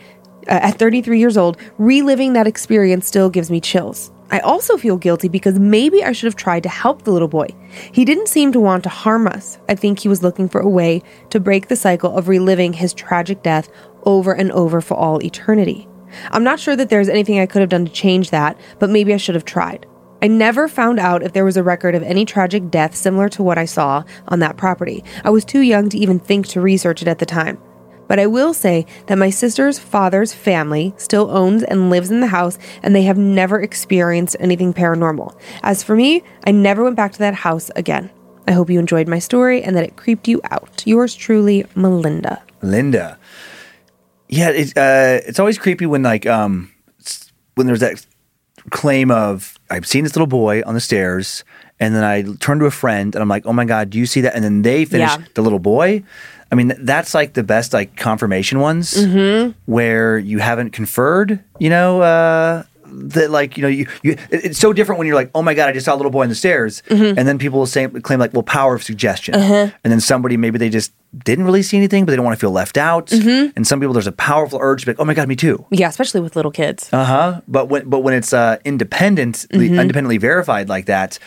uh, 0.49 0.51
at 0.51 0.79
33 0.79 1.19
years 1.19 1.37
old, 1.37 1.59
reliving 1.79 2.33
that 2.33 2.47
experience 2.47 3.07
still 3.07 3.29
gives 3.31 3.51
me 3.51 3.61
chills. 3.61 4.11
I 4.31 4.41
also 4.41 4.77
feel 4.77 4.97
guilty 4.97 5.29
because 5.29 5.59
maybe 5.59 6.03
I 6.03 6.11
should 6.11 6.27
have 6.27 6.37
tried 6.37 6.65
to 6.65 6.69
help 6.69 7.03
the 7.03 7.13
little 7.13 7.29
boy. 7.29 7.49
He 7.93 8.05
didn't 8.05 8.29
seem 8.29 8.51
to 8.53 8.61
want 8.61 8.83
to 8.85 8.89
harm 8.89 9.29
us. 9.29 9.59
I 9.69 9.77
think 9.77 10.01
he 10.01 10.09
was 10.09 10.23
looking 10.23 10.49
for 10.49 10.61
a 10.61 10.69
way 10.69 11.03
to 11.31 11.39
break 11.39 11.69
the 11.69 11.77
cycle 11.77 12.17
of 12.17 12.29
reliving 12.29 12.73
his 12.73 12.93
tragic 12.93 13.43
death 13.43 13.69
over 14.03 14.33
and 14.33 14.51
over 14.53 14.81
for 14.81 14.95
all 14.95 15.23
eternity. 15.23 15.89
I'm 16.31 16.45
not 16.45 16.61
sure 16.61 16.77
that 16.77 16.89
there's 16.89 17.09
anything 17.09 17.39
I 17.39 17.47
could 17.47 17.61
have 17.61 17.69
done 17.69 17.87
to 17.87 17.93
change 17.93 18.31
that, 18.31 18.59
but 18.79 18.91
maybe 18.91 19.15
I 19.15 19.19
should 19.19 19.35
have 19.35 19.45
tried. 19.45 19.87
I 20.23 20.29
never 20.29 20.67
found 20.67 20.99
out 20.99 21.23
if 21.23 21.35
there 21.35 21.45
was 21.45 21.57
a 21.57 21.63
record 21.63 21.95
of 21.95 22.03
any 22.03 22.25
tragic 22.25 22.71
death 22.71 22.95
similar 22.95 23.29
to 23.31 23.43
what 23.43 23.59
I 23.59 23.67
saw 23.67 24.03
on 24.29 24.39
that 24.39 24.57
property. 24.57 25.05
I 25.25 25.31
was 25.31 25.45
too 25.45 25.61
young 25.61 25.89
to 25.91 25.99
even 25.99 26.19
think 26.19 26.47
to 26.49 26.61
research 26.61 27.03
it 27.03 27.09
at 27.09 27.19
the 27.19 27.27
time. 27.27 27.59
But 28.09 28.19
I 28.19 28.27
will 28.27 28.55
say 28.55 28.87
that 29.09 29.19
my 29.19 29.31
sister's 29.31 29.79
father's 29.79 30.33
family 30.33 30.95
still 30.97 31.31
owns 31.31 31.63
and 31.65 31.91
lives 31.91 32.11
in 32.11 32.21
the 32.21 32.29
house, 32.29 32.59
and 32.83 32.95
they 32.95 33.03
have 33.03 33.19
never 33.19 33.61
experienced 33.61 34.37
anything 34.39 34.73
paranormal. 34.73 35.39
As 35.63 35.83
for 35.83 35.97
me, 35.97 36.23
I 36.47 36.53
never 36.53 36.85
went 36.85 36.97
back 36.97 37.13
to 37.13 37.19
that 37.19 37.35
house 37.35 37.71
again. 37.77 38.11
I 38.49 38.53
hope 38.53 38.71
you 38.71 38.79
enjoyed 38.79 39.09
my 39.09 39.19
story 39.19 39.63
and 39.63 39.77
that 39.77 39.85
it 39.85 39.97
creeped 39.97 40.29
you 40.29 40.41
out. 40.51 40.85
Yours 40.87 41.15
truly, 41.17 41.67
Melinda. 41.75 42.43
Linda. 42.63 43.19
Yeah, 44.29 44.51
it, 44.51 44.77
uh, 44.77 45.21
it's 45.27 45.39
always 45.39 45.59
creepy 45.59 45.87
when 45.87 46.03
like 46.03 46.27
um 46.27 46.71
when 47.55 47.67
there's 47.67 47.81
that 47.81 48.05
claim 48.71 49.11
of 49.11 49.55
I've 49.71 49.87
seen 49.87 50.05
this 50.05 50.15
little 50.17 50.27
boy 50.27 50.63
on 50.67 50.75
the 50.75 50.81
stairs, 50.81 51.45
and 51.81 51.95
then 51.95 52.05
I 52.05 52.23
turn 52.41 52.59
to 52.59 52.67
a 52.67 52.71
friend 52.71 53.15
and 53.15 53.23
I'm 53.23 53.29
like, 53.29 53.47
oh 53.47 53.53
my 53.53 53.65
god, 53.65 53.91
do 53.91 53.99
you 53.99 54.07
see 54.07 54.21
that? 54.23 54.35
And 54.35 54.43
then 54.45 54.63
they 54.63 54.85
finish 54.85 55.11
Yeah. 55.11 55.25
the 55.35 55.43
little 55.43 55.59
boy. 55.61 56.03
I 56.51 56.55
mean, 56.55 56.75
that's 56.81 57.13
like 57.15 57.35
the 57.35 57.43
best 57.43 57.73
like 57.73 57.97
confirmation 57.97 58.61
ones 58.61 58.95
Mm-hmm. 58.95 59.53
where 59.67 60.19
you 60.19 60.39
haven't 60.39 60.71
conferred. 60.73 61.41
You 61.59 61.71
know. 61.71 62.03
uh 62.03 62.63
that 62.99 63.31
like 63.31 63.57
you 63.57 63.63
know 63.63 63.69
you, 63.69 63.87
you 64.03 64.17
it's 64.31 64.59
so 64.59 64.73
different 64.73 64.99
when 64.99 65.07
you're 65.07 65.17
like 65.17 65.31
oh 65.35 65.43
my 65.43 65.53
god 65.55 65.69
I 65.69 65.73
just 65.73 65.85
saw 65.85 65.95
a 65.95 65.99
little 65.99 66.11
boy 66.11 66.23
on 66.23 66.29
the 66.29 66.35
stairs 66.35 66.83
Mm-hmm. 66.89 67.19
and 67.19 67.29
then 67.29 67.39
people 67.39 67.59
will 67.59 67.67
say 67.67 67.87
claim 67.89 68.19
like 68.19 68.33
well 68.33 68.43
power 68.43 68.75
of 68.75 68.83
suggestion 68.83 69.35
Uh-huh. 69.35 69.71
and 69.85 69.93
then 69.93 70.01
somebody 70.01 70.37
maybe 70.37 70.59
they 70.59 70.71
just 70.71 70.93
didn't 71.25 71.45
really 71.45 71.63
see 71.63 71.77
anything 71.77 72.05
but 72.05 72.11
they 72.11 72.17
don't 72.17 72.25
want 72.25 72.37
to 72.37 72.41
feel 72.41 72.51
left 72.53 72.77
out 72.79 73.07
Mm-hmm. 73.09 73.51
and 73.57 73.67
some 73.67 73.81
people 73.81 73.93
there's 73.93 74.07
a 74.07 74.13
powerful 74.13 74.59
urge 74.63 74.81
to 74.81 74.87
be 74.87 74.93
like 74.93 75.01
oh 75.01 75.05
my 75.05 75.15
god 75.15 75.29
me 75.29 75.37
too 75.37 75.65
Yeah, 75.71 75.89
especially 75.89 76.21
with 76.21 76.37
little 76.37 76.51
kids. 76.53 76.89
uh 76.93 77.05
huh 77.05 77.41
but 77.49 77.69
when 77.69 77.89
but 77.89 78.01
when 78.01 78.15
it's 78.15 78.33
uh 78.33 78.57
independently 78.65 79.67
Mm-hmm. 79.69 79.79
independently 79.81 80.19
verified 80.19 80.69
like 80.69 80.87
that 80.87 81.19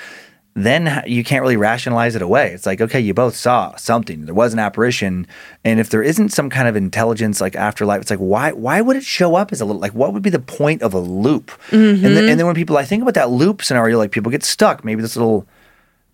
then 0.65 1.03
you 1.05 1.23
can't 1.23 1.41
really 1.41 1.57
rationalize 1.57 2.15
it 2.15 2.21
away 2.21 2.51
it's 2.53 2.65
like 2.65 2.81
okay 2.81 2.99
you 2.99 3.13
both 3.13 3.35
saw 3.35 3.75
something 3.75 4.25
there 4.25 4.33
was 4.33 4.53
an 4.53 4.59
apparition 4.59 5.27
and 5.63 5.79
if 5.79 5.89
there 5.89 6.01
isn't 6.03 6.29
some 6.29 6.49
kind 6.49 6.67
of 6.67 6.75
intelligence 6.75 7.39
like 7.41 7.55
afterlife 7.55 8.01
it's 8.01 8.09
like 8.09 8.19
why 8.19 8.51
why 8.51 8.81
would 8.81 8.95
it 8.95 9.03
show 9.03 9.35
up 9.35 9.51
as 9.51 9.61
a 9.61 9.65
little 9.65 9.81
like 9.81 9.93
what 9.93 10.13
would 10.13 10.23
be 10.23 10.29
the 10.29 10.39
point 10.39 10.81
of 10.81 10.93
a 10.93 10.99
loop 10.99 11.51
and, 11.71 12.03
then, 12.03 12.29
and 12.29 12.39
then 12.39 12.45
when 12.45 12.55
people 12.55 12.77
i 12.77 12.85
think 12.85 13.01
about 13.01 13.13
that 13.13 13.29
loop 13.29 13.61
scenario 13.63 13.97
like 13.97 14.11
people 14.11 14.31
get 14.31 14.43
stuck 14.43 14.83
maybe 14.83 15.01
this 15.01 15.15
little 15.15 15.47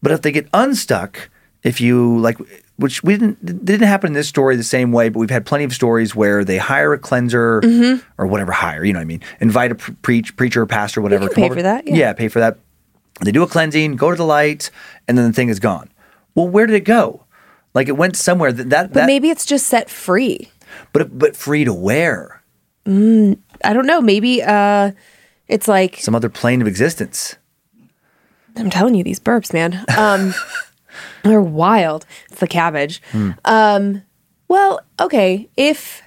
but 0.01 0.11
if 0.11 0.21
they 0.21 0.31
get 0.31 0.47
unstuck, 0.53 1.29
if 1.63 1.81
you 1.81 2.19
like, 2.19 2.37
which 2.75 3.01
we 3.03 3.17
didn't 3.17 3.65
didn't 3.65 3.87
happen 3.87 4.09
in 4.09 4.13
this 4.13 4.27
story 4.27 4.55
the 4.55 4.63
same 4.63 4.91
way, 4.91 5.09
but 5.09 5.17
we've 5.17 5.31
had 5.31 5.47
plenty 5.47 5.63
of 5.63 5.73
stories 5.73 6.13
where 6.15 6.43
they 6.43 6.57
hire 6.59 6.93
a 6.93 6.99
cleanser 6.99 7.59
Mm-hmm. 7.61 8.05
or 8.19 8.27
whatever, 8.27 8.51
hire 8.51 8.85
you 8.85 8.93
know 8.93 8.99
what 8.99 9.03
I 9.03 9.05
mean, 9.05 9.21
invite 9.39 9.71
a 9.71 9.75
pre- 9.75 9.95
preach 10.03 10.35
preacher, 10.35 10.63
pastor, 10.67 11.01
whatever. 11.01 11.27
pay 11.29 11.45
over- 11.45 11.55
for 11.55 11.61
that, 11.63 11.87
yeah. 11.87 12.13
pay 12.13 12.27
for 12.27 12.39
that. 12.39 12.59
They 13.21 13.31
do 13.31 13.43
a 13.43 13.47
cleansing, 13.47 13.95
go 13.95 14.11
to 14.11 14.17
the 14.17 14.25
light, 14.25 14.69
and 15.07 15.17
then 15.17 15.25
the 15.27 15.33
thing 15.33 15.49
is 15.49 15.59
gone. 15.59 15.89
Well, 16.35 16.47
where 16.47 16.65
did 16.65 16.75
it 16.75 16.83
go? 16.83 17.23
Like 17.73 17.87
it 17.87 17.93
went 17.97 18.15
somewhere 18.15 18.51
that 18.51 18.69
that, 18.69 18.87
But 18.93 19.01
that 19.01 19.05
maybe 19.05 19.29
it's 19.29 19.45
just 19.45 19.67
set 19.67 19.89
free. 19.89 20.51
but 20.93 21.17
but 21.17 21.35
free 21.35 21.63
to 21.65 21.73
where 21.73 22.41
I 22.87 23.73
don't 23.73 23.87
know. 23.87 24.01
Maybe 24.01 24.43
uh, 24.43 24.91
it's 25.47 25.67
like 25.67 25.97
some 25.97 26.15
other 26.15 26.29
plane 26.29 26.61
of 26.61 26.67
existence. 26.67 27.35
I'm 28.55 28.69
telling 28.69 28.95
you, 28.95 29.03
these 29.03 29.19
burps, 29.19 29.51
man. 29.53 29.83
Um, 29.97 30.33
they're 31.23 31.41
wild. 31.41 32.05
It's 32.29 32.39
the 32.39 32.47
cabbage. 32.47 33.01
Hmm. 33.11 33.31
Um, 33.43 34.03
well, 34.47 34.81
okay. 34.99 35.49
If 35.57 36.01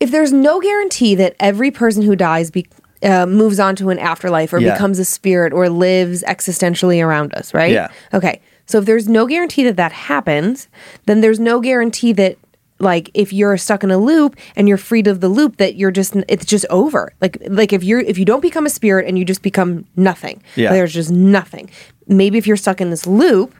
if 0.00 0.10
there's 0.10 0.32
no 0.32 0.60
guarantee 0.60 1.14
that 1.14 1.36
every 1.38 1.70
person 1.70 2.02
who 2.02 2.16
dies 2.16 2.50
be, 2.50 2.66
uh, 3.02 3.26
moves 3.26 3.58
on 3.60 3.74
to 3.76 3.90
an 3.90 3.98
afterlife 3.98 4.52
or 4.52 4.58
Yeah. 4.60 4.72
becomes 4.74 4.98
a 4.98 5.04
spirit 5.04 5.52
or 5.52 5.68
lives 5.68 6.22
existentially 6.24 7.04
around 7.04 7.34
us, 7.34 7.52
right? 7.54 7.72
Yeah. 7.72 7.88
Okay. 8.14 8.40
So 8.66 8.78
if 8.78 8.84
there's 8.84 9.08
no 9.08 9.26
guarantee 9.26 9.64
that 9.64 9.76
that 9.76 9.92
happens, 9.92 10.68
then 11.06 11.20
there's 11.20 11.40
no 11.40 11.60
guarantee 11.60 12.12
that 12.14 12.38
like 12.78 13.10
if 13.14 13.32
you're 13.32 13.56
stuck 13.56 13.84
in 13.84 13.90
a 13.90 13.98
loop 13.98 14.36
and 14.56 14.68
you're 14.68 14.76
freed 14.78 15.06
of 15.06 15.20
the 15.20 15.28
loop 15.28 15.56
that 15.58 15.76
you're 15.76 15.90
just 15.90 16.16
it's 16.28 16.44
just 16.44 16.64
over. 16.70 17.12
Like 17.20 17.38
like 17.48 17.72
if 17.72 17.84
you're 17.84 18.00
if 18.00 18.18
you 18.18 18.24
don't 18.24 18.40
become 18.40 18.66
a 18.66 18.70
spirit 18.70 19.06
and 19.06 19.18
you 19.18 19.24
just 19.24 19.42
become 19.42 19.84
nothing. 19.96 20.42
Yeah. 20.56 20.72
There's 20.72 20.92
just 20.92 21.10
nothing. 21.10 21.70
Maybe 22.08 22.38
if 22.38 22.46
you're 22.46 22.56
stuck 22.56 22.80
in 22.80 22.90
this 22.90 23.06
loop, 23.06 23.54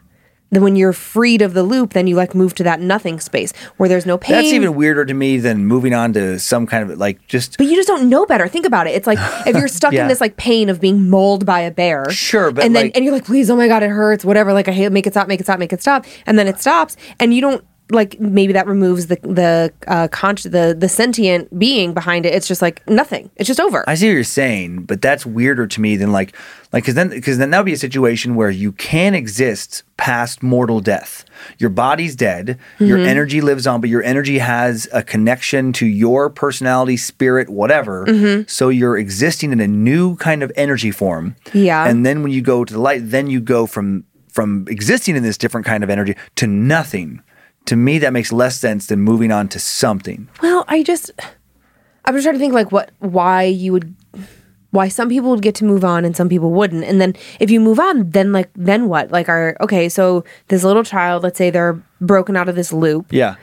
then 0.53 0.63
when 0.63 0.77
you're 0.77 0.93
freed 0.93 1.43
of 1.43 1.55
the 1.55 1.63
loop, 1.63 1.93
then 1.95 2.07
you 2.07 2.15
like 2.15 2.35
move 2.35 2.55
to 2.57 2.63
that 2.65 2.79
nothing 2.81 3.19
space 3.21 3.53
where 3.79 3.89
there's 3.89 4.07
no 4.07 4.19
pain. 4.19 4.37
That's 4.37 4.49
even 4.53 4.75
weirder 4.75 5.05
to 5.07 5.15
me 5.15 5.39
than 5.39 5.67
moving 5.67 5.95
on 5.95 6.13
to 6.13 6.39
some 6.39 6.67
kind 6.67 6.89
of 6.91 6.99
like 6.99 7.27
just 7.27 7.57
But 7.59 7.67
you 7.67 7.75
just 7.77 7.89
don't 7.89 8.09
know 8.09 8.27
better. 8.27 8.47
Think 8.49 8.67
about 8.67 8.87
it. 8.87 8.91
It's 8.91 9.07
like 9.07 9.19
if 9.47 9.57
you're 9.57 9.69
stuck 9.81 9.93
Yeah. 9.93 10.03
in 10.03 10.09
this 10.09 10.21
like 10.21 10.37
pain 10.37 10.69
of 10.69 10.81
being 10.81 11.09
mauled 11.11 11.45
by 11.47 11.61
a 11.61 11.71
bear. 11.71 12.09
Sure, 12.11 12.53
but, 12.53 12.65
and 12.65 12.77
then 12.77 12.85
like- 12.87 12.97
and 12.97 13.05
you're 13.05 13.15
like, 13.15 13.25
please, 13.25 13.51
oh 13.51 13.57
my 13.57 13.67
god, 13.69 13.83
it 13.83 13.91
hurts, 13.91 14.25
whatever. 14.25 14.53
Like 14.53 14.69
I 14.69 14.73
hate, 14.73 14.93
make 14.93 15.07
it 15.07 15.15
stop, 15.15 15.27
make 15.29 15.41
it 15.41 15.45
stop, 15.45 15.59
make 15.59 15.73
it 15.73 15.81
stop, 15.81 16.05
and 16.27 16.39
then 16.39 16.47
it 16.47 16.61
stops, 16.61 16.97
and 17.19 17.33
you 17.35 17.41
don't 17.41 17.65
like 17.93 18.19
maybe 18.21 18.53
that 18.53 18.67
removes 18.67 19.07
the 19.09 19.17
the 19.23 19.73
uh, 19.87 20.09
conscious 20.09 20.51
the 20.51 20.75
the 20.79 20.89
sentient 20.89 21.57
being 21.59 21.95
behind 21.95 22.27
it. 22.27 22.35
It's 22.35 22.49
just 22.49 22.63
like 22.63 22.87
nothing. 22.89 23.31
It's 23.37 23.47
just 23.47 23.61
over. 23.61 23.85
I 23.89 23.95
see 23.95 24.09
what 24.09 24.15
you're 24.15 24.25
saying, 24.25 24.85
but 24.85 25.01
that's 25.03 25.25
weirder 25.25 25.67
to 25.67 25.81
me 25.81 25.97
than 25.97 26.11
like, 26.13 26.35
like, 26.73 26.85
because 26.85 26.95
then, 26.95 27.11
because 27.11 27.39
then 27.39 27.51
that 27.51 27.59
would 27.59 27.67
be 27.67 27.73
a 27.73 27.77
situation 27.79 28.35
where 28.35 28.51
you 28.51 28.73
can 28.73 29.15
exist 29.15 29.83
past 29.97 30.43
mortal 30.43 30.81
death. 30.81 31.25
Your 31.59 31.71
body's 31.71 32.17
dead, 32.17 32.59
your 32.79 32.99
Mm-hmm. 32.99 33.07
energy 33.09 33.41
lives 33.41 33.67
on, 33.67 33.81
but 33.81 33.91
your 33.91 34.03
energy 34.03 34.39
has 34.39 34.89
a 34.93 35.03
connection 35.03 35.73
to 35.75 35.87
your 35.87 36.31
personality, 36.31 36.97
spirit, 36.97 37.49
whatever. 37.51 38.07
Mm-hmm. 38.07 38.43
So 38.49 38.69
you're 38.69 38.97
existing 38.97 39.53
in 39.53 39.61
a 39.61 39.69
new 39.69 40.17
kind 40.17 40.43
of 40.43 40.51
energy 40.57 40.91
form. 40.91 41.37
Yeah. 41.53 41.87
and 41.89 42.05
then 42.07 42.23
when 42.23 42.33
you 42.33 42.43
go 42.43 42.65
to 42.65 42.73
the 42.73 42.81
light, 42.81 43.03
then 43.11 43.27
you 43.29 43.41
go 43.41 43.67
from 43.67 44.05
from 44.31 44.65
existing 44.69 45.15
in 45.15 45.23
this 45.23 45.37
different 45.37 45.67
kind 45.67 45.85
of 45.85 45.91
energy 45.91 46.17
to 46.37 46.47
nothing. 46.47 47.21
To 47.67 47.77
me, 47.77 47.99
that 47.99 48.13
makes 48.13 48.33
less 48.33 48.59
sense 48.59 48.87
than 48.87 49.01
moving 49.01 49.31
on 49.33 49.49
to 49.49 49.59
something. 49.59 50.29
Well, 50.43 50.65
I 50.69 50.83
just 50.83 51.11
I'm 52.05 52.15
just 52.15 52.25
trying 52.25 52.35
to 52.35 52.39
think 52.41 52.55
like 52.55 52.73
what 52.73 52.91
why 52.99 53.45
you 53.45 53.73
would 53.73 53.95
why 54.71 54.89
some 54.89 55.09
people 55.09 55.31
would 55.31 55.43
get 55.43 55.55
to 55.57 55.65
move 55.65 55.85
on 55.85 56.05
and 56.05 56.17
some 56.17 56.29
people 56.29 56.51
wouldn't. 56.51 56.85
And 56.85 57.01
then 57.01 57.15
if 57.41 57.51
you 57.51 57.61
move 57.61 57.79
on, 57.79 58.11
then 58.11 58.33
like 58.33 58.51
then 58.55 58.89
what? 58.89 59.11
Like 59.13 59.29
are 59.29 59.57
okay, 59.61 59.89
so 59.89 60.25
this 60.49 60.65
little 60.65 60.83
child, 60.83 61.23
let's 61.23 61.39
say 61.39 61.51
they're 61.51 61.81
broken 62.01 62.37
out 62.37 62.49
of 62.49 62.57
this 62.57 62.73
loop, 62.73 63.07
Yeah. 63.13 63.37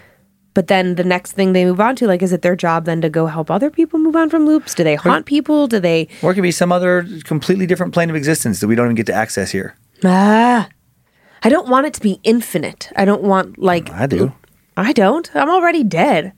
but 0.54 0.68
then 0.68 0.96
the 0.96 1.04
next 1.04 1.34
thing 1.34 1.54
they 1.54 1.64
move 1.66 1.80
on 1.80 1.96
to, 1.98 2.08
like 2.08 2.22
is 2.22 2.34
it 2.34 2.42
their 2.42 2.56
job 2.56 2.86
then 2.86 3.00
to 3.02 3.10
go 3.10 3.28
help 3.28 3.50
other 3.50 3.70
people 3.70 4.00
move 4.00 4.16
on 4.16 4.30
from 4.30 4.46
loops? 4.46 4.74
Do 4.76 4.84
they 4.84 4.96
haunt 4.96 5.26
people? 5.28 5.68
Do 5.68 5.80
they 5.80 6.08
Or 6.24 6.32
it 6.32 6.34
could 6.36 6.42
be 6.44 6.52
some 6.52 6.72
other 6.72 7.08
completely 7.24 7.66
different 7.68 7.94
plane 7.94 8.10
of 8.10 8.16
existence 8.16 8.60
that 8.60 8.68
we 8.68 8.76
don't 8.76 8.88
even 8.88 8.96
get 8.96 9.06
to 9.06 9.14
access 9.14 9.52
here. 9.52 9.76
Ah 10.04 10.68
I 11.44 11.50
don't 11.50 11.70
want 11.70 11.86
it 11.88 11.94
to 11.96 12.02
be 12.02 12.20
infinite. 12.24 12.92
I 12.96 13.06
don't 13.06 13.24
want 13.24 13.58
like 13.58 13.90
I 13.92 14.08
do. 14.08 14.34
I 14.78 14.94
don't. 14.94 15.30
I'm 15.36 15.50
already 15.50 15.84
dead. 15.84 16.34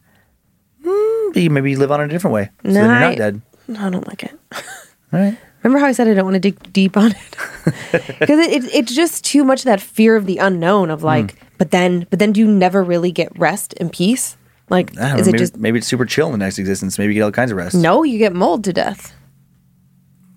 Maybe 0.84 1.50
maybe 1.50 1.72
you 1.72 1.78
live 1.80 1.92
on 1.92 2.02
it 2.02 2.06
a 2.06 2.08
different 2.08 2.34
way. 2.34 2.50
So 2.64 2.70
No, 2.72 2.82
you're 2.84 2.92
I- 2.92 3.00
not 3.10 3.18
dead. 3.18 3.42
I 3.78 3.90
don't 3.90 4.08
like 4.08 4.24
it. 4.24 4.38
All 4.54 5.20
right. 5.20 5.38
Remember 5.64 5.80
how 5.80 5.86
I 5.86 5.92
said 5.92 6.08
I 6.08 6.14
don't 6.16 6.26
want 6.26 6.34
to 6.36 6.40
dig 6.40 6.74
deep 6.74 6.98
on 6.98 7.12
it 7.12 7.38
because 8.20 8.40
it, 8.40 8.52
it, 8.66 8.74
it's 8.74 8.94
just 8.96 9.24
too 9.24 9.44
much 9.44 9.60
of 9.62 9.66
that 9.66 9.80
fear 9.80 10.16
of 10.16 10.26
the 10.26 10.40
unknown 10.40 10.90
of 10.90 11.04
like, 11.04 11.38
Hmm. 11.38 11.46
but 11.60 11.70
then, 11.72 12.08
but 12.10 12.18
then 12.18 12.32
do 12.32 12.40
you 12.42 12.48
never 12.48 12.84
really 12.84 13.12
get 13.12 13.38
rest 13.38 13.76
and 13.80 13.92
peace? 13.94 14.38
Like, 14.70 14.98
I 14.98 15.18
is 15.20 15.28
know, 15.28 15.30
it 15.30 15.32
maybe, 15.34 15.38
just 15.38 15.58
maybe 15.58 15.78
it's 15.78 15.88
super 15.88 16.06
chill 16.06 16.26
in 16.28 16.32
the 16.32 16.38
next 16.40 16.58
existence. 16.58 16.98
Maybe 16.98 17.14
you 17.14 17.20
get 17.20 17.26
all 17.26 17.32
kinds 17.32 17.52
of 17.52 17.58
rest. 17.58 17.76
no? 17.76 18.02
You 18.04 18.18
get 18.18 18.34
mauled 18.34 18.64
to 18.64 18.74
death. 18.74 19.14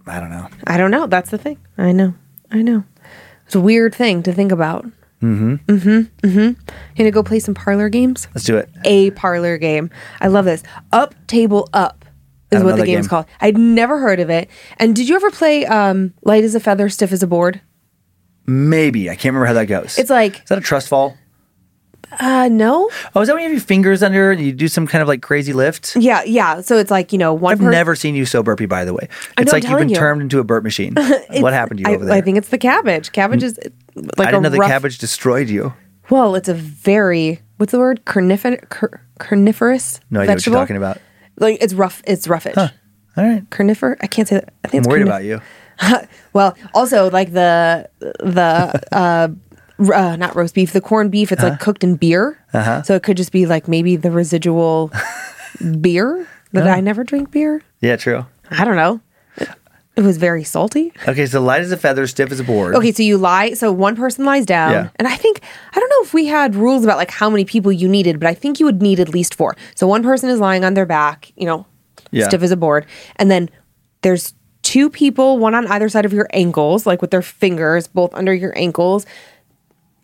I 0.07 0.21
don't 0.21 0.31
know. 0.31 0.49
I 0.67 0.77
don't 0.77 0.91
know. 0.91 1.07
That's 1.07 1.31
the 1.31 1.39
thing. 1.39 1.57
I 1.79 1.93
know. 1.93 2.13
I 2.51 2.61
know. 2.61 2.85
It's 3.47 3.55
a 3.55 3.61
weird 3.61 3.95
thing 3.95 4.23
to 4.23 4.33
think 4.33 4.53
about. 4.53 4.87
Mm-hmm. 5.23 5.55
Mm-hmm. 5.55 6.27
Mm-hmm. 6.27 6.39
You 6.39 6.57
gonna 6.97 7.11
go 7.11 7.23
play 7.23 7.39
some 7.39 7.55
parlor 7.55 7.89
games? 7.89 8.29
Let's 8.35 8.45
do 8.45 8.57
it. 8.57 8.69
A 8.85 9.11
parlor 9.13 9.57
game. 9.59 9.91
I 10.21 10.29
love 10.29 10.45
this. 10.45 10.63
Up 10.93 11.15
table 11.27 11.69
up 11.73 12.05
is 12.51 12.63
what 12.63 12.77
the 12.77 12.85
game's 12.85 13.07
game. 13.07 13.11
called. 13.11 13.27
I'd 13.41 13.57
never 13.57 13.99
heard 13.99 14.21
of 14.21 14.31
it. 14.31 14.51
And 14.79 14.95
did 14.95 15.09
you 15.09 15.17
ever 15.17 15.31
play 15.31 15.65
um, 15.67 16.13
light 16.23 16.45
as 16.45 16.55
a 16.55 16.61
feather, 16.61 16.89
stiff 16.89 17.13
as 17.13 17.23
a 17.23 17.27
board? 17.27 17.61
Maybe 18.47 19.09
I 19.09 19.15
can't 19.15 19.35
remember 19.35 19.47
how 19.47 19.55
that 19.55 19.67
goes. 19.67 19.99
It's 19.99 20.11
like 20.11 20.43
is 20.43 20.49
that 20.49 20.59
a 20.59 20.63
trust 20.63 20.89
fall? 20.89 21.17
Uh 22.21 22.49
no. 22.51 22.91
Oh, 23.15 23.21
is 23.21 23.29
that 23.29 23.35
when 23.35 23.43
you 23.43 23.49
have 23.49 23.57
your 23.59 23.61
fingers 23.61 24.03
under 24.03 24.31
and 24.31 24.41
you 24.41 24.53
do 24.53 24.69
some 24.69 24.87
kind 24.87 25.03
of 25.03 25.09
like 25.09 25.23
crazy 25.23 25.53
lift? 25.53 25.97
Yeah, 25.97 26.23
yeah. 26.25 26.61
So 26.61 26.77
it's 26.79 26.91
like, 26.91 27.13
you 27.13 27.19
know, 27.19 27.33
one 27.35 27.53
I've 27.53 27.59
per- 27.59 27.71
never 27.71 27.95
seen 27.97 28.15
you 28.15 28.27
so 28.27 28.43
burpy, 28.43 28.67
by 28.67 28.85
the 28.85 28.93
way. 28.95 29.09
It's 29.11 29.13
know, 29.13 29.33
I'm 29.39 29.47
like 29.47 29.69
you've 29.69 29.79
been 29.79 29.89
you. 29.89 29.97
turned 29.97 30.23
into 30.23 30.39
a 30.39 30.45
burp 30.45 30.65
machine. 30.65 30.95
what 31.41 31.53
happened 31.53 31.79
to 31.79 31.85
you 31.85 31.93
I, 31.93 31.97
over 31.97 32.05
there? 32.05 32.15
I 32.15 32.21
think 32.21 32.39
it's 32.39 32.49
the 32.49 32.59
cabbage. 32.59 33.13
Cabbage 33.13 33.43
is 33.43 33.59
like 33.95 34.29
I 34.29 34.31
didn't 34.31 34.43
know 34.43 34.49
the 34.51 34.59
rough, 34.59 34.71
cabbage 34.71 34.99
destroyed 34.99 35.49
you. 35.49 35.75
Well, 36.11 36.35
it's 36.35 36.49
a 36.49 36.55
very 36.55 37.41
what's 37.57 37.73
the 37.73 37.79
word? 37.79 38.05
Carnifin- 38.05 38.69
car- 38.69 39.01
carnivorous. 39.19 40.01
No 40.11 40.21
idea 40.21 40.35
vegetable? 40.35 40.55
what 40.55 40.59
you're 40.59 40.65
talking 40.65 40.77
about. 40.77 40.99
Like 41.39 41.59
it's 41.61 41.75
rough. 41.75 42.03
It's 42.07 42.27
roughish. 42.27 42.57
All 43.17 43.25
right. 43.25 43.49
Carnifer. 43.51 43.97
I 44.01 44.07
can't 44.07 44.27
say 44.29 44.37
that. 44.37 44.53
I 44.65 44.69
I'm 44.69 44.71
think 44.71 44.81
it's 44.85 44.89
worried 44.89 45.03
carnif- 45.03 45.07
about 45.07 45.25
you. 45.25 45.41
Well, 46.33 46.57
also 46.75 47.11
like 47.11 47.33
the 47.33 47.89
the 48.01 48.83
uh, 48.91 49.29
uh 49.79 50.17
not 50.17 50.37
roast 50.37 50.55
beef, 50.55 50.73
the 50.73 50.81
corned 50.81 51.11
beef. 51.11 51.33
It's 51.33 51.43
like 51.43 51.61
cooked 51.61 51.83
in 51.85 51.97
beer, 51.97 52.39
Uh-huh. 52.53 52.83
so 52.83 52.95
it 52.95 53.03
could 53.03 53.17
just 53.17 53.33
be 53.33 53.47
like 53.47 53.69
maybe 53.69 53.97
the 53.97 54.11
residual 54.11 54.93
beer. 55.81 56.27
But 56.53 56.69
I 56.69 56.81
never 56.81 57.03
drink 57.03 57.31
beer. 57.33 57.63
Yeah, 57.81 57.97
true. 57.97 58.27
I 58.51 58.65
don't 58.65 58.77
know. 58.77 59.01
It 59.97 60.03
was 60.03 60.17
very 60.17 60.43
salty. 60.43 60.93
Okay, 61.07 61.25
so 61.27 61.41
light 61.41 61.61
as 61.63 61.71
a 61.71 61.77
feather, 61.77 62.07
stiff 62.09 62.33
as 62.33 62.41
a 62.41 62.45
board. 62.45 62.75
Okay, 62.75 62.91
so 62.91 63.05
you 63.05 63.17
lie. 63.17 63.55
So 63.55 63.71
one 63.71 63.95
person 63.95 64.25
lies 64.25 64.45
down, 64.45 64.73
Yeah. 64.73 64.89
and 64.97 65.07
I 65.07 65.15
think 65.17 65.41
I 65.73 65.79
don't 65.79 65.89
know 65.89 66.03
if 66.03 66.13
we 66.13 66.27
had 66.27 66.57
rules 66.57 66.83
about 66.83 66.97
like 66.97 67.13
how 67.13 67.31
many 67.31 67.45
people 67.45 67.71
you 67.71 67.89
needed, 67.89 68.19
but 68.19 68.29
I 68.29 68.35
think 68.35 68.59
you 68.59 68.67
would 68.67 68.83
need 68.83 68.99
at 68.99 69.09
least 69.11 69.35
four. 69.37 69.57
So 69.77 69.87
one 69.87 70.03
person 70.03 70.31
is 70.31 70.41
lying 70.41 70.65
on 70.65 70.75
their 70.75 70.87
back, 70.87 71.31
you 71.37 71.47
know, 71.47 71.67
Yeah. 72.11 72.27
stiff 72.27 72.43
as 72.43 72.51
a 72.51 72.57
board, 72.57 72.87
and 73.17 73.31
then 73.31 73.49
there's 74.03 74.35
two 74.63 74.91
people, 74.91 75.39
one 75.39 75.55
on 75.55 75.67
either 75.69 75.89
side 75.89 76.05
of 76.05 76.13
your 76.13 76.27
ankles, 76.33 76.87
like 76.87 77.01
with 77.01 77.13
their 77.13 77.23
fingers 77.23 77.87
both 77.87 78.13
under 78.15 78.35
your 78.35 78.53
ankles. 78.59 79.07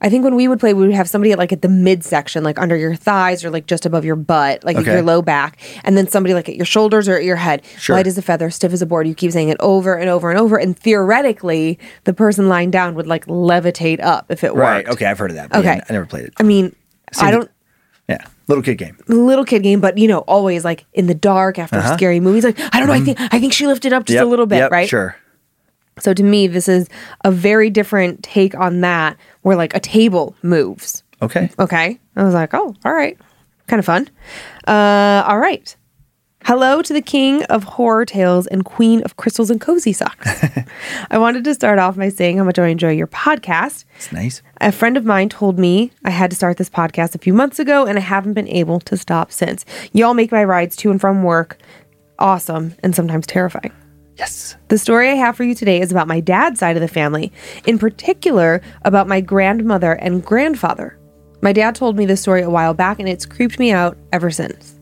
I 0.02 0.08
think 0.08 0.24
when 0.24 0.34
we 0.34 0.48
would 0.48 0.58
play, 0.60 0.72
we 0.72 0.86
would 0.86 0.94
have 0.94 1.08
somebody 1.08 1.32
at 1.32 1.38
like 1.38 1.52
at 1.52 1.60
the 1.62 1.68
midsection, 1.68 2.42
like 2.42 2.58
under 2.58 2.74
your 2.76 2.94
thighs 2.94 3.44
or 3.44 3.50
like 3.50 3.66
just 3.66 3.84
above 3.84 4.04
your 4.04 4.16
butt, 4.16 4.64
like 4.64 4.76
Okay. 4.78 4.92
your 4.92 5.02
low 5.02 5.20
back, 5.22 5.58
and 5.84 5.96
then 5.96 6.08
somebody 6.08 6.32
like 6.34 6.48
at 6.48 6.56
your 6.56 6.64
shoulders 6.64 7.06
or 7.08 7.16
at 7.16 7.24
your 7.24 7.36
head. 7.36 7.62
Sure. 7.78 7.96
Light 7.96 8.06
as 8.06 8.16
a 8.16 8.22
feather, 8.22 8.48
stiff 8.50 8.72
as 8.72 8.80
a 8.80 8.86
board. 8.86 9.06
You 9.06 9.14
keep 9.14 9.30
saying 9.32 9.50
it 9.50 9.58
over 9.60 9.94
and 9.94 10.08
over 10.08 10.30
and 10.30 10.38
over, 10.40 10.56
and 10.56 10.78
theoretically, 10.78 11.78
the 12.04 12.14
person 12.14 12.48
lying 12.48 12.70
down 12.70 12.94
would 12.94 13.06
like 13.06 13.26
levitate 13.26 14.00
up 14.00 14.26
if 14.30 14.42
it 14.44 14.54
worked. 14.54 14.60
Right. 14.86 14.88
Okay, 14.88 15.06
I've 15.06 15.18
heard 15.18 15.30
of 15.30 15.36
that. 15.36 15.50
but 15.50 15.58
Okay. 15.58 15.74
yeah, 15.76 15.84
I 15.88 15.92
never 15.92 16.06
played 16.06 16.24
it. 16.24 16.32
I 16.38 16.42
mean, 16.44 16.74
I 17.20 17.30
don't. 17.30 17.50
Yeah, 18.08 18.24
little 18.48 18.62
kid 18.62 18.76
game. 18.78 18.96
Little 19.06 19.44
kid 19.44 19.62
game, 19.62 19.80
but 19.80 19.96
you 19.98 20.08
know, 20.08 20.18
always 20.20 20.64
like 20.64 20.84
in 20.94 21.06
the 21.06 21.14
dark 21.14 21.58
after 21.58 21.80
scary 21.94 22.20
movies. 22.20 22.42
Like 22.44 22.58
I 22.74 22.78
don't 22.78 22.88
know, 22.88 22.94
I 22.94 23.00
think 23.00 23.18
I 23.20 23.38
think 23.38 23.52
she 23.52 23.66
lifted 23.66 23.92
up 23.92 24.04
just 24.06 24.16
Uh-huh. 24.16 24.24
Mm-hmm. 24.24 24.24
Yep, 24.24 24.26
a 24.26 24.30
little 24.30 24.46
bit, 24.46 24.56
yep, 24.56 24.70
right? 24.72 24.88
Sure. 24.88 25.14
So 26.00 26.14
to 26.14 26.22
me, 26.22 26.46
this 26.46 26.68
is 26.68 26.88
a 27.24 27.30
very 27.30 27.70
different 27.70 28.22
take 28.22 28.54
on 28.54 28.80
that, 28.80 29.16
where 29.42 29.56
like 29.56 29.74
a 29.74 29.80
table 29.80 30.34
moves. 30.42 31.02
Okay. 31.22 31.50
Okay. 31.58 31.98
I 32.16 32.24
was 32.24 32.34
like, 32.34 32.54
oh, 32.54 32.74
all 32.84 32.92
right. 32.92 33.18
Kind 33.66 33.78
of 33.78 33.86
fun. 33.86 34.08
Uh, 34.66 35.24
all 35.26 35.38
right. 35.38 35.76
Hello 36.44 36.80
to 36.80 36.94
the 36.94 37.02
king 37.02 37.44
of 37.44 37.64
horror 37.64 38.06
tales 38.06 38.46
and 38.46 38.64
queen 38.64 39.02
of 39.02 39.16
crystals 39.18 39.50
and 39.50 39.60
cozy 39.60 39.92
socks. 39.92 40.42
I 41.10 41.18
wanted 41.18 41.44
to 41.44 41.54
start 41.54 41.78
off 41.78 41.96
by 41.96 42.08
saying 42.08 42.38
how 42.38 42.44
much 42.44 42.58
I 42.58 42.68
enjoy 42.68 42.92
your 42.92 43.06
podcast. 43.06 43.84
It's 43.96 44.10
nice. 44.10 44.40
A 44.58 44.72
friend 44.72 44.96
of 44.96 45.04
mine 45.04 45.28
told 45.28 45.58
me 45.58 45.92
I 46.02 46.10
had 46.10 46.30
to 46.30 46.36
start 46.36 46.56
this 46.56 46.70
podcast 46.70 47.14
a 47.14 47.18
few 47.18 47.34
months 47.34 47.58
ago, 47.58 47.84
and 47.84 47.98
I 47.98 48.00
haven't 48.00 48.32
been 48.32 48.48
able 48.48 48.80
to 48.80 48.96
stop 48.96 49.30
since. 49.30 49.66
Y'all 49.92 50.14
make 50.14 50.32
my 50.32 50.42
rides 50.42 50.76
to 50.76 50.90
and 50.90 50.98
from 50.98 51.22
work 51.22 51.58
awesome 52.18 52.74
and 52.82 52.96
sometimes 52.96 53.26
terrifying. 53.26 53.72
Yes. 54.20 54.54
The 54.68 54.76
story 54.76 55.08
I 55.08 55.14
have 55.14 55.34
for 55.34 55.44
you 55.44 55.54
today 55.54 55.80
is 55.80 55.90
about 55.90 56.06
my 56.06 56.20
dad's 56.20 56.60
side 56.60 56.76
of 56.76 56.82
the 56.82 56.88
family, 56.88 57.32
in 57.66 57.78
particular, 57.78 58.60
about 58.82 59.08
my 59.08 59.22
grandmother 59.22 59.94
and 59.94 60.22
grandfather. 60.22 60.98
My 61.40 61.54
dad 61.54 61.74
told 61.74 61.96
me 61.96 62.04
this 62.04 62.20
story 62.20 62.42
a 62.42 62.50
while 62.50 62.74
back, 62.74 63.00
and 63.00 63.08
it's 63.08 63.24
creeped 63.24 63.58
me 63.58 63.72
out 63.72 63.96
ever 64.12 64.30
since. 64.30 64.78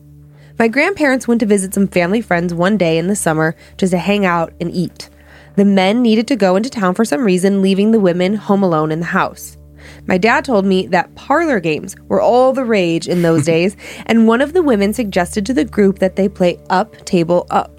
My 0.59 0.67
grandparents 0.67 1.25
went 1.25 1.39
to 1.39 1.45
visit 1.45 1.73
some 1.73 1.87
family 1.87 2.19
friends 2.19 2.53
one 2.53 2.75
day 2.75 2.97
in 2.97 3.07
the 3.07 3.15
summer 3.15 3.55
just 3.77 3.91
to 3.91 3.97
hang 3.97 4.25
out 4.25 4.51
and 4.59 4.73
eat. 4.73 5.09
The 5.55 5.63
men 5.63 6.01
needed 6.01 6.27
to 6.27 6.35
go 6.35 6.57
into 6.57 6.69
town 6.69 6.93
for 6.93 7.05
some 7.05 7.23
reason, 7.23 7.61
leaving 7.61 7.91
the 7.91 7.99
women 8.01 8.33
home 8.33 8.61
alone 8.61 8.91
in 8.91 8.99
the 8.99 9.05
house. 9.05 9.55
My 10.05 10.17
dad 10.17 10.43
told 10.43 10.65
me 10.65 10.85
that 10.87 11.15
parlor 11.15 11.61
games 11.61 11.95
were 12.09 12.19
all 12.19 12.51
the 12.51 12.65
rage 12.65 13.07
in 13.07 13.21
those 13.21 13.45
days, 13.55 13.77
and 14.05 14.27
one 14.27 14.41
of 14.41 14.51
the 14.51 14.63
women 14.63 14.93
suggested 14.93 15.45
to 15.45 15.53
the 15.53 15.63
group 15.63 15.99
that 15.99 16.17
they 16.17 16.27
play 16.27 16.59
up, 16.69 17.05
table, 17.05 17.47
up. 17.51 17.78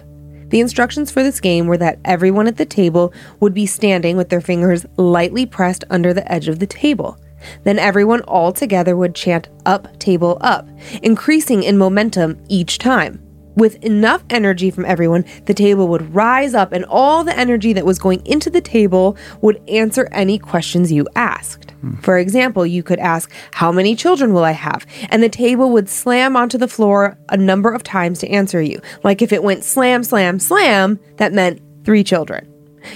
The 0.51 0.61
instructions 0.61 1.11
for 1.11 1.23
this 1.23 1.41
game 1.41 1.67
were 1.67 1.79
that 1.79 2.01
everyone 2.05 2.47
at 2.47 2.57
the 2.57 2.67
table 2.67 3.13
would 3.39 3.55
be 3.55 3.67
standing 3.67 4.17
with 4.17 4.29
their 4.29 4.41
fingers 4.41 4.85
lightly 4.97 5.47
pressed 5.47 5.85
under 5.91 6.13
the 6.13 6.31
edge 6.31 6.49
of 6.49 6.59
the 6.59 6.67
table. 6.67 7.19
Then 7.65 7.79
everyone 7.79 8.21
all 8.23 8.53
together 8.53 8.97
would 8.97 9.15
chant 9.15 9.49
up, 9.65 9.99
table, 9.99 10.39
up, 10.41 10.69
increasing 11.03 11.63
in 11.63 11.79
momentum 11.79 12.43
each 12.49 12.79
time. 12.79 13.23
With 13.57 13.83
enough 13.85 14.25
energy 14.31 14.71
from 14.71 14.85
everyone, 14.85 15.25
the 15.47 15.55
table 15.55 15.89
would 15.89 16.15
rise 16.15 16.55
up, 16.55 16.73
and 16.73 16.85
all 16.85 17.25
the 17.25 17.37
energy 17.37 17.73
that 17.73 17.87
was 17.87 17.99
going 17.99 18.25
into 18.27 18.51
the 18.51 18.61
table 18.61 19.17
would 19.41 19.63
answer 19.69 20.09
any 20.13 20.39
questions 20.39 20.93
you 20.93 21.07
asked. 21.17 21.70
For 22.03 22.19
example, 22.19 22.67
you 22.67 22.83
could 22.83 22.99
ask, 22.99 23.31
How 23.53 23.73
many 23.73 23.97
children 23.97 24.33
will 24.33 24.45
I 24.45 24.53
have? 24.53 24.87
And 25.09 25.23
the 25.23 25.29
table 25.29 25.71
would 25.71 25.89
slam 25.89 26.37
onto 26.37 26.59
the 26.59 26.69
floor 26.69 27.17
a 27.29 27.37
number 27.37 27.73
of 27.73 27.83
times 27.83 28.19
to 28.21 28.29
answer 28.29 28.61
you. 28.61 28.81
Like 29.03 29.23
if 29.23 29.33
it 29.33 29.43
went 29.43 29.65
slam, 29.65 30.05
slam, 30.05 30.39
slam, 30.39 30.99
that 31.17 31.33
meant 31.33 31.61
three 31.85 32.05
children. 32.05 32.47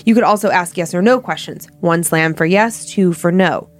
You 0.05 0.14
could 0.14 0.24
also 0.24 0.51
ask 0.51 0.76
yes 0.76 0.95
or 0.95 1.03
no 1.03 1.20
questions 1.20 1.68
one 1.80 2.03
slam 2.03 2.35
for 2.35 2.47
yes, 2.47 2.87
two 2.87 3.12
for 3.12 3.32
no. 3.32 3.70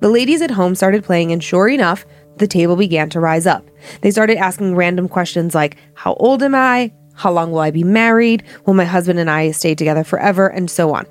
The 0.00 0.08
ladies 0.08 0.42
at 0.42 0.50
home 0.50 0.74
started 0.74 1.04
playing, 1.04 1.30
and 1.30 1.42
sure 1.42 1.68
enough, 1.68 2.04
the 2.36 2.48
table 2.48 2.76
began 2.76 3.08
to 3.10 3.20
rise 3.20 3.46
up. 3.46 3.64
They 4.00 4.10
started 4.10 4.36
asking 4.36 4.74
random 4.74 5.08
questions 5.08 5.54
like, 5.54 5.76
How 5.94 6.14
old 6.14 6.42
am 6.42 6.54
I? 6.54 6.92
How 7.14 7.30
long 7.30 7.52
will 7.52 7.60
I 7.60 7.70
be 7.70 7.84
married? 7.84 8.42
Will 8.66 8.74
my 8.74 8.84
husband 8.84 9.18
and 9.18 9.30
I 9.30 9.50
stay 9.52 9.74
together 9.74 10.02
forever? 10.02 10.48
And 10.48 10.70
so 10.70 10.94
on. 10.94 11.04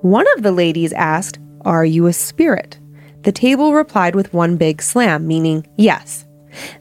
One 0.00 0.26
of 0.36 0.42
the 0.42 0.52
ladies 0.52 0.92
asked, 0.92 1.38
Are 1.64 1.84
you 1.84 2.06
a 2.06 2.12
spirit? 2.12 2.78
The 3.22 3.32
table 3.32 3.72
replied 3.74 4.14
with 4.14 4.32
one 4.34 4.56
big 4.56 4.82
slam, 4.82 5.26
meaning 5.26 5.66
yes. 5.76 6.24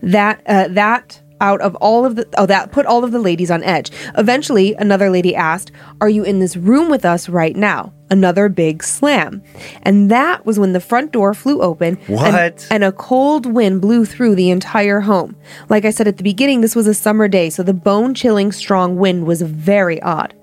That 0.01 0.41
uh, 0.45 0.67
that 0.69 1.21
out 1.39 1.61
of 1.61 1.75
all 1.77 2.05
of 2.05 2.15
the 2.17 2.27
oh 2.37 2.45
that 2.45 2.71
put 2.71 2.85
all 2.85 3.03
of 3.03 3.11
the 3.11 3.19
ladies 3.19 3.49
on 3.49 3.63
edge. 3.63 3.89
Eventually, 4.17 4.75
another 4.75 5.09
lady 5.09 5.35
asked, 5.35 5.71
"Are 6.01 6.09
you 6.09 6.23
in 6.23 6.39
this 6.39 6.55
room 6.57 6.89
with 6.89 7.05
us 7.05 7.29
right 7.29 7.55
now?" 7.55 7.93
Another 8.09 8.49
big 8.49 8.83
slam, 8.83 9.41
and 9.83 10.11
that 10.11 10.45
was 10.45 10.59
when 10.59 10.73
the 10.73 10.81
front 10.81 11.13
door 11.13 11.33
flew 11.33 11.61
open. 11.61 11.97
and- 12.09 12.35
and 12.69 12.83
a 12.83 12.91
cold 12.91 13.45
wind 13.45 13.79
blew 13.79 14.03
through 14.03 14.35
the 14.35 14.49
entire 14.51 14.99
home. 14.99 15.35
Like 15.69 15.85
I 15.85 15.91
said 15.91 16.07
at 16.09 16.17
the 16.17 16.23
beginning, 16.23 16.59
this 16.59 16.75
was 16.75 16.87
a 16.87 16.93
summer 16.93 17.29
day, 17.29 17.49
so 17.49 17.63
the 17.63 17.73
bone 17.73 18.13
chilling 18.13 18.51
strong 18.51 18.97
wind 18.97 19.25
was 19.25 19.41
very 19.41 20.01
odd. 20.01 20.33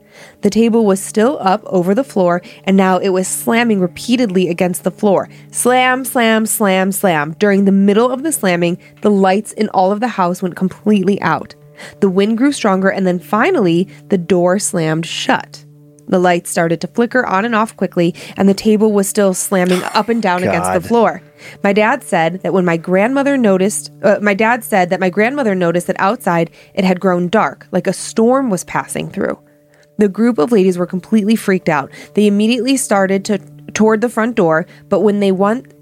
The 0.41 0.51
table 0.51 0.87
was 0.87 1.03
still 1.03 1.39
up 1.41 1.63
over 1.67 1.95
the 1.95 2.05
floor, 2.05 2.43
and 2.65 2.77
now 2.77 2.99
it 2.99 3.09
was 3.09 3.27
slamming 3.27 3.81
repeatedly 3.81 4.49
against 4.49 4.85
the 4.85 4.91
floor. 4.91 5.29
Slam, 5.51 6.05
slam, 6.05 6.47
slam, 6.47 6.93
slam. 6.93 7.35
During 7.39 7.65
the 7.65 7.73
middle 7.73 8.11
of 8.11 8.23
the 8.23 8.31
slamming, 8.31 8.79
the 9.03 9.11
lights 9.11 9.53
in 9.53 9.69
all 9.71 9.91
of 9.91 10.01
the 10.01 10.09
house 10.09 10.41
went 10.41 10.55
completely 10.55 11.21
out. 11.23 11.55
The 12.01 12.09
wind 12.09 12.39
grew 12.39 12.53
stronger, 12.53 12.89
and 12.89 13.07
then 13.07 13.19
finally, 13.19 13.89
the 14.09 14.19
door 14.19 14.59
slammed 14.59 15.07
shut. 15.07 15.65
The 16.09 16.19
lights 16.19 16.51
started 16.51 16.81
to 16.81 16.87
flicker 16.87 17.27
on 17.27 17.45
and 17.45 17.55
off 17.55 17.77
quickly, 17.77 18.15
and 18.37 18.49
the 18.49 18.55
table 18.55 18.93
was 18.93 19.09
still 19.09 19.35
slamming 19.35 19.83
up 19.83 20.09
and 20.09 20.23
down 20.23 20.43
against 20.43 20.73
the 20.73 20.81
floor. 20.81 21.23
My 21.63 21.73
dad 21.73 22.03
said 22.03 22.41
that 22.43 22.53
when 22.53 22.65
my 22.65 22.77
grandmother 22.77 23.37
noticed, 23.37 23.93
uh, 24.03 24.19
my 24.23 24.35
dad 24.35 24.65
said 24.65 24.91
that 24.91 25.01
my 25.01 25.11
grandmother 25.11 25.55
noticed 25.55 25.87
that 25.89 26.01
outside 26.01 26.51
it 26.75 26.85
had 26.85 26.99
grown 26.99 27.29
dark, 27.29 27.69
like 27.73 27.87
a 27.87 27.93
storm 27.93 28.51
was 28.51 28.65
passing 28.65 29.11
through. 29.11 29.39
The 29.99 30.09
group 30.09 30.39
of 30.39 30.53
ladies 30.53 30.79
were 30.79 30.87
completely 30.87 31.37
freaked 31.37 31.69
out. 31.69 31.91
They 32.15 32.27
immediately 32.27 32.77
started 32.77 33.25
to 33.27 33.39
toward 33.75 34.01
the 34.01 34.09
front 34.09 34.35
door, 34.35 34.67
but 34.89 35.01
when 35.01 35.21
they 35.21 35.33
want 35.33 35.75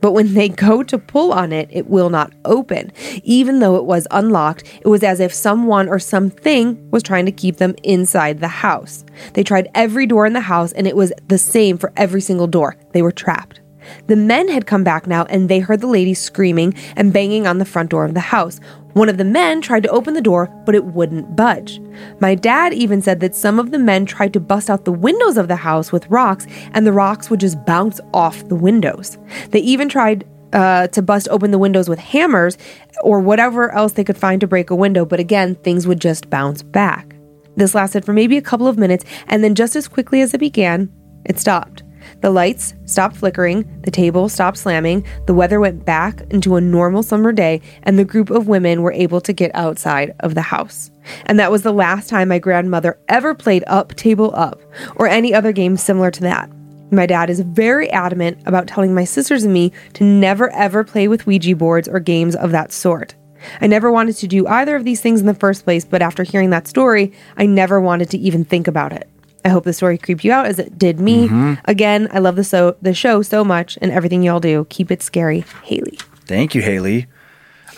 but 0.00 0.12
when 0.12 0.34
they 0.34 0.48
go 0.48 0.84
to 0.84 0.96
pull 0.96 1.32
on 1.32 1.52
it, 1.52 1.68
it 1.72 1.88
will 1.88 2.08
not 2.08 2.32
open. 2.44 2.92
Even 3.24 3.58
though 3.58 3.74
it 3.74 3.84
was 3.84 4.06
unlocked, 4.12 4.62
it 4.80 4.86
was 4.86 5.02
as 5.02 5.18
if 5.18 5.34
someone 5.34 5.88
or 5.88 5.98
something 5.98 6.90
was 6.92 7.02
trying 7.02 7.26
to 7.26 7.32
keep 7.32 7.56
them 7.56 7.74
inside 7.82 8.38
the 8.38 8.46
house. 8.46 9.04
They 9.34 9.42
tried 9.42 9.68
every 9.74 10.06
door 10.06 10.24
in 10.24 10.34
the 10.34 10.40
house 10.40 10.70
and 10.72 10.86
it 10.86 10.94
was 10.94 11.12
the 11.26 11.38
same 11.38 11.78
for 11.78 11.92
every 11.96 12.20
single 12.20 12.46
door. 12.46 12.76
They 12.92 13.02
were 13.02 13.10
trapped. 13.10 13.60
The 14.06 14.16
men 14.16 14.48
had 14.48 14.66
come 14.66 14.84
back 14.84 15.06
now 15.06 15.24
and 15.24 15.48
they 15.48 15.58
heard 15.60 15.80
the 15.80 15.86
lady 15.86 16.14
screaming 16.14 16.74
and 16.96 17.12
banging 17.12 17.46
on 17.46 17.58
the 17.58 17.64
front 17.64 17.90
door 17.90 18.04
of 18.04 18.14
the 18.14 18.20
house. 18.20 18.60
One 18.94 19.08
of 19.08 19.18
the 19.18 19.24
men 19.24 19.60
tried 19.60 19.84
to 19.84 19.90
open 19.90 20.14
the 20.14 20.20
door, 20.20 20.48
but 20.64 20.74
it 20.74 20.86
wouldn't 20.86 21.36
budge. 21.36 21.80
My 22.20 22.34
dad 22.34 22.72
even 22.72 23.00
said 23.00 23.20
that 23.20 23.36
some 23.36 23.58
of 23.58 23.70
the 23.70 23.78
men 23.78 24.06
tried 24.06 24.32
to 24.32 24.40
bust 24.40 24.68
out 24.68 24.84
the 24.84 24.92
windows 24.92 25.36
of 25.36 25.46
the 25.46 25.56
house 25.56 25.92
with 25.92 26.08
rocks, 26.10 26.46
and 26.72 26.86
the 26.86 26.92
rocks 26.92 27.30
would 27.30 27.38
just 27.38 27.64
bounce 27.64 28.00
off 28.12 28.48
the 28.48 28.56
windows. 28.56 29.18
They 29.50 29.60
even 29.60 29.88
tried 29.88 30.26
uh, 30.52 30.88
to 30.88 31.02
bust 31.02 31.28
open 31.30 31.50
the 31.50 31.58
windows 31.58 31.88
with 31.88 31.98
hammers 31.98 32.56
or 33.02 33.20
whatever 33.20 33.70
else 33.72 33.92
they 33.92 34.04
could 34.04 34.16
find 34.16 34.40
to 34.40 34.46
break 34.46 34.70
a 34.70 34.74
window, 34.74 35.04
but 35.04 35.20
again, 35.20 35.54
things 35.56 35.86
would 35.86 36.00
just 36.00 36.30
bounce 36.30 36.62
back. 36.62 37.14
This 37.56 37.74
lasted 37.74 38.04
for 38.04 38.12
maybe 38.12 38.36
a 38.36 38.42
couple 38.42 38.66
of 38.66 38.78
minutes, 38.78 39.04
and 39.26 39.44
then 39.44 39.54
just 39.54 39.76
as 39.76 39.88
quickly 39.88 40.22
as 40.22 40.34
it 40.34 40.38
began, 40.38 40.90
it 41.24 41.38
stopped. 41.38 41.82
The 42.20 42.30
lights 42.30 42.74
stopped 42.84 43.16
flickering, 43.16 43.80
the 43.82 43.90
table 43.90 44.28
stopped 44.28 44.58
slamming, 44.58 45.06
the 45.26 45.34
weather 45.34 45.60
went 45.60 45.84
back 45.84 46.22
into 46.30 46.56
a 46.56 46.60
normal 46.60 47.04
summer 47.04 47.32
day, 47.32 47.60
and 47.84 47.96
the 47.96 48.04
group 48.04 48.30
of 48.30 48.48
women 48.48 48.82
were 48.82 48.92
able 48.92 49.20
to 49.20 49.32
get 49.32 49.52
outside 49.54 50.14
of 50.20 50.34
the 50.34 50.42
house. 50.42 50.90
And 51.26 51.38
that 51.38 51.52
was 51.52 51.62
the 51.62 51.72
last 51.72 52.08
time 52.08 52.28
my 52.28 52.40
grandmother 52.40 52.98
ever 53.08 53.34
played 53.34 53.62
Up 53.68 53.94
Table 53.94 54.32
Up 54.34 54.60
or 54.96 55.06
any 55.06 55.32
other 55.32 55.52
game 55.52 55.76
similar 55.76 56.10
to 56.10 56.20
that. 56.22 56.50
My 56.90 57.06
dad 57.06 57.30
is 57.30 57.40
very 57.40 57.90
adamant 57.90 58.38
about 58.46 58.66
telling 58.66 58.94
my 58.94 59.04
sisters 59.04 59.44
and 59.44 59.52
me 59.52 59.72
to 59.94 60.04
never 60.04 60.50
ever 60.50 60.84
play 60.84 61.06
with 61.06 61.26
Ouija 61.26 61.54
boards 61.54 61.86
or 61.86 62.00
games 62.00 62.34
of 62.34 62.50
that 62.50 62.72
sort. 62.72 63.14
I 63.60 63.66
never 63.66 63.92
wanted 63.92 64.16
to 64.16 64.26
do 64.26 64.46
either 64.48 64.74
of 64.74 64.84
these 64.84 65.00
things 65.00 65.20
in 65.20 65.26
the 65.26 65.34
first 65.34 65.64
place, 65.64 65.84
but 65.84 66.02
after 66.02 66.24
hearing 66.24 66.50
that 66.50 66.66
story, 66.66 67.12
I 67.36 67.46
never 67.46 67.80
wanted 67.80 68.10
to 68.10 68.18
even 68.18 68.44
think 68.44 68.66
about 68.66 68.92
it. 68.92 69.08
I 69.44 69.48
hope 69.50 69.64
the 69.64 69.72
story 69.72 69.98
creeped 69.98 70.24
you 70.24 70.32
out 70.32 70.46
as 70.46 70.58
it 70.58 70.78
did 70.78 71.00
me. 71.00 71.56
Again, 71.64 72.08
I 72.12 72.18
love 72.18 72.36
the 72.36 72.44
so 72.44 72.76
the 72.82 72.94
show 72.94 73.22
so 73.22 73.44
much 73.44 73.78
and 73.80 73.90
everything 73.92 74.22
y'all 74.22 74.40
do. 74.40 74.66
Keep 74.70 74.90
it 74.90 75.02
scary, 75.02 75.44
Haley. 75.64 75.98
Thank 76.26 76.54
you, 76.54 76.62
Haley. 76.62 77.06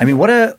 I 0.00 0.04
mean, 0.04 0.18
what 0.18 0.30
a 0.30 0.58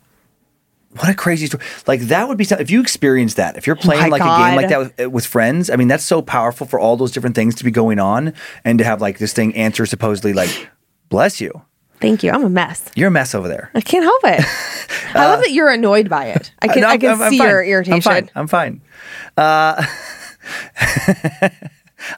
what 1.00 1.10
a 1.10 1.14
crazy 1.14 1.46
story! 1.48 1.64
Like 1.88 2.02
that 2.02 2.28
would 2.28 2.38
be 2.38 2.44
something. 2.44 2.64
If 2.64 2.70
you 2.72 2.82
experienced 2.82 3.38
that, 3.38 3.58
if 3.58 3.66
you're 3.66 3.76
playing 3.78 4.10
my 4.10 4.18
like 4.18 4.22
a 4.22 4.26
game 4.26 4.56
like 4.56 4.70
that 4.70 4.80
with, 4.98 5.12
with 5.12 5.26
friends, 5.26 5.70
I 5.70 5.76
mean, 5.78 5.88
that's 5.88 6.04
so 6.04 6.22
powerful 6.22 6.68
for 6.68 6.80
all 6.80 6.98
those 6.98 7.12
different 7.12 7.36
things 7.36 7.56
to 7.56 7.64
be 7.64 7.72
going 7.72 7.98
on, 8.00 8.34
and 8.66 8.78
to 8.80 8.84
have 8.86 9.02
like 9.02 9.18
this 9.18 9.34
thing 9.34 9.56
answer 9.56 9.86
supposedly 9.86 10.34
like, 10.34 10.70
"Bless 11.10 11.40
you." 11.42 11.62
Thank 12.02 12.24
you. 12.24 12.32
I'm 12.32 12.44
a 12.44 12.50
mess. 12.50 12.84
You're 12.96 13.10
a 13.10 13.12
mess 13.12 13.36
over 13.36 13.48
there. 13.48 13.70
I 13.76 13.82
can't 13.82 14.04
help 14.04 14.22
it. 14.24 14.44
I 15.16 15.28
love 15.28 15.40
that 15.42 15.52
you're 15.52 15.70
annoyed 15.70 16.10
by 16.10 16.26
it. 16.28 16.52
I 16.60 16.68
can 16.68 16.80
Uh, 16.84 16.88
No, 16.88 16.94
I 16.94 16.98
can 16.98 17.10
I'm- 17.12 17.22
I'm 17.22 17.30
see 17.32 17.38
fine. 17.38 17.48
your 17.48 17.64
irritation. 17.64 17.96
I'm 17.96 18.02
fine. 18.02 18.32
I'm 18.36 18.48
fine. 18.48 18.82
Uh, 19.38 19.86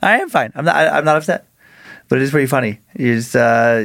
I 0.01 0.19
am 0.19 0.30
fine. 0.30 0.51
I'm 0.55 0.65
not. 0.65 0.76
I, 0.76 0.97
I'm 0.97 1.05
not 1.05 1.18
upset. 1.18 1.47
But 2.10 2.19
it 2.19 2.23
is 2.23 2.31
pretty 2.31 2.47
funny. 2.47 2.80
You 2.97 3.15
just 3.15 3.35
uh, 3.35 3.81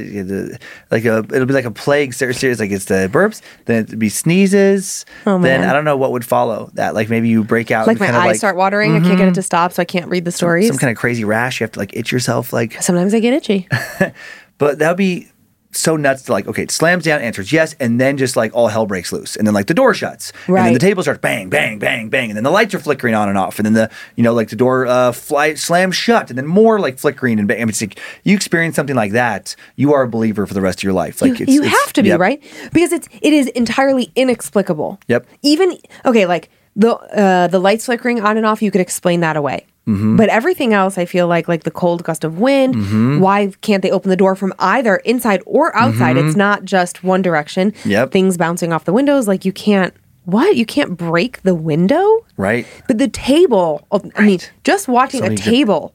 like 0.91 1.05
a 1.05 1.19
it'll 1.19 1.47
be 1.47 1.55
like 1.55 1.65
a 1.65 1.71
plague 1.71 2.13
series. 2.13 2.61
Like 2.61 2.71
it's 2.71 2.87
the 2.87 3.09
burps, 3.11 3.41
then 3.67 3.85
it'd 3.85 3.99
be 3.99 4.09
sneezes. 4.09 5.07
Oh, 5.25 5.39
then. 5.39 5.65
I 5.65 5.73
don't 5.73 5.85
know 5.85 5.97
what 5.97 6.13
would 6.13 6.25
follow 6.25 6.71
that. 6.75 6.95
Like 6.95 7.09
maybe 7.09 7.29
you 7.29 7.45
break 7.45 7.71
out. 7.71 7.87
Like 7.87 8.01
my 8.01 8.09
eyes 8.09 8.27
like 8.27 8.37
start 8.37 8.57
watering. 8.57 8.97
I 8.97 9.01
can't 9.01 9.19
get 9.19 9.29
it 9.29 9.35
to 9.35 9.43
stop, 9.43 9.73
so 9.73 9.81
I 9.81 9.85
can't 9.85 10.11
read 10.11 10.25
the 10.25 10.33
stories. 10.33 10.69
some 10.69 10.79
kind 10.79 10.91
of 10.91 10.99
crazy 10.99 11.25
rash. 11.25 11.61
You 11.61 11.65
have 11.65 11.73
to 11.73 11.79
like 11.79 11.97
itch 11.97 12.13
yourself. 12.13 12.53
Like, 12.53 12.83
Sometimes 12.83 13.15
I 13.15 13.21
get 13.21 13.35
itchy. 13.35 13.69
but 14.59 14.81
that 14.81 14.89
would 14.89 14.99
be 14.99 15.29
so 15.73 15.97
nuts 15.97 16.23
to 16.23 16.33
like. 16.33 16.47
Okay, 16.47 16.63
it 16.63 16.71
slams 16.71 17.05
down, 17.05 17.21
answers 17.21 17.53
yes, 17.53 17.75
and 17.81 18.01
then 18.01 18.17
just 18.17 18.37
like 18.37 18.55
all 18.55 18.69
hell 18.69 18.87
breaks 18.87 19.13
loose, 19.13 19.37
and 19.37 19.47
then 19.47 19.55
like 19.55 19.67
the 19.67 19.75
door 19.75 19.95
shuts, 19.95 20.33
and 20.47 20.57
then 20.57 20.73
the 20.73 20.79
table 20.79 21.03
starts 21.03 21.21
bang, 21.21 21.49
bang, 21.49 21.79
bang, 21.79 22.09
bang, 22.09 22.31
and 22.31 22.37
then 22.37 22.45
the 22.45 22.51
lights 22.51 22.75
are 22.75 22.79
flickering 22.79 23.15
on 23.15 23.29
and 23.29 23.37
off, 23.37 23.59
and 23.59 23.67
then 23.67 23.75
the 23.75 23.91
you 24.17 24.23
know 24.23 24.33
like 24.33 24.49
the 24.49 24.57
door 24.57 24.87
uh, 24.87 25.13
fly 25.13 25.55
slams 25.55 25.97
shut, 25.97 26.31
and 26.31 26.39
then 26.39 26.47
more 26.47 26.81
like 26.81 26.99
flickering 26.99 27.39
and 27.39 27.47
bang. 27.49 27.59
I 27.59 27.61
mean, 27.61 27.71
it's 27.71 27.81
like 27.81 27.99
you 28.25 28.35
experience 28.35 28.77
something 28.77 28.97
like 28.97 29.13
that, 29.13 29.55
you 29.77 29.93
are 29.93 30.03
a 30.03 30.09
believer 30.09 30.47
for 30.47 30.55
the 30.55 30.61
rest 30.61 30.81
of 30.81 30.85
your 30.85 30.93
life. 30.93 31.21
Like 31.21 31.39
you, 31.39 31.45
it's, 31.45 31.53
you 31.53 31.63
it's- 31.63 31.79
have 31.85 31.93
to 31.95 32.03
be 32.03 32.09
yep. 32.09 32.21
right 32.21 32.43
because 32.73 32.93
it's 32.93 33.09
it 33.21 33.33
is 33.33 33.49
entirely 33.49 34.11
inexplicable. 34.17 35.01
Yep. 35.09 35.27
Even 35.43 35.77
okay, 36.05 36.27
like 36.27 36.51
the 36.77 36.95
uh, 36.95 37.49
the 37.49 37.59
lights 37.59 37.87
flickering 37.87 38.21
on 38.21 38.37
and 38.37 38.47
off, 38.47 38.63
you 38.63 38.71
could 38.71 38.81
explain 38.81 39.21
that 39.21 39.37
away. 39.37 39.67
Mm-hmm. 39.89 40.17
But 40.17 40.29
everything 40.29 40.75
else, 40.75 40.99
I 40.99 41.07
feel 41.07 41.27
like 41.27 41.49
like 41.49 41.65
the 41.65 41.71
cold 41.71 42.05
gust 42.05 42.23
of 42.23 42.39
wind. 42.39 43.21
Why 43.23 43.51
can't 43.63 43.83
they 43.83 43.91
open 43.91 44.11
the 44.11 44.17
door 44.17 44.37
from 44.37 44.53
either 44.59 44.97
inside 44.99 45.43
or 45.47 45.75
outside? 45.75 46.17
It's 46.19 46.37
not 46.37 46.65
just 46.65 47.03
one 47.03 47.23
direction. 47.23 47.73
Mm-hmm. 47.73 47.91
Yep. 47.91 48.11
Things 48.13 48.37
bouncing 48.37 48.73
off 48.73 48.85
the 48.85 48.93
windows. 48.93 49.27
Like 49.27 49.45
you 49.45 49.53
can't. 49.53 49.95
What 50.27 50.57
you 50.57 50.67
can't 50.67 50.95
break 50.95 51.41
the 51.41 51.55
window, 51.55 52.27
Right. 52.37 52.67
But 52.87 52.99
the 52.99 53.09
table. 53.09 53.87
oh, 53.91 54.03
I 54.15 54.27
mean, 54.27 54.41
just 54.63 54.87
watching 54.87 55.25
a 55.25 55.35
table 55.35 55.95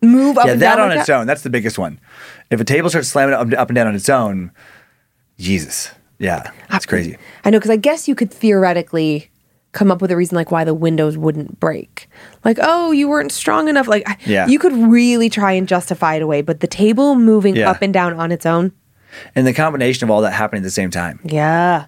move 0.00 0.38
up 0.38 0.46
Yeah, 0.46 0.52
and 0.52 0.62
that 0.62 0.76
down 0.76 0.80
on 0.84 0.88
like 0.88 0.98
its 1.00 1.06
that- 1.08 1.20
own, 1.20 1.26
that's 1.26 1.42
the 1.42 1.50
biggest 1.50 1.78
one. 1.78 2.00
If 2.50 2.60
a 2.62 2.64
table 2.64 2.88
starts 2.88 3.08
slamming 3.08 3.34
up, 3.34 3.52
up 3.60 3.68
and 3.68 3.74
down 3.76 3.86
on 3.86 3.94
its 3.94 4.08
own, 4.08 4.52
Jesus, 5.38 5.90
yeah, 6.18 6.50
that's 6.70 6.86
crazy. 6.86 7.18
I 7.44 7.50
know 7.50 7.58
because 7.58 7.70
I 7.70 7.76
guess 7.76 8.08
you 8.08 8.14
could 8.14 8.30
theoretically 8.32 9.28
come 9.78 9.90
up 9.92 10.02
with 10.02 10.10
a 10.10 10.16
reason 10.16 10.34
like 10.36 10.50
why 10.50 10.64
the 10.64 10.74
windows 10.74 11.16
wouldn't 11.16 11.58
break. 11.60 12.08
Like, 12.44 12.58
oh, 12.60 12.90
you 12.90 13.08
weren't 13.08 13.32
strong 13.32 13.68
enough. 13.68 13.86
Like, 13.88 14.06
Yeah. 14.26 14.46
you 14.48 14.58
could 14.58 14.72
really 14.74 15.30
try 15.30 15.52
and 15.52 15.68
justify 15.68 16.16
it 16.16 16.22
away. 16.22 16.42
But 16.42 16.60
the 16.60 16.66
table 16.66 17.14
moving 17.14 17.54
Yeah. 17.56 17.70
up 17.70 17.80
and 17.82 17.92
down 17.94 18.12
on 18.14 18.32
its 18.32 18.44
own, 18.46 18.72
And 19.34 19.46
the 19.46 19.52
combination 19.54 20.04
of 20.04 20.10
all 20.10 20.20
that 20.22 20.32
happening 20.32 20.60
at 20.62 20.64
the 20.64 20.70
same 20.70 20.90
time. 20.90 21.20
yeah, 21.24 21.86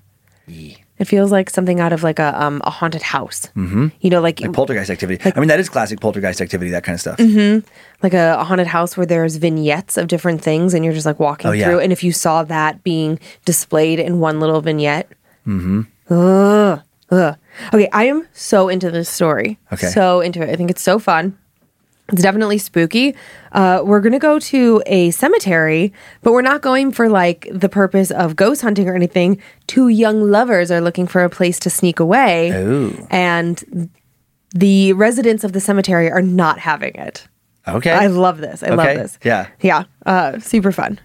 it 0.98 1.04
feels 1.06 1.30
like 1.32 1.48
something 1.50 1.80
out 1.80 1.92
of 1.92 2.02
like 2.02 2.18
a 2.18 2.30
um 2.42 2.60
a 2.64 2.70
haunted 2.70 3.02
house. 3.02 3.48
Mm-hmm. 3.56 3.88
You 4.00 4.10
know, 4.10 4.20
like 4.20 4.40
Like 4.40 4.52
poltergeist 4.52 4.90
activity. 4.90 5.18
I 5.34 5.38
mean, 5.40 5.48
that 5.48 5.60
is 5.60 5.68
classic 5.68 6.00
poltergeist 6.00 6.40
activity, 6.40 6.70
that 6.72 6.84
kind 6.84 6.94
of 6.94 7.00
stuff. 7.00 7.16
Mm-hmm. 7.18 7.66
like 8.02 8.14
a, 8.14 8.36
a 8.38 8.44
haunted 8.44 8.66
house 8.66 8.96
where 8.96 9.06
there's 9.06 9.36
vignettes 9.36 9.96
of 9.96 10.08
different 10.08 10.42
things, 10.42 10.74
and 10.74 10.84
you're 10.84 10.94
just 10.94 11.06
like 11.06 11.18
walking 11.20 11.48
Oh, 11.48 11.52
yeah. 11.52 11.64
through. 11.66 11.80
And 11.80 11.92
if 11.92 12.04
you 12.04 12.12
saw 12.12 12.42
that 12.44 12.82
being 12.84 13.18
displayed 13.44 13.98
in 13.98 14.20
one 14.20 14.40
little 14.40 14.60
vignette, 14.60 15.08
mm-hmm. 15.46 15.82
ugh, 16.12 16.80
ugh. 17.11 17.37
Okay, 17.74 17.89
I 17.93 18.05
am 18.05 18.27
so 18.32 18.69
into 18.69 18.91
this 18.91 19.09
story. 19.09 19.59
Okay. 19.73 19.89
so 19.89 20.20
into 20.20 20.43
it. 20.43 20.51
I 20.51 20.57
think 20.57 20.70
it's 20.70 20.82
so 20.82 20.99
fun. 20.99 21.37
It's 22.12 22.23
definitely 22.23 22.59
spooky. 22.59 23.15
Uh, 23.53 23.82
we're 23.85 24.01
gonna 24.01 24.19
go 24.19 24.39
to 24.39 24.82
a 24.87 25.11
cemetery, 25.12 25.93
but 26.23 26.32
we're 26.32 26.43
not 26.43 26.61
going 26.61 26.91
for 26.91 27.09
like 27.09 27.49
the 27.53 27.69
purpose 27.69 28.11
of 28.11 28.35
ghost 28.35 28.62
hunting 28.62 28.89
or 28.89 28.95
anything. 28.95 29.41
Two 29.69 29.89
young 29.89 30.31
lovers 30.31 30.70
are 30.70 30.81
looking 30.81 31.07
for 31.07 31.23
a 31.23 31.31
place 31.31 31.59
to 31.61 31.70
sneak 31.70 32.01
away, 32.01 32.51
Ooh. 32.51 33.07
and 33.11 33.91
the 34.53 34.93
residents 34.95 35.45
of 35.45 35.53
the 35.53 35.61
cemetery 35.61 36.11
are 36.11 36.23
not 36.23 36.59
having 36.59 36.95
it. 36.97 37.28
Okay. 37.69 37.93
I 37.93 38.09
love 38.09 38.39
this. 38.39 38.62
I 38.62 38.70
love 38.70 38.87
this. 38.87 39.19
Yeah. 39.23 39.47
Yeah. 39.61 39.85
Uh, 40.05 40.39
super 40.41 40.73
fun. 40.73 40.99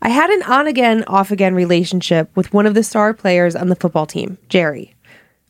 I 0.00 0.10
had 0.10 0.30
an 0.30 0.44
on 0.44 0.68
again, 0.68 1.02
off 1.08 1.32
again 1.32 1.56
relationship 1.56 2.30
with 2.36 2.52
one 2.52 2.66
of 2.66 2.74
the 2.74 2.84
star 2.84 3.12
players 3.12 3.56
on 3.56 3.68
the 3.68 3.74
football 3.74 4.06
team, 4.06 4.38
Jerry. 4.48 4.94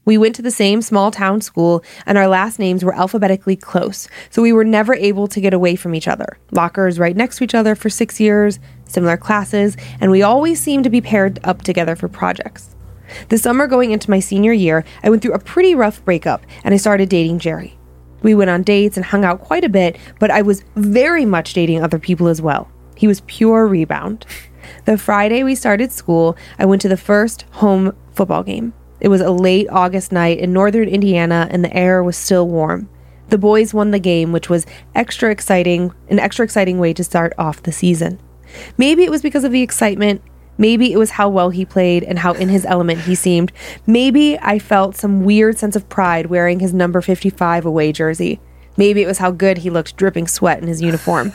We 0.07 0.17
went 0.17 0.35
to 0.37 0.43
the 0.43 0.51
same 0.51 0.81
small 0.81 1.11
town 1.11 1.43
school, 1.43 1.85
and 2.07 2.17
our 2.17 2.27
last 2.27 2.59
names 2.59 2.83
were 2.83 2.95
alphabetically 2.95 3.57
close, 3.57 4.09
so 4.31 4.41
we 4.41 4.55
were 4.55 4.65
never 4.65 4.95
able 4.95 5.29
to 5.29 5.41
get 5.43 5.53
away 5.53 5.77
from 5.77 5.95
each 5.95 6.09
other. 6.09 6.39
Lockers 6.51 6.99
right 6.99 7.15
next 7.15 7.37
to 7.37 7.45
each 7.45 7.55
other 7.55 7.75
for 7.75 7.91
six 7.91 8.19
years, 8.19 8.59
similar 8.87 9.19
classes, 9.19 9.77
and 10.01 10.11
we 10.11 10.23
always 10.23 10.59
seemed 10.59 10.85
to 10.85 10.91
be 10.91 11.03
paired 11.03 11.39
up 11.45 11.61
together 11.61 11.95
for 11.95 12.09
projects. 12.09 12.75
The 13.29 13.37
summer 13.37 13.67
going 13.67 13.91
into 13.91 14.11
my 14.11 14.19
senior 14.19 14.55
year, 14.55 14.83
I 15.03 15.11
went 15.11 15.21
through 15.21 15.35
a 15.35 15.39
pretty 15.39 15.75
rough 15.75 16.03
breakup, 16.07 16.47
and 16.65 16.73
I 16.73 16.79
started 16.79 17.11
dating 17.11 17.41
Jerry. 17.41 17.77
We 18.23 18.35
went 18.35 18.49
on 18.49 18.63
dates 18.63 18.97
and 18.97 19.05
hung 19.05 19.27
out 19.27 19.43
quite 19.43 19.65
a 19.65 19.69
bit, 19.69 19.99
but 20.19 20.31
I 20.31 20.41
was 20.41 20.65
very 20.75 21.27
much 21.27 21.53
dating 21.53 21.83
other 21.83 21.99
people 21.99 22.29
as 22.29 22.41
well. 22.41 22.71
He 22.99 23.07
was 23.07 23.21
pure 23.23 23.65
rebound. 23.69 24.27
The 24.85 24.99
Friday 24.99 25.45
we 25.45 25.55
started 25.55 25.93
school, 25.93 26.37
I 26.59 26.67
went 26.67 26.83
to 26.83 26.89
the 26.89 26.97
first 26.97 27.43
home 27.53 27.95
football 28.13 28.43
game. 28.43 28.75
It 28.99 29.07
was 29.07 29.21
a 29.21 29.31
late 29.31 29.69
August 29.71 30.11
night 30.11 30.39
in 30.39 30.53
northern 30.53 30.89
Indiana 30.89 31.47
and 31.49 31.65
the 31.65 31.73
air 31.73 32.03
was 32.03 32.17
still 32.17 32.49
warm. 32.49 32.89
The 33.29 33.39
boys 33.39 33.73
won 33.73 33.93
the 33.93 34.01
game, 34.01 34.33
which 34.33 34.51
was 34.51 34.67
extra 34.97 35.31
exciting, 35.31 35.93
an 36.09 36.19
extra 36.19 36.45
exciting 36.45 36.81
way 36.81 36.93
to 36.95 37.05
start 37.05 37.35
off 37.39 37.63
the 37.63 37.71
season. 37.71 38.19
Maybe 38.77 39.05
it 39.05 39.13
was 39.13 39.23
because 39.23 39.45
of 39.45 39.53
the 39.53 39.63
excitement. 39.63 40.21
Maybe 40.57 40.93
it 40.93 40.99
was 40.99 41.11
how 41.11 41.29
well 41.29 41.51
he 41.51 41.65
played 41.65 42.03
and 42.03 42.19
how 42.19 42.33
in 42.33 42.49
his 42.49 42.67
element 42.67 43.03
he 43.03 43.15
seemed. 43.15 43.53
Maybe 43.87 44.37
I 44.41 44.59
felt 44.59 44.97
some 44.97 45.23
weird 45.23 45.57
sense 45.57 45.77
of 45.77 45.89
pride 45.89 46.27
wearing 46.27 46.59
his 46.59 46.75
number 46.75 47.01
55 47.01 47.65
away 47.65 47.93
jersey. 47.93 48.41
Maybe 48.79 49.03
it 49.03 49.07
was 49.07 49.19
how 49.19 49.33
good 49.33 49.59
he 49.59 49.71
looked 49.71 49.97
dripping 49.97 50.29
sweat 50.29 50.63
in 50.63 50.69
his 50.69 50.81
uniform. 50.81 51.33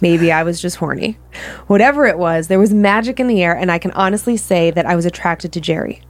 Maybe 0.00 0.32
I 0.32 0.42
was 0.42 0.60
just 0.60 0.76
horny. 0.76 1.18
Whatever 1.66 2.06
it 2.06 2.18
was, 2.18 2.48
there 2.48 2.58
was 2.58 2.72
magic 2.72 3.20
in 3.20 3.28
the 3.28 3.42
air, 3.42 3.54
and 3.54 3.70
I 3.70 3.78
can 3.78 3.92
honestly 3.92 4.38
say 4.38 4.70
that 4.70 4.86
I 4.86 4.96
was 4.96 5.04
attracted 5.04 5.52
to 5.52 5.60
Jerry. 5.60 6.00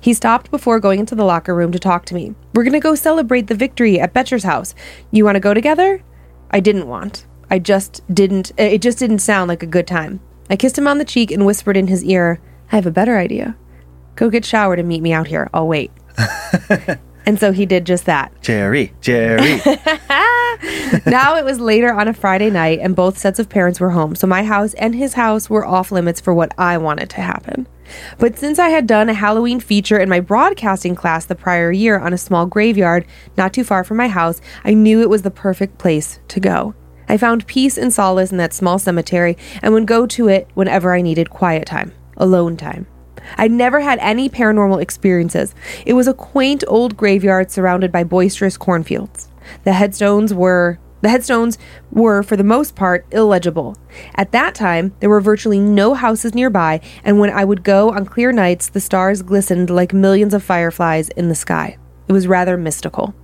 He 0.00 0.12
stopped 0.12 0.50
before 0.50 0.78
going 0.78 1.00
into 1.00 1.14
the 1.14 1.24
locker 1.24 1.54
room 1.54 1.72
to 1.72 1.78
talk 1.78 2.04
to 2.06 2.14
me. 2.14 2.34
We're 2.54 2.64
gonna 2.64 2.80
go 2.80 2.94
celebrate 2.94 3.46
the 3.46 3.54
victory 3.54 3.98
at 3.98 4.12
Betcher's 4.12 4.44
house. 4.44 4.74
You 5.10 5.24
wanna 5.24 5.40
go 5.40 5.54
together? 5.54 6.02
I 6.50 6.60
didn't 6.60 6.86
want. 6.86 7.26
I 7.50 7.58
just 7.58 8.02
didn't, 8.12 8.52
eh, 8.58 8.66
it 8.66 8.82
just 8.82 8.98
didn't 8.98 9.20
sound 9.20 9.48
like 9.48 9.62
a 9.62 9.66
good 9.66 9.86
time. 9.86 10.20
I 10.50 10.56
kissed 10.56 10.76
him 10.76 10.86
on 10.86 10.98
the 10.98 11.04
cheek 11.04 11.30
and 11.30 11.46
whispered 11.46 11.76
in 11.76 11.86
his 11.86 12.04
ear, 12.04 12.40
I 12.70 12.76
have 12.76 12.86
a 12.86 12.90
better 12.90 13.16
idea. 13.16 13.56
Go 14.16 14.28
get 14.28 14.44
showered 14.44 14.78
and 14.78 14.88
meet 14.88 15.02
me 15.02 15.12
out 15.12 15.28
here. 15.28 15.48
I'll 15.54 15.68
wait. 15.68 15.92
and 17.26 17.38
so 17.38 17.52
he 17.52 17.66
did 17.66 17.84
just 17.84 18.06
that. 18.06 18.32
Jerry, 18.40 18.92
Jerry. 19.00 19.60
now 21.06 21.36
it 21.36 21.44
was 21.44 21.58
later 21.58 21.92
on 21.92 22.06
a 22.08 22.14
Friday 22.14 22.50
night, 22.50 22.78
and 22.78 22.94
both 22.94 23.18
sets 23.18 23.40
of 23.40 23.48
parents 23.48 23.80
were 23.80 23.90
home, 23.90 24.14
so 24.14 24.26
my 24.26 24.44
house 24.44 24.72
and 24.74 24.94
his 24.94 25.14
house 25.14 25.50
were 25.50 25.66
off 25.66 25.90
limits 25.90 26.20
for 26.20 26.32
what 26.32 26.54
I 26.56 26.78
wanted 26.78 27.10
to 27.10 27.20
happen. 27.20 27.66
But 28.18 28.38
since 28.38 28.58
I 28.58 28.68
had 28.68 28.86
done 28.86 29.08
a 29.08 29.14
Halloween 29.14 29.60
feature 29.60 29.98
in 29.98 30.08
my 30.08 30.20
broadcasting 30.20 30.94
class 30.94 31.24
the 31.24 31.34
prior 31.34 31.72
year 31.72 31.98
on 31.98 32.12
a 32.12 32.18
small 32.18 32.46
graveyard 32.46 33.06
not 33.36 33.52
too 33.52 33.64
far 33.64 33.84
from 33.84 33.96
my 33.96 34.08
house, 34.08 34.40
I 34.64 34.74
knew 34.74 35.00
it 35.00 35.10
was 35.10 35.22
the 35.22 35.30
perfect 35.30 35.78
place 35.78 36.20
to 36.28 36.40
go. 36.40 36.74
I 37.08 37.16
found 37.16 37.46
peace 37.46 37.78
and 37.78 37.92
solace 37.92 38.32
in 38.32 38.38
that 38.38 38.52
small 38.52 38.78
cemetery 38.78 39.36
and 39.62 39.72
would 39.74 39.86
go 39.86 40.06
to 40.06 40.28
it 40.28 40.48
whenever 40.54 40.92
I 40.92 41.02
needed 41.02 41.30
quiet 41.30 41.66
time, 41.66 41.92
alone 42.16 42.56
time. 42.56 42.86
I'd 43.36 43.52
never 43.52 43.80
had 43.80 43.98
any 44.00 44.28
paranormal 44.28 44.82
experiences. 44.82 45.54
It 45.84 45.94
was 45.94 46.08
a 46.08 46.14
quaint 46.14 46.64
old 46.66 46.96
graveyard 46.96 47.50
surrounded 47.50 47.92
by 47.92 48.04
boisterous 48.04 48.56
cornfields. 48.56 49.28
The 49.64 49.72
headstones 49.72 50.34
were 50.34 50.78
the 51.02 51.10
headstones 51.10 51.58
were, 51.92 52.22
for 52.22 52.36
the 52.36 52.42
most 52.42 52.74
part, 52.74 53.06
illegible. 53.12 53.76
At 54.14 54.32
that 54.32 54.54
time, 54.54 54.94
there 55.00 55.10
were 55.10 55.20
virtually 55.20 55.60
no 55.60 55.94
houses 55.94 56.34
nearby, 56.34 56.80
and 57.04 57.20
when 57.20 57.30
I 57.30 57.44
would 57.44 57.62
go 57.62 57.90
on 57.90 58.06
clear 58.06 58.32
nights, 58.32 58.68
the 58.68 58.80
stars 58.80 59.22
glistened 59.22 59.68
like 59.70 59.92
millions 59.92 60.34
of 60.34 60.42
fireflies 60.42 61.10
in 61.10 61.28
the 61.28 61.34
sky. 61.34 61.76
It 62.08 62.12
was 62.12 62.26
rather 62.26 62.56
mystical. 62.56 63.14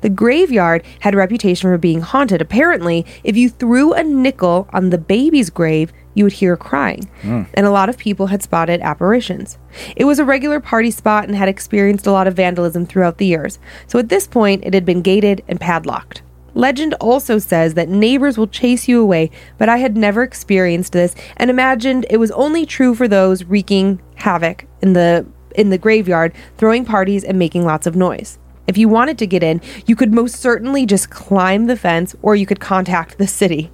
The 0.00 0.08
graveyard 0.08 0.84
had 1.00 1.14
a 1.14 1.18
reputation 1.18 1.68
for 1.68 1.78
being 1.78 2.00
haunted. 2.00 2.40
Apparently, 2.40 3.04
if 3.22 3.36
you 3.36 3.48
threw 3.48 3.92
a 3.92 4.02
nickel 4.02 4.68
on 4.72 4.90
the 4.90 4.98
baby's 4.98 5.50
grave, 5.50 5.92
you 6.14 6.24
would 6.24 6.32
hear 6.34 6.56
crying. 6.56 7.08
Hmm. 7.22 7.42
And 7.54 7.66
a 7.66 7.70
lot 7.70 7.88
of 7.88 7.98
people 7.98 8.28
had 8.28 8.42
spotted 8.42 8.80
apparitions. 8.80 9.58
It 9.96 10.04
was 10.04 10.18
a 10.18 10.24
regular 10.24 10.60
party 10.60 10.90
spot 10.90 11.24
and 11.24 11.36
had 11.36 11.48
experienced 11.48 12.06
a 12.06 12.12
lot 12.12 12.26
of 12.26 12.34
vandalism 12.34 12.86
throughout 12.86 13.18
the 13.18 13.26
years. 13.26 13.58
So 13.86 13.98
at 13.98 14.08
this 14.08 14.26
point, 14.26 14.64
it 14.64 14.74
had 14.74 14.84
been 14.84 15.02
gated 15.02 15.44
and 15.48 15.60
padlocked. 15.60 16.22
Legend 16.54 16.94
also 16.94 17.38
says 17.38 17.74
that 17.74 17.88
neighbors 17.88 18.36
will 18.36 18.48
chase 18.48 18.88
you 18.88 19.00
away, 19.00 19.30
but 19.56 19.68
I 19.68 19.76
had 19.76 19.96
never 19.96 20.22
experienced 20.22 20.92
this 20.92 21.14
and 21.36 21.48
imagined 21.48 22.06
it 22.10 22.16
was 22.16 22.32
only 22.32 22.66
true 22.66 22.94
for 22.94 23.06
those 23.06 23.44
wreaking 23.44 24.00
havoc 24.16 24.66
in 24.82 24.92
the 24.94 25.26
in 25.54 25.70
the 25.70 25.78
graveyard, 25.78 26.32
throwing 26.58 26.84
parties 26.84 27.24
and 27.24 27.38
making 27.38 27.64
lots 27.64 27.86
of 27.86 27.96
noise. 27.96 28.38
If 28.68 28.78
you 28.78 28.88
wanted 28.88 29.18
to 29.18 29.26
get 29.26 29.42
in, 29.42 29.60
you 29.86 29.96
could 29.96 30.14
most 30.14 30.36
certainly 30.36 30.86
just 30.86 31.10
climb 31.10 31.66
the 31.66 31.76
fence 31.76 32.14
or 32.22 32.36
you 32.36 32.46
could 32.46 32.60
contact 32.60 33.18
the 33.18 33.26
city. 33.26 33.70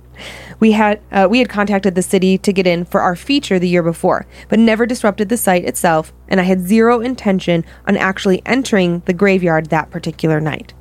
We 0.58 0.72
had 0.72 1.00
uh, 1.12 1.28
we 1.30 1.38
had 1.38 1.48
contacted 1.48 1.94
the 1.94 2.02
city 2.02 2.38
to 2.38 2.52
get 2.52 2.66
in 2.66 2.84
for 2.84 3.00
our 3.00 3.16
feature 3.16 3.58
the 3.58 3.68
year 3.68 3.82
before, 3.82 4.26
but 4.48 4.58
never 4.58 4.86
disrupted 4.86 5.28
the 5.28 5.36
site 5.36 5.64
itself, 5.64 6.12
and 6.28 6.40
I 6.40 6.44
had 6.44 6.60
zero 6.60 7.00
intention 7.00 7.64
on 7.86 7.96
actually 7.96 8.42
entering 8.46 9.02
the 9.06 9.12
graveyard 9.12 9.66
that 9.66 9.90
particular 9.90 10.40
night. 10.40 10.72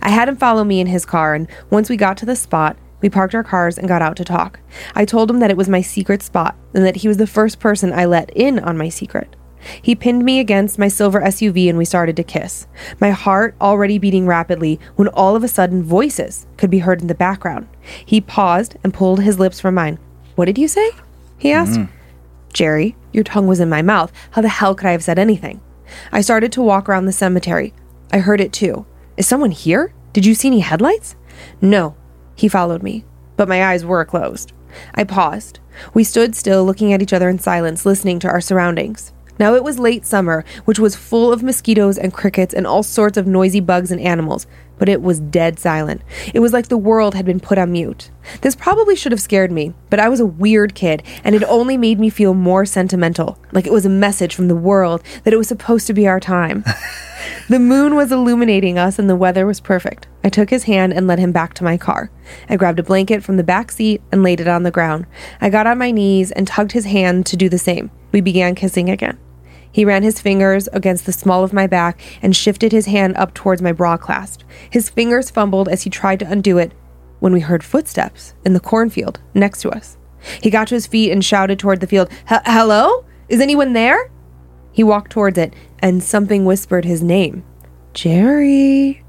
I 0.00 0.10
had 0.10 0.28
him 0.28 0.36
follow 0.36 0.64
me 0.64 0.80
in 0.80 0.88
his 0.88 1.06
car, 1.06 1.34
and 1.34 1.48
once 1.70 1.88
we 1.88 1.96
got 1.96 2.16
to 2.18 2.26
the 2.26 2.34
spot, 2.34 2.76
we 3.00 3.08
parked 3.08 3.34
our 3.34 3.44
cars 3.44 3.78
and 3.78 3.86
got 3.86 4.02
out 4.02 4.16
to 4.16 4.24
talk. 4.24 4.58
I 4.94 5.04
told 5.04 5.30
him 5.30 5.38
that 5.40 5.50
it 5.50 5.56
was 5.56 5.68
my 5.68 5.82
secret 5.82 6.22
spot 6.22 6.56
and 6.74 6.84
that 6.84 6.96
he 6.96 7.08
was 7.08 7.18
the 7.18 7.26
first 7.26 7.60
person 7.60 7.92
I 7.92 8.06
let 8.06 8.30
in 8.30 8.58
on 8.58 8.78
my 8.78 8.88
secret. 8.88 9.36
He 9.80 9.94
pinned 9.94 10.24
me 10.24 10.38
against 10.40 10.78
my 10.78 10.88
silver 10.88 11.20
SUV 11.20 11.68
and 11.68 11.78
we 11.78 11.84
started 11.84 12.16
to 12.16 12.24
kiss. 12.24 12.66
My 13.00 13.10
heart 13.10 13.54
already 13.60 13.98
beating 13.98 14.26
rapidly 14.26 14.80
when 14.96 15.08
all 15.08 15.36
of 15.36 15.44
a 15.44 15.48
sudden 15.48 15.82
voices 15.82 16.46
could 16.56 16.70
be 16.70 16.80
heard 16.80 17.00
in 17.00 17.06
the 17.06 17.14
background. 17.14 17.68
He 18.04 18.20
paused 18.20 18.76
and 18.82 18.94
pulled 18.94 19.22
his 19.22 19.38
lips 19.38 19.60
from 19.60 19.74
mine. 19.74 19.98
What 20.34 20.46
did 20.46 20.58
you 20.58 20.68
say? 20.68 20.90
He 21.38 21.52
asked. 21.52 21.78
Mm-hmm. 21.78 21.92
Jerry, 22.52 22.96
your 23.12 23.24
tongue 23.24 23.46
was 23.46 23.60
in 23.60 23.68
my 23.68 23.82
mouth. 23.82 24.12
How 24.30 24.42
the 24.42 24.48
hell 24.48 24.74
could 24.74 24.86
I 24.86 24.92
have 24.92 25.04
said 25.04 25.18
anything? 25.18 25.60
I 26.10 26.20
started 26.20 26.52
to 26.52 26.62
walk 26.62 26.88
around 26.88 27.06
the 27.06 27.12
cemetery. 27.12 27.74
I 28.12 28.18
heard 28.18 28.40
it 28.40 28.52
too. 28.52 28.86
Is 29.16 29.26
someone 29.26 29.50
here? 29.50 29.92
Did 30.12 30.24
you 30.24 30.34
see 30.34 30.48
any 30.48 30.60
headlights? 30.60 31.16
No. 31.60 31.96
He 32.34 32.48
followed 32.48 32.82
me, 32.82 33.04
but 33.36 33.48
my 33.48 33.64
eyes 33.64 33.84
were 33.84 34.04
closed. 34.04 34.52
I 34.94 35.04
paused. 35.04 35.58
We 35.94 36.04
stood 36.04 36.34
still, 36.34 36.64
looking 36.64 36.92
at 36.92 37.02
each 37.02 37.12
other 37.12 37.28
in 37.28 37.38
silence, 37.38 37.86
listening 37.86 38.18
to 38.20 38.28
our 38.28 38.40
surroundings. 38.40 39.12
Now 39.38 39.54
it 39.54 39.64
was 39.64 39.78
late 39.78 40.06
summer, 40.06 40.44
which 40.64 40.78
was 40.78 40.96
full 40.96 41.32
of 41.32 41.42
mosquitoes 41.42 41.98
and 41.98 42.12
crickets 42.12 42.54
and 42.54 42.66
all 42.66 42.82
sorts 42.82 43.16
of 43.16 43.26
noisy 43.26 43.60
bugs 43.60 43.90
and 43.90 44.00
animals, 44.00 44.46
but 44.78 44.88
it 44.88 45.02
was 45.02 45.20
dead 45.20 45.58
silent. 45.58 46.02
It 46.34 46.40
was 46.40 46.52
like 46.52 46.68
the 46.68 46.76
world 46.76 47.14
had 47.14 47.26
been 47.26 47.40
put 47.40 47.58
on 47.58 47.72
mute. 47.72 48.10
This 48.40 48.54
probably 48.54 48.96
should 48.96 49.12
have 49.12 49.20
scared 49.20 49.52
me, 49.52 49.74
but 49.90 50.00
I 50.00 50.08
was 50.08 50.20
a 50.20 50.26
weird 50.26 50.74
kid, 50.74 51.02
and 51.24 51.34
it 51.34 51.44
only 51.44 51.76
made 51.76 51.98
me 51.98 52.10
feel 52.10 52.34
more 52.34 52.64
sentimental, 52.64 53.38
like 53.52 53.66
it 53.66 53.72
was 53.72 53.86
a 53.86 53.90
message 53.90 54.34
from 54.34 54.48
the 54.48 54.56
world 54.56 55.02
that 55.24 55.32
it 55.32 55.38
was 55.38 55.48
supposed 55.48 55.86
to 55.86 55.94
be 55.94 56.06
our 56.06 56.20
time. 56.20 56.64
The 57.48 57.58
moon 57.60 57.94
was 57.94 58.10
illuminating 58.10 58.76
us 58.76 58.98
and 58.98 59.08
the 59.08 59.14
weather 59.14 59.46
was 59.46 59.60
perfect. 59.60 60.08
I 60.24 60.28
took 60.28 60.50
his 60.50 60.64
hand 60.64 60.92
and 60.92 61.06
led 61.06 61.20
him 61.20 61.30
back 61.30 61.54
to 61.54 61.64
my 61.64 61.76
car. 61.76 62.10
I 62.48 62.56
grabbed 62.56 62.80
a 62.80 62.82
blanket 62.82 63.22
from 63.22 63.36
the 63.36 63.44
back 63.44 63.70
seat 63.70 64.02
and 64.10 64.24
laid 64.24 64.40
it 64.40 64.48
on 64.48 64.64
the 64.64 64.72
ground. 64.72 65.06
I 65.40 65.48
got 65.48 65.66
on 65.66 65.78
my 65.78 65.92
knees 65.92 66.32
and 66.32 66.46
tugged 66.46 66.72
his 66.72 66.86
hand 66.86 67.24
to 67.26 67.36
do 67.36 67.48
the 67.48 67.58
same. 67.58 67.90
We 68.10 68.20
began 68.20 68.56
kissing 68.56 68.90
again. 68.90 69.18
He 69.76 69.84
ran 69.84 70.02
his 70.02 70.22
fingers 70.22 70.70
against 70.72 71.04
the 71.04 71.12
small 71.12 71.44
of 71.44 71.52
my 71.52 71.66
back 71.66 72.00
and 72.22 72.34
shifted 72.34 72.72
his 72.72 72.86
hand 72.86 73.14
up 73.18 73.34
towards 73.34 73.60
my 73.60 73.72
bra 73.72 73.98
clasp. 73.98 74.40
His 74.70 74.88
fingers 74.88 75.28
fumbled 75.28 75.68
as 75.68 75.82
he 75.82 75.90
tried 75.90 76.18
to 76.20 76.30
undo 76.32 76.56
it 76.56 76.72
when 77.20 77.34
we 77.34 77.40
heard 77.40 77.62
footsteps 77.62 78.32
in 78.42 78.54
the 78.54 78.58
cornfield 78.58 79.20
next 79.34 79.60
to 79.60 79.68
us. 79.68 79.98
He 80.40 80.48
got 80.48 80.68
to 80.68 80.76
his 80.76 80.86
feet 80.86 81.12
and 81.12 81.22
shouted 81.22 81.58
toward 81.58 81.80
the 81.80 81.86
field, 81.86 82.08
Hello? 82.26 83.04
Is 83.28 83.38
anyone 83.38 83.74
there? 83.74 84.10
He 84.72 84.82
walked 84.82 85.12
towards 85.12 85.36
it, 85.36 85.52
and 85.80 86.02
something 86.02 86.46
whispered 86.46 86.86
his 86.86 87.02
name 87.02 87.44
Jerry. 87.92 89.04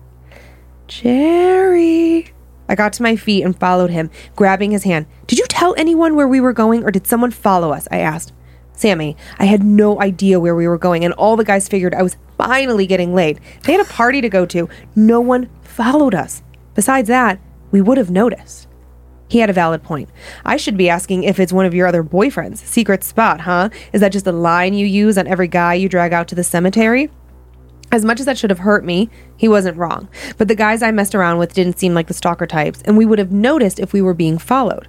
Jerry. 0.88 2.34
I 2.68 2.76
got 2.76 2.92
to 2.92 3.04
my 3.04 3.16
feet 3.16 3.46
and 3.46 3.58
followed 3.58 3.92
him, 3.92 4.10
grabbing 4.36 4.72
his 4.72 4.84
hand. 4.84 5.06
Did 5.28 5.40
you 5.40 5.46
tell 5.48 5.76
anyone 5.78 6.18
where 6.18 6.28
we 6.28 6.42
were 6.42 6.52
going, 6.52 6.84
or 6.84 6.92
did 6.92 7.08
someone 7.08 7.32
follow 7.32 7.72
us? 7.72 7.88
I 7.90 8.00
asked. 8.00 8.34
Sammy, 8.78 9.18
I 9.40 9.46
had 9.46 9.64
no 9.64 10.00
idea 10.00 10.40
where 10.40 10.56
we 10.56 10.68
were 10.68 10.78
going, 10.78 11.04
and 11.04 11.14
all 11.16 11.36
the 11.36 11.44
guys 11.44 11.68
figured 11.68 11.96
I 11.96 12.04
was 12.04 12.16
finally 12.38 12.86
getting 12.86 13.16
laid. 13.16 13.40
They 13.64 13.72
had 13.72 13.82
a 13.82 13.90
party 13.90 14.22
to 14.22 14.30
go 14.30 14.46
to. 14.46 14.70
No 14.96 15.20
one 15.20 15.50
followed 15.64 16.14
us. 16.14 16.44
Besides 16.76 17.08
that, 17.08 17.40
we 17.72 17.82
would 17.82 17.98
have 17.98 18.12
noticed. 18.12 18.68
He 19.30 19.40
had 19.40 19.50
a 19.50 19.54
valid 19.54 19.82
point. 19.82 20.10
I 20.46 20.58
should 20.58 20.78
be 20.78 20.90
asking 20.90 21.24
if 21.24 21.40
it's 21.40 21.52
one 21.52 21.66
of 21.66 21.74
your 21.74 21.88
other 21.88 22.04
boyfriends. 22.04 22.60
Secret 22.60 23.04
spot, 23.04 23.42
huh? 23.42 23.70
Is 23.94 24.02
that 24.02 24.12
just 24.12 24.28
a 24.28 24.32
line 24.32 24.76
you 24.76 24.86
use 24.86 25.18
on 25.18 25.26
every 25.26 25.48
guy 25.48 25.74
you 25.74 25.90
drag 25.90 26.14
out 26.14 26.28
to 26.28 26.36
the 26.36 26.44
cemetery? 26.44 27.10
As 27.92 28.06
much 28.06 28.20
as 28.20 28.28
that 28.28 28.38
should 28.38 28.52
have 28.52 28.60
hurt 28.60 28.86
me, 28.86 29.10
he 29.38 29.48
wasn't 29.48 29.78
wrong. 29.78 30.08
But 30.38 30.50
the 30.50 30.56
guys 30.56 30.84
I 30.84 30.92
messed 30.92 31.16
around 31.16 31.40
with 31.40 31.54
didn't 31.54 31.80
seem 31.80 31.96
like 31.96 32.08
the 32.08 32.14
stalker 32.14 32.46
types, 32.46 32.84
and 32.84 32.96
we 32.96 33.08
would 33.08 33.18
have 33.18 33.32
noticed 33.32 33.80
if 33.80 33.92
we 33.92 34.02
were 34.04 34.14
being 34.14 34.38
followed. 34.38 34.88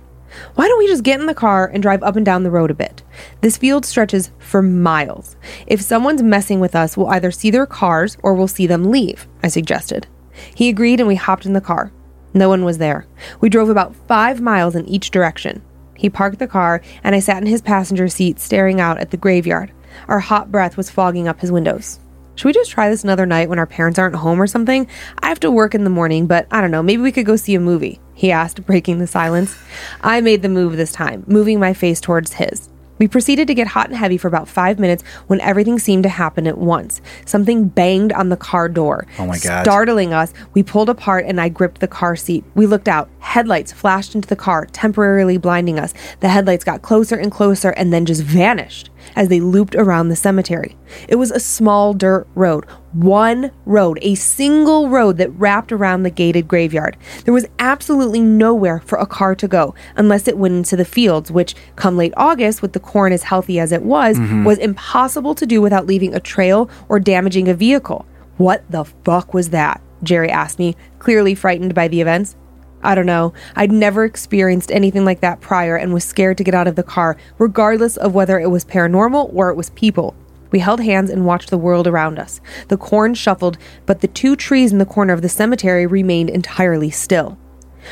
Why 0.55 0.69
don't 0.69 0.79
we 0.79 0.87
just 0.87 1.03
get 1.03 1.21
in 1.21 1.27
the 1.27 1.35
car 1.35 1.67
and 1.67 1.83
drive 1.83 2.03
up 2.03 2.17
and 2.17 2.25
down 2.25 2.43
the 2.43 2.51
road 2.51 2.71
a 2.71 2.75
bit? 2.75 3.03
This 3.41 3.57
field 3.57 3.85
stretches 3.85 4.31
for 4.39 4.63
miles. 4.63 5.37
If 5.67 5.81
someone's 5.81 6.23
messing 6.23 6.61
with 6.61 6.75
us, 6.75 6.97
we'll 6.97 7.09
either 7.09 7.31
see 7.31 7.51
their 7.51 7.67
cars 7.67 8.17
or 8.23 8.35
we'll 8.35 8.49
see 8.49 8.67
them 8.67 8.91
leave, 8.91 9.27
I 9.43 9.49
suggested. 9.49 10.07
He 10.55 10.69
agreed 10.69 11.01
and 11.01 11.09
we 11.09 11.17
hopped 11.17 11.47
in 11.47 11.53
the 11.53 11.61
car. 11.61 11.93
No 12.35 12.49
one 12.49 12.65
was 12.65 12.79
there. 12.79 13.07
We 13.41 13.49
drove 13.49 13.69
about 13.69 13.97
five 14.07 14.41
miles 14.41 14.77
in 14.77 14.87
each 14.87 15.11
direction. 15.11 15.63
He 15.95 16.11
parked 16.11 16.39
the 16.39 16.47
car, 16.47 16.81
and 17.03 17.15
I 17.15 17.19
sat 17.19 17.43
in 17.43 17.49
his 17.49 17.63
passenger 17.63 18.07
seat 18.09 18.39
staring 18.39 18.81
out 18.81 18.99
at 18.99 19.11
the 19.11 19.17
graveyard. 19.17 19.73
Our 20.07 20.21
hot 20.21 20.53
breath 20.53 20.77
was 20.77 20.91
fogging 20.91 21.27
up 21.27 21.41
his 21.41 21.51
windows. 21.51 21.99
Should 22.39 22.47
we 22.47 22.53
just 22.53 22.71
try 22.71 22.89
this 22.89 23.03
another 23.03 23.27
night 23.27 23.49
when 23.49 23.59
our 23.59 23.67
parents 23.67 23.99
aren't 23.99 24.15
home 24.15 24.41
or 24.41 24.47
something? 24.47 24.87
I 25.19 25.29
have 25.29 25.41
to 25.41 25.51
work 25.51 25.75
in 25.75 25.83
the 25.83 25.91
morning, 25.91 26.29
but 26.29 26.47
I 26.53 26.61
don't 26.61 26.71
know, 26.71 26.85
maybe 26.85 27.03
we 27.03 27.11
could 27.11 27.27
go 27.27 27.35
see 27.35 27.57
a 27.57 27.61
movie, 27.61 27.99
he 28.15 28.31
asked, 28.31 28.65
breaking 28.65 29.01
the 29.01 29.09
silence. 29.09 29.59
I 30.03 30.21
made 30.21 30.43
the 30.43 30.49
move 30.49 30.77
this 30.77 30.93
time, 30.93 31.25
moving 31.27 31.59
my 31.59 31.75
face 31.75 32.01
towards 32.01 32.35
his. 32.35 32.69
We 32.99 33.09
proceeded 33.09 33.49
to 33.49 33.55
get 33.55 33.67
hot 33.67 33.89
and 33.89 33.97
heavy 33.97 34.19
for 34.19 34.29
about 34.29 34.49
five 34.49 34.79
minutes 34.79 35.03
when 35.27 35.41
everything 35.41 35.81
seemed 35.81 36.05
to 36.05 36.09
happen 36.09 36.47
at 36.47 36.59
once. 36.59 37.01
Something 37.27 37.67
banged 37.69 38.13
on 38.13 38.29
the 38.29 38.37
car 38.37 38.69
door. 38.69 39.07
Oh 39.19 39.27
my 39.27 39.39
God. 39.39 39.65
Startling 39.65 40.13
us, 40.13 40.33
we 40.55 40.63
pulled 40.63 40.89
apart 40.89 41.25
and 41.27 41.41
I 41.41 41.49
gripped 41.49 41.81
the 41.81 41.89
car 41.89 42.15
seat. 42.15 42.45
We 42.55 42.67
looked 42.67 42.89
out. 42.89 43.09
Headlights 43.21 43.73
flashed 43.73 44.15
into 44.15 44.29
the 44.29 44.37
car, 44.37 44.67
temporarily 44.67 45.39
blinding 45.39 45.79
us. 45.79 45.93
The 46.21 46.29
headlights 46.29 46.65
got 46.65 46.83
closer 46.83 47.17
and 47.17 47.31
closer 47.31 47.71
and 47.71 47.93
then 47.93 48.07
just 48.07 48.23
vanished 48.23 48.91
as 49.17 49.29
they 49.29 49.41
looped 49.41 49.75
around 49.75 50.09
the 50.09 50.17
cemetery. 50.17 50.77
It 51.09 51.17
was 51.17 51.31
a 51.31 51.41
small 51.41 51.95
dirt 51.95 52.27
road, 52.35 52.65
one 52.93 53.51
road, 53.65 53.99
a 54.03 54.15
single 54.15 54.89
road 54.89 55.19
that 55.19 55.31
wrapped 55.31 55.73
around 55.73 56.03
the 56.03 56.11
gated 56.11 56.49
graveyard. 56.49 56.97
There 57.25 57.35
was 57.35 57.47
absolutely 57.59 58.21
nowhere 58.21 58.81
for 58.81 58.99
a 58.99 59.07
car 59.07 59.35
to 59.37 59.49
go 59.49 59.75
unless 59.97 60.29
it 60.29 60.39
went 60.39 60.55
into 60.55 60.77
the 60.77 60.85
fields, 60.85 61.31
which, 61.31 61.55
come 61.77 61.97
late 61.97 62.15
August, 62.17 62.63
with 62.63 62.73
the 62.73 62.81
corn 62.81 63.13
as 63.13 63.25
healthy 63.25 63.59
as 63.59 63.73
it 63.73 63.83
was, 63.83 64.19
mm-hmm. 64.19 64.45
was 64.45 64.59
impossible 64.59 65.35
to 65.35 65.47
do 65.47 65.61
without 65.61 65.87
leaving 65.87 66.15
a 66.15 66.21
trail 66.21 66.71
or 66.89 67.01
damaging 67.01 67.49
a 67.49 67.55
vehicle. 67.55 68.07
What 68.37 68.65
the 68.71 68.85
fuck 68.85 69.35
was 69.35 69.51
that? 69.51 69.81
Jerry 70.03 70.31
asked 70.31 70.59
me, 70.59 70.77
clearly 70.99 71.35
frightened 71.35 71.75
by 71.75 71.89
the 71.89 72.01
events. 72.01 72.37
I 72.83 72.95
don't 72.95 73.07
know. 73.07 73.33
I'd 73.57 73.73
never 73.73 74.05
experienced 74.05 74.71
anything 74.71 75.05
like 75.05 75.21
that 75.21 75.41
prior 75.41 75.77
and 75.77 75.93
was 75.93 76.05
scared 76.05 76.39
to 76.39 76.45
get 76.45 76.55
out 76.55 76.69
of 76.69 76.77
the 76.77 76.83
car, 76.83 77.17
regardless 77.39 77.97
of 77.97 78.15
whether 78.15 78.39
it 78.39 78.51
was 78.51 78.65
paranormal 78.65 79.33
or 79.35 79.51
it 79.51 79.57
was 79.57 79.71
people. 79.71 80.15
We 80.51 80.61
held 80.61 80.81
hands 80.81 81.11
and 81.11 81.27
watched 81.27 81.51
the 81.51 81.59
world 81.59 81.87
around 81.87 82.19
us. 82.19 82.41
The 82.69 82.77
corn 82.77 83.15
shuffled, 83.15 83.59
but 83.85 84.01
the 84.01 84.09
two 84.09 84.37
trees 84.37 84.73
in 84.73 84.79
the 84.79 84.87
corner 84.87 85.13
of 85.13 85.23
the 85.23 85.29
cemetery 85.29 85.87
remained 85.87 86.31
entirely 86.31 86.91
still. 86.91 87.39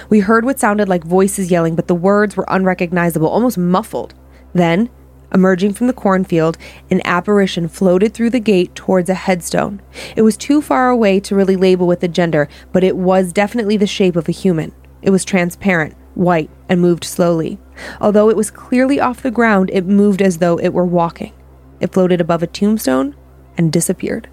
We 0.09 0.21
heard 0.21 0.45
what 0.45 0.59
sounded 0.59 0.89
like 0.89 1.05
voices 1.05 1.51
yelling, 1.51 1.75
but 1.77 1.87
the 1.89 1.95
words 1.95 2.37
were 2.37 2.47
unrecognizable, 2.49 3.29
almost 3.29 3.59
muffled. 3.59 4.15
Then, 4.53 4.89
emerging 5.33 5.75
from 5.75 5.87
the 5.87 5.93
cornfield, 5.93 6.57
an 6.91 7.01
apparition 7.05 7.69
floated 7.69 8.15
through 8.15 8.31
the 8.31 8.41
gate 8.41 8.75
towards 8.75 9.11
a 9.11 9.15
headstone. 9.15 9.81
It 10.17 10.23
was 10.23 10.37
too 10.37 10.63
far 10.63 10.91
away 10.91 11.21
to 11.21 11.35
really 11.35 11.57
label 11.57 11.87
with 11.87 12.03
a 12.03 12.09
gender, 12.09 12.49
but 12.73 12.85
it 12.85 12.97
was 12.97 13.33
definitely 13.33 13.77
the 13.77 13.87
shape 13.87 14.17
of 14.17 14.29
a 14.29 14.33
human. 14.33 14.73
It 15.03 15.11
was 15.11 15.25
transparent, 15.25 15.95
white, 16.15 16.51
and 16.69 16.81
moved 16.81 17.05
slowly. 17.05 17.59
Although 18.01 18.31
it 18.31 18.37
was 18.37 18.51
clearly 18.51 18.99
off 18.99 19.23
the 19.23 19.31
ground, 19.31 19.71
it 19.73 19.85
moved 19.87 20.23
as 20.23 20.39
though 20.39 20.59
it 20.59 20.73
were 20.73 20.87
walking. 20.87 21.33
It 21.81 21.93
floated 21.93 22.21
above 22.21 22.43
a 22.43 22.47
tombstone 22.47 23.15
and 23.57 23.73
disappeared. 23.73 24.29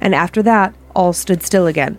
And 0.00 0.14
after 0.14 0.42
that, 0.42 0.74
all 0.94 1.12
stood 1.12 1.42
still 1.42 1.66
again. 1.66 1.98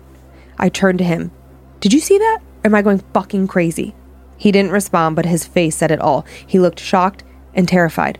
I 0.58 0.68
turned 0.68 0.98
to 0.98 1.04
him. 1.04 1.32
Did 1.80 1.92
you 1.92 2.00
see 2.00 2.18
that? 2.18 2.38
Or 2.62 2.68
am 2.68 2.74
I 2.74 2.82
going 2.82 3.02
fucking 3.12 3.48
crazy? 3.48 3.94
He 4.36 4.52
didn't 4.52 4.72
respond, 4.72 5.16
but 5.16 5.26
his 5.26 5.46
face 5.46 5.76
said 5.76 5.90
it 5.90 6.00
all. 6.00 6.24
He 6.46 6.58
looked 6.58 6.80
shocked 6.80 7.24
and 7.54 7.68
terrified. 7.68 8.18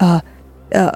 Uh, 0.00 0.20
uh, 0.74 0.92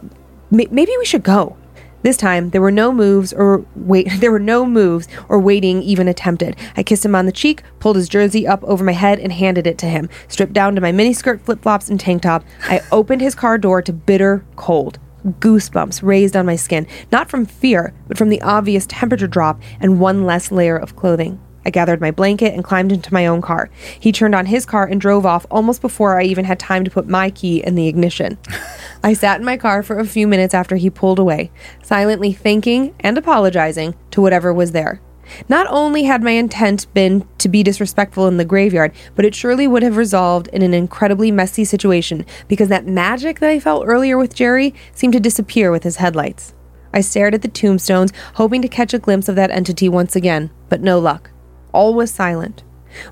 may- 0.51 0.69
maybe 0.71 0.93
we 0.99 1.05
should 1.05 1.23
go. 1.23 1.57
This 2.03 2.17
time 2.17 2.51
there 2.51 2.61
were 2.61 2.73
no 2.73 2.93
moves 2.93 3.33
or 3.33 3.65
wait 3.77 4.09
there 4.19 4.33
were 4.33 4.39
no 4.41 4.67
moves 4.67 5.09
or 5.29 5.39
waiting 5.39 5.83
even 5.83 6.09
attempted. 6.09 6.57
I 6.77 6.83
kissed 6.83 7.05
him 7.05 7.15
on 7.15 7.27
the 7.27 7.33
cheek, 7.33 7.63
pulled 7.79 7.97
his 7.97 8.09
jersey 8.09 8.47
up 8.47 8.63
over 8.65 8.85
my 8.85 8.93
head 8.93 9.19
and 9.19 9.33
handed 9.33 9.67
it 9.67 9.79
to 9.79 9.87
him. 9.87 10.09
Stripped 10.29 10.53
down 10.53 10.75
to 10.75 10.81
my 10.81 10.93
miniskirt, 10.93 11.41
flip-flops 11.41 11.89
and 11.89 11.99
tank 11.99 12.23
top, 12.23 12.45
I 12.63 12.81
opened 12.93 13.21
his 13.21 13.35
car 13.35 13.57
door 13.57 13.83
to 13.83 13.93
bitter 13.93 14.45
cold. 14.57 14.99
Goosebumps 15.25 16.03
raised 16.03 16.37
on 16.37 16.47
my 16.47 16.57
skin, 16.57 16.89
not 17.13 17.31
from 17.31 17.47
fear, 17.47 17.95
but 18.09 18.19
from 18.19 18.29
the 18.29 18.43
obvious 18.43 18.87
temperature 18.89 19.29
drop 19.29 19.63
and 19.81 20.01
one 20.01 20.25
less 20.25 20.51
layer 20.51 20.77
of 20.77 20.97
clothing. 20.97 21.41
I 21.65 21.71
gathered 21.71 22.01
my 22.01 22.11
blanket 22.11 22.55
and 22.55 22.65
climbed 22.65 22.93
into 22.93 23.13
my 23.13 23.27
own 23.27 23.41
car. 23.43 23.71
He 23.99 24.13
turned 24.13 24.35
on 24.35 24.47
his 24.47 24.67
car 24.67 24.87
and 24.87 25.01
drove 25.01 25.27
off 25.27 25.47
almost 25.51 25.81
before 25.81 26.21
I 26.21 26.25
even 26.25 26.45
had 26.45 26.59
time 26.59 26.85
to 26.85 26.91
put 26.91 27.09
my 27.09 27.31
key 27.31 27.63
in 27.63 27.75
the 27.75 27.89
ignition. 27.89 28.39
I 29.03 29.15
sat 29.15 29.41
in 29.41 29.45
my 29.45 29.57
car 29.57 29.83
for 29.83 29.99
a 29.99 30.07
few 30.07 30.27
minutes 30.27 30.55
after 30.55 30.77
he 30.77 30.91
pulled 30.91 31.19
away, 31.19 31.51
silently 31.83 32.33
thanking 32.33 32.95
and 33.01 33.19
apologizing 33.19 33.95
to 34.13 34.21
whatever 34.21 34.53
was 34.53 34.73
there. 34.73 35.01
Not 35.49 35.67
only 35.71 36.05
had 36.05 36.23
my 36.23 36.33
intent 36.33 36.93
been 36.95 37.27
to 37.39 37.49
be 37.49 37.63
disrespectful 37.63 38.27
in 38.27 38.37
the 38.37 38.45
graveyard, 38.45 38.93
but 39.15 39.25
it 39.25 39.35
surely 39.35 39.67
would 39.67 39.83
have 39.83 39.97
resolved 39.97 40.49
in 40.49 40.63
an 40.63 40.75
incredibly 40.75 41.31
messy 41.31 41.65
situation 41.65 42.27
because 42.49 42.69
that 42.69 42.87
magic 42.87 43.39
that 43.41 43.51
I 43.51 43.61
felt 43.61 43.87
earlier 43.87 44.19
with 44.19 44.35
Jerry 44.35 44.75
seemed 44.93 45.13
to 45.15 45.21
disappear 45.21 45.71
with 45.71 45.85
his 45.85 45.97
headlights. 45.97 46.55
I 46.95 47.01
stared 47.01 47.35
at 47.35 47.43
the 47.43 47.49
tombstones, 47.49 48.13
hoping 48.35 48.61
to 48.63 48.69
catch 48.69 48.93
a 48.93 48.99
glimpse 48.99 49.29
of 49.29 49.37
that 49.37 49.51
entity 49.51 49.89
once 49.89 50.15
again, 50.15 50.51
but 50.69 50.83
no 50.83 50.99
luck. 50.99 51.32
All 51.73 51.95
was 51.95 52.11
silent. 52.11 52.63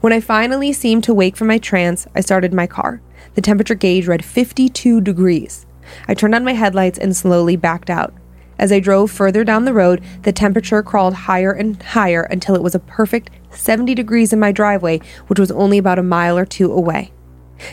When 0.01 0.13
I 0.13 0.21
finally 0.21 0.73
seemed 0.73 1.05
to 1.05 1.15
wake 1.15 1.37
from 1.37 1.49
my 1.49 1.59
trance, 1.59 2.07
I 2.15 2.21
started 2.21 2.53
my 2.53 2.67
car. 2.67 3.01
The 3.35 3.41
temperature 3.41 3.75
gauge 3.75 4.07
read 4.07 4.25
52 4.25 5.01
degrees. 5.01 5.67
I 6.07 6.15
turned 6.15 6.35
on 6.35 6.45
my 6.45 6.53
headlights 6.53 6.99
and 6.99 7.17
slowly 7.17 7.57
backed 7.57 7.91
out. 7.91 8.15
As 8.59 8.71
I 8.71 8.79
drove 8.79 9.11
further 9.11 9.43
down 9.43 9.65
the 9.65 9.73
road, 9.73 10.03
the 10.23 10.33
temperature 10.33 10.83
crawled 10.83 11.15
higher 11.15 11.51
and 11.51 11.83
higher 11.83 12.23
until 12.25 12.55
it 12.55 12.63
was 12.63 12.75
a 12.75 12.81
perfect 12.81 13.31
70 13.51 13.95
degrees 13.95 14.35
in 14.35 14.39
my 14.39 14.53
driveway, 14.53 15.01
which 15.29 15.39
was 15.39 15.51
only 15.51 15.79
about 15.79 15.99
a 15.99 16.03
mile 16.03 16.37
or 16.37 16.45
two 16.45 16.71
away. 16.71 17.11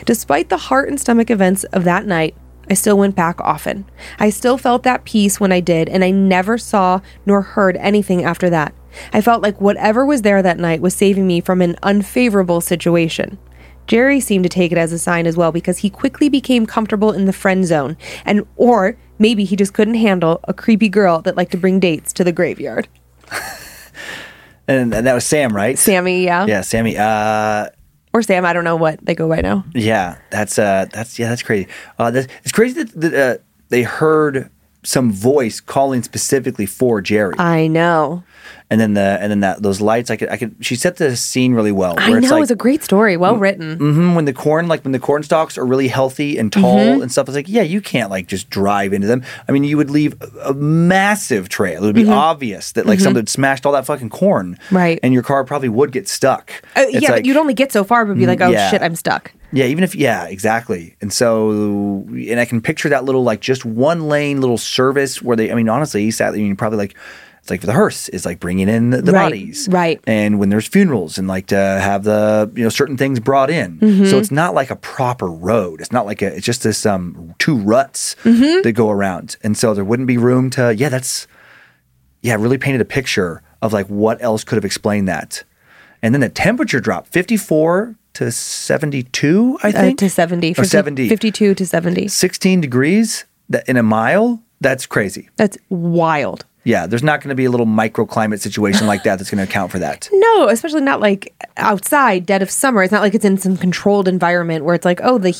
Despite 0.06 0.48
the 0.48 0.56
heart 0.56 0.88
and 0.88 0.98
stomach 0.98 1.30
events 1.30 1.64
of 1.64 1.84
that 1.84 2.06
night, 2.06 2.34
I 2.70 2.74
still 2.74 2.96
went 2.98 3.14
back 3.14 3.40
often. 3.40 3.84
I 4.18 4.30
still 4.30 4.58
felt 4.58 4.82
that 4.82 5.04
peace 5.04 5.38
when 5.38 5.52
I 5.52 5.60
did, 5.60 5.88
and 5.88 6.04
I 6.04 6.10
never 6.10 6.56
saw 6.56 7.00
nor 7.26 7.42
heard 7.42 7.76
anything 7.76 8.24
after 8.24 8.48
that. 8.50 8.74
I 9.12 9.20
felt 9.20 9.42
like 9.42 9.60
whatever 9.60 10.04
was 10.04 10.22
there 10.22 10.42
that 10.42 10.58
night 10.58 10.80
was 10.80 10.94
saving 10.94 11.26
me 11.26 11.40
from 11.40 11.60
an 11.62 11.76
unfavorable 11.82 12.60
situation. 12.60 13.38
Jerry 13.86 14.20
seemed 14.20 14.44
to 14.44 14.50
take 14.50 14.70
it 14.70 14.78
as 14.78 14.92
a 14.92 14.98
sign 14.98 15.26
as 15.26 15.36
well 15.36 15.50
because 15.50 15.78
he 15.78 15.88
quickly 15.88 16.28
became 16.28 16.66
comfortable 16.66 17.12
in 17.12 17.24
the 17.24 17.32
friend 17.32 17.66
zone, 17.66 17.96
and 18.24 18.46
or 18.56 18.96
maybe 19.18 19.44
he 19.44 19.56
just 19.56 19.72
couldn't 19.72 19.94
handle 19.94 20.40
a 20.44 20.52
creepy 20.52 20.88
girl 20.90 21.22
that 21.22 21.36
liked 21.36 21.52
to 21.52 21.56
bring 21.56 21.80
dates 21.80 22.12
to 22.14 22.24
the 22.24 22.32
graveyard. 22.32 22.88
And, 24.68 24.92
and 24.94 25.06
that 25.06 25.14
was 25.14 25.24
Sam, 25.24 25.56
right? 25.56 25.78
Sammy, 25.78 26.24
yeah, 26.24 26.44
Yeah, 26.46 26.60
Sammy. 26.60 26.96
Uh, 26.98 27.68
or 28.12 28.22
Sam. 28.22 28.44
I 28.44 28.52
don't 28.52 28.64
know 28.64 28.76
what 28.76 29.02
they 29.04 29.14
go 29.14 29.26
by 29.26 29.40
now. 29.40 29.64
yeah, 29.74 30.18
that's 30.30 30.58
uh, 30.58 30.86
that's 30.92 31.18
yeah, 31.18 31.30
that's 31.30 31.42
crazy. 31.42 31.68
Uh, 31.98 32.10
that's, 32.10 32.28
it's 32.42 32.52
crazy 32.52 32.82
that, 32.82 33.00
that 33.00 33.14
uh, 33.14 33.42
they 33.70 33.82
heard 33.82 34.50
some 34.84 35.10
voice 35.10 35.60
calling 35.60 36.02
specifically 36.02 36.66
for 36.66 37.00
Jerry, 37.00 37.34
I 37.38 37.66
know. 37.66 38.22
And 38.70 38.80
then 38.80 38.94
the 38.94 39.18
and 39.20 39.30
then 39.30 39.40
that 39.40 39.62
those 39.62 39.80
lights. 39.80 40.10
I 40.10 40.16
could 40.16 40.28
I 40.28 40.36
could. 40.36 40.56
She 40.60 40.76
set 40.76 40.96
the 40.96 41.16
scene 41.16 41.54
really 41.54 41.72
well. 41.72 41.94
I 41.98 42.10
know. 42.10 42.16
it's 42.18 42.30
it 42.30 42.38
was 42.38 42.50
a 42.50 42.56
great 42.56 42.82
story, 42.84 43.16
well 43.16 43.36
written. 43.36 43.78
mhm, 43.78 44.14
when 44.14 44.24
the 44.26 44.32
corn 44.32 44.68
like 44.68 44.82
when 44.84 44.92
the 44.92 44.98
corn 44.98 45.22
stalks 45.22 45.56
are 45.56 45.64
really 45.64 45.88
healthy 45.88 46.36
and 46.38 46.52
tall 46.52 46.78
Mm-hmm. 46.78 47.02
and 47.02 47.10
stuff. 47.12 47.28
It's 47.28 47.36
like 47.36 47.48
yeah, 47.48 47.62
you 47.62 47.80
can't 47.80 48.10
like 48.10 48.26
just 48.26 48.50
drive 48.50 48.92
into 48.92 49.06
them. 49.06 49.22
I 49.48 49.52
mean, 49.52 49.64
you 49.64 49.76
would 49.76 49.90
leave 49.90 50.20
a, 50.20 50.50
a 50.50 50.54
massive 50.54 51.48
trail. 51.48 51.82
It 51.82 51.86
would 51.86 51.94
be 51.94 52.08
obvious 52.08 52.72
that 52.72 52.86
like 52.86 53.00
something 53.00 53.20
had 53.20 53.28
smashed 53.28 53.64
all 53.66 53.72
that 53.72 53.86
fucking 53.86 54.10
corn, 54.10 54.56
Mm-hmm. 54.56 54.76
Right. 54.76 55.00
And 55.02 55.12
your 55.14 55.22
car 55.22 55.44
probably 55.44 55.68
would 55.68 55.90
get 55.92 56.06
stuck. 56.08 56.52
Uh, 56.76 56.84
yeah, 56.90 57.00
like- 57.00 57.08
but 57.08 57.26
you'd 57.26 57.36
only 57.36 57.54
get 57.54 57.72
so 57.72 57.84
far, 57.84 58.04
but 58.04 58.16
be 58.16 58.26
like, 58.26 58.40
oh 58.40 58.48
yeah. 58.50 58.70
shit, 58.70 58.82
I'm 58.82 58.94
stuck. 58.94 59.32
Yeah, 59.52 59.64
even 59.64 59.82
if 59.82 59.94
yeah, 59.94 60.24
exactly. 60.26 60.94
And 61.00 61.10
so 61.12 62.04
and 62.08 62.38
I 62.38 62.44
can 62.44 62.60
picture 62.60 62.90
that 62.90 63.04
little 63.04 63.22
like 63.24 63.40
just 63.40 63.64
one 63.64 64.08
lane 64.08 64.40
little 64.42 64.58
service 64.58 65.22
where 65.22 65.36
they 65.36 65.50
I 65.50 65.54
mean 65.54 65.68
honestly, 65.70 66.10
sadly, 66.10 66.40
I 66.40 66.42
mean 66.42 66.54
probably 66.56 66.76
like 66.78 66.94
it's 67.48 67.50
like 67.50 67.60
for 67.60 67.66
the 67.66 67.72
hearse 67.72 68.10
is 68.10 68.26
like 68.26 68.40
bringing 68.40 68.68
in 68.68 68.90
the, 68.90 69.00
the 69.00 69.12
Right, 69.12 69.30
bodies. 69.30 69.68
right. 69.70 69.98
And 70.06 70.38
when 70.38 70.50
there's 70.50 70.66
funerals 70.68 71.16
and 71.16 71.26
like 71.26 71.46
to 71.46 71.56
have 71.56 72.04
the 72.04 72.50
you 72.54 72.62
know 72.62 72.68
certain 72.68 72.98
things 72.98 73.20
brought 73.20 73.48
in. 73.48 73.78
Mm-hmm. 73.78 74.04
So 74.04 74.18
it's 74.18 74.30
not 74.30 74.52
like 74.54 74.70
a 74.70 74.76
proper 74.76 75.26
road. 75.26 75.80
It's 75.80 75.90
not 75.90 76.04
like 76.04 76.20
a 76.20 76.26
it's 76.36 76.44
just 76.44 76.62
this 76.62 76.84
um 76.84 77.34
two 77.38 77.56
ruts 77.56 78.16
Mm-hmm. 78.24 78.62
that 78.62 78.72
go 78.72 78.90
around. 78.90 79.36
And 79.42 79.56
so 79.56 79.72
there 79.72 79.84
wouldn't 79.84 80.06
be 80.08 80.18
room 80.18 80.50
to 80.50 80.74
yeah, 80.74 80.90
that's 80.90 81.26
yeah, 82.20 82.34
really 82.34 82.58
painted 82.58 82.80
a 82.82 82.84
picture 82.84 83.42
of 83.62 83.72
like 83.72 83.86
what 83.86 84.20
else 84.22 84.44
could 84.44 84.56
have 84.56 84.64
explained 84.66 85.08
that. 85.08 85.44
And 86.02 86.14
then 86.14 86.20
the 86.20 86.28
temperature 86.28 86.80
drop, 86.80 87.06
54 87.08 87.96
to 88.14 88.30
72, 88.32 89.58
I 89.62 89.68
Uh, 89.68 89.72
think. 89.72 89.98
to 90.00 90.10
70, 90.10 90.50
Or 90.52 90.54
50 90.54 90.68
70. 90.68 91.08
52 91.08 91.54
to 91.54 91.66
70. 91.66 92.08
16 92.08 92.60
degrees 92.60 93.24
in 93.66 93.76
a 93.76 93.82
mile. 93.82 94.42
That's 94.60 94.86
crazy. 94.86 95.28
That's 95.36 95.56
wild. 95.68 96.44
Yeah, 96.64 96.86
there's 96.86 97.02
not 97.02 97.20
going 97.20 97.30
to 97.30 97.34
be 97.34 97.44
a 97.46 97.50
little 97.50 97.66
microclimate 97.66 98.40
situation 98.40 98.86
like 98.86 99.02
that 99.04 99.16
that's 99.18 99.30
going 99.30 99.38
to 99.38 99.44
account 99.50 99.70
for 99.72 99.78
that. 99.78 100.08
No, 100.28 100.48
especially 100.48 100.82
not 100.82 101.00
like 101.00 101.34
outside, 101.56 102.26
dead 102.26 102.42
of 102.42 102.50
summer. 102.50 102.82
It's 102.82 102.92
not 102.92 103.02
like 103.02 103.14
it's 103.14 103.24
in 103.24 103.38
some 103.38 103.56
controlled 103.56 104.06
environment 104.08 104.64
where 104.64 104.74
it's 104.74 104.84
like, 104.84 105.00
oh, 105.02 105.18
the, 105.18 105.34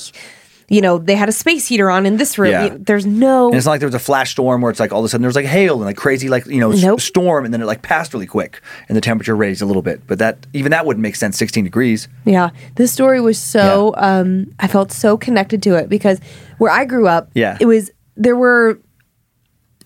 you 0.68 0.80
know, 0.80 0.98
they 0.98 1.14
had 1.14 1.28
a 1.28 1.32
space 1.32 1.66
heater 1.66 1.88
on 1.90 2.04
in 2.06 2.16
this 2.16 2.36
room. 2.38 2.50
Yeah. 2.50 2.76
There's 2.78 3.06
no. 3.06 3.48
And 3.48 3.56
it's 3.56 3.66
not 3.66 3.72
like 3.72 3.80
there 3.80 3.86
was 3.86 3.94
a 3.94 3.98
flash 4.00 4.32
storm 4.32 4.60
where 4.60 4.70
it's 4.70 4.80
like 4.80 4.92
all 4.92 5.00
of 5.00 5.04
a 5.04 5.08
sudden 5.08 5.22
there 5.22 5.28
was 5.28 5.36
like 5.36 5.44
hail 5.46 5.74
and 5.76 5.84
like 5.84 5.96
crazy 5.96 6.28
like 6.28 6.46
you 6.46 6.58
know 6.60 6.70
Nope. 6.72 7.00
storm 7.00 7.44
and 7.44 7.52
then 7.54 7.60
it 7.62 7.66
like 7.66 7.82
passed 7.82 8.12
really 8.14 8.26
quick 8.26 8.60
and 8.88 8.96
the 8.96 9.00
temperature 9.00 9.36
raised 9.36 9.62
a 9.62 9.66
little 9.66 9.82
bit. 9.82 10.00
But 10.06 10.18
that 10.20 10.46
even 10.52 10.70
that 10.70 10.84
wouldn't 10.86 11.02
make 11.02 11.16
sense. 11.16 11.36
16 11.38 11.64
degrees. 11.64 12.08
Yeah, 12.24 12.50
this 12.76 12.92
story 12.92 13.20
was 13.20 13.38
so. 13.38 13.94
Um, 13.96 14.52
I 14.58 14.66
felt 14.68 14.90
so 14.92 15.16
connected 15.16 15.62
to 15.64 15.74
it 15.76 15.88
because 15.88 16.18
where 16.58 16.70
I 16.72 16.84
grew 16.84 17.06
up, 17.08 17.30
Yeah. 17.34 17.56
it 17.60 17.66
was 17.66 17.90
there 18.16 18.36
were 18.36 18.78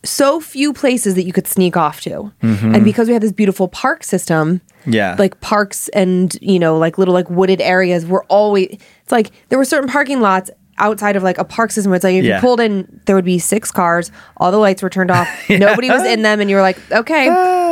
so 0.05 0.41
few 0.41 0.73
places 0.73 1.15
that 1.15 1.23
you 1.25 1.33
could 1.33 1.47
sneak 1.47 1.77
off 1.77 2.01
to, 2.03 2.33
and 2.43 2.85
because 2.85 3.07
we 3.09 3.13
had 3.15 3.23
this 3.23 3.33
beautiful 3.33 3.69
park 3.69 4.05
system, 4.05 4.61
Mm-hmm. 4.83 4.93
Yeah. 4.95 5.15
like 5.17 5.41
parks 5.41 5.89
and 5.91 6.37
you 6.41 6.59
know 6.59 6.77
like 6.77 6.99
little 6.99 7.15
like 7.15 7.31
wooded 7.31 7.61
areas 7.61 8.05
were 8.05 8.25
always. 8.25 8.67
It's 9.03 9.13
like 9.13 9.31
there 9.49 9.57
were 9.57 9.65
certain 9.65 9.89
parking 9.89 10.21
lots 10.21 10.51
outside 10.79 11.15
of 11.15 11.23
like 11.23 11.39
a 11.39 11.45
park 11.45 11.71
system 11.71 11.91
where 11.91 11.97
it's 11.97 12.03
like 12.05 12.17
if 12.17 12.25
Yeah. 12.25 12.35
you 12.37 12.41
pulled 12.41 12.59
in 12.59 13.01
there 13.07 13.15
would 13.15 13.25
be 13.25 13.39
six 13.39 13.71
cars 13.71 14.11
all 14.39 14.51
the 14.51 14.57
lights 14.59 14.83
were 14.83 14.91
turned 14.91 15.11
off 15.13 15.29
nobody 15.49 15.89
was 15.89 16.03
in 16.03 16.23
them 16.23 16.41
and 16.41 16.51
you 16.51 16.57
were 16.57 16.63
like 16.63 16.79
okay 16.91 17.27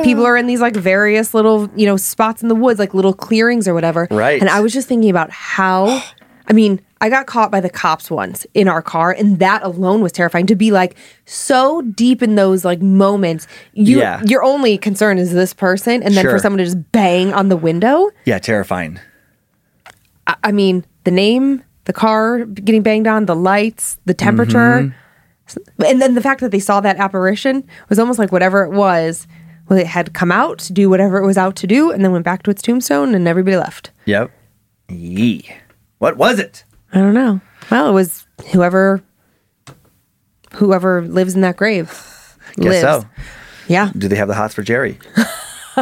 people 0.05 0.25
are 0.25 0.37
in 0.37 0.47
these 0.47 0.61
like 0.61 0.77
various 0.77 1.33
little 1.35 1.69
you 1.75 1.87
know 1.87 1.97
spots 1.97 2.43
in 2.43 2.49
the 2.49 2.55
woods 2.55 2.79
like 2.79 2.93
little 2.95 3.15
clearings 3.15 3.67
or 3.67 3.73
whatever 3.75 4.07
Right. 4.11 4.39
and 4.41 4.51
i 4.51 4.61
was 4.61 4.73
just 4.73 4.87
thinking 4.87 5.09
about 5.11 5.31
how 5.31 6.03
i 6.51 6.53
mean 6.53 6.81
i 7.01 7.09
got 7.09 7.27
caught 7.27 7.51
by 7.51 7.61
the 7.61 7.71
cops 7.71 8.11
once 8.11 8.47
in 8.55 8.69
our 8.69 8.83
car 8.83 9.11
and 9.13 9.39
that 9.39 9.63
alone 9.63 10.03
was 10.03 10.13
terrifying 10.13 10.47
to 10.47 10.55
be 10.57 10.71
like 10.71 10.97
so 11.25 11.81
deep 11.83 12.23
in 12.23 12.35
those 12.35 12.65
like 12.65 12.83
moments 12.83 13.47
you 13.73 13.99
Yeah. 14.01 14.21
your 14.27 14.43
only 14.43 14.77
concern 14.77 15.17
is 15.19 15.33
this 15.33 15.55
person 15.55 16.03
and 16.03 16.15
then 16.15 16.25
Sure. 16.25 16.33
for 16.33 16.39
someone 16.39 16.59
to 16.59 16.65
just 16.65 16.93
bang 16.93 17.33
on 17.33 17.49
the 17.49 17.57
window 17.57 18.11
Yeah, 18.27 18.39
terrifying. 18.39 18.99
I, 20.27 20.35
I 20.45 20.53
mean 20.53 20.85
the 21.05 21.11
name 21.11 21.63
the 21.85 21.93
car 21.95 22.45
getting 22.45 22.83
banged 22.83 23.07
on 23.07 23.25
the 23.27 23.35
lights 23.37 23.99
the 24.05 24.15
temperature 24.15 24.93
mm-hmm. 25.49 25.83
and 25.85 26.03
then 26.03 26.15
the 26.15 26.21
fact 26.21 26.41
that 26.43 26.51
they 26.51 26.61
saw 26.61 26.81
that 26.81 26.97
apparition 26.99 27.65
was 27.89 27.99
almost 27.99 28.19
like 28.19 28.31
whatever 28.33 28.63
it 28.65 28.71
was 28.73 29.27
well 29.69 29.79
it 29.79 29.87
had 29.87 30.13
come 30.13 30.31
out 30.33 30.59
to 30.59 30.73
do 30.73 30.91
whatever 30.91 31.17
it 31.19 31.27
was 31.27 31.39
out 31.39 31.57
to 31.57 31.67
do 31.67 31.91
and 31.91 32.05
then 32.05 32.13
went 32.13 32.25
back 32.25 32.43
to 32.43 32.51
its 32.51 32.61
tombstone 32.63 33.15
and 33.15 33.27
everybody 33.29 33.57
left 33.57 33.91
Yep. 34.07 34.31
Yee. 34.89 35.49
What 36.01 36.17
was 36.17 36.39
it? 36.41 36.65
I 36.93 36.99
don't 36.99 37.15
know. 37.15 37.41
Well, 37.71 37.89
it 37.89 37.93
was 37.93 38.27
whoever 38.53 39.01
whoever 40.55 41.03
lives 41.03 41.35
in 41.37 41.43
that 41.43 41.57
grave. 41.57 41.87
Guess 42.57 42.67
lives. 42.67 42.81
so. 42.81 43.05
Yeah. 43.69 43.93
Do 43.97 44.09
they 44.09 44.17
have 44.17 44.27
the 44.29 44.35
hots 44.35 44.55
for 44.55 44.63
Jerry? 44.63 44.99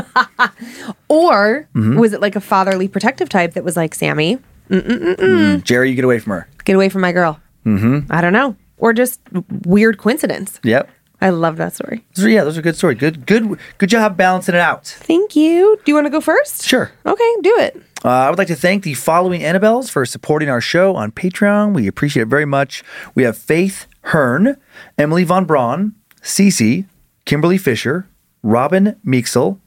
Or 1.08 1.66
Mm-hmm. 1.74 1.98
was 1.98 2.12
it 2.12 2.20
like 2.20 2.36
a 2.36 2.40
fatherly 2.40 2.86
protective 2.88 3.28
type 3.28 3.54
that 3.54 3.64
was 3.64 3.76
like, 3.76 3.94
Sammy, 3.94 4.38
Jerry, 4.68 5.88
you 5.90 5.94
get 5.96 6.04
away 6.04 6.18
from 6.18 6.32
her. 6.32 6.48
get 6.64 6.76
away 6.76 6.88
from 6.88 7.00
my 7.00 7.12
girl? 7.12 7.40
Mm-hmm. 7.64 8.12
I 8.12 8.20
don't 8.20 8.32
know. 8.34 8.54
Or 8.76 8.92
just 8.92 9.20
weird 9.64 9.98
coincidence. 9.98 10.60
Yep. 10.62 10.90
I 11.20 11.30
love 11.30 11.56
that 11.56 11.74
story. 11.74 12.04
So, 12.12 12.26
yeah, 12.26 12.44
those 12.44 12.56
are 12.58 12.62
good 12.62 12.76
stories. 12.76 12.98
Good, 12.98 13.26
good, 13.26 13.58
good 13.78 13.88
job 13.88 14.16
balancing 14.16 14.54
it 14.54 14.60
out. 14.60 14.86
Thank 14.86 15.34
you. 15.34 15.76
Do 15.84 15.90
you 15.90 15.94
want 15.94 16.06
to 16.06 16.10
go 16.10 16.20
first? 16.20 16.64
Sure. 16.64 16.92
Okay, 17.04 17.34
do 17.42 17.56
it. 17.58 17.82
Uh, 18.04 18.08
I 18.10 18.30
would 18.30 18.38
like 18.38 18.48
to 18.48 18.54
thank 18.54 18.84
the 18.84 18.94
following 18.94 19.40
Annabelles 19.40 19.90
for 19.90 20.06
supporting 20.06 20.48
our 20.48 20.60
show 20.60 20.94
on 20.94 21.10
Patreon. 21.10 21.74
We 21.74 21.88
appreciate 21.88 22.22
it 22.24 22.28
very 22.28 22.44
much. 22.44 22.84
We 23.16 23.24
have 23.24 23.36
Faith 23.36 23.86
Hearn, 24.04 24.56
Emily 24.96 25.24
Von 25.24 25.44
Braun, 25.46 25.94
Cece, 26.22 26.86
Kimberly 27.24 27.58
Fisher, 27.58 28.08
Robin 28.44 28.94
Meeksel, 29.04 29.58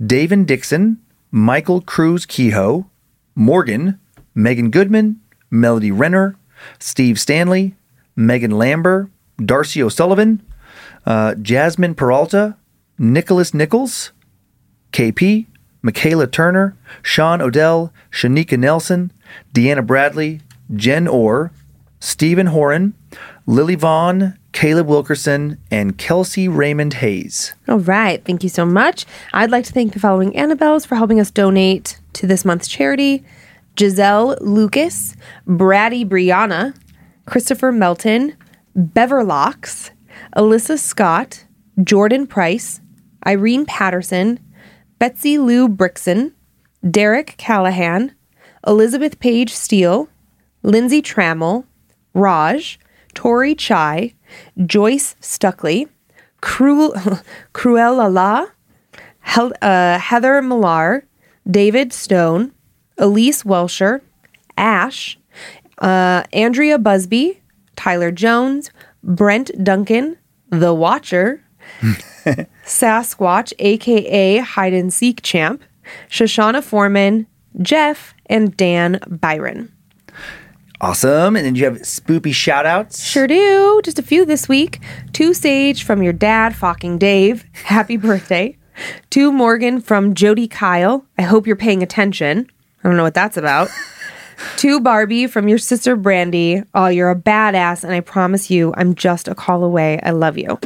Davin 0.00 0.46
Dixon, 0.46 0.98
Michael 1.30 1.82
Cruz 1.82 2.24
Kehoe, 2.24 2.86
Morgan, 3.34 4.00
Megan 4.34 4.70
Goodman, 4.70 5.20
Melody 5.50 5.90
Renner, 5.90 6.36
Steve 6.78 7.20
Stanley, 7.20 7.74
Megan 8.16 8.52
Lambert, 8.52 9.10
Darcy 9.44 9.82
O'Sullivan, 9.82 10.40
uh, 11.04 11.34
Jasmine 11.34 11.94
Peralta, 11.94 12.56
Nicholas 12.98 13.52
Nichols, 13.52 14.12
KP, 14.92 15.46
Michaela 15.84 16.26
Turner, 16.26 16.74
Sean 17.02 17.42
Odell, 17.42 17.92
Shanika 18.10 18.58
Nelson, 18.58 19.12
Deanna 19.52 19.86
Bradley, 19.86 20.40
Jen 20.74 21.06
Orr, 21.06 21.52
Stephen 22.00 22.46
Horan, 22.46 22.94
Lily 23.46 23.74
Vaughn, 23.74 24.38
Caleb 24.52 24.86
Wilkerson, 24.86 25.58
and 25.70 25.98
Kelsey 25.98 26.48
Raymond 26.48 26.94
Hayes. 26.94 27.52
All 27.68 27.80
right. 27.80 28.24
Thank 28.24 28.42
you 28.42 28.48
so 28.48 28.64
much. 28.64 29.04
I'd 29.34 29.50
like 29.50 29.66
to 29.66 29.72
thank 29.72 29.92
the 29.92 30.00
following 30.00 30.32
Annabelles 30.32 30.86
for 30.86 30.94
helping 30.94 31.20
us 31.20 31.30
donate 31.30 32.00
to 32.14 32.26
this 32.26 32.46
month's 32.46 32.66
charity 32.66 33.22
Giselle 33.78 34.38
Lucas, 34.40 35.14
Brady 35.46 36.04
Brianna, 36.04 36.74
Christopher 37.26 37.72
Melton, 37.72 38.34
Beverlocks, 38.74 39.90
Alyssa 40.34 40.78
Scott, 40.78 41.44
Jordan 41.82 42.26
Price, 42.26 42.80
Irene 43.26 43.66
Patterson, 43.66 44.38
Betsy 44.98 45.38
Lou 45.38 45.68
Brixon, 45.68 46.32
Derek 46.88 47.34
Callahan, 47.38 48.14
Elizabeth 48.66 49.18
Page 49.18 49.52
Steele, 49.52 50.08
Lindsay 50.62 51.02
Trammell, 51.02 51.64
Raj, 52.14 52.78
Tori 53.14 53.54
Chai, 53.54 54.14
Joyce 54.64 55.16
Stuckley, 55.20 55.88
Cruel, 56.40 56.94
Cruella 57.54 58.12
La, 58.12 58.46
uh, 59.62 59.98
Heather 59.98 60.42
Millar, 60.42 61.04
David 61.50 61.92
Stone, 61.92 62.52
Elise 62.98 63.42
Welsher, 63.42 64.00
Ash, 64.56 65.18
uh, 65.78 66.22
Andrea 66.32 66.78
Busby, 66.78 67.40
Tyler 67.76 68.10
Jones, 68.10 68.70
Brent 69.02 69.50
Duncan, 69.62 70.16
The 70.50 70.72
Watcher, 70.72 71.42
Sasquatch, 72.64 73.52
aka 73.58 74.38
Hide 74.38 74.72
and 74.72 74.92
Seek 74.92 75.22
Champ, 75.22 75.62
Shoshana 76.08 76.62
Foreman, 76.62 77.26
Jeff, 77.60 78.14
and 78.26 78.56
Dan 78.56 79.00
Byron. 79.08 79.70
Awesome. 80.80 81.36
And 81.36 81.46
then 81.46 81.54
you 81.54 81.64
have 81.64 81.78
spoopy 81.78 82.34
shout 82.34 82.66
outs. 82.66 83.02
Sure 83.02 83.26
do. 83.26 83.80
Just 83.84 83.98
a 83.98 84.02
few 84.02 84.24
this 84.24 84.48
week. 84.48 84.80
To 85.14 85.32
Sage 85.32 85.84
from 85.84 86.02
your 86.02 86.12
dad, 86.12 86.54
fucking 86.54 86.98
Dave. 86.98 87.44
Happy 87.52 87.96
birthday. 87.96 88.58
To 89.10 89.30
Morgan 89.30 89.80
from 89.80 90.14
Jody 90.14 90.48
Kyle. 90.48 91.06
I 91.16 91.22
hope 91.22 91.46
you're 91.46 91.56
paying 91.56 91.82
attention. 91.82 92.50
I 92.82 92.88
don't 92.88 92.96
know 92.96 93.02
what 93.02 93.14
that's 93.14 93.36
about. 93.36 93.68
to 94.56 94.80
Barbie 94.80 95.26
from 95.26 95.48
your 95.48 95.58
sister 95.58 95.96
Brandy. 95.96 96.62
Oh, 96.74 96.86
you're 96.86 97.10
a 97.10 97.16
badass, 97.16 97.84
and 97.84 97.92
I 97.92 98.00
promise 98.00 98.50
you, 98.50 98.74
I'm 98.76 98.94
just 98.94 99.28
a 99.28 99.34
call 99.34 99.64
away. 99.64 100.00
I 100.02 100.10
love 100.10 100.38
you. 100.38 100.58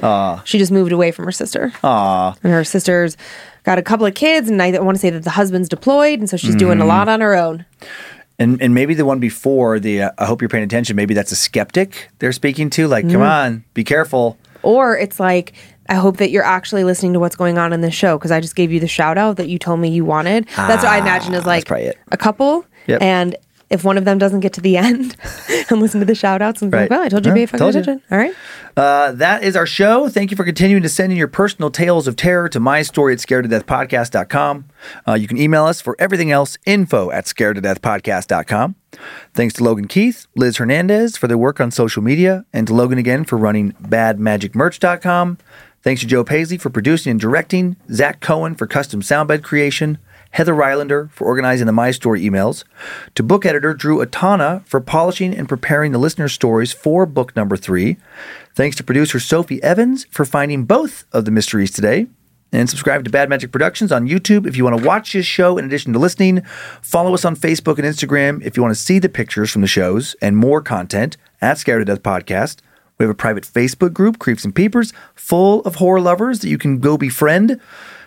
She 0.44 0.58
just 0.58 0.72
moved 0.72 0.92
away 0.92 1.10
from 1.10 1.24
her 1.24 1.32
sister. 1.32 1.72
Aw. 1.82 2.34
And 2.42 2.52
her 2.52 2.64
sister's 2.64 3.16
got 3.64 3.78
a 3.78 3.82
couple 3.82 4.06
of 4.06 4.14
kids, 4.14 4.48
and 4.48 4.62
I 4.62 4.70
want 4.80 4.96
to 4.96 5.00
say 5.00 5.10
that 5.10 5.24
the 5.24 5.30
husband's 5.30 5.68
deployed, 5.68 6.20
and 6.20 6.28
so 6.28 6.36
she's 6.36 6.56
doing 6.56 6.78
a 6.78 6.82
mm-hmm. 6.82 6.88
lot 6.88 7.08
on 7.08 7.20
her 7.20 7.34
own. 7.34 7.64
And, 8.38 8.62
and 8.62 8.72
maybe 8.72 8.94
the 8.94 9.04
one 9.04 9.18
before 9.18 9.80
the 9.80 10.02
uh, 10.02 10.10
I 10.16 10.24
hope 10.24 10.40
you're 10.40 10.48
paying 10.48 10.64
attention. 10.64 10.94
Maybe 10.94 11.12
that's 11.12 11.32
a 11.32 11.36
skeptic 11.36 12.08
they're 12.20 12.32
speaking 12.32 12.70
to. 12.70 12.86
Like, 12.86 13.04
come 13.04 13.14
mm-hmm. 13.14 13.22
on, 13.22 13.64
be 13.74 13.82
careful. 13.82 14.38
Or 14.62 14.96
it's 14.96 15.18
like, 15.18 15.54
I 15.88 15.94
hope 15.94 16.18
that 16.18 16.30
you're 16.30 16.44
actually 16.44 16.84
listening 16.84 17.14
to 17.14 17.20
what's 17.20 17.34
going 17.34 17.58
on 17.58 17.72
in 17.72 17.80
this 17.80 17.94
show 17.94 18.16
because 18.16 18.30
I 18.30 18.40
just 18.40 18.54
gave 18.54 18.70
you 18.70 18.78
the 18.78 18.88
shout 18.88 19.18
out 19.18 19.38
that 19.38 19.48
you 19.48 19.58
told 19.58 19.80
me 19.80 19.88
you 19.88 20.04
wanted. 20.04 20.46
that's 20.56 20.82
what 20.82 20.92
I 20.92 20.98
ah, 20.98 21.02
imagine 21.02 21.34
is 21.34 21.46
like 21.46 21.66
probably 21.66 21.86
it. 21.86 21.98
a 22.12 22.16
couple. 22.16 22.64
Yep. 22.86 23.02
And 23.02 23.36
if 23.70 23.84
one 23.84 23.98
of 23.98 24.04
them 24.04 24.18
doesn't 24.18 24.40
get 24.40 24.52
to 24.54 24.60
the 24.60 24.76
end 24.78 25.16
and 25.70 25.80
listen 25.80 26.00
to 26.00 26.06
the 26.06 26.14
shout 26.14 26.40
outs 26.42 26.62
and 26.62 26.70
be 26.70 26.78
like, 26.78 26.90
well, 26.90 27.02
I 27.02 27.08
told 27.08 27.26
you 27.26 27.32
to 27.32 27.38
Yeah, 27.38 27.42
pay 27.42 27.46
fucking 27.46 27.58
told 27.58 27.74
you. 27.74 27.80
attention. 27.80 28.02
All 28.10 28.18
right. 28.18 28.34
Uh, 28.76 29.12
that 29.12 29.42
is 29.42 29.56
our 29.56 29.66
show. 29.66 30.08
Thank 30.08 30.30
you 30.30 30.36
for 30.36 30.44
continuing 30.44 30.82
to 30.84 30.88
send 30.88 31.10
in 31.12 31.18
your 31.18 31.26
personal 31.28 31.70
tales 31.70 32.06
of 32.06 32.14
terror 32.16 32.48
to 32.48 32.60
my 32.60 32.82
story 32.82 33.12
at 33.12 33.20
scared 33.20 33.44
to 33.44 33.48
death 33.48 33.66
podcast.com. 33.66 34.66
Uh, 35.06 35.14
you 35.14 35.26
can 35.26 35.36
email 35.36 35.64
us 35.64 35.80
for 35.80 35.96
everything 35.98 36.30
else 36.30 36.56
info 36.64 37.10
at 37.10 37.26
scared 37.26 37.56
to 37.56 37.60
death 37.60 37.82
podcast.com. 37.82 38.76
Thanks 39.34 39.54
to 39.54 39.64
Logan 39.64 39.88
Keith, 39.88 40.26
Liz 40.36 40.56
Hernandez 40.58 41.16
for 41.16 41.26
their 41.26 41.36
work 41.38 41.60
on 41.60 41.70
social 41.70 42.02
media, 42.02 42.44
and 42.52 42.66
to 42.68 42.74
Logan 42.74 42.98
again 42.98 43.24
for 43.24 43.36
running 43.36 43.72
badmagicmerch.com. 43.72 45.38
Thanks 45.82 46.00
to 46.00 46.06
Joe 46.06 46.24
Paisley 46.24 46.58
for 46.58 46.70
producing 46.70 47.12
and 47.12 47.20
directing, 47.20 47.76
Zach 47.92 48.20
Cohen 48.20 48.54
for 48.54 48.66
custom 48.66 49.00
soundbed 49.00 49.42
creation, 49.42 49.98
Heather 50.30 50.54
Rylander 50.54 51.10
for 51.10 51.24
organizing 51.24 51.66
the 51.66 51.72
My 51.72 51.90
Story 51.90 52.22
emails, 52.22 52.64
to 53.14 53.22
book 53.22 53.46
editor 53.46 53.74
Drew 53.74 54.04
Atana 54.04 54.64
for 54.66 54.80
polishing 54.80 55.34
and 55.34 55.48
preparing 55.48 55.92
the 55.92 55.98
listener 55.98 56.28
stories 56.28 56.72
for 56.72 57.06
book 57.06 57.34
number 57.34 57.56
three. 57.56 57.96
Thanks 58.54 58.76
to 58.76 58.84
producer 58.84 59.18
Sophie 59.20 59.62
Evans 59.62 60.04
for 60.10 60.24
finding 60.24 60.64
both 60.64 61.04
of 61.12 61.24
the 61.24 61.30
mysteries 61.30 61.70
today. 61.70 62.06
And 62.50 62.70
subscribe 62.70 63.04
to 63.04 63.10
Bad 63.10 63.28
Magic 63.28 63.52
Productions 63.52 63.92
on 63.92 64.08
YouTube 64.08 64.46
if 64.46 64.56
you 64.56 64.64
want 64.64 64.78
to 64.78 64.84
watch 64.84 65.12
this 65.12 65.26
show 65.26 65.58
in 65.58 65.66
addition 65.66 65.92
to 65.92 65.98
listening. 65.98 66.42
Follow 66.80 67.12
us 67.12 67.26
on 67.26 67.36
Facebook 67.36 67.76
and 67.76 67.86
Instagram 67.86 68.42
if 68.42 68.56
you 68.56 68.62
want 68.62 68.74
to 68.74 68.80
see 68.80 68.98
the 68.98 69.08
pictures 69.10 69.50
from 69.50 69.60
the 69.60 69.68
shows 69.68 70.16
and 70.22 70.36
more 70.36 70.62
content 70.62 71.18
at 71.42 71.58
Scared 71.58 71.82
to 71.82 71.84
Death 71.84 72.02
Podcast. 72.02 72.60
We 72.96 73.04
have 73.04 73.10
a 73.10 73.14
private 73.14 73.44
Facebook 73.44 73.92
group, 73.92 74.18
Creeps 74.18 74.44
and 74.44 74.54
Peepers, 74.54 74.92
full 75.14 75.60
of 75.62 75.76
horror 75.76 76.00
lovers 76.00 76.40
that 76.40 76.48
you 76.48 76.58
can 76.58 76.78
go 76.78 76.96
befriend. 76.96 77.60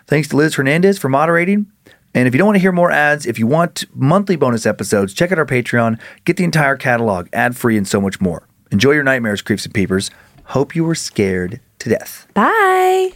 Thanks 0.07 0.27
to 0.29 0.35
Liz 0.35 0.55
Hernandez 0.55 0.97
for 0.97 1.07
moderating. 1.07 1.67
And 2.13 2.27
if 2.27 2.33
you 2.33 2.37
don't 2.37 2.47
want 2.47 2.57
to 2.57 2.61
hear 2.61 2.71
more 2.71 2.91
ads, 2.91 3.25
if 3.25 3.39
you 3.39 3.47
want 3.47 3.85
monthly 3.95 4.35
bonus 4.35 4.65
episodes, 4.65 5.13
check 5.13 5.31
out 5.31 5.39
our 5.39 5.45
Patreon, 5.45 5.99
get 6.25 6.37
the 6.37 6.43
entire 6.43 6.75
catalog, 6.75 7.27
ad 7.31 7.55
free, 7.55 7.77
and 7.77 7.87
so 7.87 8.01
much 8.01 8.19
more. 8.19 8.47
Enjoy 8.71 8.91
your 8.91 9.03
nightmares, 9.03 9.41
Creeps 9.41 9.65
and 9.65 9.73
Peepers. 9.73 10.11
Hope 10.45 10.75
you 10.75 10.83
were 10.83 10.95
scared 10.95 11.61
to 11.79 11.89
death. 11.89 12.27
Bye. 12.33 13.11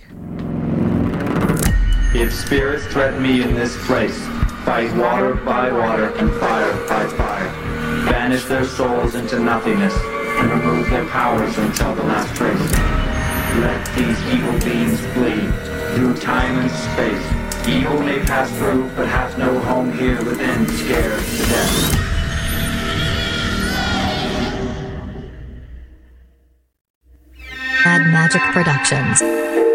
If 2.14 2.34
spirits 2.34 2.86
threaten 2.86 3.22
me 3.22 3.42
in 3.42 3.54
this 3.54 3.76
place, 3.86 4.18
fight 4.64 4.94
water 4.96 5.36
by 5.36 5.72
water 5.72 6.06
and 6.18 6.32
fire 6.40 6.74
by 6.88 7.06
fire. 7.18 8.06
Banish 8.10 8.46
their 8.46 8.66
souls 8.66 9.16
into 9.16 9.40
nothingness 9.40 9.94
and 9.94 10.52
remove 10.52 10.90
their 10.90 11.06
powers 11.08 11.58
until 11.58 11.94
the 11.96 12.04
last 12.04 12.34
trace. 12.36 12.58
Let 13.60 13.86
these 13.96 14.20
evil 14.34 14.60
beings 14.60 15.00
flee 15.14 15.96
through 15.96 16.16
time 16.22 16.60
and 16.60 16.72
space. 16.72 17.45
Evil 17.68 18.00
may 18.00 18.20
pass 18.20 18.56
through, 18.60 18.90
but 18.96 19.08
hath 19.08 19.40
no 19.40 19.58
home 19.60 19.92
here 19.92 20.24
within, 20.24 20.68
scared 20.68 21.20
to 21.20 21.38
death. 21.38 21.96
Bad 27.84 28.02
Magic 28.12 28.42
Productions. 28.54 29.75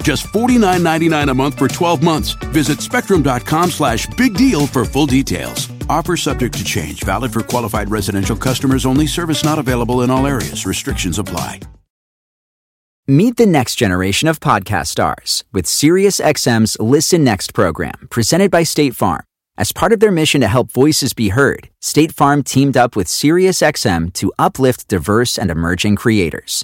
Just 0.01 0.25
$49.99 0.27 1.29
a 1.29 1.33
month 1.33 1.57
for 1.57 1.67
12 1.67 2.01
months. 2.01 2.31
Visit 2.51 2.81
spectrum.com 2.81 3.71
slash 3.71 4.07
big 4.17 4.33
deal 4.33 4.67
for 4.67 4.85
full 4.85 5.05
details. 5.05 5.69
Offer 5.89 6.17
subject 6.17 6.57
to 6.57 6.63
change, 6.63 7.03
valid 7.03 7.33
for 7.33 7.43
qualified 7.43 7.91
residential 7.91 8.35
customers 8.35 8.85
only, 8.85 9.07
service 9.07 9.43
not 9.43 9.59
available 9.59 10.01
in 10.01 10.09
all 10.09 10.25
areas. 10.25 10.65
Restrictions 10.65 11.19
apply. 11.19 11.59
Meet 13.07 13.37
the 13.37 13.45
next 13.47 13.75
generation 13.75 14.27
of 14.27 14.39
podcast 14.39 14.87
stars 14.87 15.43
with 15.51 15.65
SiriusXM's 15.65 16.79
Listen 16.79 17.23
Next 17.23 17.53
program, 17.53 18.07
presented 18.09 18.51
by 18.51 18.63
State 18.63 18.95
Farm. 18.95 19.23
As 19.57 19.71
part 19.71 19.91
of 19.91 19.99
their 19.99 20.11
mission 20.11 20.39
to 20.41 20.47
help 20.47 20.71
voices 20.71 21.13
be 21.13 21.29
heard, 21.29 21.69
State 21.81 22.13
Farm 22.13 22.41
teamed 22.41 22.77
up 22.77 22.95
with 22.95 23.07
SiriusXM 23.07 24.13
to 24.13 24.31
uplift 24.39 24.87
diverse 24.87 25.37
and 25.37 25.51
emerging 25.51 25.97
creators. 25.97 26.63